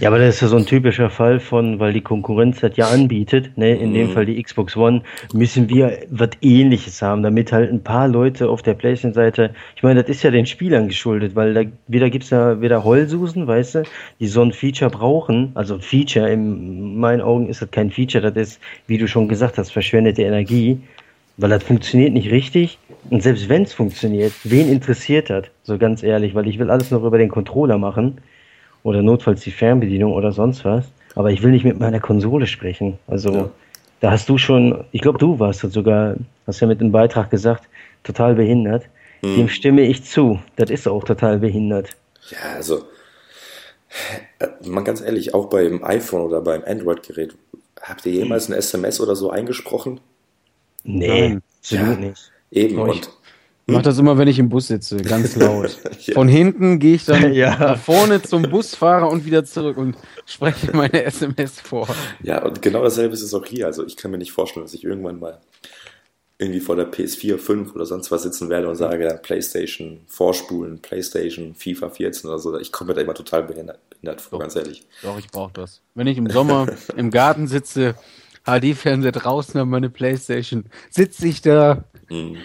Ja, 0.00 0.08
aber 0.08 0.18
das 0.18 0.36
ist 0.36 0.40
ja 0.40 0.48
so 0.48 0.56
ein 0.56 0.64
typischer 0.64 1.10
Fall 1.10 1.38
von, 1.38 1.78
weil 1.78 1.92
die 1.92 2.00
Konkurrenz 2.00 2.60
das 2.60 2.78
ja 2.78 2.88
anbietet, 2.88 3.58
ne, 3.58 3.74
in 3.76 3.92
dem 3.92 4.06
Mhm. 4.06 4.12
Fall 4.12 4.24
die 4.24 4.42
Xbox 4.42 4.74
One, 4.74 5.02
müssen 5.34 5.68
wir 5.68 5.98
was 6.08 6.30
ähnliches 6.40 7.02
haben, 7.02 7.22
damit 7.22 7.52
halt 7.52 7.70
ein 7.70 7.82
paar 7.82 8.08
Leute 8.08 8.48
auf 8.48 8.62
der 8.62 8.72
PlayStation-Seite, 8.72 9.54
ich 9.76 9.82
meine, 9.82 10.00
das 10.00 10.08
ist 10.08 10.22
ja 10.22 10.30
den 10.30 10.46
Spielern 10.46 10.88
geschuldet, 10.88 11.34
weil 11.34 11.52
da 11.52 11.62
wieder 11.88 12.08
gibt's 12.08 12.30
ja 12.30 12.58
wieder 12.62 12.84
Heulsusen, 12.84 13.46
weißt 13.46 13.74
du, 13.74 13.82
die 14.18 14.28
so 14.28 14.40
ein 14.40 14.52
Feature 14.52 14.90
brauchen, 14.90 15.50
also 15.52 15.74
ein 15.74 15.82
Feature, 15.82 16.30
in 16.30 16.98
meinen 16.98 17.20
Augen 17.20 17.50
ist 17.50 17.60
das 17.60 17.70
kein 17.70 17.90
Feature, 17.90 18.32
das 18.32 18.48
ist, 18.48 18.60
wie 18.86 18.96
du 18.96 19.06
schon 19.06 19.28
gesagt 19.28 19.58
hast, 19.58 19.72
verschwendete 19.72 20.22
Energie, 20.22 20.80
weil 21.36 21.50
das 21.50 21.62
funktioniert 21.64 22.12
nicht 22.12 22.30
richtig 22.30 22.78
und 23.10 23.22
selbst 23.22 23.48
wenn 23.48 23.62
es 23.62 23.72
funktioniert, 23.72 24.32
wen 24.44 24.70
interessiert 24.70 25.30
das, 25.30 25.44
so 25.62 25.78
ganz 25.78 26.02
ehrlich, 26.02 26.34
weil 26.34 26.48
ich 26.48 26.58
will 26.58 26.70
alles 26.70 26.90
noch 26.90 27.04
über 27.04 27.18
den 27.18 27.28
Controller 27.28 27.78
machen 27.78 28.18
oder 28.82 29.02
notfalls 29.02 29.42
die 29.42 29.50
Fernbedienung 29.50 30.12
oder 30.12 30.32
sonst 30.32 30.64
was. 30.64 30.86
Aber 31.14 31.30
ich 31.30 31.42
will 31.42 31.50
nicht 31.50 31.64
mit 31.64 31.78
meiner 31.80 32.00
Konsole 32.00 32.46
sprechen. 32.46 32.98
Also 33.06 33.32
Ja. 33.32 33.50
da 34.00 34.10
hast 34.10 34.28
du 34.28 34.38
schon, 34.38 34.84
ich 34.92 35.00
glaube, 35.00 35.18
du 35.18 35.38
warst 35.38 35.64
das 35.64 35.72
sogar, 35.72 36.16
hast 36.46 36.60
ja 36.60 36.66
mit 36.66 36.80
dem 36.80 36.92
Beitrag 36.92 37.30
gesagt, 37.30 37.64
total 38.04 38.34
behindert. 38.34 38.84
Dem 39.22 39.48
stimme 39.48 39.80
ich 39.82 40.04
zu. 40.04 40.38
Das 40.56 40.70
ist 40.70 40.86
auch 40.86 41.02
total 41.02 41.38
behindert. 41.38 41.96
Ja, 42.30 42.54
also, 42.54 42.84
äh, 44.38 44.68
mal 44.68 44.84
ganz 44.84 45.00
ehrlich, 45.00 45.34
auch 45.34 45.46
beim 45.46 45.82
iPhone 45.82 46.20
oder 46.20 46.42
beim 46.42 46.62
Android-Gerät, 46.64 47.34
habt 47.80 48.04
ihr 48.06 48.12
jemals 48.12 48.46
eine 48.46 48.56
SMS 48.56 49.00
oder 49.00 49.16
so 49.16 49.30
eingesprochen? 49.30 50.00
Nee, 50.86 51.28
Nein. 51.28 51.42
absolut 51.60 51.86
Ja. 51.86 51.96
nicht. 51.96 52.32
Eben, 52.50 52.74
ich- 52.74 52.78
und 52.80 53.10
Ich 53.68 53.74
mach 53.74 53.82
das 53.82 53.98
immer, 53.98 54.16
wenn 54.16 54.28
ich 54.28 54.38
im 54.38 54.48
Bus 54.48 54.68
sitze, 54.68 54.96
ganz 54.98 55.34
laut. 55.36 55.76
Ja. 56.06 56.14
Von 56.14 56.28
hinten 56.28 56.78
gehe 56.78 56.94
ich 56.94 57.04
dann 57.04 57.32
Ja. 57.34 57.58
nach 57.58 57.78
vorne 57.78 58.22
zum 58.22 58.42
Busfahrer 58.42 59.08
und 59.10 59.24
wieder 59.24 59.44
zurück 59.44 59.76
und 59.76 59.96
spreche 60.24 60.74
meine 60.76 61.02
SMS 61.04 61.60
vor. 61.60 61.88
ja, 62.22 62.44
und 62.44 62.62
genau 62.62 62.82
dasselbe 62.84 63.14
ist 63.14 63.22
es 63.22 63.34
auch 63.34 63.44
hier. 63.44 63.66
Also 63.66 63.84
ich 63.84 63.96
kann 63.96 64.12
mir 64.12 64.18
nicht 64.18 64.30
vorstellen, 64.32 64.64
dass 64.64 64.74
ich 64.74 64.84
irgendwann 64.84 65.18
mal 65.18 65.40
irgendwie 66.38 66.60
vor 66.60 66.76
der 66.76 66.92
PS4, 66.92 67.38
5 67.38 67.74
oder 67.74 67.86
sonst 67.86 68.10
was 68.10 68.22
sitzen 68.22 68.50
werde 68.50 68.68
und 68.68 68.76
sage, 68.76 69.04
dann 69.08 69.22
Playstation 69.22 70.00
vorspulen, 70.06 70.80
Playstation, 70.80 71.54
FIFA 71.54 71.88
14 71.88 72.28
oder 72.28 72.38
so. 72.38 72.58
Ich 72.60 72.70
komme 72.72 72.88
mir 72.88 72.94
da 72.94 73.00
immer 73.00 73.14
total 73.14 73.42
behindert, 73.44 73.78
behindert 73.88 74.20
vor, 74.20 74.32
Doch. 74.32 74.40
ganz 74.40 74.54
ehrlich. 74.54 74.86
Doch, 75.02 75.18
ich 75.18 75.28
brauche 75.28 75.54
das. 75.54 75.80
Wenn 75.94 76.06
ich 76.06 76.18
im 76.18 76.28
Sommer 76.28 76.66
im 76.96 77.10
Garten 77.10 77.46
sitze, 77.48 77.94
HD-Fernseher 78.46 79.12
draußen 79.12 79.60
an 79.60 79.68
meine 79.68 79.90
Playstation, 79.90 80.64
sitze 80.90 81.26
ich 81.28 81.42
da 81.42 81.84
Mhm. 82.08 82.38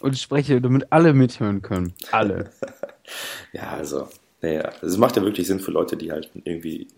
und 0.00 0.16
spreche, 0.18 0.60
damit 0.60 0.90
alle 0.92 1.12
mithören 1.12 1.62
können. 1.62 1.92
Alle. 2.12 2.50
Ja, 3.52 3.70
also, 3.70 4.06
naja, 4.42 4.70
es 4.82 4.98
macht 4.98 5.16
ja 5.16 5.22
wirklich 5.22 5.46
Sinn 5.46 5.60
für 5.60 5.70
Leute, 5.70 5.96
die 5.96 6.12
halt 6.12 6.30
irgendwie 6.44 6.88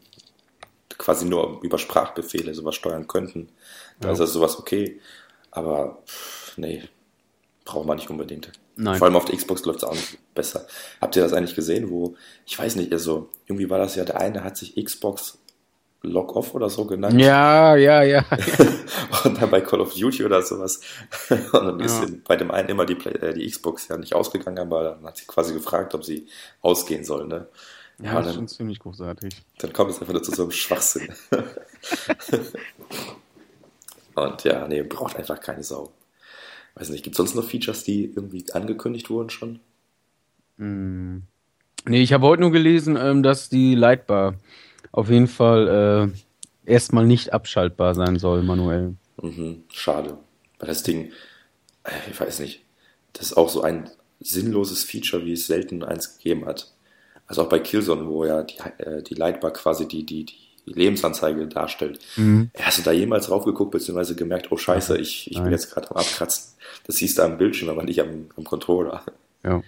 quasi 0.99 1.25
nur 1.25 1.61
über 1.63 1.79
Sprachbefehle 1.79 2.53
sowas 2.55 2.75
steuern 2.75 3.07
könnten. 3.07 3.49
Da 4.01 4.09
Ja. 4.09 4.13
ist 4.15 4.19
das 4.19 4.33
sowas 4.33 4.59
okay. 4.59 5.01
Aber 5.53 6.03
nee, 6.57 6.83
braucht 7.65 7.87
man 7.87 7.97
nicht 7.97 8.11
unbedingt. 8.11 8.51
Nein. 8.77 8.99
Vor 8.99 9.07
allem 9.07 9.17
auf 9.17 9.25
der 9.27 9.37
Xbox 9.37 9.65
läuft 9.65 9.79
es 9.79 9.85
auch 9.85 9.95
nicht 9.95 10.19
besser. 10.35 10.67
Habt 11.01 11.15
ihr 11.15 11.23
das 11.23 11.33
eigentlich 11.33 11.55
gesehen, 11.55 11.91
wo, 11.91 12.17
ich 12.47 12.59
weiß 12.59 12.75
nicht, 12.77 12.93
also 12.93 13.31
irgendwie 13.47 13.71
war 13.71 13.79
das 13.79 13.95
ja, 13.95 14.05
der 14.05 14.21
eine 14.21 14.43
hat 14.43 14.57
sich 14.57 14.75
Xbox 14.83 15.39
Log 16.03 16.35
Off 16.35 16.55
oder 16.55 16.71
so 16.71 16.87
genannt. 16.87 17.21
Ja, 17.21 17.77
ja, 17.77 18.03
ja. 18.03 18.25
Und 19.25 19.41
dann 19.41 19.51
bei 19.51 19.61
Call 19.61 19.81
of 19.83 19.93
Duty 19.95 20.25
oder 20.25 20.41
sowas. 20.43 20.81
Und 21.31 21.53
dann 21.53 21.81
ist 21.81 22.01
Ja. 22.01 22.07
bei 22.27 22.37
dem 22.37 22.51
einen 22.51 22.71
immer 22.71 22.87
die, 22.87 22.95
Play 22.95 23.13
äh, 23.13 23.35
die 23.35 23.47
Xbox 23.49 23.89
ja 23.89 23.97
nicht 23.99 24.15
ausgegangen, 24.15 24.59
aber 24.59 24.83
dann 24.97 25.05
hat 25.05 25.19
sie 25.19 25.27
quasi 25.27 25.53
gefragt, 25.53 25.95
ob 25.95 26.05
sie 26.05 26.27
ausgehen 26.63 27.05
soll. 27.05 27.27
Ne? 27.27 27.49
Ja, 27.99 28.15
Ja, 28.15 28.19
das 28.21 28.29
ist 28.31 28.35
schon 28.37 28.49
ziemlich 28.49 28.79
großartig. 28.79 29.35
dann 29.59 29.73
kommt 29.75 29.91
es 29.91 30.01
einfach 30.01 30.15
nur 30.15 30.23
zu 30.23 30.31
so 30.35 30.43
einem 30.45 30.53
Schwachsinn. 30.53 31.13
Und 34.15 34.45
ja, 34.45 34.67
nee, 34.69 34.83
braucht 34.83 35.17
einfach 35.17 35.41
keine 35.41 35.63
Sau. 35.63 35.93
Weiß 36.75 36.89
nicht, 36.91 37.05
gibt 37.05 37.15
es 37.15 37.19
sonst 37.19 37.35
noch 37.35 37.45
Features, 37.45 37.85
die 37.85 38.05
irgendwie 38.07 38.45
angekündigt 38.53 39.11
wurden 39.11 39.31
schon? 39.31 39.61
Hm. 40.59 41.23
Nee, 41.87 42.03
ich 42.03 42.13
habe 42.13 42.27
heute 42.27 42.43
nur 42.43 42.53
gelesen, 42.53 42.97
ähm, 42.97 43.23
dass 43.23 43.49
die 43.49 43.75
Lightbar 43.75 44.35
auf 44.93 45.11
jeden 45.11 45.29
Fall 45.29 46.13
äh, 46.67 46.71
erstmal 46.71 47.07
nicht 47.07 47.33
abschaltbar 47.33 47.95
sein 47.95 48.19
soll, 48.19 48.43
manuell. 48.43 48.95
Mhm, 49.21 49.65
schade. 49.69 50.19
Weil 50.59 50.69
das 50.69 50.83
Ding, 50.83 51.13
äh, 51.85 52.11
ich 52.11 52.21
weiß 52.21 52.41
nicht, 52.41 52.65
das 53.13 53.27
ist 53.27 53.37
auch 53.37 53.49
so 53.49 53.63
ein 53.63 53.91
sinnloses 54.21 54.85
Feature, 54.85 55.25
wie 55.25 55.33
es 55.33 55.47
selten 55.47 55.83
eins 55.83 56.19
gegeben 56.19 56.47
hat. 56.47 56.73
Also 57.27 57.43
auch 57.43 57.49
bei 57.49 57.59
Killzone, 57.59 58.07
wo 58.07 58.25
ja 58.25 58.43
die, 58.43 58.59
äh, 58.79 59.03
die 59.03 59.15
Lightbar 59.15 59.53
quasi 59.53 59.87
die, 59.87 60.05
die, 60.05 60.25
die 60.25 60.51
Lebensanzeige 60.65 61.47
darstellt. 61.47 62.01
Mhm. 62.17 62.51
Hast 62.59 62.79
du 62.79 62.83
da 62.83 62.93
jemals 62.93 63.27
drauf 63.27 63.45
geguckt, 63.45 63.71
beziehungsweise 63.71 64.15
gemerkt, 64.15 64.51
oh 64.51 64.57
scheiße, 64.57 64.99
ich, 64.99 65.31
ich 65.31 65.41
bin 65.43 65.53
jetzt 65.53 65.73
gerade 65.73 65.91
am 65.91 65.97
Abkratzen. 65.97 66.55
Das 66.87 66.97
siehst 66.97 67.19
du 67.19 67.23
am 67.23 67.39
Bildschirm, 67.39 67.69
aber 67.71 67.83
nicht 67.83 68.01
am, 68.01 68.27
am 68.37 68.45
Controller. 68.45 69.03
Ja. 69.43 69.63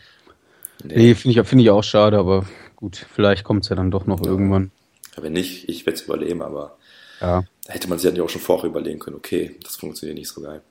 Nee. 0.84 0.96
Nee, 0.96 1.14
finde 1.14 1.40
ich, 1.40 1.46
find 1.46 1.62
ich 1.62 1.70
auch 1.70 1.84
schade, 1.84 2.18
aber 2.18 2.46
gut, 2.76 3.06
vielleicht 3.14 3.44
kommt 3.44 3.64
es 3.64 3.68
ja 3.68 3.76
dann 3.76 3.90
doch 3.90 4.06
noch 4.06 4.24
irgendwann. 4.24 4.72
Wenn 5.16 5.32
nicht, 5.32 5.68
ich 5.68 5.84
werde 5.86 5.98
es 5.98 6.04
überleben, 6.04 6.42
aber 6.42 6.76
Ja. 7.20 7.44
da 7.66 7.72
hätte 7.72 7.88
man 7.88 7.98
sich 7.98 8.12
ja 8.14 8.22
auch 8.22 8.28
schon 8.28 8.40
vorher 8.40 8.68
überlegen 8.70 8.98
können, 8.98 9.16
okay, 9.16 9.56
das 9.62 9.76
funktioniert 9.76 10.18
nicht 10.18 10.28
so 10.28 10.40
geil. 10.40 10.62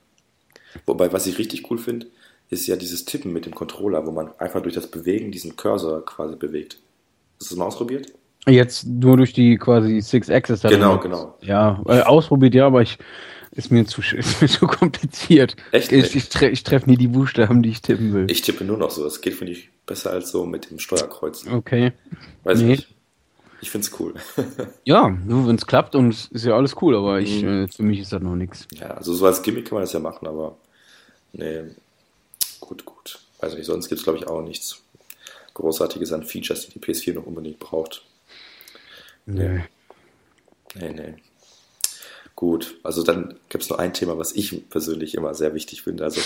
Wobei, 0.86 1.12
was 1.14 1.28
ich 1.28 1.38
richtig 1.38 1.70
cool 1.70 1.78
finde, 1.78 2.08
ist 2.50 2.68
ja 2.68 2.76
dieses 2.76 3.06
Tippen 3.06 3.32
mit 3.34 3.46
dem 3.46 3.56
Controller, 3.56 4.06
wo 4.06 4.12
man 4.12 4.32
einfach 4.40 4.62
durch 4.62 4.76
das 4.76 4.88
Bewegen 4.88 5.32
diesen 5.32 5.56
Cursor 5.56 6.06
quasi 6.06 6.36
bewegt. 6.36 6.80
Hast 7.40 7.52
du 7.52 7.56
das 7.56 7.60
mal 7.60 7.66
ausprobiert? 7.66 8.12
Jetzt 8.48 8.86
nur 8.88 9.18
durch 9.18 9.34
die 9.34 9.58
quasi 9.58 10.02
Six 10.02 10.30
Axis. 10.30 10.62
Genau, 10.64 10.98
genau. 10.98 11.38
Ja, 11.42 11.82
äh, 11.88 12.02
ausprobiert 12.02 12.56
ja, 12.56 12.66
aber 12.66 12.82
ich 12.82 12.98
ist 13.52 13.72
mir 13.72 13.86
zu, 13.86 14.02
ist 14.16 14.42
mir 14.42 14.48
zu 14.48 14.66
kompliziert. 14.66 15.56
Echt? 15.72 15.92
Ich, 15.92 16.16
ich, 16.16 16.30
tre 16.30 16.50
ich 16.50 16.64
treffe 16.64 16.90
nie 16.90 16.98
die 16.98 17.08
Buchstaben, 17.08 17.62
die 17.62 17.70
ich 17.70 17.82
tippen 17.82 18.14
will. 18.14 18.26
Ich 18.32 18.42
tippe 18.42 18.64
nur 18.64 18.78
noch 18.78 18.90
so. 18.92 19.04
Das 19.04 19.22
geht, 19.22 19.36
finde 19.36 19.54
ich, 19.54 19.70
besser 19.86 20.12
als 20.12 20.32
so 20.32 20.46
mit 20.46 20.72
dem 20.72 20.80
Steuerkreuz. 20.80 21.46
Okay. 21.48 21.92
Weiß 22.44 22.60
Nee. 22.60 22.66
nicht. 22.70 22.88
Ich 23.62 23.70
finde 23.70 23.88
es 23.88 24.00
cool. 24.00 24.14
Ja, 24.84 25.16
wenn 25.26 25.56
es 25.56 25.68
klappt 25.68 25.96
und 25.96 26.10
es 26.14 26.26
ist 26.28 26.46
ja 26.46 26.56
alles 26.56 26.76
cool, 26.82 26.96
aber 26.96 27.20
ich, 27.20 27.44
Mhm. 27.44 27.66
äh, 27.66 27.68
für 27.68 27.84
mich 27.84 28.00
ist 28.00 28.12
das 28.12 28.22
noch 28.22 28.36
nichts. 28.36 28.68
ja, 28.74 28.88
also 28.92 29.14
so 29.14 29.26
als 29.26 29.42
Gimmick 29.44 29.66
kann 29.66 29.76
man 29.76 29.84
das 29.84 29.94
ja 29.94 30.00
machen, 30.00 30.28
aber 30.28 30.58
nee, 31.34 31.64
gut, 32.60 32.84
gut. 32.86 33.20
Weiß 33.40 33.56
nicht, 33.56 33.66
sonst 33.66 33.88
gibt 33.90 34.00
es, 34.00 34.04
glaube 34.04 34.20
ich, 34.20 34.28
auch 34.28 34.42
nichts 34.42 34.82
Großartiges 35.54 36.12
an 36.14 36.24
Features, 36.24 36.68
die 36.70 36.80
die 36.80 36.80
PS4 36.80 37.14
noch 37.14 37.26
unbedingt 37.26 37.60
braucht. 37.60 38.04
Nee. 39.26 39.64
Nee, 40.76 40.94
nee. 40.94 41.16
Gut, 42.36 42.78
also 42.82 43.04
dann 43.04 43.36
gibt 43.50 43.64
es 43.64 43.70
noch 43.70 43.78
ein 43.78 43.94
Thema, 43.94 44.18
was 44.18 44.32
ich 44.32 44.68
persönlich 44.70 45.14
immer 45.16 45.34
sehr 45.36 45.54
wichtig 45.54 45.84
finde. 45.84 46.06
Also, 46.06 46.22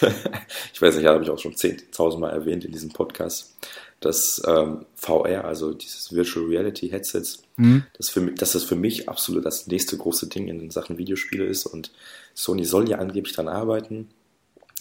ich 0.72 0.80
weiß 0.80 0.94
nicht, 0.94 1.04
ja, 1.04 1.12
habe 1.12 1.24
ich 1.24 1.30
auch 1.30 1.38
schon 1.38 1.52
10.000 1.54 2.18
Mal 2.18 2.30
erwähnt 2.30 2.64
in 2.64 2.72
diesem 2.72 2.90
Podcast, 2.90 3.54
dass 4.00 4.40
ähm, 4.46 4.86
VR, 4.94 5.44
also 5.44 5.72
dieses 5.74 6.12
Virtual 6.12 6.46
Reality 6.46 6.88
Headsets, 6.88 7.42
Hm? 7.56 7.82
das 7.96 8.08
für, 8.10 8.20
mich- 8.20 8.36
dass 8.36 8.52
das 8.52 8.62
für 8.64 8.76
mich 8.76 9.08
absolut 9.08 9.44
das 9.44 9.66
nächste 9.66 9.96
große 9.96 10.28
Ding 10.28 10.46
in 10.48 10.70
Sachen 10.70 10.98
Videospiele 10.98 11.44
ist. 11.44 11.66
Und 11.66 11.90
Sony 12.34 12.64
soll 12.64 12.88
ja 12.88 12.98
angeblich 12.98 13.34
dran 13.34 13.48
arbeiten. 13.48 14.08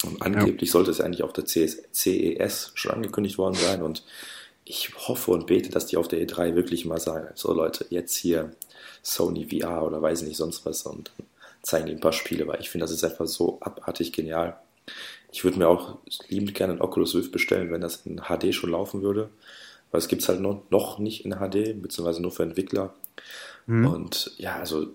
Und 0.06 0.22
angeblich 0.22 0.70
sollte 0.70 0.92
es 0.92 1.02
eigentlich 1.02 1.24
auf 1.24 1.34
der 1.34 1.46
CS, 1.46 1.82
CES 1.92 2.72
schon 2.76 2.92
angekündigt 2.92 3.40
worden 3.40 3.56
sein. 3.56 3.82
Und 3.82 4.04
ich 4.64 4.94
hoffe 4.96 5.32
und 5.32 5.48
bete, 5.48 5.70
dass 5.72 5.88
die 5.88 5.98
auf 5.98 6.08
der 6.08 6.20
E3 6.22 6.54
wirklich 6.54 6.86
mal 6.86 7.00
sagen, 7.00 7.30
so 7.34 7.52
Leute, 7.54 7.88
jetzt 7.90 8.16
hier 8.16 8.52
Sony 9.02 9.48
VR 9.50 9.84
oder 9.84 10.00
weiß 10.02 10.22
nicht 10.22 10.38
sonst 10.38 10.66
was 10.66 10.84
und 10.84 11.12
zeigen 11.64 11.88
die 11.88 11.94
ein 11.94 12.00
paar 12.00 12.14
Spiele, 12.14 12.46
weil 12.48 12.60
ich 12.62 12.70
finde, 12.70 12.84
das 12.86 12.92
ist 12.94 13.04
einfach 13.04 13.26
so 13.26 13.58
abartig 13.62 14.12
genial. 14.14 14.58
Ich 15.32 15.44
würde 15.44 15.60
mir 15.60 15.68
auch 15.68 15.98
liebend 16.30 16.54
gerne 16.56 16.74
ein 16.74 16.82
Oculus 16.82 17.16
Rift 17.16 17.32
bestellen, 17.32 17.72
wenn 17.72 17.82
das 17.82 18.06
in 18.06 18.22
HD 18.22 18.54
schon 18.54 18.72
laufen 18.72 19.02
würde, 19.02 19.30
weil 19.92 20.00
es 20.00 20.08
gibt 20.08 20.22
es 20.22 20.30
halt 20.30 20.40
noch, 20.40 20.64
noch 20.70 21.00
nicht 21.00 21.26
in 21.26 21.34
HD, 21.34 21.82
beziehungsweise 21.82 22.22
nur 22.22 22.32
für 22.32 22.44
Entwickler. 22.44 22.94
Hm? 23.66 23.86
Und 23.88 24.32
ja, 24.38 24.56
also 24.56 24.88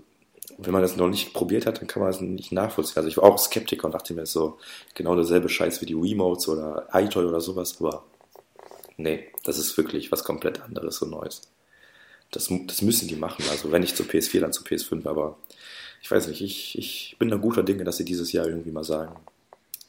wenn 0.58 0.72
man 0.72 0.82
das 0.82 0.96
noch 0.96 1.08
nicht 1.08 1.32
probiert 1.32 1.66
hat, 1.66 1.80
dann 1.80 1.86
kann 1.86 2.02
man 2.02 2.10
das 2.10 2.20
nicht 2.20 2.52
nachvollziehen. 2.52 2.96
Also 2.96 3.08
ich 3.08 3.16
war 3.16 3.24
auch 3.24 3.38
Skeptiker 3.38 3.86
und 3.86 3.94
dachte 3.94 4.14
mir 4.14 4.26
so, 4.26 4.58
genau 4.94 5.14
derselbe 5.14 5.48
Scheiß 5.48 5.80
wie 5.80 5.86
die 5.86 5.94
Remotes 5.94 6.48
oder 6.48 6.88
iToy 6.92 7.24
oder 7.24 7.40
sowas, 7.40 7.76
aber 7.80 8.04
nee, 8.96 9.28
das 9.44 9.58
ist 9.58 9.76
wirklich 9.76 10.12
was 10.12 10.24
komplett 10.24 10.60
anderes 10.60 11.00
und 11.02 11.10
Neues. 11.10 11.42
Das, 12.30 12.50
das 12.66 12.82
müssen 12.82 13.08
die 13.08 13.16
machen. 13.16 13.44
Also 13.50 13.70
wenn 13.72 13.82
nicht 13.82 13.96
zur 13.96 14.06
PS4, 14.06 14.40
dann 14.40 14.52
zur 14.52 14.66
PS5, 14.66 15.06
aber 15.06 15.36
ich 16.00 16.10
weiß 16.10 16.28
nicht, 16.28 16.40
ich, 16.40 16.78
ich 16.78 17.16
bin 17.18 17.28
da 17.28 17.36
guter 17.36 17.62
Dinge, 17.62 17.84
dass 17.84 17.98
sie 17.98 18.04
dieses 18.04 18.32
Jahr 18.32 18.46
irgendwie 18.46 18.72
mal 18.72 18.84
sagen. 18.84 19.16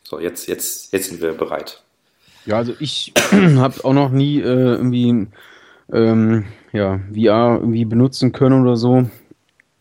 So, 0.04 0.20
jetzt, 0.20 0.47
jetzt, 0.47 0.93
jetzt 0.93 1.10
sind 1.10 1.22
wir 1.22 1.34
bereit. 1.34 1.82
Ja, 2.45 2.58
also 2.58 2.74
ich 2.80 3.14
habe 3.32 3.84
auch 3.86 3.93
noch 3.93 4.10
nie 4.12 4.39
äh, 4.39 4.76
irgendwie 4.76 5.28
ähm, 5.91 6.45
ja, 6.72 6.99
VR 7.14 7.60
irgendwie 7.60 7.86
benutzen 7.86 8.32
können 8.32 8.62
oder 8.62 8.76
so. 8.76 9.10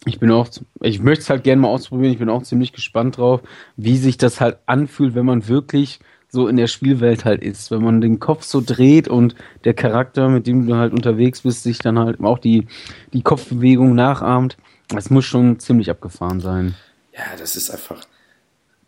Ich 0.05 0.19
bin 0.19 0.31
auch, 0.31 0.49
ich 0.81 1.01
möchte 1.01 1.23
es 1.23 1.31
halt 1.31 1.45
gerne 1.45 1.63
mal 1.63 1.69
ausprobieren. 1.69 2.13
Ich 2.13 2.19
bin 2.19 2.29
auch 2.29 2.43
ziemlich 2.43 2.73
gespannt 2.73 3.19
drauf, 3.19 3.41
wie 3.77 3.97
sich 3.97 4.17
das 4.17 4.41
halt 4.41 4.59
anfühlt, 4.67 5.15
wenn 5.15 5.27
man 5.27 5.47
wirklich 5.49 6.01
so 6.29 6.49
in 6.49 6.57
der 6.57 6.67
Spielwelt 6.67 7.25
halt 7.25 7.43
ist. 7.43 7.71
Wenn 7.71 7.83
man 7.83 8.01
den 8.01 8.19
Kopf 8.19 8.43
so 8.43 8.63
dreht 8.65 9.07
und 9.07 9.35
der 9.65 9.75
Charakter, 9.75 10.29
mit 10.29 10.47
dem 10.47 10.67
du 10.67 10.77
halt 10.77 10.93
unterwegs 10.93 11.43
bist, 11.43 11.63
sich 11.63 11.79
dann 11.79 11.99
halt 11.99 12.21
auch 12.21 12.39
die, 12.39 12.67
die 13.13 13.23
Kopfbewegung 13.23 13.95
nachahmt. 13.95 14.57
Das 14.89 15.11
muss 15.11 15.25
schon 15.25 15.59
ziemlich 15.61 15.91
abgefahren 15.91 16.41
sein. 16.41 16.75
Ja, 17.13 17.37
das 17.39 17.55
ist 17.55 17.71
einfach, 17.71 18.01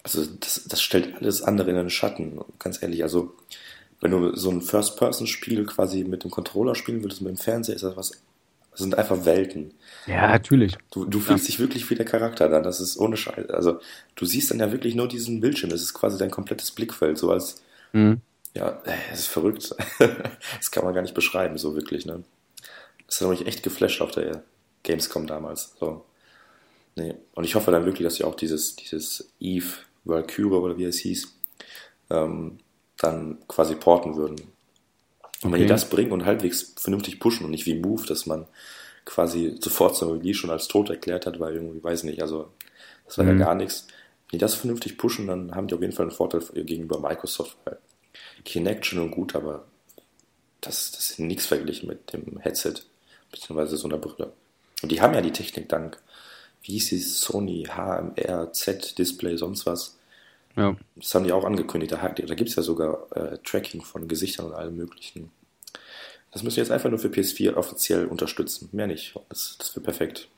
also 0.04 0.24
das, 0.38 0.64
das 0.68 0.82
stellt 0.82 1.16
alles 1.16 1.42
andere 1.42 1.70
in 1.70 1.76
den 1.76 1.90
Schatten, 1.90 2.38
ganz 2.58 2.80
ehrlich. 2.82 3.02
Also, 3.02 3.34
wenn 4.00 4.10
du 4.10 4.36
so 4.36 4.50
ein 4.50 4.60
First-Person-Spiel 4.60 5.64
quasi 5.64 6.04
mit 6.04 6.24
dem 6.24 6.30
Controller 6.30 6.74
spielen 6.74 7.02
würdest, 7.02 7.22
mit 7.22 7.30
dem 7.30 7.38
Fernseher, 7.38 7.74
ist 7.74 7.82
das 7.82 7.96
was, 7.96 8.10
das 8.70 8.80
sind 8.80 8.96
einfach 8.98 9.24
Welten. 9.24 9.72
Ja, 10.06 10.28
natürlich. 10.28 10.76
Du, 10.90 11.06
du 11.06 11.20
fühlst 11.20 11.44
ja. 11.44 11.46
dich 11.46 11.58
wirklich 11.58 11.88
wie 11.88 11.94
der 11.94 12.04
Charakter 12.04 12.50
dann, 12.50 12.62
das 12.62 12.80
ist 12.80 12.98
ohne 12.98 13.16
Scheiß. 13.16 13.48
Also, 13.48 13.80
du 14.14 14.26
siehst 14.26 14.50
dann 14.50 14.60
ja 14.60 14.70
wirklich 14.70 14.94
nur 14.94 15.08
diesen 15.08 15.40
Bildschirm, 15.40 15.70
das 15.70 15.80
ist 15.80 15.94
quasi 15.94 16.18
dein 16.18 16.30
komplettes 16.30 16.70
Blickfeld, 16.70 17.16
so 17.16 17.30
als, 17.30 17.62
mhm. 17.92 18.20
ja, 18.52 18.82
es 19.10 19.20
ist 19.20 19.28
verrückt. 19.28 19.74
das 19.98 20.70
kann 20.70 20.84
man 20.84 20.92
gar 20.92 21.02
nicht 21.02 21.14
beschreiben, 21.14 21.56
so 21.56 21.74
wirklich, 21.74 22.04
ne. 22.04 22.22
Das 23.06 23.22
hat 23.22 23.28
mich 23.28 23.46
echt 23.46 23.62
geflasht 23.62 24.02
auf 24.02 24.10
der 24.10 24.42
Gamescom 24.82 25.26
damals, 25.26 25.74
so. 25.80 26.04
Nee. 26.96 27.14
Und 27.34 27.44
ich 27.44 27.54
hoffe 27.54 27.70
dann 27.70 27.86
wirklich, 27.86 28.04
dass 28.04 28.16
sie 28.16 28.24
auch 28.24 28.34
dieses, 28.34 28.76
dieses 28.76 29.28
Eve 29.40 29.78
Valkyrie 30.04 30.50
oder 30.50 30.76
wie 30.76 30.84
es 30.84 30.98
hieß, 30.98 31.34
ähm, 32.10 32.58
dann 32.98 33.38
quasi 33.48 33.74
porten 33.74 34.16
würden. 34.16 34.36
Und 34.36 35.50
okay. 35.50 35.52
wenn 35.52 35.60
die 35.60 35.66
das 35.66 35.88
bringen 35.88 36.12
und 36.12 36.24
halbwegs 36.24 36.74
vernünftig 36.78 37.20
pushen 37.20 37.44
und 37.44 37.50
nicht 37.50 37.66
wie 37.66 37.78
Move, 37.78 38.06
dass 38.06 38.26
man 38.26 38.46
quasi 39.04 39.56
sofort 39.60 39.96
zum 39.96 40.12
Release 40.12 40.38
schon 40.38 40.50
als 40.50 40.68
tot 40.68 40.88
erklärt 40.90 41.26
hat, 41.26 41.38
weil 41.40 41.54
irgendwie, 41.54 41.82
weiß 41.82 42.04
nicht, 42.04 42.22
also 42.22 42.50
das 43.04 43.18
war 43.18 43.24
mhm. 43.24 43.38
ja 43.38 43.46
gar 43.46 43.54
nichts. 43.54 43.86
Wenn 44.30 44.38
die 44.38 44.42
das 44.42 44.54
vernünftig 44.54 44.96
pushen, 44.96 45.26
dann 45.26 45.54
haben 45.54 45.66
die 45.66 45.74
auf 45.74 45.80
jeden 45.80 45.92
Fall 45.92 46.06
einen 46.06 46.14
Vorteil 46.14 46.40
gegenüber 46.54 46.98
Microsoft, 46.98 47.56
weil 47.64 47.78
Kinect 48.44 48.86
schon 48.86 49.00
und 49.00 49.10
gut, 49.10 49.34
aber 49.34 49.66
das, 50.60 50.92
das 50.92 51.10
ist 51.10 51.18
nichts 51.18 51.46
verglichen 51.46 51.88
mit 51.88 52.12
dem 52.12 52.38
Headset, 52.38 52.74
beziehungsweise 53.30 53.76
so 53.76 53.86
einer 53.86 53.98
Brille. 53.98 54.32
Und 54.82 54.92
die 54.92 55.00
haben 55.00 55.14
ja 55.14 55.20
die 55.20 55.32
Technik 55.32 55.68
dank 55.68 55.98
wie 56.64 56.72
hieß 56.72 56.88
die 56.88 56.98
Sony 56.98 57.68
HMR 57.68 58.52
Z 58.52 58.98
Display, 58.98 59.36
sonst 59.36 59.66
was. 59.66 59.98
Ja. 60.56 60.76
Das 60.96 61.14
haben 61.14 61.24
die 61.24 61.32
auch 61.32 61.44
angekündigt. 61.44 61.92
Da, 61.92 61.96
da 61.96 62.34
gibt 62.34 62.50
es 62.50 62.56
ja 62.56 62.62
sogar 62.62 63.06
äh, 63.14 63.38
Tracking 63.44 63.82
von 63.82 64.08
Gesichtern 64.08 64.46
und 64.46 64.54
allem 64.54 64.76
möglichen. 64.76 65.30
Das 66.32 66.42
müssen 66.42 66.56
wir 66.56 66.62
jetzt 66.62 66.72
einfach 66.72 66.90
nur 66.90 66.98
für 66.98 67.08
PS4 67.08 67.54
offiziell 67.54 68.06
unterstützen. 68.06 68.68
Mehr 68.72 68.86
nicht. 68.86 69.14
Das, 69.28 69.56
das 69.58 69.76
wird 69.76 69.84
perfekt. 69.84 70.28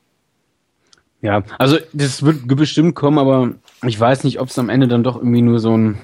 Ja, 1.22 1.42
also 1.58 1.78
das 1.92 2.22
wird 2.22 2.46
bestimmt 2.46 2.94
kommen, 2.94 3.18
aber 3.18 3.54
ich 3.86 3.98
weiß 3.98 4.24
nicht, 4.24 4.40
ob 4.40 4.48
es 4.48 4.58
am 4.58 4.68
Ende 4.68 4.88
dann 4.88 5.04
doch 5.04 5.16
irgendwie 5.16 5.42
nur 5.42 5.58
so 5.58 5.76
ein 5.76 5.98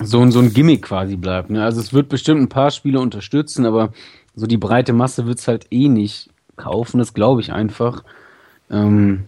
so 0.00 0.20
ein, 0.20 0.32
so 0.32 0.40
ein 0.40 0.52
Gimmick 0.52 0.82
quasi 0.82 1.16
bleibt. 1.16 1.50
Ne? 1.50 1.62
Also 1.62 1.80
es 1.80 1.92
wird 1.92 2.08
bestimmt 2.08 2.40
ein 2.40 2.48
paar 2.48 2.72
Spiele 2.72 2.98
unterstützen, 2.98 3.64
aber 3.64 3.92
so 4.34 4.46
die 4.48 4.56
breite 4.56 4.92
Masse 4.92 5.26
wird 5.26 5.38
es 5.38 5.46
halt 5.46 5.66
eh 5.70 5.88
nicht 5.88 6.30
kaufen, 6.56 6.98
das 6.98 7.14
glaube 7.14 7.40
ich 7.40 7.52
einfach. 7.52 8.02
Ähm, 8.74 9.24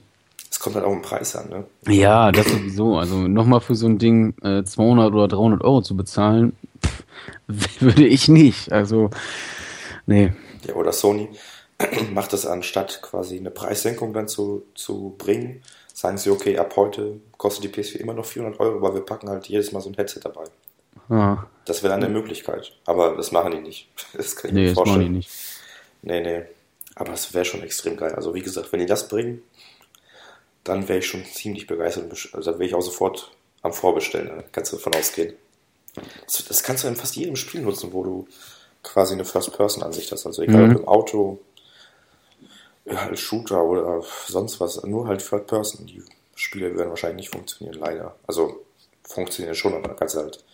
es 0.50 0.60
kommt 0.60 0.76
halt 0.76 0.84
auch 0.84 0.92
im 0.92 1.02
Preis 1.02 1.36
an, 1.36 1.48
ne? 1.48 1.64
Ja, 1.86 2.32
das 2.32 2.46
sowieso. 2.48 2.96
Also 2.96 3.16
nochmal 3.28 3.60
für 3.60 3.74
so 3.74 3.86
ein 3.86 3.98
Ding 3.98 4.34
äh, 4.42 4.64
200 4.64 5.12
oder 5.12 5.28
300 5.28 5.62
Euro 5.62 5.82
zu 5.82 5.96
bezahlen, 5.96 6.56
pff, 6.84 7.04
würde 7.80 8.06
ich 8.06 8.28
nicht. 8.28 8.72
Also, 8.72 9.10
nee. 10.06 10.32
Ja, 10.66 10.74
oder 10.74 10.92
Sony 10.92 11.28
macht 12.12 12.32
das 12.32 12.46
anstatt 12.46 13.00
quasi 13.02 13.38
eine 13.38 13.50
Preissenkung 13.50 14.12
dann 14.12 14.28
zu, 14.28 14.64
zu 14.74 15.14
bringen, 15.18 15.62
sagen 15.92 16.18
sie, 16.18 16.30
okay, 16.30 16.58
ab 16.58 16.74
heute 16.76 17.20
kostet 17.36 17.64
die 17.64 17.68
PS4 17.68 17.96
immer 17.96 18.14
noch 18.14 18.24
400 18.24 18.58
Euro, 18.60 18.78
aber 18.78 18.94
wir 18.94 19.02
packen 19.02 19.28
halt 19.28 19.46
jedes 19.46 19.72
Mal 19.72 19.80
so 19.80 19.90
ein 19.90 19.94
Headset 19.94 20.20
dabei. 20.22 20.44
Ja. 21.08 21.46
Das 21.66 21.82
wäre 21.82 21.94
eine 21.94 22.08
Möglichkeit. 22.08 22.72
Aber 22.84 23.16
das 23.16 23.32
machen 23.32 23.52
die 23.52 23.60
nicht. 23.60 23.88
Das 24.16 24.36
kann 24.36 24.50
ich 24.50 24.54
nee, 24.54 24.68
mir 24.68 24.74
vorstellen. 24.74 24.86
Das 24.86 24.96
machen 24.96 25.12
die 25.12 25.16
nicht. 25.16 25.30
Nee, 26.02 26.20
nee. 26.20 26.42
Aber 26.96 27.12
es 27.12 27.32
wäre 27.32 27.44
schon 27.44 27.62
extrem 27.62 27.96
geil. 27.96 28.14
Also 28.14 28.34
wie 28.34 28.42
gesagt, 28.42 28.72
wenn 28.72 28.80
die 28.80 28.86
das 28.86 29.06
bringen, 29.06 29.42
dann 30.64 30.88
wäre 30.88 30.98
ich 30.98 31.06
schon 31.06 31.24
ziemlich 31.24 31.66
begeistert. 31.66 32.10
Also 32.32 32.50
da 32.50 32.58
wäre 32.58 32.68
ich 32.68 32.74
auch 32.74 32.82
sofort 32.82 33.30
am 33.62 33.72
Vorbestellen. 33.72 34.28
Da 34.28 34.42
kannst 34.50 34.72
du 34.72 34.76
davon 34.76 34.94
ausgehen. 34.94 35.34
Das, 36.24 36.44
das, 36.44 36.62
kannst 36.62 36.84
du 36.84 36.88
in 36.88 36.96
fast 36.96 37.16
jedem 37.16 37.36
Spiel 37.36 37.60
nutzen, 37.60 37.92
wo 37.92 38.02
du 38.02 38.28
quasi 38.82 39.14
eine 39.14 39.24
First-Person-Ansicht 39.24 40.10
hast. 40.10 40.26
Also 40.26 40.42
egal 40.42 40.66
mhm. 40.66 40.74
ob 40.74 40.80
im 40.80 40.88
Auto, 40.88 41.40
ja, 42.86 43.08
als 43.08 43.20
Shooter 43.20 43.62
oder 43.62 44.02
sonst 44.26 44.58
was. 44.60 44.82
Nur 44.82 45.06
halt 45.06 45.26
Third-Person. 45.26 45.86
Die 45.86 46.02
Spiele 46.34 46.76
werden 46.76 46.90
wahrscheinlich 46.90 47.26
nicht 47.26 47.34
funktionieren, 47.34 47.78
leider. 47.78 48.16
Also 48.26 48.64
funktionieren 49.04 49.54
schon, 49.54 49.74
aber 49.74 49.88
da 49.88 49.94
kannst 49.94 50.14
du 50.14 50.20
halt 50.20 50.44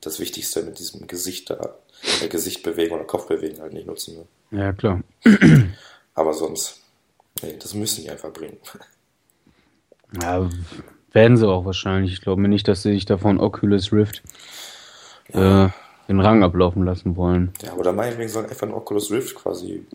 das 0.00 0.18
Wichtigste 0.18 0.62
mit 0.62 0.78
diesem 0.78 1.06
Gesicht 1.06 1.50
da, 1.50 1.76
der 2.20 2.28
Gesicht 2.28 2.62
bewegen 2.62 2.94
oder 2.94 3.04
Kopf 3.04 3.28
bewegen 3.28 3.60
halt 3.60 3.72
nicht 3.72 3.86
nutzen. 3.86 4.16
Ne? 4.50 4.58
Ja, 4.58 4.72
klar. 4.72 5.00
Aber 6.14 6.34
sonst, 6.34 6.82
nee, 7.42 7.56
das 7.58 7.74
müssen 7.74 8.02
die 8.02 8.10
einfach 8.10 8.32
bringen. 8.32 8.58
Ja, 10.20 10.48
werden 11.12 11.36
sie 11.36 11.48
auch 11.48 11.64
wahrscheinlich. 11.64 12.12
Ich 12.12 12.20
glaube 12.20 12.40
mir 12.40 12.48
nicht, 12.48 12.68
dass 12.68 12.82
sie 12.82 12.92
sich 12.92 13.04
davon 13.04 13.40
Oculus 13.40 13.92
Rift 13.92 14.22
ja. 15.32 15.66
äh, 15.66 15.70
den 16.08 16.20
Rang 16.20 16.42
ablaufen 16.42 16.84
lassen 16.84 17.16
wollen. 17.16 17.52
Ja, 17.62 17.72
aber 17.72 17.84
da 17.84 17.92
meinetwegen 17.92 18.28
sollen 18.28 18.46
einfach 18.46 18.66
ein 18.66 18.74
Oculus 18.74 19.10
Rift 19.10 19.34
quasi, 19.34 19.86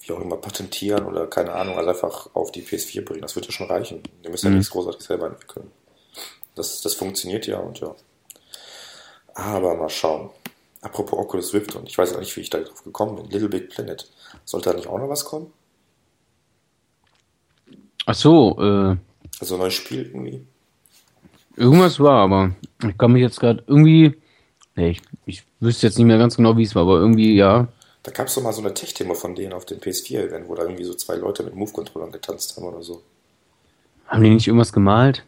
wie 0.00 0.12
auch 0.12 0.20
immer, 0.20 0.36
patentieren 0.36 1.06
oder 1.06 1.26
keine 1.26 1.52
Ahnung, 1.52 1.76
also 1.76 1.90
einfach 1.90 2.30
auf 2.34 2.52
die 2.52 2.62
PS4 2.62 3.04
bringen. 3.04 3.22
Das 3.22 3.34
wird 3.34 3.46
ja 3.46 3.52
schon 3.52 3.68
reichen. 3.68 4.02
Wir 4.22 4.30
müssen 4.30 4.48
mhm. 4.48 4.54
ja 4.54 4.58
nichts 4.58 4.72
großartig 4.72 5.02
selber 5.02 5.26
entwickeln. 5.26 5.70
Das, 6.54 6.80
das 6.80 6.94
funktioniert 6.94 7.46
ja 7.46 7.58
und 7.58 7.80
ja. 7.80 7.94
Aber 9.34 9.76
mal 9.76 9.88
schauen. 9.88 10.30
Apropos 10.80 11.18
Oculus 11.18 11.52
Rift 11.54 11.74
und 11.74 11.88
ich 11.88 11.98
weiß 11.98 12.14
auch 12.14 12.20
nicht, 12.20 12.36
wie 12.36 12.40
ich 12.40 12.50
da 12.50 12.60
drauf 12.60 12.84
gekommen 12.84 13.16
bin. 13.16 13.30
Little 13.30 13.48
Big 13.48 13.70
Planet. 13.70 14.08
Sollte 14.44 14.70
da 14.70 14.76
nicht 14.76 14.86
auch 14.86 14.98
noch 14.98 15.08
was 15.08 15.24
kommen? 15.24 15.52
Ach 18.06 18.14
so, 18.14 18.56
äh. 18.60 18.96
Also 19.40 19.54
ein 19.54 19.60
neues 19.60 19.74
Spiel 19.74 20.06
irgendwie? 20.06 20.46
Irgendwas 21.56 21.98
war, 21.98 22.22
aber 22.22 22.54
ich 22.82 22.96
kann 22.96 23.12
mich 23.12 23.22
jetzt 23.22 23.40
gerade 23.40 23.62
irgendwie. 23.66 24.16
Nee, 24.76 24.90
ich, 24.90 25.02
ich 25.26 25.42
wüsste 25.58 25.88
jetzt 25.88 25.98
nicht 25.98 26.06
mehr 26.06 26.18
ganz 26.18 26.36
genau, 26.36 26.56
wie 26.56 26.62
es 26.62 26.74
war, 26.74 26.82
aber 26.82 26.98
irgendwie, 26.98 27.34
ja. 27.34 27.66
Da 28.04 28.12
gab 28.12 28.28
es 28.28 28.34
doch 28.36 28.42
mal 28.42 28.52
so 28.52 28.60
eine 28.60 28.72
Tech-Thema 28.72 29.14
von 29.16 29.34
denen 29.34 29.52
auf 29.52 29.66
dem 29.66 29.80
PS4-Event, 29.80 30.48
wo 30.48 30.54
da 30.54 30.62
irgendwie 30.62 30.84
so 30.84 30.94
zwei 30.94 31.16
Leute 31.16 31.42
mit 31.42 31.54
Move-Controllern 31.54 32.12
getanzt 32.12 32.56
haben 32.56 32.64
oder 32.64 32.82
so. 32.82 33.02
Haben 34.06 34.22
die 34.22 34.30
nicht 34.30 34.46
irgendwas 34.46 34.72
gemalt? 34.72 35.24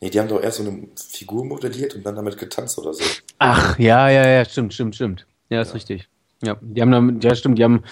Nee, 0.00 0.10
die 0.10 0.20
haben 0.20 0.28
doch 0.28 0.40
erst 0.40 0.58
so 0.58 0.62
eine 0.62 0.88
Figur 0.96 1.44
modelliert 1.44 1.94
und 1.94 2.06
dann 2.06 2.14
damit 2.14 2.38
getanzt 2.38 2.78
oder 2.78 2.94
so. 2.94 3.04
Ach, 3.38 3.78
ja, 3.78 4.08
ja, 4.08 4.26
ja, 4.26 4.44
stimmt, 4.44 4.74
stimmt, 4.74 4.94
stimmt. 4.94 5.26
Ja, 5.50 5.60
ist 5.60 5.68
ja. 5.68 5.74
richtig. 5.74 6.08
Ja, 6.42 6.56
die 6.60 6.80
haben 6.80 6.90
dann, 6.90 7.20
ja, 7.20 7.34
stimmt, 7.34 7.58
die 7.58 7.64
haben 7.64 7.82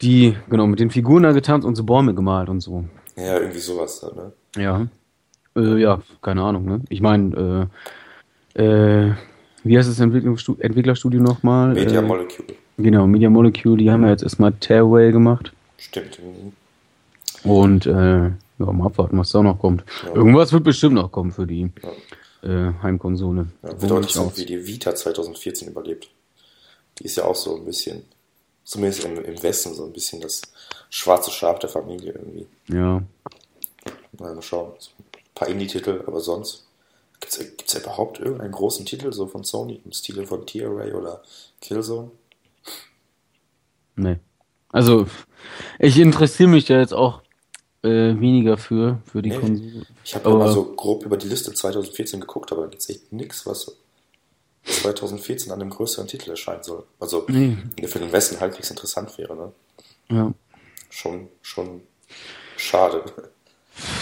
die, 0.00 0.36
genau, 0.48 0.66
mit 0.66 0.80
den 0.80 0.90
Figuren 0.90 1.22
da 1.22 1.32
getanzt 1.32 1.66
und 1.66 1.76
so 1.76 1.84
Bäume 1.84 2.14
gemalt 2.14 2.48
und 2.48 2.60
so. 2.60 2.84
Ja, 3.16 3.38
irgendwie 3.38 3.58
sowas 3.58 4.00
da, 4.00 4.14
ne? 4.14 4.32
Ja. 4.56 4.86
Äh, 5.56 5.80
ja, 5.80 6.00
keine 6.22 6.42
Ahnung, 6.42 6.64
ne? 6.64 6.80
Ich 6.88 7.00
meine, 7.00 7.68
äh, 8.56 8.62
äh, 8.62 9.12
wie 9.64 9.78
heißt 9.78 9.88
das 9.88 10.00
Entwicklerstudio 10.00 11.20
nochmal? 11.20 11.74
Media 11.74 12.00
äh, 12.00 12.02
Molecule. 12.02 12.48
Genau, 12.78 13.06
Media 13.06 13.30
Molecule, 13.30 13.76
die 13.76 13.90
haben 13.90 14.02
ja 14.02 14.10
jetzt 14.10 14.22
erstmal 14.22 14.52
Tearway 14.52 15.12
gemacht. 15.12 15.52
Stimmt. 15.76 16.18
Und, 17.44 17.86
äh, 17.86 18.30
ja, 18.58 18.72
mal 18.72 18.86
abwarten, 18.86 19.18
was 19.18 19.30
da 19.30 19.42
noch 19.42 19.58
kommt. 19.58 19.84
Ja. 20.04 20.14
Irgendwas 20.14 20.52
wird 20.52 20.64
bestimmt 20.64 20.94
noch 20.94 21.10
kommen 21.10 21.32
für 21.32 21.46
die 21.46 21.70
ja. 21.82 21.90
Äh, 22.42 22.72
Heimkonsole. 22.82 23.46
Ja, 23.62 23.80
wird 23.80 23.92
auch 23.92 23.96
interessant, 23.96 24.36
wie 24.36 24.46
die 24.46 24.66
Vita 24.66 24.94
2014 24.94 25.68
überlebt. 25.68 26.10
Die 26.98 27.04
ist 27.04 27.16
ja 27.16 27.24
auch 27.24 27.34
so 27.34 27.56
ein 27.56 27.64
bisschen, 27.64 28.04
zumindest 28.64 29.04
im, 29.04 29.24
im 29.24 29.42
Westen, 29.42 29.74
so 29.74 29.84
ein 29.84 29.92
bisschen 29.92 30.20
das 30.20 30.42
schwarze 30.90 31.30
Schaf 31.30 31.58
der 31.58 31.70
Familie 31.70 32.12
irgendwie. 32.12 32.46
Ja. 32.68 33.02
Mal, 34.18 34.34
mal 34.34 34.42
schauen. 34.42 34.72
Ein 34.72 35.20
paar 35.34 35.48
Indie-Titel, 35.48 36.04
aber 36.06 36.20
sonst. 36.20 36.66
Gibt 37.20 37.64
es 37.68 37.72
ja 37.72 37.80
überhaupt 37.80 38.18
irgendeinen 38.18 38.50
großen 38.50 38.84
Titel 38.84 39.12
so 39.12 39.28
von 39.28 39.44
Sony 39.44 39.80
im 39.84 39.92
Stile 39.92 40.26
von 40.26 40.44
T-Array 40.44 40.92
oder 40.92 41.22
Killzone? 41.60 42.10
Nee. 43.94 44.18
Also, 44.70 45.06
ich 45.78 45.98
interessiere 45.98 46.48
mich 46.48 46.66
ja 46.68 46.80
jetzt 46.80 46.94
auch 46.94 47.22
äh, 47.82 48.20
weniger 48.20 48.56
für, 48.56 49.00
für 49.04 49.22
die 49.22 49.30
nee, 49.30 49.38
Konsole. 49.38 49.86
Ich 50.04 50.14
habe 50.14 50.30
mal 50.30 50.52
so 50.52 50.64
grob 50.74 51.04
über 51.04 51.16
die 51.16 51.28
Liste 51.28 51.52
2014 51.52 52.20
geguckt, 52.20 52.52
aber 52.52 52.62
da 52.62 52.68
gibt 52.68 52.82
es 52.82 52.88
echt 52.88 53.12
nichts, 53.12 53.46
was 53.46 53.76
2014 54.64 55.52
an 55.52 55.60
einem 55.60 55.70
größeren 55.70 56.06
Titel 56.06 56.30
erscheinen 56.30 56.62
soll. 56.62 56.84
Also 57.00 57.26
nee. 57.28 57.56
für 57.84 57.98
den 57.98 58.12
Westen 58.12 58.40
halbwegs 58.40 58.70
interessant 58.70 59.16
wäre, 59.18 59.34
ne? 59.34 59.52
Ja. 60.10 60.32
Schon, 60.90 61.28
schon 61.40 61.80
schade. 62.56 63.02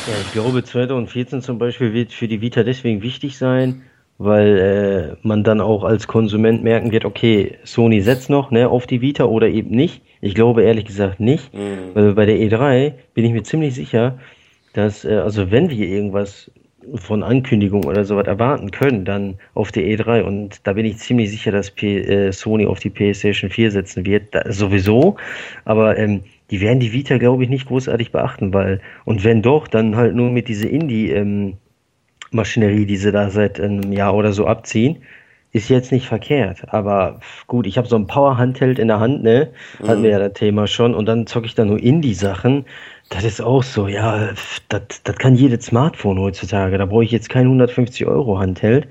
Ja, 0.06 0.14
ich 0.20 0.32
glaube, 0.32 0.64
2014 0.64 1.42
zum 1.42 1.58
Beispiel 1.58 1.92
wird 1.92 2.12
für 2.12 2.28
die 2.28 2.40
Vita 2.40 2.62
deswegen 2.62 3.02
wichtig 3.02 3.38
sein, 3.38 3.82
weil 4.18 5.16
äh, 5.22 5.26
man 5.26 5.44
dann 5.44 5.60
auch 5.60 5.84
als 5.84 6.06
Konsument 6.06 6.62
merken 6.62 6.92
wird, 6.92 7.04
okay, 7.04 7.58
Sony 7.64 8.02
setzt 8.02 8.28
noch 8.28 8.50
ne, 8.50 8.68
auf 8.68 8.86
die 8.86 9.00
Vita 9.00 9.24
oder 9.24 9.48
eben 9.48 9.70
nicht. 9.70 10.02
Ich 10.20 10.34
glaube 10.34 10.62
ehrlich 10.62 10.84
gesagt 10.84 11.20
nicht, 11.20 11.52
Mhm. 11.54 11.94
weil 11.94 12.12
bei 12.14 12.26
der 12.26 12.36
E3 12.36 12.92
bin 13.14 13.24
ich 13.24 13.32
mir 13.32 13.42
ziemlich 13.42 13.74
sicher, 13.74 14.18
dass, 14.74 15.04
äh, 15.04 15.14
also 15.14 15.50
wenn 15.50 15.70
wir 15.70 15.86
irgendwas 15.86 16.50
von 16.94 17.22
Ankündigung 17.22 17.84
oder 17.84 18.04
sowas 18.04 18.26
erwarten 18.26 18.70
können, 18.70 19.04
dann 19.04 19.36
auf 19.54 19.70
der 19.70 19.84
E3 19.84 20.22
und 20.22 20.66
da 20.66 20.72
bin 20.72 20.86
ich 20.86 20.96
ziemlich 20.98 21.30
sicher, 21.30 21.52
dass 21.52 21.70
P 21.70 21.98
äh, 21.98 22.32
Sony 22.32 22.66
auf 22.66 22.80
die 22.80 22.90
PlayStation 22.90 23.50
4 23.50 23.70
setzen 23.70 24.06
wird, 24.06 24.34
da, 24.34 24.50
sowieso, 24.50 25.16
aber 25.64 25.98
ähm, 25.98 26.22
die 26.50 26.60
werden 26.60 26.80
die 26.80 26.92
Vita, 26.92 27.18
glaube 27.18 27.44
ich, 27.44 27.50
nicht 27.50 27.66
großartig 27.68 28.12
beachten, 28.12 28.52
weil, 28.54 28.80
und 29.04 29.24
wenn 29.24 29.42
doch, 29.42 29.68
dann 29.68 29.94
halt 29.94 30.14
nur 30.14 30.30
mit 30.30 30.48
dieser 30.48 30.68
Indie, 30.70 31.10
ähm, 31.10 31.54
Maschinerie, 32.32 32.86
die 32.86 32.96
sie 32.96 33.12
da 33.12 33.28
seit 33.30 33.60
einem 33.60 33.92
Jahr 33.92 34.14
oder 34.14 34.32
so 34.32 34.46
abziehen, 34.46 34.98
ist 35.52 35.68
jetzt 35.68 35.90
nicht 35.90 36.06
verkehrt. 36.06 36.72
Aber 36.72 37.20
gut, 37.46 37.66
ich 37.66 37.76
habe 37.76 37.88
so 37.88 37.96
ein 37.96 38.06
Power-Handheld 38.06 38.78
in 38.78 38.88
der 38.88 39.00
Hand, 39.00 39.22
ne? 39.22 39.50
Hatten 39.84 40.02
wir 40.02 40.10
ja 40.10 40.18
das 40.18 40.34
Thema 40.34 40.66
schon. 40.66 40.94
Und 40.94 41.06
dann 41.06 41.26
zocke 41.26 41.46
ich 41.46 41.54
da 41.54 41.64
nur 41.64 41.80
Indie-Sachen. 41.80 42.64
Das 43.08 43.24
ist 43.24 43.40
auch 43.40 43.64
so, 43.64 43.88
ja, 43.88 44.30
das, 44.68 45.02
kann 45.18 45.34
jedes 45.34 45.66
Smartphone 45.66 46.20
heutzutage. 46.20 46.78
Da 46.78 46.86
brauche 46.86 47.04
ich 47.04 47.10
jetzt 47.10 47.28
kein 47.28 47.46
150 47.46 48.06
Euro 48.06 48.38
Handheld, 48.38 48.86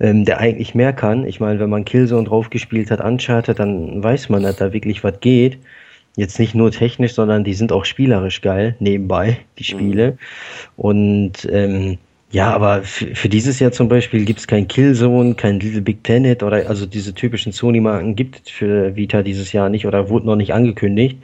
ähm, 0.00 0.24
der 0.24 0.38
eigentlich 0.38 0.74
mehr 0.74 0.92
kann. 0.92 1.24
Ich 1.24 1.38
meine, 1.38 1.60
wenn 1.60 1.70
man 1.70 1.84
Killzone 1.84 2.26
drauf 2.26 2.50
gespielt 2.50 2.90
hat, 2.90 3.00
Uncharted, 3.00 3.60
dann 3.60 4.02
weiß 4.02 4.28
man, 4.28 4.42
dass 4.42 4.56
da 4.56 4.72
wirklich 4.72 5.04
was 5.04 5.20
geht. 5.20 5.58
Jetzt 6.16 6.40
nicht 6.40 6.54
nur 6.54 6.72
technisch, 6.72 7.14
sondern 7.14 7.44
die 7.44 7.54
sind 7.54 7.70
auch 7.70 7.84
spielerisch 7.84 8.40
geil, 8.40 8.74
nebenbei, 8.80 9.38
die 9.58 9.64
Spiele. 9.64 10.18
Und 10.76 11.46
ähm, 11.52 11.98
ja, 12.30 12.52
aber 12.52 12.82
für, 12.82 13.14
für 13.14 13.28
dieses 13.28 13.60
Jahr 13.60 13.72
zum 13.72 13.88
Beispiel 13.88 14.24
gibt 14.24 14.40
es 14.40 14.46
kein 14.46 14.66
Killzone, 14.68 15.34
kein 15.34 15.60
Little 15.60 15.82
Big 15.82 16.02
Planet 16.02 16.42
oder 16.42 16.68
also 16.68 16.86
diese 16.86 17.14
typischen 17.14 17.52
Sony-Marken 17.52 18.16
gibt 18.16 18.46
es 18.46 18.50
für 18.50 18.96
Vita 18.96 19.22
dieses 19.22 19.52
Jahr 19.52 19.68
nicht 19.68 19.86
oder 19.86 20.08
wurde 20.08 20.26
noch 20.26 20.36
nicht 20.36 20.52
angekündigt. 20.52 21.18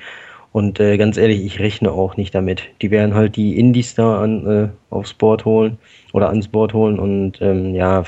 Und 0.53 0.81
äh, 0.81 0.99
ganz 0.99 1.17
ehrlich, 1.17 1.45
ich 1.45 1.61
rechne 1.61 1.91
auch 1.91 2.17
nicht 2.17 2.35
damit. 2.35 2.63
Die 2.83 2.91
werden 2.91 3.15
halt 3.15 3.37
die 3.37 3.59
Indies 3.59 3.95
da 3.95 4.21
an, 4.21 4.47
äh, 4.47 4.69
aufs 4.91 5.15
Board 5.15 5.45
holen 5.45 5.79
oder 6.13 6.29
ans 6.29 6.49
Board 6.49 6.75
holen 6.75 6.99
und 6.99 7.41
ähm, 7.41 7.75
ja, 7.75 8.05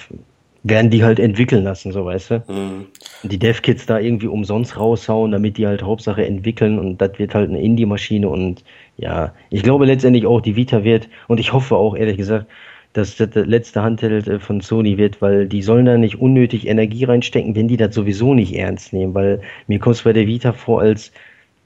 werden 0.63 0.91
die 0.91 1.05
halt 1.05 1.19
entwickeln 1.19 1.65
lassen, 1.65 1.93
so 1.93 2.05
weißt 2.05 2.31
du. 2.31 2.35
Mhm. 2.49 2.87
Die 3.23 3.39
Dev-Kits 3.39 3.87
da 3.87 3.99
irgendwie 3.99 4.29
umsonst 4.29 4.79
raushauen, 4.79 5.33
damit 5.33 5.59
die 5.59 5.67
halt 5.67 5.83
Hauptsache 5.83 6.25
entwickeln 6.25 6.79
und 6.79 6.99
das 6.99 7.19
wird 7.19 7.35
halt 7.35 7.51
eine 7.51 7.61
Indie-Maschine 7.61 8.29
und 8.29 8.63
ja, 8.97 9.35
ich 9.51 9.63
glaube 9.63 9.85
letztendlich 9.87 10.27
auch, 10.27 10.41
die 10.41 10.57
Vita 10.57 10.85
wird 10.85 11.09
und 11.29 11.39
ich 11.39 11.53
hoffe 11.53 11.77
auch, 11.77 11.97
ehrlich 11.97 12.17
gesagt, 12.17 12.47
dass 12.95 13.17
das 13.17 13.29
letzte 13.35 13.83
Handheld 13.83 14.27
äh, 14.27 14.41
von 14.41 14.61
Sony 14.61 14.97
wird, 14.97 15.21
weil 15.21 15.47
die 15.47 15.63
sollen 15.63 15.85
da 15.85 15.99
nicht 15.99 16.21
unnötig 16.21 16.67
Energie 16.67 17.05
reinstecken, 17.05 17.55
wenn 17.55 17.69
die 17.69 17.77
das 17.77 17.95
sowieso 17.95 18.33
nicht 18.33 18.55
ernst 18.55 18.95
nehmen, 18.95 19.15
weil 19.15 19.43
mir 19.67 19.79
kommt 19.79 19.97
es 19.97 20.03
bei 20.03 20.15
der 20.15 20.27
Vita 20.27 20.53
vor, 20.53 20.81
als 20.81 21.13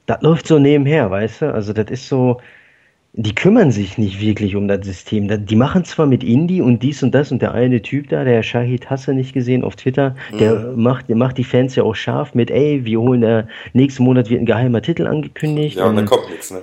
das 0.07 0.21
läuft 0.21 0.47
so 0.47 0.59
nebenher, 0.59 1.09
weißt 1.09 1.43
du? 1.43 1.53
Also 1.53 1.71
das 1.71 1.91
ist 1.91 2.09
so, 2.09 2.41
die 3.13 3.35
kümmern 3.35 3.71
sich 3.71 3.99
nicht 3.99 4.19
wirklich 4.19 4.55
um 4.55 4.67
das 4.67 4.85
System. 4.85 5.45
Die 5.45 5.55
machen 5.55 5.85
zwar 5.85 6.07
mit 6.07 6.23
Indie 6.23 6.61
und 6.61 6.81
dies 6.81 7.03
und 7.03 7.13
das 7.13 7.31
und 7.31 7.43
der 7.43 7.53
eine 7.53 7.81
Typ 7.83 8.09
da, 8.09 8.23
der 8.23 8.41
Shahid 8.41 8.89
Hasse 8.89 9.13
nicht 9.13 9.33
gesehen 9.33 9.63
auf 9.63 9.75
Twitter, 9.75 10.15
der 10.39 10.73
macht, 10.75 11.09
der 11.09 11.15
macht 11.15 11.37
die 11.37 11.43
Fans 11.43 11.75
ja 11.75 11.83
auch 11.83 11.95
scharf 11.95 12.33
mit, 12.33 12.49
ey, 12.49 12.85
wir 12.85 12.99
holen 12.99 13.21
da, 13.21 13.47
nächsten 13.73 14.03
Monat 14.03 14.31
wird 14.31 14.41
ein 14.41 14.45
geheimer 14.47 14.81
Titel 14.81 15.05
angekündigt. 15.05 15.77
Ja, 15.77 15.85
und 15.85 15.95
dann 15.95 16.05
kommt 16.05 16.29
nichts, 16.29 16.49
ne? 16.49 16.61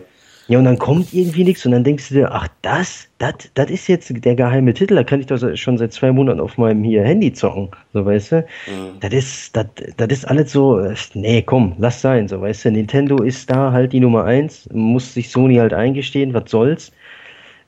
Ja, 0.49 0.59
und 0.59 0.65
dann 0.65 0.79
kommt 0.79 1.13
irgendwie 1.13 1.43
nichts 1.43 1.67
und 1.67 1.73
dann 1.73 1.83
denkst 1.83 2.09
du 2.09 2.15
dir, 2.15 2.31
ach, 2.31 2.47
das, 2.63 3.09
das, 3.19 3.35
das 3.55 3.69
ist 3.69 3.89
jetzt 3.89 4.13
der 4.25 4.37
geheime 4.37 4.75
Titel, 4.75 4.95
da 4.95 5.03
kann 5.03 5.21
ich 5.21 5.27
doch 5.27 5.39
schon 5.57 5.77
seit 5.77 5.93
zwei 5.93 6.13
Monaten 6.13 6.39
auf 6.39 6.57
meinem 6.57 6.85
hier 6.85 7.03
Handy 7.03 7.33
zocken, 7.33 7.71
so 7.93 8.07
weißt 8.07 8.33
du. 8.33 8.37
Mhm. 8.37 9.01
Das 9.01 9.13
ist, 9.13 9.57
das, 9.57 9.67
das 9.97 10.09
ist 10.09 10.25
alles 10.27 10.53
so, 10.53 10.81
nee, 11.15 11.43
komm, 11.43 11.75
lass 11.79 12.01
sein, 12.01 12.29
so 12.29 12.41
weißt 12.41 12.67
du. 12.67 12.71
Nintendo 12.71 13.23
ist 13.23 13.51
da 13.51 13.73
halt 13.73 13.93
die 13.93 14.01
Nummer 14.01 14.25
eins, 14.25 14.69
muss 14.73 15.15
sich 15.15 15.31
Sony 15.31 15.57
halt 15.57 15.75
eingestehen, 15.75 16.33
was 16.33 16.49
soll's. 16.49 16.93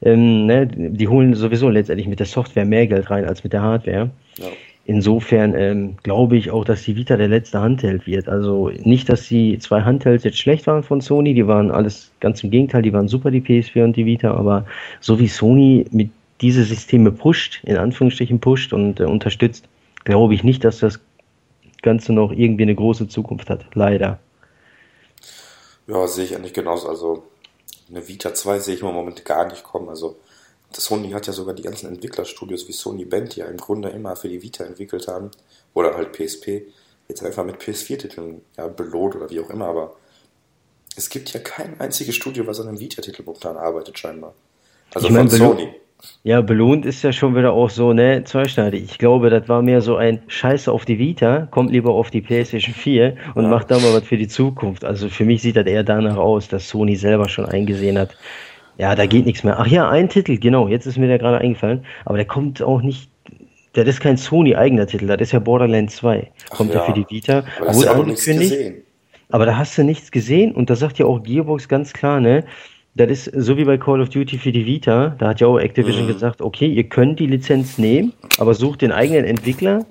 Ähm, 0.00 0.46
ne, 0.46 0.66
die 0.68 1.08
holen 1.08 1.34
sowieso 1.34 1.68
letztendlich 1.68 2.06
mit 2.06 2.20
der 2.20 2.26
Software 2.26 2.64
mehr 2.64 2.86
Geld 2.86 3.10
rein 3.10 3.24
als 3.24 3.42
mit 3.42 3.52
der 3.52 3.62
Hardware. 3.62 4.10
Ja. 4.38 4.46
Insofern 4.88 5.54
ähm, 5.54 5.98
glaube 6.02 6.38
ich 6.38 6.50
auch, 6.50 6.64
dass 6.64 6.82
die 6.82 6.96
Vita 6.96 7.18
der 7.18 7.28
letzte 7.28 7.60
Handheld 7.60 8.06
wird. 8.06 8.26
Also 8.26 8.70
nicht, 8.70 9.10
dass 9.10 9.28
die 9.28 9.58
zwei 9.58 9.82
Handhelds 9.82 10.24
jetzt 10.24 10.38
schlecht 10.38 10.66
waren 10.66 10.82
von 10.82 11.02
Sony, 11.02 11.34
die 11.34 11.46
waren 11.46 11.70
alles 11.70 12.10
ganz 12.20 12.42
im 12.42 12.50
Gegenteil, 12.50 12.80
die 12.80 12.94
waren 12.94 13.06
super, 13.06 13.30
die 13.30 13.42
PS4 13.42 13.84
und 13.84 13.96
die 13.96 14.06
Vita, 14.06 14.32
aber 14.32 14.64
so 15.02 15.20
wie 15.20 15.28
Sony 15.28 15.84
mit 15.90 16.08
diese 16.40 16.64
Systeme 16.64 17.12
pusht, 17.12 17.62
in 17.64 17.76
Anführungsstrichen 17.76 18.40
pusht 18.40 18.72
und 18.72 18.98
äh, 18.98 19.04
unterstützt, 19.04 19.68
glaube 20.04 20.32
ich 20.32 20.42
nicht, 20.42 20.64
dass 20.64 20.78
das 20.78 21.00
Ganze 21.82 22.14
noch 22.14 22.32
irgendwie 22.32 22.62
eine 22.62 22.74
große 22.74 23.08
Zukunft 23.08 23.50
hat. 23.50 23.66
Leider. 23.74 24.18
Ja, 25.86 26.06
sehe 26.06 26.24
ich 26.24 26.34
eigentlich 26.34 26.54
genauso. 26.54 26.88
Also 26.88 27.24
eine 27.90 28.08
Vita 28.08 28.32
2 28.32 28.58
sehe 28.60 28.76
ich 28.76 28.80
im 28.80 28.86
Moment 28.94 29.22
gar 29.26 29.46
nicht 29.48 29.64
kommen. 29.64 29.90
Also 29.90 30.16
Sony 30.72 31.10
hat 31.10 31.26
ja 31.26 31.32
sogar 31.32 31.54
die 31.54 31.62
ganzen 31.62 31.88
Entwicklerstudios 31.88 32.68
wie 32.68 32.72
Sony 32.72 33.04
Band, 33.04 33.36
die 33.36 33.40
ja 33.40 33.46
im 33.46 33.56
Grunde 33.56 33.88
immer 33.88 34.16
für 34.16 34.28
die 34.28 34.42
Vita 34.42 34.64
entwickelt 34.64 35.08
haben, 35.08 35.30
oder 35.74 35.94
halt 35.94 36.12
PSP, 36.12 36.62
jetzt 37.08 37.24
einfach 37.24 37.44
mit 37.44 37.56
PS4-Titeln 37.56 38.42
ja, 38.56 38.68
belohnt 38.68 39.16
oder 39.16 39.30
wie 39.30 39.40
auch 39.40 39.50
immer, 39.50 39.66
aber 39.66 39.96
es 40.96 41.08
gibt 41.08 41.32
ja 41.32 41.40
kein 41.40 41.80
einziges 41.80 42.14
Studio, 42.16 42.46
was 42.46 42.60
an 42.60 42.68
einem 42.68 42.80
Vita-Titel 42.80 43.22
momentan 43.22 43.56
arbeitet, 43.56 43.98
scheinbar. 43.98 44.34
Also 44.94 45.08
Ich 45.08 45.12
mein, 45.14 45.28
von 45.28 45.38
Sony. 45.38 45.68
Ja, 46.22 46.42
belohnt 46.42 46.86
ist 46.86 47.02
ja 47.02 47.12
schon 47.12 47.34
wieder 47.34 47.52
auch 47.52 47.70
so, 47.70 47.92
ne, 47.92 48.22
zweischneidig. 48.24 48.84
Ich 48.84 48.98
glaube, 48.98 49.30
das 49.30 49.48
war 49.48 49.62
mehr 49.62 49.80
so 49.80 49.96
ein 49.96 50.22
Scheiße 50.28 50.70
auf 50.70 50.84
die 50.84 50.98
Vita, 50.98 51.48
kommt 51.50 51.72
lieber 51.72 51.90
auf 51.90 52.10
die 52.10 52.20
PlayStation 52.20 52.74
4 52.74 53.16
und 53.34 53.44
Ja. 53.44 53.48
macht 53.48 53.70
da 53.70 53.78
mal 53.80 53.92
was 53.92 54.04
für 54.04 54.16
die 54.16 54.28
Zukunft. 54.28 54.84
Also 54.84 55.08
für 55.08 55.24
mich 55.24 55.42
sieht 55.42 55.56
das 55.56 55.66
eher 55.66 55.82
danach 55.82 56.16
aus, 56.16 56.46
dass 56.48 56.68
Sony 56.68 56.94
selber 56.94 57.28
schon 57.28 57.46
eingesehen 57.46 57.98
hat, 57.98 58.16
ja, 58.78 58.94
da 58.94 59.06
geht 59.06 59.26
nichts 59.26 59.44
mehr. 59.44 59.58
Ach 59.58 59.66
ja, 59.66 59.88
ein 59.88 60.08
Titel, 60.08 60.38
genau, 60.38 60.68
jetzt 60.68 60.86
ist 60.86 60.96
mir 60.98 61.08
der 61.08 61.18
gerade 61.18 61.38
eingefallen, 61.38 61.84
aber 62.04 62.16
der 62.16 62.26
kommt 62.26 62.62
auch 62.62 62.80
nicht, 62.80 63.10
das 63.74 63.86
ist 63.86 64.00
kein 64.00 64.16
Sony-eigener 64.16 64.86
Titel, 64.86 65.06
das 65.06 65.20
ist 65.20 65.32
ja 65.32 65.38
Borderlands 65.40 65.96
2. 65.96 66.30
Ach 66.50 66.56
Kommt 66.56 66.70
ja 66.72 66.80
ja. 66.80 66.84
für 66.86 66.92
die 66.94 67.06
Vita, 67.10 67.44
Aber 67.60 67.74
wurde 67.74 68.06
nichts 68.06 68.26
angekündigt. 68.26 68.50
gesehen. 68.52 68.74
Aber 69.30 69.44
da 69.44 69.58
hast 69.58 69.76
du 69.76 69.82
nichts 69.84 70.10
gesehen 70.10 70.52
und 70.52 70.70
da 70.70 70.74
sagt 70.76 70.98
ja 70.98 71.04
auch 71.06 71.22
Gearbox 71.22 71.68
ganz 71.68 71.92
klar, 71.92 72.18
ne? 72.20 72.44
Das 72.94 73.10
ist 73.10 73.24
so 73.36 73.56
wie 73.56 73.64
bei 73.64 73.76
Call 73.78 74.00
of 74.00 74.08
Duty 74.08 74.38
für 74.38 74.50
die 74.50 74.64
Vita. 74.66 75.14
Da 75.18 75.28
hat 75.28 75.40
ja 75.40 75.46
auch 75.46 75.58
Activision 75.58 76.04
Mhm. 76.06 76.12
gesagt, 76.12 76.40
okay, 76.40 76.66
ihr 76.66 76.84
könnt 76.84 77.20
die 77.20 77.26
Lizenz 77.26 77.78
nehmen, 77.78 78.12
aber 78.38 78.54
sucht 78.54 78.80
den 78.82 78.90
eigenen 78.90 79.24
Entwickler, 79.24 79.84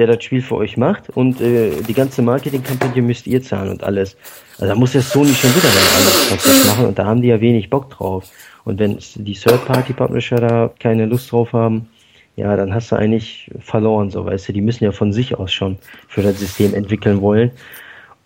der 0.00 0.06
das 0.06 0.24
Spiel 0.24 0.40
für 0.40 0.56
euch 0.56 0.78
macht 0.78 1.10
und 1.10 1.40
äh, 1.42 1.82
die 1.86 1.92
ganze 1.92 2.22
Marketingkampagne 2.22 3.02
müsst 3.02 3.26
ihr 3.26 3.42
zahlen 3.42 3.68
und 3.68 3.84
alles. 3.84 4.16
Also 4.54 4.72
da 4.72 4.74
muss 4.74 4.94
ja 4.94 5.02
Sony 5.02 5.34
schon 5.34 5.50
wieder 5.50 5.68
was 5.68 6.30
anderes 6.32 6.66
machen 6.66 6.86
und 6.86 6.98
da 6.98 7.04
haben 7.04 7.20
die 7.20 7.28
ja 7.28 7.40
wenig 7.40 7.68
Bock 7.68 7.90
drauf. 7.90 8.24
Und 8.64 8.78
wenn 8.78 8.98
die 9.16 9.34
Third-Party-Publisher 9.34 10.36
da 10.36 10.70
keine 10.78 11.04
Lust 11.04 11.30
drauf 11.30 11.52
haben, 11.52 11.88
ja, 12.36 12.56
dann 12.56 12.72
hast 12.72 12.90
du 12.90 12.96
eigentlich 12.96 13.50
verloren, 13.58 14.10
so 14.10 14.24
weißt 14.24 14.48
du. 14.48 14.52
Die 14.54 14.62
müssen 14.62 14.84
ja 14.84 14.92
von 14.92 15.12
sich 15.12 15.38
aus 15.38 15.52
schon 15.52 15.76
für 16.08 16.22
das 16.22 16.38
System 16.38 16.74
entwickeln 16.74 17.20
wollen. 17.20 17.50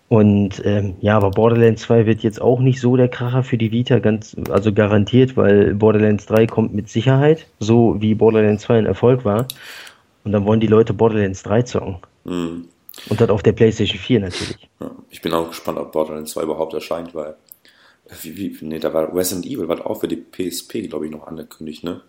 Und 0.07 0.61
ähm, 0.63 0.95
ja, 1.01 1.17
aber 1.17 1.31
Borderlands 1.31 1.81
2 1.81 2.05
wird 2.05 2.21
jetzt 2.21 2.41
auch 2.41 2.59
nicht 2.59 2.79
so 2.79 2.95
der 2.95 3.09
Kracher 3.09 3.43
für 3.43 3.57
die 3.57 3.71
Vita, 3.71 3.99
ganz, 3.99 4.37
also 4.49 4.71
garantiert, 4.71 5.35
weil 5.35 5.73
Borderlands 5.73 6.27
3 6.27 6.47
kommt 6.47 6.73
mit 6.73 6.89
Sicherheit, 6.89 7.47
so 7.59 7.99
wie 7.99 8.13
Borderlands 8.13 8.63
2 8.63 8.77
ein 8.77 8.85
Erfolg 8.85 9.25
war. 9.25 9.47
Und 10.25 10.31
dann 10.31 10.45
wollen 10.45 10.59
die 10.59 10.67
Leute 10.67 10.93
Borderlands 10.93 11.43
3 11.43 11.61
zocken. 11.61 11.97
Mhm. 12.25 12.67
Und 13.09 13.21
das 13.21 13.29
auf 13.29 13.43
der 13.43 13.51
PlayStation 13.53 13.99
4 13.99 14.19
natürlich. 14.21 14.69
Ja, 14.81 14.91
ich 15.09 15.21
bin 15.21 15.33
auch 15.33 15.49
gespannt, 15.49 15.77
ob 15.77 15.91
Borderlands 15.91 16.31
2 16.31 16.43
überhaupt 16.43 16.73
erscheint, 16.73 17.13
weil 17.13 17.35
wie, 18.21 18.37
wie, 18.37 18.65
nee, 18.65 18.79
da 18.79 18.93
war 18.93 19.15
Resident 19.15 19.45
Evil 19.45 19.67
war 19.67 19.85
auch 19.85 20.01
für 20.01 20.07
die 20.07 20.17
PSP, 20.17 20.87
glaube 20.87 21.05
ich, 21.05 21.11
noch 21.11 21.27
angekündigt, 21.27 21.83
ne? 21.83 22.01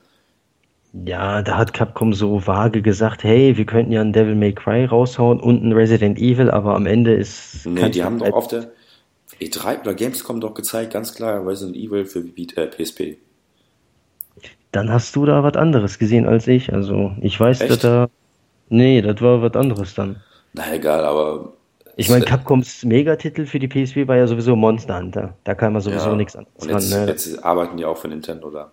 Ja, 1.04 1.42
da 1.42 1.58
hat 1.58 1.74
Capcom 1.74 2.14
so 2.14 2.46
vage 2.46 2.80
gesagt, 2.80 3.22
hey, 3.22 3.56
wir 3.56 3.66
könnten 3.66 3.92
ja 3.92 4.00
ein 4.00 4.12
Devil 4.12 4.34
May 4.34 4.54
Cry 4.54 4.86
raushauen 4.86 5.40
und 5.40 5.62
ein 5.62 5.72
Resident 5.72 6.18
Evil, 6.18 6.50
aber 6.50 6.74
am 6.74 6.86
Ende 6.86 7.14
ist 7.14 7.66
Nee, 7.66 7.90
die 7.90 8.02
haben 8.02 8.18
doch 8.18 8.32
auf 8.32 8.48
der 8.48 8.70
E3 9.40 9.80
oder 9.80 9.94
Gamescom 9.94 10.40
doch 10.40 10.54
gezeigt, 10.54 10.92
ganz 10.92 11.14
klar, 11.14 11.46
Resident 11.46 11.76
Evil 11.76 12.06
für 12.06 12.22
die 12.22 12.48
äh, 12.56 12.66
PSP. 12.66 13.18
Dann 14.76 14.90
hast 14.92 15.16
du 15.16 15.24
da 15.26 15.42
was 15.42 15.54
anderes 15.56 15.98
gesehen 15.98 16.26
als 16.26 16.46
ich. 16.46 16.72
Also 16.72 17.16
ich 17.20 17.38
weiß, 17.40 17.60
Echt? 17.62 17.70
dass 17.70 17.80
da. 17.80 18.08
Nee, 18.68 19.02
das 19.02 19.20
war 19.22 19.42
was 19.42 19.54
anderes 19.54 19.94
dann. 19.94 20.22
Na 20.54 20.72
egal, 20.74 21.04
aber 21.04 21.52
Ich 21.96 22.08
meine, 22.08 22.24
Capcoms 22.24 22.84
Megatitel 22.84 23.44
für 23.46 23.58
die 23.58 23.68
PSP 23.68 24.06
war 24.08 24.16
ja 24.16 24.26
sowieso 24.26 24.56
Monster 24.56 24.98
Hunter. 24.98 25.36
Da 25.44 25.54
kam 25.54 25.74
ja 25.74 25.80
sowieso 25.80 26.10
ja, 26.10 26.16
nichts 26.16 26.36
anderes 26.36 26.54
Und 26.56 26.68
jetzt, 26.68 26.92
ran. 26.92 27.06
Ne? 27.06 27.06
jetzt 27.08 27.44
arbeiten 27.44 27.76
die 27.76 27.84
auch 27.84 27.96
für 27.96 28.08
Nintendo 28.08 28.50
da. 28.50 28.72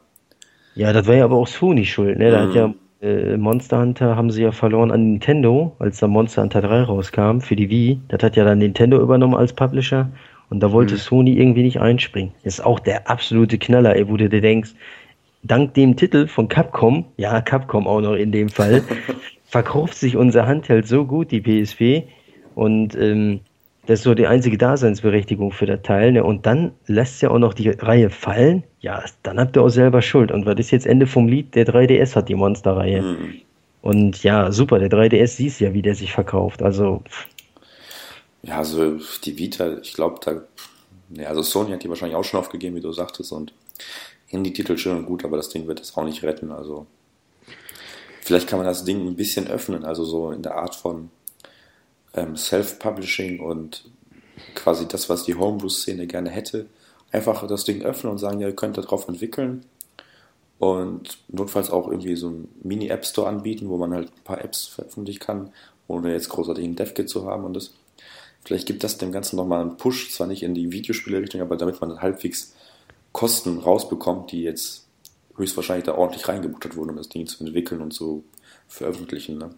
Ja, 0.75 0.91
das 0.93 1.07
war 1.07 1.15
ja 1.15 1.25
aber 1.25 1.37
auch 1.37 1.47
Sony 1.47 1.85
schuld. 1.85 2.17
Ne? 2.17 2.31
Da 2.31 2.41
hat 2.41 2.53
Mhm. 2.53 2.55
ja 2.55 2.73
äh, 3.01 3.37
Monster 3.37 3.79
Hunter 3.81 4.15
haben 4.15 4.31
sie 4.31 4.43
ja 4.43 4.51
verloren 4.51 4.91
an 4.91 5.11
Nintendo, 5.13 5.75
als 5.79 5.99
da 5.99 6.07
Monster 6.07 6.41
Hunter 6.43 6.61
3 6.61 6.83
rauskam 6.83 7.39
für 7.41 7.55
die 7.55 7.69
Wii. 7.69 8.01
Das 8.07 8.23
hat 8.23 8.35
ja 8.35 8.45
dann 8.45 8.59
Nintendo 8.59 8.99
übernommen 9.01 9.35
als 9.35 9.53
Publisher. 9.53 10.09
Und 10.49 10.61
da 10.61 10.71
Mhm. 10.71 10.71
wollte 10.71 10.97
Sony 10.97 11.33
irgendwie 11.37 11.63
nicht 11.63 11.79
einspringen. 11.81 12.33
Ist 12.43 12.63
auch 12.63 12.79
der 12.79 13.09
absolute 13.09 13.57
Knaller, 13.57 13.95
ey, 13.95 14.07
wo 14.07 14.17
du 14.17 14.29
dir 14.29 14.41
denkst, 14.41 14.71
dank 15.43 15.73
dem 15.73 15.95
Titel 15.95 16.27
von 16.27 16.47
Capcom, 16.47 17.05
ja, 17.17 17.41
Capcom 17.41 17.87
auch 17.87 18.01
noch 18.01 18.15
in 18.15 18.31
dem 18.31 18.49
Fall, 18.49 18.83
verkauft 19.45 19.95
sich 19.95 20.17
unser 20.17 20.47
Handheld 20.47 20.87
so 20.87 21.05
gut, 21.05 21.31
die 21.31 21.41
PSP. 21.41 22.07
Und 22.55 22.95
ähm, 22.95 23.41
Das 23.85 23.99
ist 23.99 24.03
so 24.03 24.13
die 24.13 24.27
einzige 24.27 24.57
Daseinsberechtigung 24.57 25.51
für 25.51 25.65
das 25.65 25.81
Teil. 25.81 26.13
Ne? 26.13 26.23
Und 26.23 26.45
dann 26.45 26.71
lässt 26.87 27.21
ja 27.21 27.29
auch 27.29 27.39
noch 27.39 27.53
die 27.53 27.69
Reihe 27.69 28.09
fallen. 28.09 28.63
Ja, 28.79 29.03
dann 29.23 29.39
habt 29.39 29.57
ihr 29.57 29.61
auch 29.61 29.69
selber 29.69 30.01
Schuld. 30.01 30.31
Und 30.31 30.45
was 30.45 30.57
ist 30.57 30.71
jetzt 30.71 30.85
Ende 30.85 31.05
vom 31.05 31.27
Lied? 31.27 31.53
Der 31.55 31.67
3DS 31.67 32.15
hat 32.15 32.29
die 32.29 32.35
Monsterreihe. 32.35 33.01
Mhm. 33.01 33.41
Und 33.81 34.23
ja, 34.23 34.51
super, 34.53 34.79
der 34.79 34.89
3DS 34.89 35.27
siehst 35.27 35.59
ja, 35.59 35.73
wie 35.73 35.81
der 35.81 35.95
sich 35.95 36.13
verkauft. 36.13 36.63
Also. 36.63 37.03
Ja, 38.41 38.59
also 38.59 38.99
die 39.25 39.37
Vita, 39.37 39.77
ich 39.81 39.93
glaube, 39.93 40.19
da. 40.23 40.41
Ja, 41.09 41.27
also 41.27 41.43
Sony 41.43 41.71
hat 41.71 41.83
die 41.83 41.89
wahrscheinlich 41.89 42.15
auch 42.15 42.23
schon 42.23 42.39
aufgegeben, 42.39 42.77
wie 42.77 42.81
du 42.81 42.93
sagtest. 42.93 43.33
Und 43.33 43.53
Indie-Titel 44.33 44.77
schön 44.77 44.97
und 44.97 45.05
gut, 45.05 45.23
aber 45.23 45.37
das 45.37 45.49
Ding 45.49 45.67
wird 45.67 45.79
es 45.79 45.95
auch 45.95 46.03
nicht 46.03 46.23
retten. 46.23 46.51
Also. 46.51 46.85
Vielleicht 48.21 48.47
kann 48.47 48.59
man 48.59 48.67
das 48.67 48.85
Ding 48.85 49.05
ein 49.05 49.15
bisschen 49.15 49.47
öffnen, 49.47 49.83
also 49.83 50.05
so 50.05 50.31
in 50.31 50.41
der 50.41 50.55
Art 50.55 50.75
von 50.75 51.09
ähm, 52.13 52.37
Self-Publishing 52.37 53.39
und 53.39 53.85
quasi 54.55 54.87
das, 54.87 55.09
was 55.09 55.23
die 55.25 55.35
Homebrew-Szene 55.35 56.07
gerne 56.07 56.29
hätte, 56.29 56.67
einfach 57.11 57.45
das 57.47 57.65
Ding 57.65 57.83
öffnen 57.83 58.11
und 58.11 58.17
sagen, 58.19 58.39
ja, 58.39 58.47
ihr 58.47 58.55
könnt 58.55 58.77
darauf 58.77 59.07
entwickeln 59.07 59.65
und 60.59 61.17
notfalls 61.27 61.69
auch 61.69 61.89
irgendwie 61.89 62.15
so 62.15 62.27
einen 62.27 62.47
Mini-App 62.63 63.05
Store 63.05 63.27
anbieten, 63.27 63.69
wo 63.69 63.77
man 63.77 63.93
halt 63.93 64.07
ein 64.07 64.23
paar 64.23 64.43
Apps 64.43 64.67
veröffentlichen 64.67 65.19
kann, 65.19 65.51
ohne 65.87 66.11
jetzt 66.13 66.29
großartig 66.29 66.63
ein 66.63 66.75
DevKit 66.75 67.09
zu 67.09 67.25
haben 67.25 67.43
und 67.43 67.53
das. 67.53 67.73
Vielleicht 68.45 68.67
gibt 68.67 68.83
das 68.83 68.97
dem 68.97 69.13
Ganzen 69.13 69.37
nochmal 69.37 69.61
einen 69.61 69.77
Push, 69.77 70.11
zwar 70.11 70.27
nicht 70.27 70.43
in 70.43 70.53
die 70.53 70.71
Videospiele-Richtung, 70.71 71.39
aber 71.41 71.55
damit 71.55 71.79
man 71.79 72.01
halbwegs 72.01 72.53
Kosten 73.13 73.59
rausbekommt, 73.59 74.31
die 74.31 74.43
jetzt 74.43 74.89
höchstwahrscheinlich 75.37 75.85
da 75.85 75.95
ordentlich 75.95 76.27
reingebuttert 76.27 76.75
wurden, 76.75 76.91
um 76.91 76.97
das 76.97 77.09
Ding 77.09 77.25
zu 77.25 77.43
entwickeln 77.45 77.81
und 77.81 77.91
zu 77.91 78.25
veröffentlichen. 78.67 79.37
Ne? 79.37 79.51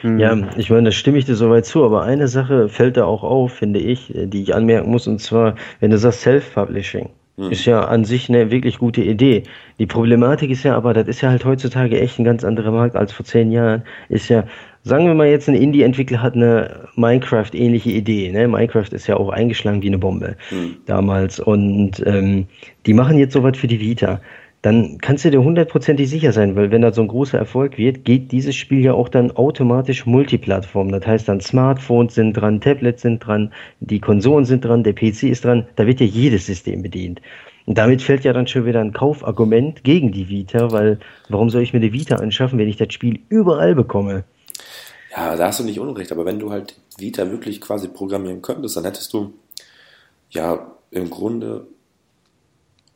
Hm. 0.00 0.18
Ja, 0.18 0.36
ich 0.56 0.70
meine, 0.70 0.84
da 0.84 0.92
stimme 0.92 1.18
ich 1.18 1.24
dir 1.24 1.34
soweit 1.34 1.66
zu, 1.66 1.84
aber 1.84 2.02
eine 2.02 2.28
Sache 2.28 2.68
fällt 2.68 2.96
da 2.96 3.04
auch 3.04 3.22
auf, 3.22 3.52
finde 3.52 3.80
ich, 3.80 4.12
die 4.14 4.42
ich 4.42 4.54
anmerken 4.54 4.90
muss, 4.90 5.06
und 5.06 5.20
zwar, 5.20 5.56
wenn 5.80 5.90
du 5.90 5.98
sagst 5.98 6.22
Self-Publishing, 6.22 7.10
hm. 7.36 7.50
ist 7.50 7.64
ja 7.64 7.84
an 7.84 8.04
sich 8.04 8.28
eine 8.28 8.50
wirklich 8.50 8.78
gute 8.78 9.02
Idee. 9.02 9.44
Die 9.78 9.86
Problematik 9.86 10.50
ist 10.50 10.62
ja 10.62 10.76
aber, 10.76 10.94
das 10.94 11.08
ist 11.08 11.20
ja 11.20 11.30
halt 11.30 11.44
heutzutage 11.44 12.00
echt 12.00 12.18
ein 12.18 12.24
ganz 12.24 12.44
anderer 12.44 12.70
Markt 12.70 12.96
als 12.96 13.12
vor 13.12 13.24
zehn 13.24 13.50
Jahren, 13.50 13.82
ist 14.08 14.28
ja, 14.28 14.44
sagen 14.84 15.06
wir 15.06 15.14
mal 15.14 15.26
jetzt, 15.26 15.48
ein 15.48 15.54
Indie-Entwickler 15.54 16.22
hat 16.22 16.34
eine 16.34 16.88
Minecraft-ähnliche 16.94 17.90
Idee, 17.90 18.30
ne? 18.30 18.46
Minecraft 18.46 18.92
ist 18.92 19.06
ja 19.06 19.16
auch 19.16 19.30
eingeschlagen 19.30 19.82
wie 19.82 19.88
eine 19.88 19.98
Bombe 19.98 20.36
hm. 20.50 20.76
damals 20.86 21.40
und 21.40 22.02
ähm, 22.06 22.46
die 22.86 22.94
machen 22.94 23.18
jetzt 23.18 23.32
sowas 23.32 23.58
für 23.58 23.66
die 23.66 23.80
Vita 23.80 24.20
dann 24.64 24.96
kannst 24.96 25.26
du 25.26 25.30
dir 25.30 25.44
hundertprozentig 25.44 26.08
sicher 26.08 26.32
sein, 26.32 26.56
weil 26.56 26.70
wenn 26.70 26.80
das 26.80 26.96
so 26.96 27.02
ein 27.02 27.08
großer 27.08 27.36
Erfolg 27.36 27.76
wird, 27.76 28.06
geht 28.06 28.32
dieses 28.32 28.56
Spiel 28.56 28.82
ja 28.82 28.94
auch 28.94 29.10
dann 29.10 29.30
automatisch 29.32 30.06
Multiplattform. 30.06 30.90
Das 30.90 31.06
heißt 31.06 31.28
dann 31.28 31.42
Smartphones 31.42 32.14
sind 32.14 32.32
dran, 32.32 32.62
Tablets 32.62 33.02
sind 33.02 33.18
dran, 33.18 33.52
die 33.80 34.00
Konsolen 34.00 34.46
sind 34.46 34.64
dran, 34.64 34.82
der 34.82 34.94
PC 34.94 35.24
ist 35.24 35.44
dran, 35.44 35.66
da 35.76 35.86
wird 35.86 36.00
ja 36.00 36.06
jedes 36.06 36.46
System 36.46 36.80
bedient. 36.80 37.20
Und 37.66 37.76
damit 37.76 38.00
fällt 38.00 38.24
ja 38.24 38.32
dann 38.32 38.46
schon 38.46 38.64
wieder 38.64 38.80
ein 38.80 38.94
Kaufargument 38.94 39.84
gegen 39.84 40.12
die 40.12 40.30
Vita, 40.30 40.72
weil 40.72 40.98
warum 41.28 41.50
soll 41.50 41.60
ich 41.60 41.74
mir 41.74 41.80
die 41.80 41.92
Vita 41.92 42.16
anschaffen, 42.16 42.58
wenn 42.58 42.68
ich 42.68 42.78
das 42.78 42.94
Spiel 42.94 43.20
überall 43.28 43.74
bekomme? 43.74 44.24
Ja, 45.16 45.36
da 45.36 45.46
hast 45.46 45.60
du 45.60 45.64
nicht 45.64 45.78
unrecht, 45.78 46.10
aber 46.10 46.24
wenn 46.24 46.40
du 46.40 46.50
halt 46.50 46.74
Vita 46.98 47.30
wirklich 47.30 47.60
quasi 47.60 47.86
programmieren 47.88 48.42
könntest, 48.42 48.76
dann 48.76 48.84
hättest 48.84 49.12
du 49.12 49.32
ja 50.30 50.74
im 50.90 51.08
Grunde 51.08 51.68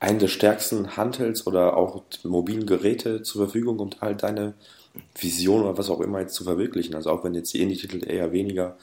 einen 0.01 0.19
der 0.19 0.29
stärksten 0.29 0.97
Handhelds 0.97 1.47
oder 1.47 1.77
auch 1.77 2.03
mobilen 2.25 2.67
Geräte 2.67 3.23
zur 3.23 3.43
Verfügung, 3.45 3.79
um 3.79 3.91
halt 4.01 4.23
deine 4.23 4.55
Vision 5.17 5.63
oder 5.63 5.79
was 5.79 5.91
auch 5.91 6.01
immer 6.01 6.21
jetzt 6.21 6.35
zu 6.35 6.45
verwirklichen. 6.45 6.95
Also 6.95 7.11
auch 7.11 7.23
wenn 7.23 7.35
jetzt 7.35 7.55
die 7.55 7.63
Indie-Titel 7.63 8.05
eher 8.05 8.33
weniger 8.33 8.77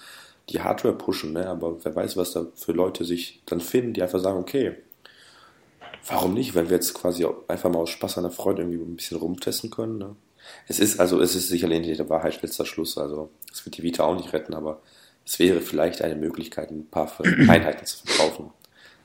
die 0.50 0.62
Hardware 0.62 0.96
pushen, 0.96 1.34
ne? 1.34 1.48
aber 1.50 1.84
wer 1.84 1.96
weiß, 1.96 2.18
was 2.18 2.32
da 2.32 2.46
für 2.56 2.72
Leute 2.72 3.04
sich 3.04 3.42
dann 3.48 3.60
finden, 3.60 3.94
die 3.94 4.04
einfach 4.04 4.20
sagen, 4.20 4.40
okay, 4.40 4.76
warum 6.08 6.36
nicht, 6.36 6.54
wenn 6.56 6.70
wir 6.70 6.76
jetzt 6.76 6.94
quasi 6.94 7.26
einfach 7.48 7.70
mal 7.70 7.80
aus 7.80 7.90
Spaß 7.90 8.18
an 8.18 8.26
der 8.26 8.32
Freude 8.32 8.62
irgendwie 8.62 8.80
ein 8.80 8.96
bisschen 8.96 9.18
rumtesten 9.18 9.72
können. 9.72 9.98
Ne? 9.98 10.16
Es 10.68 10.80
ist 10.80 11.00
also, 11.00 11.22
es 11.22 11.36
ist 11.36 11.50
sicherlich 11.50 11.86
nicht 11.86 12.00
der 12.00 12.10
Wahrheit 12.10 12.42
letzter 12.42 12.66
Schluss, 12.66 12.98
also 12.98 13.30
es 13.52 13.66
wird 13.66 13.78
die 13.78 13.84
Vita 13.84 14.04
auch 14.04 14.16
nicht 14.16 14.34
retten, 14.34 14.54
aber 14.54 14.82
es 15.26 15.40
wäre 15.40 15.62
vielleicht 15.62 16.02
eine 16.02 16.16
Möglichkeit, 16.16 16.72
ein 16.72 16.88
paar 16.88 17.12
Einheiten 17.48 17.86
zu 17.86 18.06
verkaufen. 18.06 18.52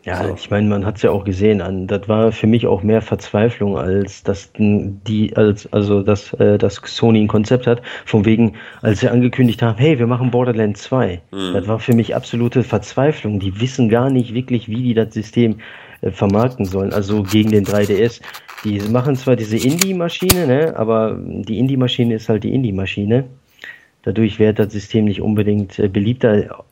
Ja, 0.04 0.24
so. 0.24 0.34
ich 0.34 0.50
meine, 0.50 0.66
man 0.66 0.86
hat 0.86 0.96
es 0.96 1.02
ja 1.02 1.10
auch 1.10 1.24
gesehen. 1.24 1.60
An, 1.60 1.86
das 1.86 2.08
war 2.08 2.32
für 2.32 2.46
mich 2.46 2.66
auch 2.66 2.82
mehr 2.82 3.02
Verzweiflung 3.02 3.76
als 3.76 4.22
das 4.22 4.50
die 4.56 5.36
als 5.36 5.70
also 5.72 6.02
dass 6.02 6.32
äh, 6.34 6.56
das 6.56 6.80
Sony 6.84 7.20
ein 7.20 7.28
Konzept 7.28 7.66
hat. 7.66 7.82
Von 8.06 8.24
wegen, 8.24 8.54
als 8.80 9.00
sie 9.00 9.08
angekündigt 9.08 9.60
haben, 9.60 9.78
hey, 9.78 9.98
wir 9.98 10.06
machen 10.06 10.30
Borderlands 10.30 10.82
2. 10.84 11.20
Mhm. 11.30 11.52
Das 11.52 11.68
war 11.68 11.78
für 11.78 11.94
mich 11.94 12.16
absolute 12.16 12.62
Verzweiflung. 12.62 13.40
Die 13.40 13.60
wissen 13.60 13.90
gar 13.90 14.08
nicht 14.08 14.32
wirklich, 14.32 14.68
wie 14.68 14.82
die 14.82 14.94
das 14.94 15.12
System 15.12 15.60
äh, 16.00 16.10
vermarkten 16.10 16.64
sollen. 16.64 16.94
Also 16.94 17.22
gegen 17.22 17.50
den 17.50 17.66
3DS. 17.66 18.22
Die 18.64 18.80
machen 18.80 19.16
zwar 19.16 19.36
diese 19.36 19.56
Indie-Maschine, 19.56 20.46
ne, 20.46 20.76
aber 20.76 21.16
die 21.18 21.58
Indie-Maschine 21.58 22.14
ist 22.14 22.28
halt 22.28 22.44
die 22.44 22.52
Indie-Maschine. 22.52 23.24
Dadurch 24.02 24.38
wird 24.38 24.58
das 24.58 24.72
System 24.72 25.06
nicht 25.06 25.20
unbedingt 25.20 25.78
äh, 25.78 25.88
beliebter 25.88 26.64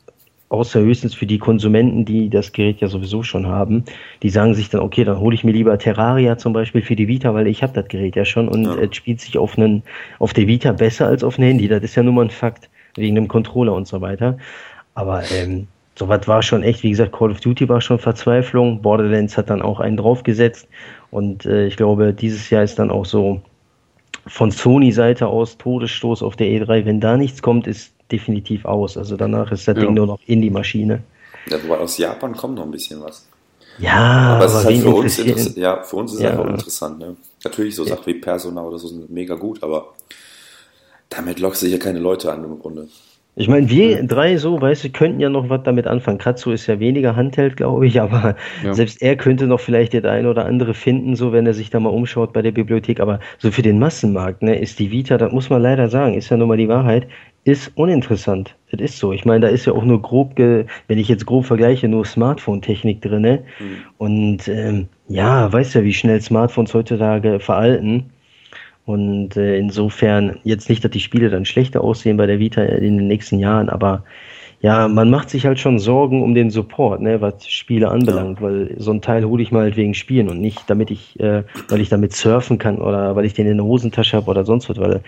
außer 0.49 0.79
höchstens 0.79 1.13
für 1.13 1.27
die 1.27 1.37
Konsumenten, 1.37 2.05
die 2.05 2.29
das 2.29 2.51
Gerät 2.51 2.81
ja 2.81 2.87
sowieso 2.87 3.23
schon 3.23 3.47
haben, 3.47 3.85
die 4.23 4.29
sagen 4.29 4.55
sich 4.55 4.69
dann, 4.69 4.81
okay, 4.81 5.03
dann 5.03 5.19
hole 5.19 5.35
ich 5.35 5.43
mir 5.43 5.51
lieber 5.51 5.77
Terraria 5.77 6.37
zum 6.37 6.53
Beispiel 6.53 6.81
für 6.81 6.95
die 6.95 7.07
Vita, 7.07 7.33
weil 7.33 7.47
ich 7.47 7.61
habe 7.61 7.73
das 7.73 7.87
Gerät 7.87 8.15
ja 8.15 8.25
schon 8.25 8.47
und 8.47 8.65
ja. 8.65 8.75
es 8.75 8.95
spielt 8.95 9.21
sich 9.21 9.37
auf, 9.37 9.57
einen, 9.57 9.83
auf 10.17 10.33
der 10.33 10.47
Vita 10.47 10.71
besser 10.71 11.07
als 11.07 11.23
auf 11.23 11.37
einem 11.37 11.49
Handy. 11.49 11.67
Das 11.67 11.83
ist 11.83 11.95
ja 11.95 12.03
nun 12.03 12.15
mal 12.15 12.25
ein 12.25 12.31
Fakt, 12.31 12.69
wegen 12.95 13.15
dem 13.15 13.27
Controller 13.27 13.73
und 13.73 13.87
so 13.87 14.01
weiter. 14.01 14.37
Aber 14.95 15.21
ähm, 15.31 15.67
sowas 15.95 16.27
war 16.27 16.41
schon 16.41 16.63
echt, 16.63 16.81
wie 16.81 16.89
gesagt, 16.89 17.11
Call 17.11 17.29
of 17.29 17.41
Duty 17.41 17.69
war 17.69 17.79
schon 17.79 17.99
Verzweiflung, 17.99 18.81
Borderlands 18.81 19.37
hat 19.37 19.51
dann 19.51 19.61
auch 19.61 19.79
einen 19.79 19.97
draufgesetzt 19.97 20.67
und 21.11 21.45
äh, 21.45 21.67
ich 21.67 21.77
glaube, 21.77 22.13
dieses 22.13 22.49
Jahr 22.49 22.63
ist 22.63 22.79
dann 22.79 22.91
auch 22.91 23.05
so 23.05 23.41
von 24.27 24.51
Sony-Seite 24.51 25.27
aus 25.27 25.57
Todesstoß 25.57 26.23
auf 26.23 26.35
der 26.35 26.47
E3. 26.47 26.85
Wenn 26.85 26.99
da 26.99 27.17
nichts 27.17 27.41
kommt, 27.41 27.67
ist 27.67 27.91
definitiv 28.11 28.65
aus. 28.65 28.97
Also 28.97 29.17
danach 29.17 29.51
ist 29.51 29.67
das 29.67 29.77
ja. 29.77 29.83
Ding 29.83 29.93
nur 29.93 30.07
noch 30.07 30.19
in 30.25 30.41
die 30.41 30.49
Maschine. 30.49 31.03
Ja, 31.47 31.57
wobei 31.63 31.79
aus 31.79 31.97
Japan 31.97 32.35
kommt 32.35 32.55
noch 32.55 32.65
ein 32.65 32.71
bisschen 32.71 33.01
was. 33.01 33.27
Ja, 33.79 34.35
aber, 34.35 34.45
es 34.45 34.53
ist 34.53 34.65
halt 34.65 34.77
für 34.81 34.89
uns, 34.89 35.55
ja, 35.55 35.83
für 35.83 35.95
uns 35.95 36.11
ist 36.11 36.17
es 36.17 36.23
ja. 36.23 36.31
einfach 36.31 36.49
interessant. 36.49 36.99
Ne? 36.99 37.15
Natürlich, 37.43 37.75
so 37.75 37.83
ja. 37.85 37.95
Sachen 37.95 38.05
wie 38.07 38.15
Persona 38.15 38.61
oder 38.61 38.77
so 38.77 38.87
sind 38.87 39.09
mega 39.09 39.35
gut, 39.35 39.63
aber 39.63 39.93
damit 41.09 41.39
lockst 41.39 41.63
du 41.63 41.67
ja 41.67 41.77
keine 41.77 41.99
Leute 41.99 42.31
an 42.31 42.43
im 42.43 42.59
Grunde. 42.59 42.89
Ich 43.39 43.47
meine, 43.47 43.69
wir 43.69 44.03
drei 44.03 44.35
so, 44.35 44.59
weißt 44.59 44.83
du, 44.83 44.89
könnten 44.89 45.21
ja 45.21 45.29
noch 45.29 45.47
was 45.47 45.63
damit 45.63 45.87
anfangen. 45.87 46.17
Kratzo 46.17 46.51
ist 46.51 46.67
ja 46.67 46.77
weniger 46.81 47.15
Handheld, 47.15 47.55
glaube 47.55 47.87
ich, 47.87 48.01
aber 48.01 48.35
ja. 48.65 48.73
selbst 48.73 49.01
er 49.01 49.15
könnte 49.15 49.47
noch 49.47 49.61
vielleicht 49.61 49.93
das 49.93 50.03
ein 50.03 50.25
oder 50.25 50.45
andere 50.45 50.73
finden, 50.73 51.15
so 51.15 51.31
wenn 51.31 51.47
er 51.47 51.53
sich 51.53 51.69
da 51.69 51.79
mal 51.79 51.87
umschaut 51.87 52.33
bei 52.33 52.41
der 52.41 52.51
Bibliothek. 52.51 52.99
Aber 52.99 53.21
so 53.37 53.49
für 53.49 53.61
den 53.61 53.79
Massenmarkt, 53.79 54.43
ne, 54.43 54.59
ist 54.59 54.77
die 54.77 54.91
Vita, 54.91 55.17
das 55.17 55.31
muss 55.31 55.49
man 55.49 55.61
leider 55.61 55.87
sagen, 55.87 56.15
ist 56.15 56.29
ja 56.29 56.35
nun 56.35 56.49
mal 56.49 56.57
die 56.57 56.67
Wahrheit, 56.67 57.07
ist 57.45 57.71
uninteressant. 57.75 58.57
Das 58.71 58.81
ist 58.81 58.97
so. 58.97 59.13
Ich 59.13 59.23
meine, 59.23 59.47
da 59.47 59.47
ist 59.47 59.65
ja 59.65 59.71
auch 59.71 59.85
nur 59.85 60.01
grob, 60.01 60.37
wenn 60.37 60.97
ich 60.97 61.07
jetzt 61.07 61.25
grob 61.25 61.45
vergleiche, 61.45 61.87
nur 61.87 62.03
Smartphone-Technik 62.03 63.01
drin. 63.01 63.21
Ne? 63.21 63.39
Mhm. 63.59 63.77
Und 63.97 64.47
ähm, 64.49 64.89
ja, 65.07 65.49
weißt 65.51 65.75
ja, 65.75 65.83
wie 65.85 65.93
schnell 65.93 66.19
Smartphones 66.19 66.73
heutzutage 66.73 67.39
veralten. 67.39 68.11
Und 68.89 69.37
äh, 69.37 69.55
insofern, 69.55 70.39
jetzt 70.43 70.67
nicht, 70.67 70.83
dass 70.83 70.89
die 70.89 70.99
Spiele 70.99 71.29
dann 71.29 71.45
schlechter 71.45 71.81
aussehen 71.81 72.17
bei 72.17 72.25
der 72.25 72.39
Vita 72.39 72.63
in 72.63 72.97
den 72.97 73.05
nächsten 73.05 73.37
Jahren, 73.37 73.69
aber 73.69 74.03
ja, 74.61 74.87
man 74.87 75.11
macht 75.11 75.29
sich 75.29 75.45
halt 75.45 75.59
schon 75.59 75.77
Sorgen 75.77 76.23
um 76.23 76.33
den 76.33 76.49
Support, 76.49 76.99
ne, 76.99 77.21
was 77.21 77.47
Spiele 77.47 77.91
anbelangt, 77.91 78.41
weil 78.41 78.73
so 78.77 78.89
ein 78.89 79.03
Teil 79.03 79.25
hole 79.25 79.43
ich 79.43 79.51
mal 79.51 79.61
halt 79.61 79.77
wegen 79.77 79.93
Spielen 79.93 80.27
und 80.27 80.41
nicht, 80.41 80.67
damit 80.71 80.89
ich, 80.89 81.19
äh, 81.19 81.43
weil 81.67 81.81
ich 81.81 81.89
damit 81.89 82.13
surfen 82.13 82.57
kann 82.57 82.79
oder 82.79 83.15
weil 83.15 83.25
ich 83.25 83.35
den 83.35 83.45
in 83.45 83.57
der 83.57 83.65
Hosentasche 83.67 84.17
habe 84.17 84.31
oder 84.31 84.43
sonst 84.43 84.71
was, 84.71 84.79
weil 84.79 85.01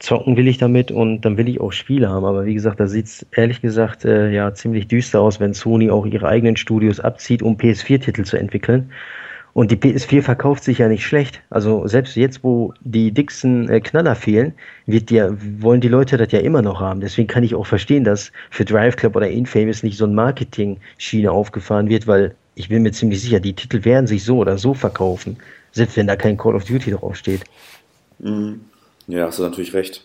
zocken 0.00 0.36
will 0.36 0.48
ich 0.48 0.58
damit 0.58 0.90
und 0.90 1.20
dann 1.20 1.36
will 1.36 1.48
ich 1.48 1.60
auch 1.60 1.70
Spiele 1.70 2.08
haben. 2.08 2.24
Aber 2.24 2.46
wie 2.46 2.54
gesagt, 2.54 2.80
da 2.80 2.88
sieht 2.88 3.06
es 3.06 3.26
ehrlich 3.30 3.62
gesagt 3.62 4.04
äh, 4.04 4.32
ja 4.32 4.52
ziemlich 4.54 4.88
düster 4.88 5.20
aus, 5.20 5.38
wenn 5.38 5.54
Sony 5.54 5.88
auch 5.88 6.04
ihre 6.04 6.26
eigenen 6.26 6.56
Studios 6.56 6.98
abzieht, 6.98 7.44
um 7.44 7.58
PS4-Titel 7.58 8.24
zu 8.24 8.38
entwickeln. 8.38 8.90
Und 9.54 9.70
die 9.70 9.76
PS4 9.76 10.20
verkauft 10.22 10.64
sich 10.64 10.78
ja 10.78 10.88
nicht 10.88 11.06
schlecht. 11.06 11.40
Also 11.48 11.86
selbst 11.86 12.16
jetzt, 12.16 12.42
wo 12.42 12.74
die 12.80 13.12
dicksten 13.12 13.68
äh, 13.68 13.80
Knaller 13.80 14.16
fehlen, 14.16 14.52
wird 14.86 15.12
ja, 15.12 15.30
wollen 15.60 15.80
die 15.80 15.88
Leute 15.88 16.16
das 16.16 16.32
ja 16.32 16.40
immer 16.40 16.60
noch 16.60 16.80
haben. 16.80 17.00
Deswegen 17.00 17.28
kann 17.28 17.44
ich 17.44 17.54
auch 17.54 17.66
verstehen, 17.66 18.02
dass 18.02 18.32
für 18.50 18.64
Drive 18.64 18.96
Club 18.96 19.14
oder 19.14 19.30
Infamous 19.30 19.84
nicht 19.84 19.96
so 19.96 20.06
ein 20.06 20.14
Marketing-Schiene 20.14 21.30
aufgefahren 21.30 21.88
wird, 21.88 22.08
weil 22.08 22.34
ich 22.56 22.68
bin 22.68 22.82
mir 22.82 22.90
ziemlich 22.90 23.22
sicher, 23.22 23.38
die 23.38 23.52
Titel 23.52 23.84
werden 23.84 24.08
sich 24.08 24.24
so 24.24 24.38
oder 24.38 24.58
so 24.58 24.74
verkaufen, 24.74 25.36
selbst 25.70 25.96
wenn 25.96 26.08
da 26.08 26.16
kein 26.16 26.36
Call 26.36 26.56
of 26.56 26.64
Duty 26.64 26.90
draufsteht. 26.90 27.44
Mhm. 28.18 28.60
Ja, 29.06 29.26
hast 29.26 29.38
du 29.38 29.44
natürlich 29.44 29.72
recht. 29.72 30.04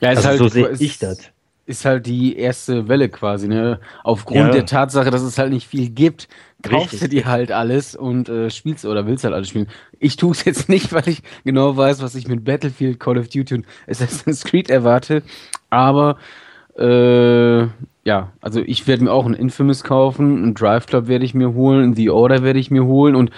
Ja, 0.00 0.10
also 0.10 0.24
halt, 0.24 0.38
so 0.38 0.48
sehe 0.48 0.70
ich 0.78 0.98
das. 0.98 1.30
Ist 1.70 1.84
halt 1.84 2.06
die 2.06 2.36
erste 2.36 2.88
Welle 2.88 3.08
quasi, 3.08 3.46
ne? 3.46 3.78
Aufgrund 4.02 4.38
ja. 4.38 4.50
der 4.50 4.66
Tatsache, 4.66 5.10
dass 5.10 5.22
es 5.22 5.38
halt 5.38 5.52
nicht 5.52 5.68
viel 5.68 5.88
gibt, 5.90 6.28
kaufst 6.62 6.94
Richtig. 6.94 7.00
du 7.00 7.08
dir 7.08 7.24
halt 7.26 7.52
alles 7.52 7.94
und 7.94 8.28
äh, 8.28 8.50
spielst 8.50 8.84
oder 8.84 9.06
willst 9.06 9.24
halt 9.24 9.34
alles 9.34 9.48
spielen. 9.50 9.68
Ich 9.98 10.16
tue 10.16 10.32
es 10.32 10.44
jetzt 10.44 10.68
nicht, 10.74 10.92
weil 10.92 11.08
ich 11.08 11.22
genau 11.44 11.76
weiß, 11.76 12.02
was 12.02 12.14
ich 12.14 12.26
mit 12.28 12.44
Battlefield, 12.44 12.98
Call 12.98 13.18
of 13.18 13.28
Duty 13.28 13.54
und 13.54 13.66
Assassin's 13.88 14.44
Creed 14.44 14.68
erwarte. 14.70 15.22
Aber 15.70 16.16
Äh, 16.78 17.66
ja, 18.04 18.32
also 18.40 18.60
ich 18.64 18.86
werde 18.86 19.04
mir 19.04 19.12
auch 19.12 19.26
ein 19.26 19.34
Infamous 19.34 19.84
kaufen, 19.84 20.42
ein 20.42 20.54
Drive 20.54 20.86
Club 20.86 21.08
werde 21.08 21.24
ich 21.24 21.34
mir 21.34 21.52
holen, 21.52 21.90
ein 21.90 21.94
The 21.94 22.10
Order 22.10 22.42
werde 22.42 22.58
ich 22.58 22.70
mir 22.70 22.86
holen 22.86 23.14
und 23.14 23.30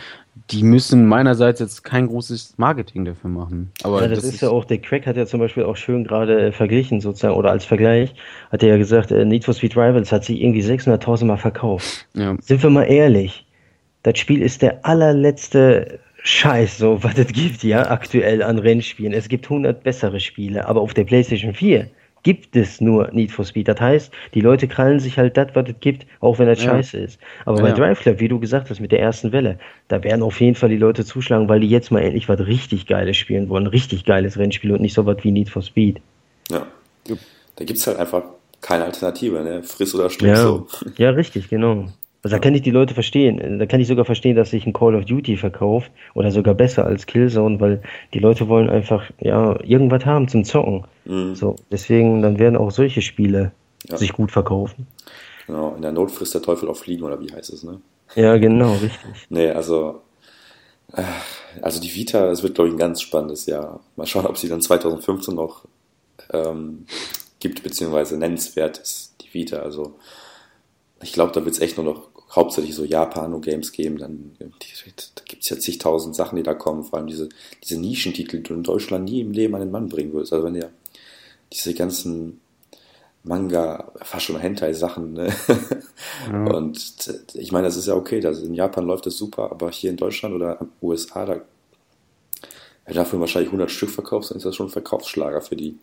die 0.51 0.63
müssen 0.63 1.07
meinerseits 1.07 1.61
jetzt 1.61 1.85
kein 1.85 2.09
großes 2.09 2.55
Marketing 2.57 3.05
dafür 3.05 3.31
machen. 3.31 3.71
Aber 3.83 4.03
ja, 4.03 4.09
das, 4.09 4.19
das 4.19 4.29
ist, 4.29 4.35
ist 4.35 4.41
ja 4.43 4.49
auch, 4.51 4.65
der 4.65 4.79
Craig 4.79 5.07
hat 5.07 5.17
ja 5.17 5.27
zum 5.27 5.41
Beispiel 5.41 5.65
auch 5.65 5.77
schön 5.77 6.05
gerade 6.05 6.49
äh, 6.49 6.53
verglichen 6.53 7.01
sozusagen, 7.01 7.35
oder 7.35 7.51
als 7.51 7.65
Vergleich, 7.65 8.15
hat 8.51 8.63
er 8.63 8.71
ja 8.71 8.77
gesagt, 8.77 9.11
äh, 9.11 9.25
Need 9.25 9.45
for 9.45 9.55
Speed 9.55 9.77
Rivals 9.77 10.13
hat 10.13 10.25
sich 10.25 10.41
irgendwie 10.41 10.63
600.000 10.63 11.25
Mal 11.27 11.37
verkauft. 11.37 12.07
Ja. 12.15 12.37
Sind 12.41 12.63
wir 12.63 12.71
mal 12.71 12.85
ehrlich, 12.85 13.47
das 14.03 14.19
Spiel 14.19 14.43
ist 14.43 14.63
der 14.63 14.85
allerletzte 14.85 16.01
Scheiß, 16.23 16.79
so 16.79 16.99
was 17.03 17.19
es 17.19 17.29
gibt, 17.29 17.63
ja, 17.63 17.91
aktuell 17.91 18.43
an 18.43 18.59
Rennspielen. 18.59 19.13
Es 19.13 19.29
gibt 19.29 19.47
100 19.47 19.83
bessere 19.83 20.21
Spiele, 20.21 20.67
aber 20.67 20.81
auf 20.81 20.95
der 20.95 21.05
PlayStation 21.05 21.55
4 21.55 21.89
gibt 22.23 22.55
es 22.57 22.81
nur 22.81 23.11
Need 23.13 23.33
for 23.33 23.45
Speed. 23.45 23.69
Das 23.69 23.81
heißt, 23.81 24.13
die 24.35 24.41
Leute 24.41 24.69
krallen 24.69 25.01
sich 25.01 25.19
halt 25.19 25.37
das, 25.37 25.49
was 25.55 25.69
es 25.69 25.75
gibt, 25.81 26.07
auch 26.21 26.39
wenn 26.39 26.47
das 26.47 26.63
ja. 26.63 26.71
scheiße 26.71 26.99
ist. 26.99 27.21
Aber 27.45 27.59
ja, 27.59 27.65
bei 27.65 27.73
Drive 27.73 28.01
Club, 28.01 28.21
wie 28.21 28.29
du 28.29 28.39
gesagt 28.39 28.71
hast, 28.71 28.81
mit 28.81 28.93
der 28.93 29.01
ersten 29.01 29.33
Welle, 29.33 29.59
da 29.89 30.03
werden 30.03 30.23
auf 30.23 30.41
jeden 30.41 30.55
Fall 30.55 30.69
die 30.69 30.77
Leute 30.77 31.05
zuschlagen, 31.05 31.49
weil 31.49 31.61
die 31.61 31.69
jetzt 31.69 31.91
mal 31.91 32.01
endlich 32.01 32.29
was 32.29 32.41
richtig 32.41 32.87
Geiles 32.87 33.17
spielen 33.17 33.49
wollen. 33.49 33.67
Richtig 33.67 34.05
geiles 34.05 34.39
Rennspiel 34.39 34.73
und 34.73 34.81
nicht 34.81 34.95
so 34.95 35.07
was 35.07 35.23
wie 35.23 35.31
Need 35.33 35.51
for 35.51 35.63
Speed. 35.63 36.01
Ja. 36.51 36.67
Da 37.57 37.65
gibt 37.65 37.79
es 37.79 37.87
halt 37.87 37.99
einfach 37.99 38.25
keine 38.61 38.85
Alternative, 38.85 39.43
ne? 39.43 39.63
Friss 39.63 39.95
oder 39.95 40.09
stirb 40.09 40.29
ja. 40.29 40.37
so. 40.37 40.67
Ja, 40.97 41.11
richtig, 41.11 41.49
genau. 41.49 41.87
Also 42.25 42.37
da 42.37 42.41
kann 42.41 42.55
ich 42.55 42.63
die 42.63 42.71
Leute 42.71 42.95
verstehen. 42.95 43.59
Da 43.59 43.67
kann 43.67 43.81
ich 43.81 43.89
sogar 43.89 44.05
verstehen, 44.05 44.37
dass 44.37 44.51
sich 44.51 44.65
ein 44.65 44.73
Call 44.73 44.95
of 44.95 45.05
Duty 45.07 45.37
verkauft 45.37 45.91
oder 46.15 46.31
sogar 46.31 46.55
besser 46.55 46.85
als 46.87 47.07
Killzone, 47.07 47.59
weil 47.61 47.83
die 48.15 48.21
Leute 48.21 48.49
wollen 48.49 48.71
einfach 48.71 49.11
ja 49.21 49.59
irgendwas 49.65 50.07
haben 50.07 50.29
zum 50.29 50.45
Zocken. 50.45 50.85
Mhm. 51.05 51.35
So, 51.35 51.57
deswegen 51.71 52.23
dann 52.23 52.39
werden 52.39 52.57
auch 52.57 52.71
solche 52.71 53.03
Spiele 53.03 53.51
ja. 53.89 53.97
sich 53.97 54.13
gut 54.13 54.31
verkaufen. 54.31 54.87
Genau, 55.49 55.75
in 55.75 55.83
der 55.83 55.91
Not 55.91 56.13
frisst 56.13 56.35
der 56.35 56.43
Teufel 56.43 56.69
auf 56.69 56.79
Fliegen 56.79 57.03
oder 57.03 57.21
wie 57.21 57.33
heißt 57.33 57.53
es, 57.53 57.65
ne? 57.65 57.81
Ja, 58.15 58.37
genau, 58.37 58.73
richtig. 58.75 59.01
nee, 59.29 59.51
also 59.51 60.03
äh, 60.93 61.03
also 61.61 61.81
die 61.81 61.93
Vita, 61.93 62.31
es 62.31 62.45
wird 62.45 62.55
glaube 62.55 62.69
ich 62.69 62.75
ein 62.75 62.79
ganz 62.79 63.03
spannendes 63.03 63.47
Jahr. 63.47 63.81
Mal 63.97 64.07
schauen, 64.07 64.27
ob 64.27 64.39
sie 64.39 64.49
dann 64.49 64.61
2015 64.61 65.35
noch 65.35 65.65
ähm, 66.33 66.87
gibt, 67.41 67.65
beziehungsweise 67.65 68.17
nennenswert 68.17 68.79
ist, 68.79 69.17
die 69.23 69.35
Vita. 69.35 69.57
Also 69.57 69.97
ich 71.03 71.13
glaube, 71.13 71.33
da 71.33 71.45
wird 71.45 71.55
es 71.55 71.61
echt 71.61 71.77
nur 71.77 71.87
noch 71.87 72.12
hauptsächlich 72.35 72.75
so 72.75 72.85
Japano-Games 72.85 73.73
geben, 73.73 73.99
dann 73.99 74.33
da 74.39 75.23
gibt 75.25 75.43
es 75.43 75.51
ja 75.51 75.59
zigtausend 75.59 76.17
Sachen, 76.17 76.37
die 76.37 76.43
da 76.43 76.55
kommen, 76.55 76.83
vor 76.83 76.99
allem 76.99 77.07
diese, 77.07 77.29
diese 77.63 77.79
Nischentitel, 77.79 78.39
die 78.39 78.43
du 78.43 78.55
in 78.55 78.63
Deutschland 78.63 79.05
nie 79.05 79.21
im 79.21 79.33
Leben 79.33 79.55
an 79.55 79.61
den 79.61 79.71
Mann 79.71 79.89
bringen 79.89 80.13
würdest. 80.13 80.33
Also 80.33 80.47
wenn 80.47 80.55
ihr 80.55 80.71
diese 81.53 81.75
ganzen 81.75 82.41
Manga, 83.25 83.93
fast 84.03 84.27
schon 84.27 84.39
Hentai-Sachen, 84.39 85.13
ne? 85.13 85.33
Ja. 86.31 86.45
Und 86.57 87.35
ich 87.35 87.53
meine, 87.53 87.67
das 87.67 87.77
ist 87.77 87.87
ja 87.87 87.95
okay, 87.95 88.21
das, 88.21 88.41
in 88.41 88.55
Japan 88.55 88.87
läuft 88.87 89.07
das 89.07 89.17
super, 89.17 89.51
aber 89.51 89.71
hier 89.71 89.91
in 89.91 89.97
Deutschland 89.97 90.35
oder 90.35 90.59
USA, 90.81 91.27
da, 91.27 91.41
wenn 92.87 92.95
dafür 92.95 93.21
wahrscheinlich 93.21 93.51
100 93.51 93.71
Stück 93.71 93.91
verkaufst, 93.91 94.31
dann 94.31 94.39
ist 94.39 94.45
das 94.45 94.57
schon 94.57 94.67
ein 94.67 94.73
Verkaufsschlager 94.73 95.41
für 95.41 95.57
die. 95.57 95.79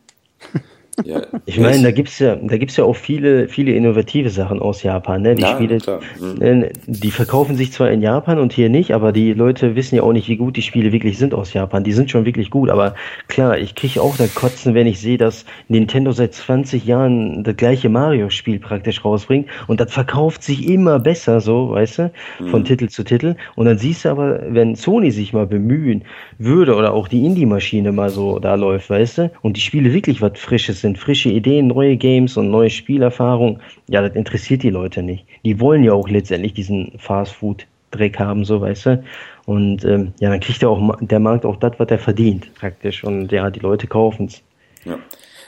Ja, 1.06 1.22
ich 1.46 1.60
meine, 1.60 1.84
da 1.84 1.92
gibt's 1.92 2.20
ja, 2.20 2.36
da 2.36 2.58
gibt's 2.58 2.78
ja 2.78 2.84
auch 2.84 2.96
viele, 2.96 3.48
viele 3.48 3.72
innovative 3.74 4.30
Sachen 4.30 4.60
aus 4.60 4.84
Japan. 4.84 5.22
Ne? 5.22 5.36
Die 5.36 5.44
ja, 5.44 5.56
Spiele, 5.56 5.78
mhm. 6.20 6.66
die 6.88 7.12
verkaufen 7.12 7.56
sich 7.56 7.72
zwar 7.72 7.92
in 7.92 8.02
Japan 8.02 8.40
und 8.40 8.54
hier 8.54 8.70
nicht, 8.70 8.94
aber 8.94 9.12
die 9.12 9.34
Leute 9.34 9.76
wissen 9.76 9.96
ja 9.96 10.04
auch 10.04 10.14
nicht, 10.14 10.28
wie 10.28 10.38
gut 10.38 10.58
die 10.58 10.62
Spiele 10.62 10.92
wirklich 10.92 11.18
sind 11.18 11.34
aus 11.34 11.54
Japan. 11.54 11.84
Die 11.84 11.94
sind 11.94 12.12
schon 12.12 12.26
wirklich 12.26 12.50
gut, 12.50 12.70
aber 12.70 12.96
klar, 13.28 13.58
ich 13.58 13.76
kriege 13.76 14.02
auch 14.02 14.18
da 14.18 14.28
Kotzen, 14.28 14.74
wenn 14.74 14.88
ich 14.88 15.00
sehe, 15.00 15.18
dass 15.18 15.46
Nintendo 15.68 16.12
seit 16.12 16.34
20 16.34 16.86
Jahren 16.86 17.44
das 17.44 17.56
gleiche 17.56 17.90
Mario-Spiel 17.90 18.60
praktisch 18.60 19.04
rausbringt 19.04 19.48
und 19.68 19.80
das 19.80 19.92
verkauft 19.94 20.44
sich 20.44 20.68
immer 20.68 21.00
besser, 21.00 21.42
so, 21.42 21.72
weißt 21.72 22.00
du, 22.00 22.12
von 22.50 22.62
mhm. 22.62 22.66
Titel 22.66 22.90
zu 22.90 23.04
Titel. 23.04 23.36
Und 23.56 23.66
dann 23.66 23.78
siehst 23.78 24.06
du 24.06 24.10
aber, 24.10 24.42
wenn 24.50 24.76
Sony 24.76 25.12
sich 25.12 25.34
mal 25.34 25.48
bemühen 25.48 26.04
würde 26.38 26.76
oder 26.76 26.94
auch 26.94 27.08
die 27.08 27.26
Indie-Maschine 27.26 27.92
mal 27.92 28.10
so 28.10 28.40
da 28.40 28.56
läuft, 28.56 28.90
weißt 28.90 29.18
du, 29.18 29.32
und 29.42 29.58
die 29.58 29.62
Spiele 29.62 29.94
wirklich 29.94 30.22
was 30.22 30.40
Frisches 30.40 30.82
sind, 30.82 30.89
sind 30.90 30.98
frische 30.98 31.30
Ideen, 31.30 31.68
neue 31.68 31.98
Games 31.98 32.36
und 32.36 32.50
neue 32.50 32.70
Spielerfahrungen. 32.70 33.62
Ja, 33.88 34.02
das 34.02 34.16
interessiert 34.16 34.64
die 34.64 34.72
Leute 34.72 35.04
nicht. 35.04 35.26
Die 35.46 35.60
wollen 35.60 35.84
ja 35.84 35.94
auch 35.94 36.10
letztendlich 36.10 36.54
diesen 36.54 36.98
Fast-Food-Dreck 36.98 38.18
haben, 38.18 38.44
so 38.44 38.62
weißt 38.62 38.86
du. 38.88 39.04
Und 39.46 39.86
ähm, 39.86 40.14
ja, 40.20 40.30
dann 40.30 40.40
kriegt 40.40 40.62
ja 40.62 40.70
auch 40.70 40.98
der 41.00 41.20
Markt 41.20 41.46
auch 41.46 41.58
das, 41.58 41.74
was 41.78 41.90
er 41.90 42.00
verdient, 42.00 42.54
praktisch. 42.56 43.04
Und 43.04 43.32
ja, 43.32 43.50
die 43.52 43.60
Leute 43.60 43.88
kaufen 43.88 44.26
es. 44.26 44.42
Ja. 44.86 44.98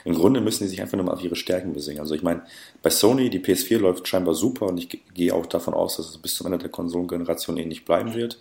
Im 0.04 0.14
Grunde 0.14 0.40
müssen 0.40 0.64
die 0.64 0.68
sich 0.68 0.80
einfach 0.80 0.96
nur 0.96 1.06
mal 1.06 1.12
auf 1.12 1.22
ihre 1.22 1.36
Stärken 1.36 1.72
besingen. 1.72 2.00
Also 2.00 2.14
ich 2.14 2.22
meine, 2.22 2.42
bei 2.82 2.90
Sony, 2.90 3.30
die 3.30 3.38
PS4 3.38 3.78
läuft 3.78 4.08
scheinbar 4.08 4.34
super 4.34 4.66
und 4.66 4.78
ich 4.78 5.00
gehe 5.14 5.32
auch 5.32 5.46
davon 5.46 5.74
aus, 5.74 5.96
dass 5.96 6.08
es 6.08 6.18
bis 6.18 6.34
zum 6.34 6.46
Ende 6.46 6.58
der 6.58 6.70
Konsolengeneration 6.70 7.56
ähnlich 7.56 7.84
bleiben 7.84 8.14
wird. 8.14 8.38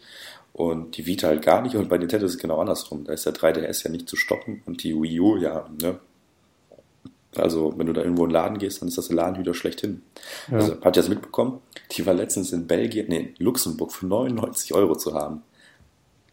Und 0.53 0.97
die 0.97 1.05
Vita 1.05 1.27
halt 1.27 1.43
gar 1.43 1.61
nicht. 1.61 1.75
Und 1.75 1.87
bei 1.87 1.97
Nintendo 1.97 2.25
ist 2.25 2.33
es 2.33 2.39
genau 2.39 2.59
andersrum. 2.59 3.05
Da 3.05 3.13
ist 3.13 3.25
der 3.25 3.33
3DS 3.33 3.85
ja 3.85 3.91
nicht 3.91 4.09
zu 4.09 4.15
stoppen 4.15 4.63
und 4.65 4.83
die 4.83 4.95
Wii 4.95 5.19
U, 5.19 5.37
ja, 5.37 5.69
ne, 5.81 5.99
also, 7.35 7.73
wenn 7.77 7.87
du 7.87 7.93
da 7.93 8.01
irgendwo 8.01 8.23
in 8.23 8.29
den 8.29 8.33
Laden 8.33 8.57
gehst, 8.57 8.81
dann 8.81 8.89
ist 8.89 8.97
das 8.97 9.07
der 9.07 9.15
Laden 9.15 9.39
wieder 9.39 9.53
schlechthin. 9.53 10.01
Ja. 10.49 10.57
Also, 10.57 10.73
habt 10.73 10.97
ihr 10.97 11.01
das 11.01 11.09
mitbekommen? 11.09 11.61
Die 11.91 12.05
war 12.05 12.13
letztens 12.13 12.51
in 12.51 12.67
Belgien, 12.67 13.07
nee, 13.07 13.33
Luxemburg 13.37 13.93
für 13.93 14.05
99 14.05 14.73
Euro 14.73 14.95
zu 14.95 15.13
haben. 15.13 15.43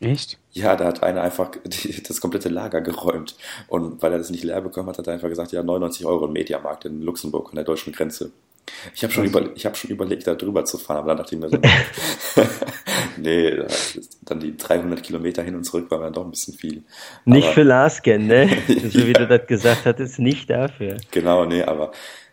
Echt? 0.01 0.39
Ja, 0.53 0.77
da 0.77 0.87
hat 0.87 1.03
einer 1.03 1.23
einfach 1.23 1.51
die, 1.65 2.03
das 2.03 2.21
komplette 2.21 2.49
Lager 2.49 2.81
geräumt. 2.81 3.37
Und 3.69 4.03
weil 4.03 4.13
er 4.13 4.19
das 4.19 4.31
nicht 4.31 4.45
leer 4.45 4.61
bekommen 4.61 4.89
hat, 4.89 4.99
hat 4.99 5.07
er 5.07 5.15
einfach 5.15 5.29
gesagt, 5.29 5.53
ja, 5.53 5.63
99 5.63 6.05
Euro 6.07 6.27
im 6.27 6.33
Mediamarkt 6.33 6.85
in 6.85 7.03
Luxemburg 7.03 7.51
an 7.51 7.57
der 7.57 7.65
deutschen 7.65 7.93
Grenze. 7.93 8.33
Ich 8.95 9.03
habe 9.03 9.13
schon, 9.13 9.25
über, 9.25 9.41
hab 9.41 9.77
schon 9.77 9.91
überlegt, 9.91 10.27
da 10.27 10.35
drüber 10.35 10.65
zu 10.65 10.79
fahren, 10.79 10.99
aber 10.99 11.09
dann 11.09 11.19
dachte 11.19 11.35
ich 11.35 11.41
mir 11.41 11.49
so, 11.49 11.59
nee, 13.17 13.63
dann 14.23 14.41
die 14.41 14.57
300 14.57 15.03
Kilometer 15.03 15.43
hin 15.43 15.55
und 15.55 15.65
zurück 15.65 15.91
war 15.91 16.01
dann 16.01 16.13
doch 16.13 16.25
ein 16.25 16.31
bisschen 16.31 16.55
viel. 16.55 16.83
Nicht 17.25 17.45
aber, 17.45 17.55
für 17.55 17.63
Lasken, 17.63 18.27
ne? 18.27 18.49
so 18.69 19.07
wie 19.07 19.13
du 19.13 19.27
das 19.27 19.47
gesagt 19.47 19.85
hattest, 19.85 20.19
nicht 20.19 20.51
dafür. 20.51 20.97
Genau, 21.11 21.45
nee, 21.45 21.63
aber 21.63 21.93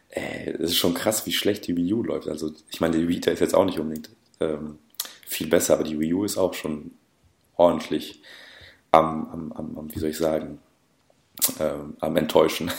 ey, 0.09 0.49
es 0.59 0.71
ist 0.71 0.77
schon 0.77 0.93
krass, 0.93 1.25
wie 1.25 1.33
schlecht 1.33 1.67
die 1.67 1.75
Wii 1.75 1.93
U 1.93 2.03
läuft. 2.03 2.27
Also 2.27 2.51
ich 2.69 2.81
meine, 2.81 2.97
die 2.97 3.07
Vita 3.07 3.31
ist 3.31 3.39
jetzt 3.39 3.55
auch 3.55 3.65
nicht 3.65 3.79
unbedingt 3.79 4.09
ähm, 4.39 4.79
viel 5.25 5.47
besser, 5.47 5.75
aber 5.75 5.83
die 5.83 5.99
Wii 5.99 6.13
U 6.13 6.23
ist 6.23 6.37
auch 6.37 6.53
schon 6.53 6.91
ordentlich 7.55 8.21
am, 8.91 9.29
am, 9.29 9.51
am, 9.53 9.77
am 9.77 9.95
wie 9.95 9.99
soll 9.99 10.09
ich 10.09 10.17
sagen, 10.17 10.59
ähm, 11.59 11.95
am 11.99 12.15
Enttäuschen. 12.15 12.71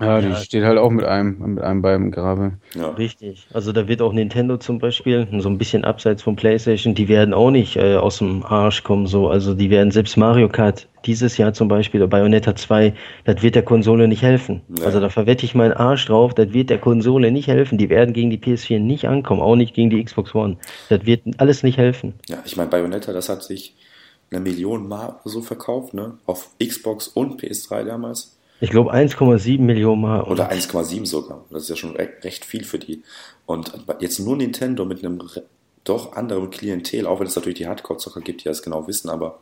Ja, 0.00 0.20
die 0.20 0.28
ja. 0.28 0.36
steht 0.36 0.64
halt 0.64 0.78
auch 0.78 0.90
mit 0.90 1.04
einem, 1.04 1.54
mit 1.54 1.62
einem 1.62 1.82
beim 1.82 2.10
Grabe. 2.10 2.52
Ja. 2.74 2.88
Richtig. 2.90 3.46
Also 3.52 3.72
da 3.72 3.86
wird 3.86 4.00
auch 4.00 4.12
Nintendo 4.12 4.56
zum 4.56 4.78
Beispiel, 4.78 5.28
so 5.38 5.48
ein 5.48 5.58
bisschen 5.58 5.84
abseits 5.84 6.22
von 6.22 6.36
PlayStation, 6.36 6.94
die 6.94 7.08
werden 7.08 7.34
auch 7.34 7.50
nicht 7.50 7.76
äh, 7.76 7.96
aus 7.96 8.18
dem 8.18 8.42
Arsch 8.44 8.82
kommen, 8.82 9.06
so. 9.06 9.28
Also 9.28 9.54
die 9.54 9.68
werden 9.68 9.90
selbst 9.90 10.16
Mario 10.16 10.48
Kart 10.48 10.88
dieses 11.04 11.36
Jahr 11.36 11.52
zum 11.52 11.68
Beispiel, 11.68 12.00
oder 12.00 12.08
Bayonetta 12.08 12.54
2, 12.54 12.94
das 13.24 13.42
wird 13.42 13.54
der 13.54 13.62
Konsole 13.62 14.08
nicht 14.08 14.22
helfen. 14.22 14.62
Ja. 14.78 14.86
Also 14.86 15.00
da 15.00 15.10
verwette 15.10 15.44
ich 15.44 15.54
meinen 15.54 15.72
Arsch 15.72 16.06
drauf, 16.06 16.34
das 16.34 16.52
wird 16.52 16.70
der 16.70 16.78
Konsole 16.78 17.30
nicht 17.30 17.48
helfen. 17.48 17.76
Die 17.76 17.90
werden 17.90 18.14
gegen 18.14 18.30
die 18.30 18.38
PS4 18.38 18.78
nicht 18.78 19.06
ankommen, 19.06 19.42
auch 19.42 19.56
nicht 19.56 19.74
gegen 19.74 19.90
die 19.90 20.02
Xbox 20.02 20.34
One. 20.34 20.56
Das 20.88 21.04
wird 21.04 21.22
alles 21.36 21.62
nicht 21.62 21.76
helfen. 21.76 22.14
Ja, 22.28 22.38
ich 22.44 22.56
meine, 22.56 22.70
Bayonetta, 22.70 23.12
das 23.12 23.28
hat 23.28 23.42
sich 23.42 23.74
eine 24.30 24.40
Million 24.40 24.88
Mal 24.88 25.20
so 25.24 25.42
verkauft, 25.42 25.92
ne? 25.94 26.18
Auf 26.24 26.50
Xbox 26.62 27.08
und 27.08 27.42
PS3 27.42 27.84
damals. 27.84 28.36
Ich 28.60 28.70
glaube 28.70 28.92
1,7 28.92 29.60
Millionen 29.60 30.02
Mal. 30.02 30.22
Oder 30.22 30.50
1,7 30.50 31.06
sogar. 31.06 31.44
Das 31.50 31.62
ist 31.62 31.70
ja 31.70 31.76
schon 31.76 31.96
recht 31.96 32.44
viel 32.44 32.64
für 32.64 32.78
die. 32.78 33.02
Und 33.46 33.72
jetzt 34.00 34.18
nur 34.18 34.36
Nintendo 34.36 34.84
mit 34.84 35.04
einem 35.04 35.20
doch 35.84 36.12
anderen 36.12 36.50
Klientel, 36.50 37.06
auch 37.06 37.20
wenn 37.20 37.26
es 37.26 37.36
natürlich 37.36 37.58
die 37.58 37.66
Hardcore-Zocker 37.66 38.20
gibt, 38.20 38.42
die 38.42 38.48
das 38.48 38.62
genau 38.62 38.86
wissen, 38.86 39.08
aber 39.08 39.38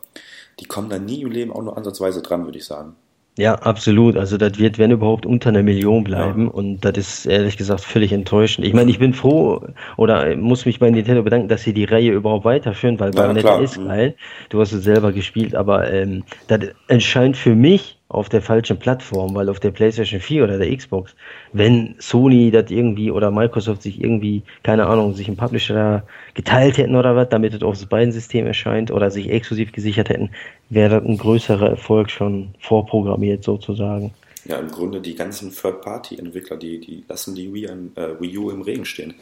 die 0.61 0.67
kommen 0.67 0.89
da 0.89 0.99
nie 0.99 1.23
im 1.23 1.31
Leben 1.31 1.53
auch 1.53 1.63
nur 1.63 1.77
ansatzweise 1.77 2.23
dran, 2.23 2.45
würde 2.45 2.59
ich 2.59 2.65
sagen. 2.65 2.95
Ja, 3.39 3.55
absolut. 3.55 4.17
Also 4.17 4.37
das 4.37 4.59
wird, 4.59 4.79
wenn 4.79 4.91
überhaupt, 4.91 5.25
unter 5.25 5.51
einer 5.51 5.63
Million 5.63 6.03
bleiben. 6.03 6.47
Ja. 6.47 6.51
Und 6.51 6.81
das 6.81 6.99
ist 6.99 7.27
ehrlich 7.27 7.57
gesagt 7.57 7.83
völlig 7.83 8.13
enttäuschend. 8.13 8.67
Ich 8.67 8.75
meine, 8.75 8.91
ich 8.91 8.99
bin 8.99 9.15
froh 9.15 9.61
oder 9.97 10.35
muss 10.35 10.67
mich 10.67 10.81
bei 10.81 10.91
Nintendo 10.91 11.23
bedanken, 11.23 11.47
dass 11.47 11.63
sie 11.63 11.73
die 11.73 11.85
Reihe 11.85 12.11
überhaupt 12.11 12.45
weiterführen, 12.45 12.99
weil 12.99 13.15
ja, 13.15 13.23
Bayonetta 13.23 13.61
ist 13.61 13.79
mhm. 13.79 13.87
geil. 13.87 14.17
Du 14.49 14.61
hast 14.61 14.73
es 14.73 14.83
selber 14.83 15.13
gespielt, 15.13 15.55
aber 15.55 15.89
ähm, 15.89 16.25
das 16.49 16.61
entscheint 16.89 17.37
für 17.37 17.55
mich 17.55 17.98
auf 18.11 18.31
der 18.31 18.41
falschen 18.41 18.79
Plattform, 18.79 19.35
weil 19.35 19.49
auf 19.51 19.61
der 19.61 19.71
PlayStation 19.71 20.21
4 20.21 20.45
oder 20.45 20.59
der 20.59 20.75
Xbox, 20.75 21.15
wenn 21.53 21.95
Sony 21.99 22.51
das 22.51 22.71
irgendwie 22.71 23.11
oder 23.11 23.31
Microsoft 23.31 23.83
sich 23.83 24.01
irgendwie, 24.01 24.43
keine 24.63 24.87
Ahnung, 24.87 25.15
sich 25.15 25.29
einen 25.29 25.37
Publisher 25.37 26.05
geteilt 26.33 26.79
hätten 26.79 26.97
oder 26.97 27.17
was, 27.17 27.29
damit 27.29 27.53
es 27.53 27.63
auf 27.63 27.87
beiden 27.87 28.13
System 28.13 28.47
erscheint 28.47 28.91
oder 28.91 29.11
sich 29.11 29.29
exklusiv 29.29 29.73
gesichert 29.73 30.09
hätten, 30.09 30.31
wäre 30.71 31.01
das 31.01 31.05
ein 31.05 31.19
größerer 31.19 31.69
Erfolg 31.71 32.11
schon 32.11 32.55
vorprogrammiert 32.61 33.45
sozusagen. 33.45 34.15
Ja, 34.47 34.57
im 34.57 34.71
Grunde 34.71 35.03
die 35.03 35.15
ganzen 35.15 35.53
Third-Party-Entwickler, 35.53 36.57
die, 36.57 36.81
die 36.81 37.05
lassen 37.07 37.35
die 37.35 37.53
Wii, 37.53 37.67
äh, 37.67 38.21
Wii 38.21 38.39
U 38.39 38.51
im 38.51 38.63
Regen 38.63 38.87
stehen. 38.87 39.15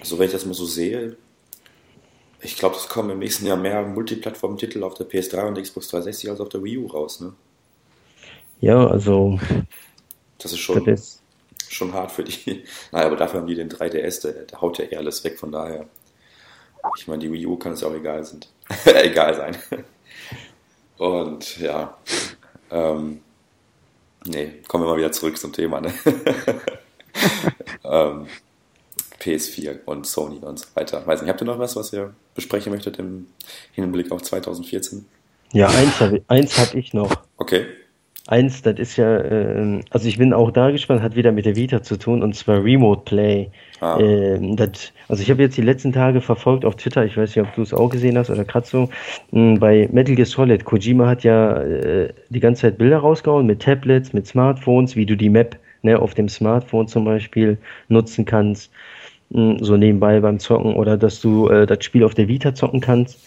Also 0.00 0.18
wenn 0.18 0.26
ich 0.26 0.32
das 0.32 0.44
mal 0.44 0.54
so 0.54 0.64
sehe, 0.64 1.16
ich 2.40 2.56
glaube, 2.56 2.74
es 2.76 2.88
kommen 2.88 3.10
im 3.10 3.20
nächsten 3.20 3.46
Jahr 3.46 3.56
mehr 3.56 3.82
Multiplattform-Titel 3.82 4.82
auf 4.82 4.94
der 4.94 5.08
PS3 5.08 5.46
und 5.46 5.62
Xbox 5.62 5.88
360 5.88 6.30
als 6.30 6.40
auf 6.40 6.48
der 6.48 6.64
Wii 6.64 6.78
U 6.78 6.86
raus, 6.86 7.20
ne? 7.20 7.32
Ja, 8.60 8.86
also. 8.86 9.38
Das 10.38 10.52
ist 10.52 10.58
schon. 10.58 10.84
Das 10.84 11.00
ist, 11.00 11.22
schon 11.68 11.92
hart 11.92 12.12
für 12.12 12.24
die. 12.24 12.64
Naja, 12.92 13.06
aber 13.06 13.16
dafür 13.16 13.40
haben 13.40 13.46
die 13.46 13.54
den 13.54 13.70
3DS, 13.70 14.22
der, 14.22 14.32
der 14.44 14.60
haut 14.60 14.78
ja 14.78 14.86
eher 14.86 14.98
alles 14.98 15.22
weg, 15.24 15.38
von 15.38 15.52
daher. 15.52 15.86
Ich 16.96 17.06
meine, 17.06 17.20
die 17.20 17.32
Wii 17.32 17.46
U 17.46 17.56
kann 17.56 17.72
es 17.72 17.80
ja 17.82 17.88
auch 17.88 17.94
egal, 17.94 18.24
sind. 18.24 18.48
egal 18.84 19.34
sein. 19.34 19.56
Und 20.96 21.58
ja, 21.58 21.96
ähm, 22.70 23.20
nee, 24.26 24.54
kommen 24.66 24.84
wir 24.84 24.90
mal 24.90 24.98
wieder 24.98 25.12
zurück 25.12 25.38
zum 25.38 25.52
Thema. 25.52 25.80
Ne? 25.80 25.92
ähm, 27.84 28.26
PS4 29.20 29.84
und 29.84 30.06
Sony 30.06 30.38
und 30.38 30.58
so 30.58 30.66
weiter. 30.74 31.06
Weiß 31.06 31.20
nicht, 31.20 31.30
habt 31.30 31.40
ihr 31.42 31.46
noch 31.46 31.58
was, 31.58 31.76
was 31.76 31.92
ihr 31.92 32.14
besprechen 32.34 32.72
möchtet 32.72 32.98
im 32.98 33.26
Hinblick 33.72 34.10
auf 34.12 34.22
2014? 34.22 35.06
Ja, 35.52 35.68
eins 35.68 36.00
habe 36.00 36.22
eins 36.28 36.58
hab 36.58 36.74
ich 36.74 36.92
noch. 36.92 37.10
Okay. 37.36 37.66
Eins, 38.28 38.60
das 38.60 38.78
ist 38.78 38.98
ja, 38.98 39.16
äh, 39.20 39.80
also 39.88 40.06
ich 40.06 40.18
bin 40.18 40.34
auch 40.34 40.50
da 40.50 40.70
gespannt, 40.70 41.00
hat 41.00 41.16
wieder 41.16 41.32
mit 41.32 41.46
der 41.46 41.56
Vita 41.56 41.82
zu 41.82 41.96
tun, 41.96 42.22
und 42.22 42.34
zwar 42.34 42.62
Remote 42.62 43.00
Play. 43.06 43.48
Ah. 43.80 43.98
Ähm, 43.98 44.54
das, 44.54 44.92
also 45.08 45.22
ich 45.22 45.30
habe 45.30 45.40
jetzt 45.40 45.56
die 45.56 45.62
letzten 45.62 45.94
Tage 45.94 46.20
verfolgt 46.20 46.66
auf 46.66 46.76
Twitter, 46.76 47.06
ich 47.06 47.16
weiß 47.16 47.34
nicht, 47.34 47.46
ob 47.46 47.54
du 47.54 47.62
es 47.62 47.72
auch 47.72 47.88
gesehen 47.88 48.18
hast 48.18 48.28
oder 48.28 48.44
Kratzo, 48.44 48.90
hm, 49.32 49.58
bei 49.58 49.88
Metal 49.92 50.14
Gear 50.14 50.26
Solid, 50.26 50.66
Kojima 50.66 51.06
hat 51.06 51.24
ja 51.24 51.56
äh, 51.62 52.12
die 52.28 52.40
ganze 52.40 52.62
Zeit 52.62 52.76
Bilder 52.76 52.98
rausgehauen 52.98 53.46
mit 53.46 53.62
Tablets, 53.62 54.12
mit 54.12 54.26
Smartphones, 54.26 54.94
wie 54.94 55.06
du 55.06 55.16
die 55.16 55.30
Map 55.30 55.56
ne, 55.80 55.98
auf 55.98 56.12
dem 56.12 56.28
Smartphone 56.28 56.86
zum 56.86 57.06
Beispiel 57.06 57.56
nutzen 57.88 58.26
kannst, 58.26 58.70
mh, 59.30 59.52
hm, 59.52 59.64
so 59.64 59.78
nebenbei 59.78 60.20
beim 60.20 60.38
Zocken 60.38 60.74
oder 60.74 60.98
dass 60.98 61.22
du 61.22 61.48
äh, 61.48 61.66
das 61.66 61.82
Spiel 61.82 62.04
auf 62.04 62.12
der 62.12 62.28
Vita 62.28 62.54
zocken 62.54 62.82
kannst. 62.82 63.26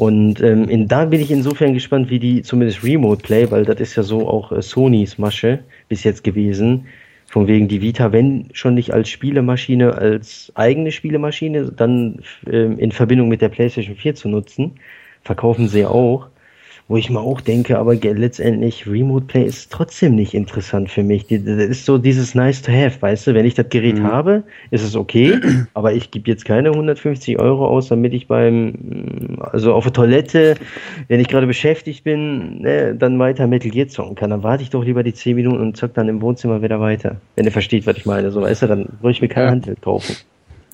Und 0.00 0.40
ähm, 0.40 0.66
in, 0.70 0.88
da 0.88 1.04
bin 1.04 1.20
ich 1.20 1.30
insofern 1.30 1.74
gespannt, 1.74 2.08
wie 2.08 2.18
die 2.18 2.40
zumindest 2.40 2.82
Remote 2.82 3.22
Play, 3.22 3.50
weil 3.50 3.66
das 3.66 3.80
ist 3.80 3.96
ja 3.96 4.02
so 4.02 4.26
auch 4.26 4.50
äh, 4.50 4.62
Sonys 4.62 5.18
Masche 5.18 5.58
bis 5.90 6.04
jetzt 6.04 6.24
gewesen. 6.24 6.86
Von 7.26 7.46
wegen 7.46 7.68
die 7.68 7.82
Vita, 7.82 8.10
wenn 8.10 8.48
schon 8.54 8.72
nicht 8.72 8.94
als 8.94 9.10
Spielemaschine, 9.10 9.92
als 9.98 10.52
eigene 10.54 10.90
Spielemaschine, 10.90 11.70
dann 11.72 12.22
ähm, 12.50 12.78
in 12.78 12.92
Verbindung 12.92 13.28
mit 13.28 13.42
der 13.42 13.50
PlayStation 13.50 13.94
4 13.94 14.14
zu 14.14 14.30
nutzen. 14.30 14.76
Verkaufen 15.22 15.68
sie 15.68 15.84
auch 15.84 16.29
wo 16.90 16.96
ich 16.96 17.08
mir 17.08 17.20
auch 17.20 17.40
denke, 17.40 17.78
aber 17.78 17.94
letztendlich 17.94 18.84
Remote 18.84 19.24
Play 19.26 19.44
ist 19.44 19.70
trotzdem 19.70 20.16
nicht 20.16 20.34
interessant 20.34 20.90
für 20.90 21.04
mich. 21.04 21.24
Das 21.28 21.40
ist 21.40 21.84
so 21.84 21.98
dieses 21.98 22.34
nice 22.34 22.62
to 22.62 22.72
have, 22.72 23.00
weißt 23.00 23.28
du, 23.28 23.34
wenn 23.34 23.46
ich 23.46 23.54
das 23.54 23.68
Gerät 23.68 24.00
mhm. 24.00 24.08
habe, 24.08 24.42
ist 24.72 24.82
es 24.82 24.96
okay, 24.96 25.38
aber 25.74 25.92
ich 25.92 26.10
gebe 26.10 26.28
jetzt 26.28 26.44
keine 26.44 26.70
150 26.70 27.38
Euro 27.38 27.68
aus, 27.68 27.86
damit 27.86 28.12
ich 28.12 28.26
beim, 28.26 29.38
also 29.38 29.72
auf 29.72 29.84
der 29.84 29.92
Toilette, 29.92 30.56
wenn 31.06 31.20
ich 31.20 31.28
gerade 31.28 31.46
beschäftigt 31.46 32.02
bin, 32.02 32.62
ne, 32.62 32.96
dann 32.96 33.20
weiter 33.20 33.46
Metal 33.46 33.70
Gear 33.70 33.86
zocken 33.86 34.16
kann. 34.16 34.30
Dann 34.30 34.42
warte 34.42 34.64
ich 34.64 34.70
doch 34.70 34.82
lieber 34.82 35.04
die 35.04 35.14
10 35.14 35.36
Minuten 35.36 35.60
und 35.60 35.76
zock 35.76 35.94
dann 35.94 36.08
im 36.08 36.20
Wohnzimmer 36.20 36.60
wieder 36.60 36.80
weiter. 36.80 37.20
Wenn 37.36 37.44
ihr 37.44 37.52
versteht, 37.52 37.86
was 37.86 37.98
ich 37.98 38.04
meine, 38.04 38.32
so 38.32 38.42
weißt 38.42 38.62
du, 38.62 38.66
dann 38.66 38.88
würde 39.00 39.12
ich 39.12 39.22
mir 39.22 39.28
kein 39.28 39.44
ja. 39.44 39.50
Handheld 39.50 39.80
kaufen. 39.80 40.16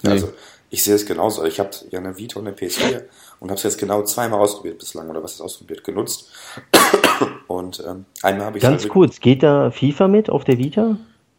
Also, 0.03 0.31
ich 0.71 0.83
sehe 0.83 0.95
es 0.95 1.05
genauso. 1.05 1.45
Ich 1.45 1.61
habe 1.61 1.71
ja 1.91 1.99
eine 1.99 2.17
Vita 2.17 2.41
und 2.41 2.47
eine 2.47 2.57
PS4 2.57 3.03
und 3.47 3.51
habe 3.51 3.59
es 3.59 3.63
jetzt 3.63 3.79
genau 3.79 4.03
zweimal 4.03 4.41
ausprobiert 4.41 4.81
bislang 4.81 5.09
oder 5.09 5.23
was 5.23 5.35
ist 5.35 5.41
ausprobiert 5.41 5.85
genutzt. 5.85 6.33
Und 7.47 7.79
ähm, 7.87 8.05
einmal 8.21 8.47
habe 8.47 8.59
ich 8.59 8.63
ganz 8.63 8.83
halt 8.83 8.93
kurz, 8.93 9.21
geht 9.21 9.45
da 9.45 9.71
FIFA 9.71 10.09
mit 10.09 10.31
auf 10.31 10.43
der 10.43 10.59
Vita? 10.59 10.97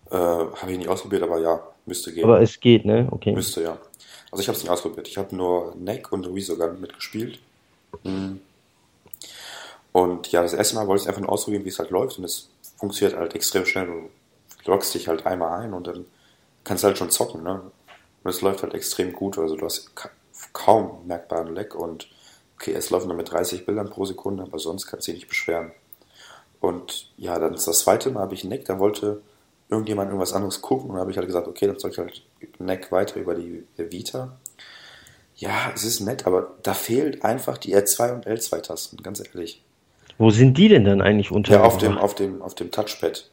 Äh, 0.09 0.15
habe 0.15 0.71
ich 0.71 0.77
nicht 0.77 0.87
ausprobiert, 0.87 1.23
aber 1.23 1.41
ja, 1.41 1.59
müsste 1.85 2.13
gehen. 2.13 2.23
Aber 2.23 2.41
es 2.41 2.61
geht, 2.61 2.85
ne? 2.85 3.09
Okay. 3.11 3.33
Müsste 3.33 3.61
ja. 3.61 3.77
Also 4.31 4.41
ich 4.41 4.47
habe 4.47 4.55
es 4.55 4.63
nicht 4.63 4.71
ausprobiert. 4.71 5.05
Ich 5.09 5.17
habe 5.17 5.35
nur 5.35 5.75
Neck 5.77 6.13
und 6.13 6.25
Resogun 6.27 6.79
mitgespielt. 6.79 7.39
Mhm. 8.05 8.39
Und 9.91 10.31
ja, 10.31 10.41
das 10.43 10.53
erste 10.53 10.75
Mal 10.75 10.87
wollte 10.87 11.03
ich 11.03 11.09
einfach 11.09 11.21
nur 11.21 11.31
ausprobieren, 11.31 11.65
wie 11.65 11.69
es 11.69 11.79
halt 11.79 11.89
läuft 11.89 12.19
und 12.19 12.23
es 12.23 12.47
funktioniert 12.77 13.19
halt 13.19 13.35
extrem 13.35 13.65
schnell. 13.65 13.87
Du 14.63 14.71
loggst 14.71 14.93
dich 14.93 15.09
halt 15.09 15.25
einmal 15.25 15.59
ein 15.59 15.73
und 15.73 15.87
dann 15.87 16.05
kannst 16.63 16.85
du 16.85 16.87
halt 16.87 16.97
schon 16.97 17.09
zocken, 17.09 17.43
ne? 17.43 17.63
Und 18.23 18.29
es 18.29 18.39
läuft 18.39 18.63
halt 18.63 18.73
extrem 18.73 19.11
gut. 19.11 19.37
Also 19.37 19.57
du 19.57 19.65
hast 19.65 19.91
kaum 20.57 21.05
merkbaren 21.05 21.53
Leck 21.53 21.75
und 21.75 22.09
okay, 22.55 22.73
es 22.73 22.89
laufen 22.89 23.07
nur 23.07 23.15
mit 23.15 23.31
30 23.31 23.65
Bildern 23.65 23.89
pro 23.89 24.05
Sekunde, 24.05 24.43
aber 24.43 24.57
sonst 24.57 24.87
kannst 24.87 25.07
du 25.07 25.11
dich 25.11 25.21
nicht 25.21 25.29
beschweren. 25.29 25.71
Und 26.59 27.11
ja, 27.17 27.37
dann 27.37 27.53
ist 27.53 27.67
das 27.67 27.79
zweite 27.79 28.09
Mal 28.09 28.21
habe 28.21 28.33
ich 28.33 28.43
Neck, 28.43 28.65
da 28.65 28.79
wollte 28.79 29.21
irgendjemand 29.69 30.09
irgendwas 30.09 30.33
anderes 30.33 30.61
gucken 30.61 30.89
und 30.89 30.95
dann 30.95 31.01
habe 31.01 31.11
ich 31.11 31.17
halt 31.17 31.27
gesagt, 31.27 31.47
okay, 31.47 31.67
dann 31.67 31.77
soll 31.77 31.91
ich 31.91 31.97
halt 31.99 32.23
Neck 32.59 32.91
weiter 32.91 33.19
über 33.19 33.35
die 33.35 33.63
Vita. 33.77 34.37
Ja, 35.35 35.71
es 35.75 35.83
ist 35.83 35.99
nett, 35.99 36.25
aber 36.25 36.55
da 36.63 36.73
fehlt 36.73 37.23
einfach 37.23 37.59
die 37.59 37.75
R2 37.75 38.15
und 38.15 38.27
L2 38.27 38.61
Tasten, 38.61 38.97
ganz 39.03 39.21
ehrlich. 39.23 39.61
Wo 40.17 40.31
sind 40.31 40.57
die 40.57 40.67
denn 40.67 40.83
dann 40.83 40.99
eigentlich 40.99 41.29
unter? 41.29 41.53
Ja, 41.53 41.63
auf 41.63 41.77
dem, 41.77 41.99
auf 41.99 42.15
dem, 42.15 42.41
auf 42.41 42.55
dem 42.55 42.71
Touchpad. 42.71 43.29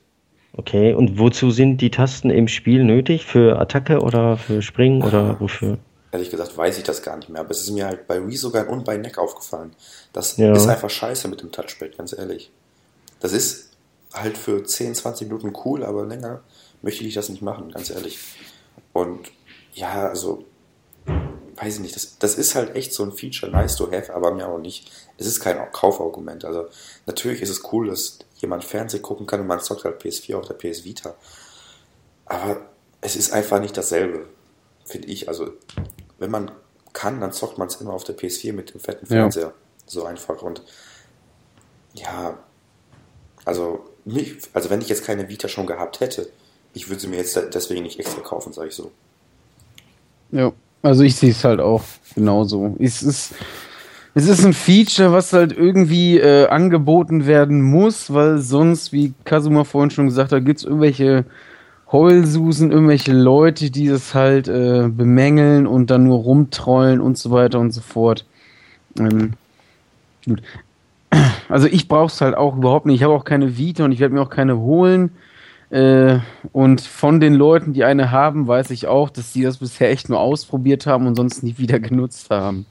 Okay, 0.52 0.92
und 0.92 1.18
wozu 1.18 1.50
sind 1.50 1.80
die 1.80 1.90
Tasten 1.90 2.28
im 2.28 2.46
Spiel 2.46 2.84
nötig? 2.84 3.24
Für 3.24 3.58
Attacke 3.58 4.00
oder 4.00 4.36
für 4.36 4.60
Springen 4.60 5.02
oder 5.02 5.40
wofür? 5.40 5.78
Ehrlich 6.14 6.30
gesagt 6.30 6.56
weiß 6.56 6.78
ich 6.78 6.84
das 6.84 7.02
gar 7.02 7.16
nicht 7.16 7.28
mehr. 7.28 7.42
Aber 7.42 7.50
es 7.50 7.60
ist 7.60 7.70
mir 7.70 7.86
halt 7.86 8.06
bei 8.06 8.26
Wii 8.26 8.36
sogar 8.36 8.68
und 8.68 8.84
bei 8.84 8.96
Neck 8.96 9.18
aufgefallen. 9.18 9.76
Das 10.12 10.36
ja. 10.36 10.52
ist 10.52 10.66
einfach 10.66 10.90
scheiße 10.90 11.28
mit 11.28 11.42
dem 11.42 11.52
Touchpad, 11.52 11.98
ganz 11.98 12.12
ehrlich. 12.12 12.50
Das 13.20 13.32
ist 13.32 13.70
halt 14.14 14.38
für 14.38 14.64
10, 14.64 14.94
20 14.94 15.28
Minuten 15.28 15.52
cool, 15.64 15.84
aber 15.84 16.06
länger 16.06 16.42
möchte 16.82 17.04
ich 17.04 17.14
das 17.14 17.28
nicht 17.28 17.42
machen, 17.42 17.72
ganz 17.72 17.90
ehrlich. 17.90 18.18
Und 18.92 19.30
ja, 19.74 20.08
also, 20.08 20.44
weiß 21.56 21.74
ich 21.74 21.80
nicht, 21.80 21.96
das, 21.96 22.18
das 22.18 22.36
ist 22.36 22.54
halt 22.54 22.76
echt 22.76 22.92
so 22.92 23.02
ein 23.02 23.12
Feature, 23.12 23.50
nice 23.50 23.76
to 23.76 23.90
have, 23.90 24.14
aber 24.14 24.32
mir 24.32 24.48
auch 24.48 24.58
nicht. 24.58 24.90
Es 25.18 25.26
ist 25.26 25.40
kein 25.40 25.58
Kaufargument. 25.72 26.44
Also, 26.44 26.66
natürlich 27.06 27.42
ist 27.42 27.50
es 27.50 27.72
cool, 27.72 27.88
dass 27.88 28.18
jemand 28.36 28.64
Fernsehen 28.64 29.02
gucken 29.02 29.26
kann 29.26 29.40
und 29.40 29.46
man 29.46 29.60
zockt 29.60 29.84
halt 29.84 30.02
PS4 30.02 30.36
auf 30.36 30.46
der 30.46 30.54
PS 30.54 30.84
Vita. 30.84 31.14
Aber 32.26 32.68
es 33.00 33.16
ist 33.16 33.32
einfach 33.32 33.60
nicht 33.60 33.76
dasselbe, 33.76 34.26
finde 34.84 35.08
ich. 35.08 35.28
Also, 35.28 35.52
wenn 36.18 36.30
man 36.30 36.50
kann, 36.92 37.20
dann 37.20 37.32
zockt 37.32 37.58
man 37.58 37.68
es 37.68 37.76
immer 37.76 37.92
auf 37.92 38.04
der 38.04 38.16
PS4 38.16 38.52
mit 38.52 38.72
dem 38.72 38.80
fetten 38.80 39.06
Fernseher. 39.06 39.46
Ja. 39.48 39.52
So 39.86 40.04
einfach. 40.04 40.42
Und 40.42 40.62
ja, 41.94 42.38
also 43.44 43.84
mich, 44.04 44.38
also 44.52 44.70
wenn 44.70 44.80
ich 44.80 44.88
jetzt 44.88 45.04
keine 45.04 45.28
Vita 45.28 45.48
schon 45.48 45.66
gehabt 45.66 46.00
hätte, 46.00 46.28
ich 46.72 46.88
würde 46.88 47.00
sie 47.00 47.08
mir 47.08 47.16
jetzt 47.16 47.38
deswegen 47.52 47.82
nicht 47.82 47.98
extra 47.98 48.20
kaufen, 48.20 48.52
sage 48.52 48.68
ich 48.68 48.74
so. 48.74 48.90
Ja, 50.30 50.52
also 50.82 51.02
ich 51.02 51.16
sehe 51.16 51.30
es 51.30 51.44
halt 51.44 51.60
auch 51.60 51.82
genauso. 52.14 52.76
Es 52.78 53.02
ist, 53.02 53.34
es 54.14 54.26
ist 54.26 54.44
ein 54.44 54.52
Feature, 54.52 55.12
was 55.12 55.32
halt 55.32 55.56
irgendwie 55.56 56.18
äh, 56.18 56.46
angeboten 56.46 57.26
werden 57.26 57.62
muss, 57.62 58.12
weil 58.12 58.38
sonst, 58.38 58.92
wie 58.92 59.14
Kazuma 59.24 59.64
vorhin 59.64 59.90
schon 59.90 60.06
gesagt 60.06 60.32
hat, 60.32 60.44
gibt 60.44 60.60
es 60.60 60.64
irgendwelche 60.64 61.24
Heulsusen, 61.94 62.72
irgendwelche 62.72 63.12
Leute, 63.12 63.70
die 63.70 63.86
das 63.86 64.14
halt 64.14 64.48
äh, 64.48 64.88
bemängeln 64.88 65.68
und 65.68 65.90
dann 65.92 66.02
nur 66.02 66.18
rumtrollen 66.18 67.00
und 67.00 67.16
so 67.16 67.30
weiter 67.30 67.60
und 67.60 67.70
so 67.70 67.80
fort. 67.80 68.26
Ähm, 68.98 69.34
gut. 70.26 70.42
Also 71.48 71.68
ich 71.68 71.86
brauche 71.86 72.06
es 72.06 72.20
halt 72.20 72.34
auch 72.34 72.56
überhaupt 72.56 72.86
nicht. 72.86 72.96
Ich 72.96 73.02
habe 73.04 73.14
auch 73.14 73.24
keine 73.24 73.56
Vita 73.56 73.84
und 73.84 73.92
ich 73.92 74.00
werde 74.00 74.12
mir 74.12 74.22
auch 74.22 74.30
keine 74.30 74.58
holen. 74.58 75.14
Äh, 75.70 76.18
und 76.52 76.80
von 76.80 77.20
den 77.20 77.34
Leuten, 77.34 77.74
die 77.74 77.84
eine 77.84 78.10
haben, 78.10 78.48
weiß 78.48 78.70
ich 78.70 78.88
auch, 78.88 79.08
dass 79.08 79.32
die 79.32 79.42
das 79.42 79.58
bisher 79.58 79.90
echt 79.90 80.08
nur 80.08 80.18
ausprobiert 80.18 80.86
haben 80.86 81.06
und 81.06 81.14
sonst 81.14 81.44
nie 81.44 81.58
wieder 81.58 81.78
genutzt 81.78 82.28
haben. 82.30 82.66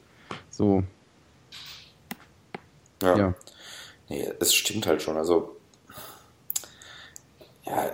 So. 0.50 0.84
Ja. 3.02 3.18
ja. 3.18 3.34
Nee, 4.10 4.28
es 4.42 4.54
stimmt 4.54 4.86
halt 4.86 5.02
schon. 5.02 5.16
Also, 5.16 5.56
ja, 7.66 7.90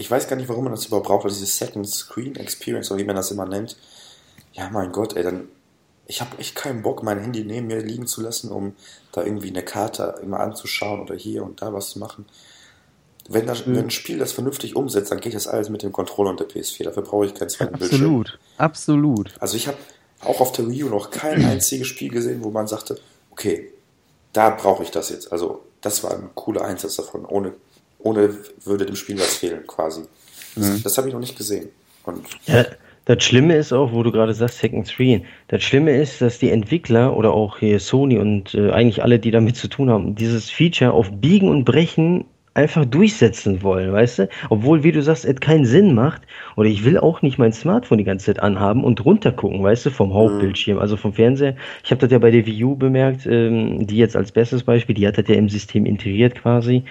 ich 0.00 0.10
weiß 0.10 0.28
gar 0.28 0.36
nicht, 0.36 0.48
warum 0.48 0.64
man 0.64 0.72
das 0.72 0.86
überhaupt 0.86 1.06
braucht, 1.06 1.28
diese 1.28 1.44
Second 1.44 1.86
Screen 1.86 2.34
Experience, 2.36 2.90
oder 2.90 3.00
wie 3.00 3.04
man 3.04 3.16
das 3.16 3.30
immer 3.30 3.44
nennt. 3.44 3.76
Ja, 4.54 4.70
mein 4.70 4.92
Gott, 4.92 5.14
ey, 5.14 5.22
dann. 5.22 5.48
Ich 6.06 6.20
habe 6.20 6.38
echt 6.38 6.56
keinen 6.56 6.82
Bock, 6.82 7.04
mein 7.04 7.20
Handy 7.20 7.44
neben 7.44 7.68
mir 7.68 7.80
liegen 7.80 8.06
zu 8.08 8.20
lassen, 8.20 8.50
um 8.50 8.74
da 9.12 9.22
irgendwie 9.22 9.50
eine 9.50 9.62
Karte 9.62 10.16
immer 10.22 10.40
anzuschauen 10.40 11.00
oder 11.00 11.14
hier 11.14 11.44
und 11.44 11.62
da 11.62 11.72
was 11.72 11.90
zu 11.90 12.00
machen. 12.00 12.24
Wenn, 13.28 13.46
das, 13.46 13.64
mhm. 13.64 13.76
wenn 13.76 13.84
ein 13.84 13.90
Spiel 13.90 14.18
das 14.18 14.32
vernünftig 14.32 14.74
umsetzt, 14.74 15.12
dann 15.12 15.20
geht 15.20 15.34
das 15.34 15.46
alles 15.46 15.68
mit 15.68 15.84
dem 15.84 15.92
Controller 15.92 16.30
und 16.30 16.40
der 16.40 16.48
PS4. 16.48 16.82
Dafür 16.82 17.04
brauche 17.04 17.26
ich 17.26 17.34
keinen 17.34 17.50
zweiten 17.50 17.74
absolut, 17.74 17.90
Bildschirm. 17.90 18.38
Absolut, 18.56 19.28
absolut. 19.28 19.32
Also 19.38 19.56
ich 19.56 19.68
habe 19.68 19.76
auch 20.22 20.40
auf 20.40 20.50
der 20.50 20.68
Wii 20.68 20.84
U 20.84 20.88
noch 20.88 21.10
kein 21.10 21.44
einziges 21.44 21.86
Spiel 21.86 22.10
gesehen, 22.10 22.42
wo 22.42 22.50
man 22.50 22.66
sagte, 22.66 22.98
okay, 23.30 23.70
da 24.32 24.50
brauche 24.50 24.82
ich 24.82 24.90
das 24.90 25.10
jetzt. 25.10 25.30
Also 25.30 25.62
das 25.80 26.02
war 26.02 26.12
ein 26.12 26.30
cooler 26.34 26.64
Einsatz 26.64 26.96
davon, 26.96 27.24
ohne 27.24 27.52
ohne 28.02 28.34
würde 28.64 28.86
dem 28.86 28.96
Spiel 28.96 29.18
was 29.18 29.36
fehlen, 29.36 29.66
quasi. 29.66 30.02
Das, 30.54 30.66
mhm. 30.66 30.82
das 30.82 30.98
habe 30.98 31.08
ich 31.08 31.14
noch 31.14 31.20
nicht 31.20 31.36
gesehen. 31.36 31.68
Und 32.04 32.26
ja, 32.46 32.64
das 33.04 33.24
Schlimme 33.24 33.56
ist 33.56 33.72
auch, 33.72 33.92
wo 33.92 34.02
du 34.02 34.12
gerade 34.12 34.34
sagst, 34.34 34.58
Second 34.58 34.86
Screen. 34.86 35.24
Das 35.48 35.62
Schlimme 35.62 35.96
ist, 35.96 36.20
dass 36.20 36.38
die 36.38 36.50
Entwickler 36.50 37.16
oder 37.16 37.32
auch 37.32 37.58
hier 37.58 37.80
Sony 37.80 38.18
und 38.18 38.54
äh, 38.54 38.70
eigentlich 38.70 39.02
alle, 39.02 39.18
die 39.18 39.30
damit 39.30 39.56
zu 39.56 39.68
tun 39.68 39.90
haben, 39.90 40.14
dieses 40.14 40.50
Feature 40.50 40.92
auf 40.92 41.10
Biegen 41.10 41.48
und 41.48 41.64
Brechen 41.64 42.24
einfach 42.54 42.84
durchsetzen 42.84 43.62
wollen, 43.62 43.92
weißt 43.92 44.18
du? 44.20 44.28
Obwohl, 44.48 44.82
wie 44.82 44.92
du 44.92 45.02
sagst, 45.02 45.24
es 45.24 45.40
keinen 45.40 45.64
Sinn 45.64 45.94
macht. 45.94 46.22
Oder 46.56 46.68
ich 46.68 46.84
will 46.84 46.98
auch 46.98 47.22
nicht 47.22 47.38
mein 47.38 47.52
Smartphone 47.52 47.98
die 47.98 48.04
ganze 48.04 48.26
Zeit 48.26 48.42
anhaben 48.42 48.84
und 48.84 49.04
runtergucken, 49.04 49.62
weißt 49.62 49.86
du, 49.86 49.90
vom 49.90 50.12
Hauptbildschirm, 50.12 50.78
also 50.78 50.96
vom 50.96 51.12
Fernseher. 51.12 51.56
Ich 51.84 51.90
habe 51.90 52.00
das 52.00 52.10
ja 52.10 52.18
bei 52.18 52.30
der 52.30 52.46
Wii 52.46 52.64
U 52.64 52.76
bemerkt, 52.76 53.26
ähm, 53.26 53.86
die 53.86 53.96
jetzt 53.96 54.16
als 54.16 54.32
bestes 54.32 54.64
Beispiel, 54.64 54.94
die 54.94 55.06
hat 55.06 55.16
das 55.16 55.28
ja 55.28 55.36
im 55.36 55.48
System 55.48 55.86
integriert 55.86 56.34
quasi. 56.34 56.84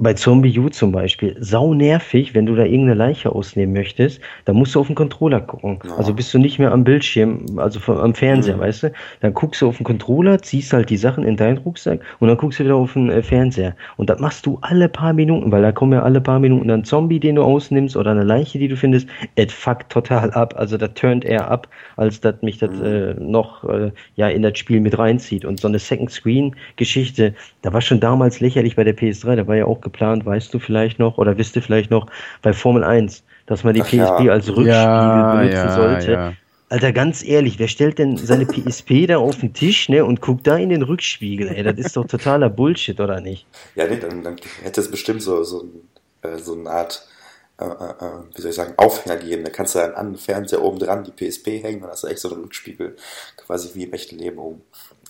Bei 0.00 0.12
Zombie 0.12 0.58
U 0.58 0.68
zum 0.68 0.92
Beispiel, 0.92 1.34
sau 1.40 1.72
nervig, 1.72 2.34
wenn 2.34 2.44
du 2.44 2.54
da 2.54 2.64
irgendeine 2.64 2.94
Leiche 2.94 3.34
ausnehmen 3.34 3.72
möchtest, 3.72 4.20
dann 4.44 4.56
musst 4.56 4.74
du 4.74 4.80
auf 4.80 4.86
den 4.86 4.96
Controller 4.96 5.40
gucken. 5.40 5.78
Ja. 5.84 5.96
Also 5.96 6.12
bist 6.12 6.32
du 6.34 6.38
nicht 6.38 6.58
mehr 6.58 6.72
am 6.72 6.84
Bildschirm, 6.84 7.46
also 7.56 7.80
vom, 7.80 7.96
am 7.96 8.14
Fernseher, 8.14 8.56
mhm. 8.56 8.60
weißt 8.60 8.82
du? 8.82 8.92
Dann 9.20 9.32
guckst 9.32 9.62
du 9.62 9.68
auf 9.68 9.78
den 9.78 9.84
Controller, 9.84 10.42
ziehst 10.42 10.74
halt 10.74 10.90
die 10.90 10.98
Sachen 10.98 11.24
in 11.24 11.36
deinen 11.36 11.56
Rucksack 11.58 12.00
und 12.20 12.28
dann 12.28 12.36
guckst 12.36 12.60
du 12.60 12.64
wieder 12.64 12.74
auf 12.76 12.92
den 12.92 13.08
äh, 13.08 13.22
Fernseher. 13.22 13.74
Und 13.96 14.10
das 14.10 14.20
machst 14.20 14.44
du 14.44 14.58
alle 14.60 14.90
paar 14.90 15.14
Minuten, 15.14 15.50
weil 15.50 15.62
da 15.62 15.72
kommen 15.72 15.92
ja 15.92 16.02
alle 16.02 16.20
paar 16.20 16.38
Minuten 16.38 16.70
ein 16.70 16.84
Zombie, 16.84 17.18
den 17.18 17.36
du 17.36 17.42
ausnimmst 17.42 17.96
oder 17.96 18.10
eine 18.10 18.24
Leiche, 18.24 18.58
die 18.58 18.68
du 18.68 18.76
findest. 18.76 19.08
Es 19.36 19.52
fuckt 19.54 19.90
total 19.90 20.32
ab. 20.32 20.54
Also 20.56 20.76
das 20.76 20.92
turnt 20.94 21.24
eher 21.24 21.50
ab, 21.50 21.68
als 21.96 22.20
dass 22.20 22.42
mich 22.42 22.58
das 22.58 22.72
mhm. 22.72 22.84
äh, 22.84 23.14
noch 23.14 23.64
äh, 23.64 23.90
ja 24.16 24.28
in 24.28 24.42
das 24.42 24.58
Spiel 24.58 24.80
mit 24.80 24.98
reinzieht. 24.98 25.46
Und 25.46 25.60
so 25.60 25.68
eine 25.68 25.78
Second 25.78 26.10
Screen 26.10 26.54
Geschichte, 26.76 27.34
da 27.62 27.72
war 27.72 27.80
schon 27.80 28.00
damals 28.00 28.40
lächerlich 28.40 28.76
bei 28.76 28.84
der 28.84 28.96
PS3, 28.96 29.36
da 29.36 29.46
war 29.46 29.56
ja 29.56 29.61
auch 29.66 29.80
geplant, 29.80 30.24
weißt 30.24 30.52
du 30.52 30.58
vielleicht 30.58 30.98
noch, 30.98 31.18
oder 31.18 31.38
wisst 31.38 31.56
ihr 31.56 31.62
vielleicht 31.62 31.90
noch, 31.90 32.06
bei 32.42 32.52
Formel 32.52 32.84
1, 32.84 33.24
dass 33.46 33.64
man 33.64 33.74
die 33.74 33.82
Ach, 33.82 33.86
PSP 33.86 34.24
ja. 34.24 34.32
als 34.32 34.48
Rückspiegel 34.48 34.66
ja, 34.66 35.34
benutzen 35.34 35.56
ja, 35.56 35.74
sollte. 35.74 36.36
Alter, 36.72 36.92
ganz 36.92 37.22
ehrlich, 37.22 37.58
wer 37.58 37.68
stellt 37.68 37.98
denn 37.98 38.16
seine 38.16 38.46
PSP 38.46 39.06
da 39.06 39.18
auf 39.18 39.38
den 39.38 39.52
Tisch 39.52 39.90
ne, 39.90 40.02
und 40.02 40.22
guckt 40.22 40.46
da 40.46 40.56
in 40.56 40.70
den 40.70 40.80
Rückspiegel? 40.80 41.48
Ey, 41.48 41.62
das 41.62 41.76
ist 41.76 41.96
doch 41.96 42.06
totaler 42.06 42.48
Bullshit, 42.48 42.98
oder 42.98 43.20
nicht? 43.20 43.46
Ja, 43.74 43.86
nee, 43.86 43.98
dann, 43.98 44.22
dann 44.22 44.36
hätte 44.62 44.80
es 44.80 44.90
bestimmt 44.90 45.20
so, 45.20 45.44
so, 45.44 45.68
äh, 46.22 46.38
so 46.38 46.54
eine 46.54 46.70
Art, 46.70 47.06
äh, 47.58 47.64
äh, 47.64 47.68
wie 48.34 48.40
soll 48.40 48.50
ich 48.52 48.56
sagen, 48.56 48.72
Aufhänger 48.78 49.18
geben. 49.18 49.44
Da 49.44 49.50
kannst 49.50 49.74
du 49.74 49.80
dann 49.80 49.92
an 49.92 50.12
den 50.12 50.16
Fernseher 50.16 50.62
oben 50.62 50.78
dran 50.78 51.04
die 51.04 51.10
PSP 51.10 51.62
hängen 51.62 51.82
und 51.82 51.90
hast 51.90 52.04
du 52.04 52.06
echt 52.06 52.20
so 52.20 52.32
einen 52.32 52.42
Rückspiegel 52.42 52.96
quasi 53.36 53.74
wie 53.74 53.84
im 53.84 53.92
echten 53.92 54.16
Leben 54.16 54.38
oben. 54.38 54.62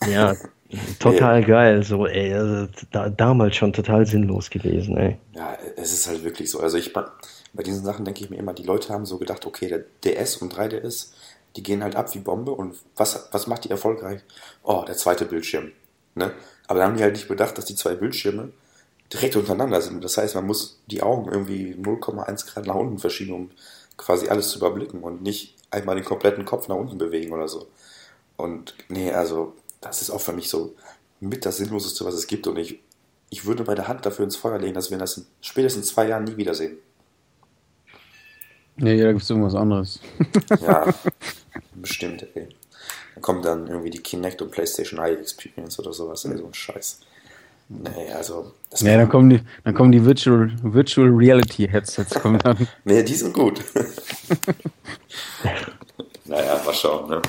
Ja, 0.07 0.35
Total 0.99 1.41
nee. 1.41 1.45
geil, 1.45 1.83
so, 1.83 2.07
ey, 2.07 2.33
also, 2.33 2.67
da, 2.91 3.09
damals 3.09 3.55
schon 3.55 3.73
total 3.73 4.05
sinnlos 4.05 4.49
gewesen, 4.49 4.97
ey. 4.97 5.17
Ja, 5.33 5.57
es 5.75 5.93
ist 5.93 6.07
halt 6.07 6.23
wirklich 6.23 6.49
so. 6.49 6.59
Also 6.59 6.77
ich 6.77 6.93
bei 6.93 7.63
diesen 7.63 7.83
Sachen 7.83 8.05
denke 8.05 8.23
ich 8.23 8.29
mir 8.29 8.37
immer, 8.37 8.53
die 8.53 8.63
Leute 8.63 8.91
haben 8.91 9.05
so 9.05 9.17
gedacht, 9.17 9.45
okay, 9.45 9.67
der 9.67 9.83
DS 10.03 10.37
und 10.37 10.55
3DS, 10.55 11.09
die 11.55 11.63
gehen 11.63 11.83
halt 11.83 11.95
ab 11.95 12.13
wie 12.15 12.19
Bombe 12.19 12.51
und 12.51 12.75
was, 12.95 13.29
was 13.31 13.45
macht 13.45 13.65
die 13.65 13.69
erfolgreich? 13.69 14.21
Oh, 14.63 14.83
der 14.87 14.97
zweite 14.97 15.25
Bildschirm. 15.25 15.71
Ne? 16.15 16.31
Aber 16.67 16.79
dann 16.79 16.89
haben 16.89 16.97
die 16.97 17.03
halt 17.03 17.13
nicht 17.13 17.27
bedacht, 17.27 17.57
dass 17.57 17.65
die 17.65 17.75
zwei 17.75 17.93
Bildschirme 17.93 18.51
direkt 19.13 19.35
untereinander 19.35 19.81
sind. 19.81 20.03
Das 20.03 20.17
heißt, 20.17 20.33
man 20.33 20.47
muss 20.47 20.79
die 20.87 21.03
Augen 21.03 21.31
irgendwie 21.31 21.75
0,1 21.75 22.47
Grad 22.47 22.65
nach 22.65 22.75
unten 22.75 22.97
verschieben, 22.97 23.33
um 23.33 23.51
quasi 23.97 24.29
alles 24.29 24.49
zu 24.49 24.57
überblicken 24.57 25.03
und 25.03 25.21
nicht 25.21 25.55
einmal 25.69 25.95
den 25.95 26.05
kompletten 26.05 26.45
Kopf 26.45 26.67
nach 26.67 26.75
unten 26.75 26.97
bewegen 26.97 27.33
oder 27.33 27.47
so. 27.47 27.67
Und 28.35 28.73
nee, 28.89 29.11
also 29.11 29.53
das 29.83 30.01
ist 30.01 30.09
auch 30.09 30.21
für 30.21 30.33
mich 30.33 30.49
so 30.49 30.75
mit 31.19 31.45
das 31.45 31.57
Sinnloseste, 31.57 32.05
was 32.05 32.15
es 32.15 32.27
gibt. 32.27 32.47
Und 32.47 32.57
ich, 32.57 32.79
ich 33.29 33.45
würde 33.45 33.63
bei 33.63 33.75
der 33.75 33.87
Hand 33.87 34.05
dafür 34.05 34.25
ins 34.25 34.35
Feuer 34.35 34.59
legen, 34.59 34.73
dass 34.73 34.91
wir 34.91 34.97
das 34.97 35.17
in 35.17 35.25
spätestens 35.41 35.87
zwei 35.87 36.07
Jahren 36.07 36.23
nie 36.23 36.37
wiedersehen. 36.37 36.77
Nee, 38.75 39.01
da 39.01 39.11
gibt 39.11 39.23
es 39.23 39.29
irgendwas 39.29 39.55
anderes. 39.55 39.99
ja, 40.61 40.93
bestimmt, 41.75 42.25
ey. 42.33 42.49
Dann 43.13 43.21
kommt 43.21 43.45
dann 43.45 43.67
irgendwie 43.67 43.91
die 43.91 43.99
Kinect 43.99 44.41
und 44.41 44.51
PlayStation 44.51 44.99
Eye 44.99 45.13
Experience 45.13 45.77
oder 45.79 45.93
sowas, 45.93 46.25
ey, 46.25 46.37
so 46.37 46.47
ein 46.47 46.53
Scheiß. 46.53 47.01
Nee, 47.69 48.11
also. 48.11 48.51
ja, 48.79 48.97
dann 48.97 49.09
kommen 49.09 49.29
die, 49.29 49.41
dann 49.63 49.73
kommen 49.73 49.91
die 49.91 50.03
Virtual, 50.03 50.51
Virtual 50.63 51.07
Reality 51.07 51.67
Headsets. 51.67 52.13
Kommen 52.15 52.39
dann. 52.39 52.67
nee, 52.83 53.03
die 53.03 53.13
sind 53.15 53.33
gut. 53.33 53.63
naja, 56.25 56.61
mal 56.65 56.73
schauen, 56.73 57.09
ne? 57.09 57.21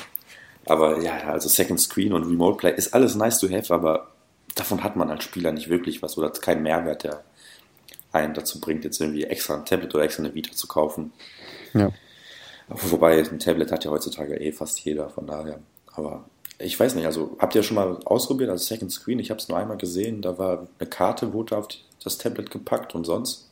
Aber 0.66 1.00
ja, 1.00 1.18
also 1.24 1.48
Second 1.48 1.80
Screen 1.80 2.12
und 2.12 2.24
Remote 2.24 2.56
Play 2.56 2.74
ist 2.74 2.94
alles 2.94 3.14
nice 3.14 3.38
to 3.38 3.48
have, 3.48 3.72
aber 3.72 4.08
davon 4.54 4.82
hat 4.82 4.96
man 4.96 5.10
als 5.10 5.24
Spieler 5.24 5.52
nicht 5.52 5.68
wirklich 5.68 6.02
was 6.02 6.16
oder 6.16 6.30
keinen 6.30 6.62
Mehrwert, 6.62 7.04
der 7.04 7.24
einen 8.12 8.34
dazu 8.34 8.60
bringt, 8.60 8.84
jetzt 8.84 9.00
irgendwie 9.00 9.24
extra 9.24 9.54
ein 9.54 9.64
Tablet 9.64 9.94
oder 9.94 10.04
extra 10.04 10.22
eine 10.22 10.34
Vita 10.34 10.52
zu 10.52 10.66
kaufen. 10.66 11.12
Ja. 11.74 11.90
Wobei 12.68 13.18
ein 13.18 13.38
Tablet 13.38 13.72
hat 13.72 13.84
ja 13.84 13.90
heutzutage 13.90 14.36
eh 14.36 14.52
fast 14.52 14.80
jeder, 14.80 15.10
von 15.10 15.26
daher. 15.26 15.58
Aber 15.92 16.24
ich 16.58 16.78
weiß 16.78 16.94
nicht, 16.94 17.06
also 17.06 17.36
habt 17.38 17.54
ihr 17.54 17.62
schon 17.62 17.74
mal 17.74 17.98
ausprobiert, 18.04 18.50
also 18.50 18.64
Second 18.64 18.92
Screen, 18.92 19.18
ich 19.18 19.30
habe 19.30 19.40
es 19.40 19.48
nur 19.48 19.58
einmal 19.58 19.76
gesehen, 19.76 20.22
da 20.22 20.38
war 20.38 20.66
eine 20.78 20.88
Karte, 20.88 21.32
wurde 21.32 21.56
auf 21.56 21.68
das 22.02 22.18
Tablet 22.18 22.50
gepackt 22.50 22.94
und 22.94 23.04
sonst. 23.04 23.50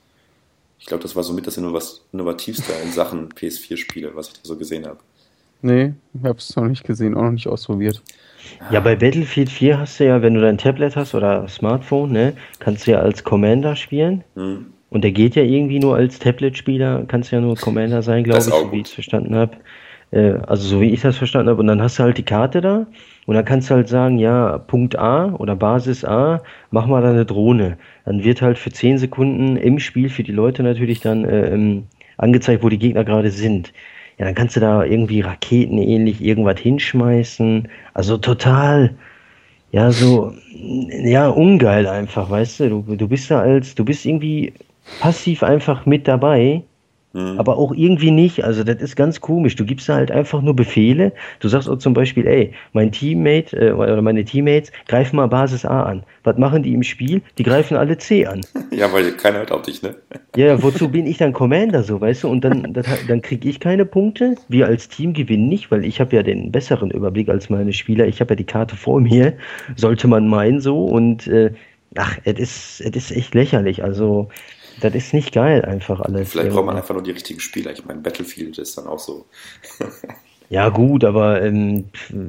Ich 0.78 0.86
glaube, 0.86 1.02
das 1.02 1.14
war 1.14 1.22
somit 1.22 1.46
das 1.46 1.56
Innovativste 1.58 2.72
in 2.82 2.92
Sachen 2.92 3.28
PS4-Spiele, 3.34 4.16
was 4.16 4.28
ich 4.28 4.34
da 4.34 4.40
so 4.44 4.56
gesehen 4.56 4.86
habe. 4.86 4.98
Nee, 5.62 5.94
ich 6.12 6.24
habe 6.24 6.38
es 6.38 6.54
noch 6.56 6.66
nicht 6.66 6.84
gesehen, 6.84 7.14
auch 7.14 7.22
noch 7.22 7.32
nicht 7.32 7.46
ausprobiert. 7.46 8.02
Ja, 8.70 8.80
bei 8.80 8.96
Battlefield 8.96 9.48
4 9.48 9.78
hast 9.78 10.00
du 10.00 10.04
ja, 10.04 10.20
wenn 10.20 10.34
du 10.34 10.40
dein 10.40 10.58
Tablet 10.58 10.96
hast 10.96 11.14
oder 11.14 11.48
Smartphone, 11.48 12.12
ne, 12.12 12.32
kannst 12.58 12.86
du 12.86 12.92
ja 12.92 12.98
als 12.98 13.24
Commander 13.24 13.76
spielen. 13.76 14.24
Mhm. 14.34 14.66
Und 14.90 15.04
der 15.04 15.12
geht 15.12 15.36
ja 15.36 15.42
irgendwie 15.42 15.78
nur 15.78 15.96
als 15.96 16.18
Tablet-Spieler, 16.18 17.04
kannst 17.08 17.32
du 17.32 17.36
ja 17.36 17.42
nur 17.42 17.56
Commander 17.56 18.02
sein, 18.02 18.24
glaube 18.24 18.40
ich, 18.40 18.44
so 18.44 18.72
wie 18.72 18.80
ich 18.80 18.88
es 18.88 18.92
verstanden 18.92 19.34
habe. 19.34 19.56
Äh, 20.10 20.34
also 20.46 20.68
so 20.68 20.80
wie 20.80 20.90
ich 20.90 21.00
das 21.00 21.16
verstanden 21.16 21.48
habe. 21.48 21.60
Und 21.60 21.68
dann 21.68 21.80
hast 21.80 21.98
du 21.98 22.02
halt 22.02 22.18
die 22.18 22.24
Karte 22.24 22.60
da 22.60 22.86
und 23.26 23.34
dann 23.34 23.44
kannst 23.44 23.70
du 23.70 23.74
halt 23.74 23.88
sagen, 23.88 24.18
ja, 24.18 24.58
Punkt 24.58 24.98
A 24.98 25.34
oder 25.34 25.56
Basis 25.56 26.04
A, 26.04 26.42
mach 26.70 26.86
mal 26.86 27.00
da 27.02 27.10
eine 27.10 27.24
Drohne. 27.24 27.78
Dann 28.04 28.22
wird 28.22 28.42
halt 28.42 28.58
für 28.58 28.70
10 28.70 28.98
Sekunden 28.98 29.56
im 29.56 29.78
Spiel 29.78 30.10
für 30.10 30.24
die 30.24 30.32
Leute 30.32 30.62
natürlich 30.62 31.00
dann 31.00 31.24
äh, 31.24 31.54
ähm, 31.54 31.84
angezeigt, 32.18 32.62
wo 32.62 32.68
die 32.68 32.78
Gegner 32.78 33.04
gerade 33.04 33.30
sind 33.30 33.72
ja, 34.22 34.26
dann 34.26 34.36
kannst 34.36 34.54
du 34.54 34.60
da 34.60 34.84
irgendwie 34.84 35.20
Raketen 35.20 35.78
ähnlich 35.78 36.22
irgendwas 36.22 36.60
hinschmeißen. 36.60 37.66
Also 37.92 38.18
total, 38.18 38.94
ja, 39.72 39.90
so, 39.90 40.32
ja, 40.52 41.28
ungeil 41.28 41.88
einfach, 41.88 42.30
weißt 42.30 42.60
du? 42.60 42.68
Du, 42.68 42.94
du 42.94 43.08
bist 43.08 43.32
da 43.32 43.40
als, 43.40 43.74
du 43.74 43.84
bist 43.84 44.06
irgendwie 44.06 44.52
passiv 45.00 45.42
einfach 45.42 45.86
mit 45.86 46.06
dabei 46.06 46.62
Mhm. 47.12 47.38
Aber 47.38 47.58
auch 47.58 47.72
irgendwie 47.72 48.10
nicht. 48.10 48.44
Also 48.44 48.64
das 48.64 48.80
ist 48.80 48.96
ganz 48.96 49.20
komisch. 49.20 49.56
Du 49.56 49.64
gibst 49.64 49.88
da 49.88 49.94
halt 49.94 50.10
einfach 50.10 50.40
nur 50.42 50.56
Befehle. 50.56 51.12
Du 51.40 51.48
sagst 51.48 51.68
auch 51.68 51.78
zum 51.78 51.94
Beispiel, 51.94 52.26
ey, 52.26 52.52
mein 52.72 52.92
Teammate 52.92 53.56
äh, 53.56 53.72
oder 53.72 54.00
meine 54.02 54.24
Teammates 54.24 54.72
greifen 54.88 55.16
mal 55.16 55.26
Basis 55.26 55.64
A 55.64 55.82
an. 55.82 56.02
Was 56.24 56.38
machen 56.38 56.62
die 56.62 56.72
im 56.72 56.82
Spiel? 56.82 57.20
Die 57.38 57.42
greifen 57.42 57.76
alle 57.76 57.98
C 57.98 58.26
an. 58.26 58.40
Ja, 58.72 58.90
weil 58.90 59.12
keiner 59.12 59.38
hört 59.38 59.52
auf 59.52 59.62
dich, 59.62 59.82
ne? 59.82 59.94
Ja, 60.36 60.62
wozu 60.62 60.88
bin 60.88 61.06
ich 61.06 61.18
dann 61.18 61.34
Commander 61.34 61.82
so, 61.82 62.00
weißt 62.00 62.22
du? 62.22 62.28
Und 62.28 62.42
dann, 62.42 62.72
das, 62.72 62.86
dann 63.06 63.20
kriege 63.20 63.46
ich 63.46 63.60
keine 63.60 63.84
Punkte. 63.84 64.34
Wir 64.48 64.66
als 64.66 64.88
Team 64.88 65.12
gewinnen 65.12 65.48
nicht, 65.48 65.70
weil 65.70 65.84
ich 65.84 66.00
habe 66.00 66.16
ja 66.16 66.22
den 66.22 66.50
besseren 66.50 66.90
Überblick 66.90 67.28
als 67.28 67.50
meine 67.50 67.74
Spieler. 67.74 68.06
Ich 68.06 68.20
habe 68.20 68.30
ja 68.32 68.36
die 68.36 68.44
Karte 68.44 68.76
vor 68.76 68.98
mir, 69.00 69.34
sollte 69.76 70.08
man 70.08 70.26
meinen 70.26 70.60
so. 70.60 70.86
Und 70.86 71.26
äh, 71.26 71.52
ach, 71.96 72.16
es 72.24 72.38
ist, 72.38 72.80
es 72.80 72.96
ist 72.96 73.10
echt 73.12 73.34
lächerlich. 73.34 73.84
Also 73.84 74.30
das 74.90 74.94
ist 74.94 75.14
nicht 75.14 75.32
geil, 75.32 75.64
einfach 75.64 76.00
alles. 76.00 76.30
Vielleicht 76.30 76.50
braucht 76.50 76.66
man 76.66 76.76
einfach 76.76 76.94
nur 76.94 77.02
die 77.02 77.10
richtigen 77.10 77.40
Spieler. 77.40 77.72
Ich 77.72 77.84
meine, 77.84 78.00
Battlefield 78.00 78.58
ist 78.58 78.76
dann 78.78 78.86
auch 78.86 78.98
so. 78.98 79.26
ja, 80.48 80.68
gut, 80.68 81.04
aber 81.04 81.42
ähm, 81.42 81.84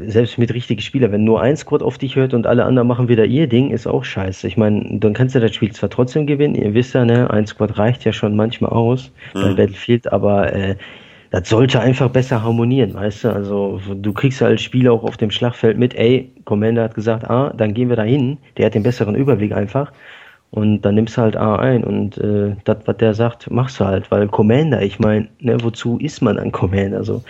selbst 0.07 0.37
mit 0.37 0.53
richtigen 0.53 0.81
Spielern, 0.81 1.11
wenn 1.11 1.23
nur 1.23 1.41
ein 1.41 1.57
Squad 1.57 1.83
auf 1.83 1.97
dich 1.97 2.15
hört 2.15 2.33
und 2.33 2.47
alle 2.47 2.65
anderen 2.65 2.87
machen 2.87 3.07
wieder 3.07 3.25
ihr 3.25 3.47
Ding, 3.47 3.71
ist 3.71 3.87
auch 3.87 4.03
scheiße. 4.03 4.47
Ich 4.47 4.57
meine, 4.57 4.99
dann 4.99 5.13
kannst 5.13 5.35
du 5.35 5.39
das 5.39 5.53
Spiel 5.53 5.71
zwar 5.71 5.89
trotzdem 5.89 6.27
gewinnen, 6.27 6.55
ihr 6.55 6.73
wisst 6.73 6.93
ja, 6.93 7.05
ne, 7.05 7.29
ein 7.29 7.47
Squad 7.47 7.77
reicht 7.77 8.05
ja 8.05 8.13
schon 8.13 8.35
manchmal 8.35 8.71
aus 8.71 9.11
mhm. 9.33 9.41
bei 9.41 9.53
Battlefield, 9.53 10.11
aber 10.11 10.53
äh, 10.53 10.75
das 11.33 11.49
sollte 11.49 11.79
einfach 11.79 12.11
besser 12.11 12.43
harmonieren, 12.43 12.93
weißt 12.93 13.23
du? 13.23 13.33
Also 13.33 13.81
du 13.95 14.13
kriegst 14.13 14.41
ja 14.41 14.45
als 14.45 14.61
Spieler 14.61 14.91
auch 14.93 15.03
auf 15.03 15.17
dem 15.17 15.31
Schlachtfeld 15.31 15.79
mit, 15.79 15.95
ey, 15.95 16.31
Commander 16.45 16.83
hat 16.83 16.93
gesagt, 16.93 17.27
ah, 17.27 17.51
dann 17.57 17.73
gehen 17.73 17.89
wir 17.89 17.95
da 17.95 18.03
hin, 18.03 18.37
der 18.55 18.67
hat 18.67 18.75
den 18.75 18.83
besseren 18.83 19.15
Überblick 19.15 19.51
einfach. 19.51 19.91
Und 20.53 20.81
dann 20.81 20.93
nimmst 20.93 21.17
du 21.17 21.21
halt 21.23 21.35
A 21.35 21.55
ein 21.55 21.83
und 21.83 22.19
äh, 22.19 22.55
das, 22.63 22.77
was 22.85 22.97
der 22.97 23.15
sagt, 23.15 23.49
machst 23.49 23.79
du 23.79 23.85
halt, 23.85 24.11
weil 24.11 24.27
Commander, 24.27 24.83
ich 24.83 24.99
meine, 24.99 25.27
ne, 25.39 25.57
wozu 25.63 25.97
ist 25.97 26.21
man 26.21 26.37
ein 26.37 26.51
Commander 26.51 27.03
so? 27.03 27.23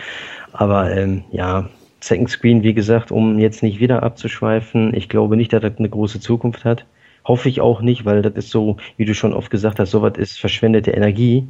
Aber 0.51 0.91
ähm, 0.91 1.23
ja, 1.31 1.69
Second 2.01 2.29
Screen, 2.29 2.63
wie 2.63 2.73
gesagt, 2.73 3.13
um 3.13 3.39
jetzt 3.39 3.63
nicht 3.63 3.79
wieder 3.79 4.03
abzuschweifen, 4.03 4.93
ich 4.93 5.07
glaube 5.07 5.37
nicht, 5.37 5.53
dass 5.53 5.61
das 5.61 5.77
eine 5.77 5.87
große 5.87 6.19
Zukunft 6.19 6.65
hat. 6.65 6.85
Hoffe 7.23 7.47
ich 7.47 7.61
auch 7.61 7.79
nicht, 7.79 8.03
weil 8.03 8.21
das 8.21 8.33
ist 8.33 8.49
so, 8.49 8.75
wie 8.97 9.05
du 9.05 9.15
schon 9.15 9.33
oft 9.33 9.49
gesagt 9.49 9.79
hast, 9.79 9.91
sowas 9.91 10.17
ist 10.17 10.37
verschwendete 10.37 10.91
Energie 10.91 11.47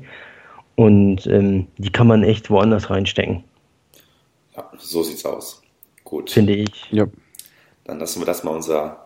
und 0.75 1.25
ähm, 1.25 1.65
die 1.79 1.91
kann 1.91 2.05
man 2.05 2.23
echt 2.23 2.51
woanders 2.51 2.91
reinstecken. 2.91 3.43
Ja, 4.55 4.69
so 4.77 5.01
sieht's 5.01 5.25
aus. 5.25 5.63
Gut. 6.03 6.29
Finde 6.29 6.53
ich. 6.53 6.91
Ja. 6.91 7.07
Dann 7.85 7.97
lassen 7.97 8.21
wir 8.21 8.27
das 8.27 8.43
mal 8.43 8.51
unser 8.51 9.02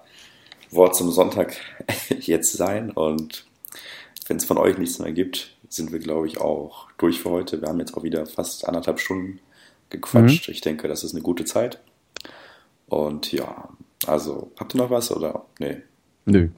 Wort 0.72 0.96
zum 0.96 1.12
Sonntag 1.12 1.56
jetzt 2.20 2.54
sein. 2.54 2.92
Und 2.92 3.46
wenn 4.28 4.38
es 4.38 4.46
von 4.46 4.58
euch 4.58 4.78
nichts 4.78 5.00
mehr 5.00 5.12
gibt, 5.12 5.56
sind 5.70 5.92
wir, 5.92 6.00
glaube 6.00 6.28
ich, 6.28 6.40
auch 6.40 6.88
durch 6.98 7.20
für 7.20 7.30
heute. 7.30 7.62
Wir 7.62 7.70
haben 7.70 7.80
jetzt 7.80 7.96
auch 7.96 8.04
wieder 8.04 8.26
fast 8.26 8.68
anderthalb 8.68 9.00
Stunden 9.00 9.40
gequatscht. 9.90 10.48
Mhm. 10.48 10.52
Ich 10.54 10.62
denke, 10.62 10.88
das 10.88 11.04
ist 11.04 11.14
eine 11.14 11.24
gute 11.24 11.46
Zeit. 11.46 11.80
Und 12.88 13.32
ja, 13.32 13.70
also, 14.06 14.52
habt 14.60 14.76
ihr 14.76 14.82
noch 14.82 14.90
was 14.90 15.12
oder? 15.12 15.46
Nee. 15.60 15.78
Nö. 16.26 16.50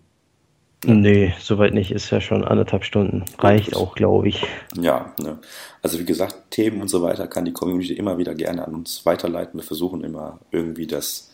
Ja. 0.86 0.94
Nee, 0.94 1.34
soweit 1.42 1.74
nicht, 1.74 1.92
ist 1.92 2.10
ja 2.10 2.22
schon 2.22 2.46
anderthalb 2.46 2.86
Stunden. 2.86 3.26
Reicht 3.38 3.76
auch, 3.76 3.96
glaube 3.96 4.30
ich. 4.30 4.46
Ja, 4.80 5.14
ne. 5.20 5.38
also 5.82 6.00
wie 6.00 6.06
gesagt, 6.06 6.52
Themen 6.52 6.82
und 6.82 6.88
so 6.88 7.02
weiter 7.02 7.28
kann 7.28 7.44
die 7.44 7.52
Community 7.52 7.94
immer 7.94 8.18
wieder 8.18 8.34
gerne 8.34 8.66
an 8.66 8.74
uns 8.74 9.06
weiterleiten. 9.06 9.60
Wir 9.60 9.66
versuchen 9.66 10.06
immer 10.06 10.40
irgendwie 10.52 10.88
das 10.88 11.29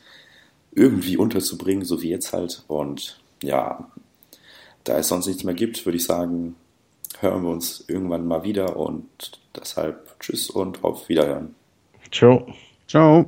irgendwie 0.75 1.17
unterzubringen, 1.17 1.85
so 1.85 2.01
wie 2.01 2.09
jetzt 2.09 2.33
halt. 2.33 2.63
Und 2.67 3.19
ja, 3.41 3.89
da 4.83 4.97
es 4.97 5.07
sonst 5.07 5.27
nichts 5.27 5.43
mehr 5.43 5.53
gibt, 5.53 5.85
würde 5.85 5.97
ich 5.97 6.05
sagen, 6.05 6.55
hören 7.19 7.43
wir 7.43 7.49
uns 7.49 7.83
irgendwann 7.87 8.27
mal 8.27 8.43
wieder 8.43 8.77
und 8.77 9.39
deshalb 9.55 10.19
tschüss 10.19 10.49
und 10.49 10.83
auf 10.83 11.09
Wiederhören. 11.09 11.55
Ciao. 12.11 12.53
Ciao. 12.87 13.25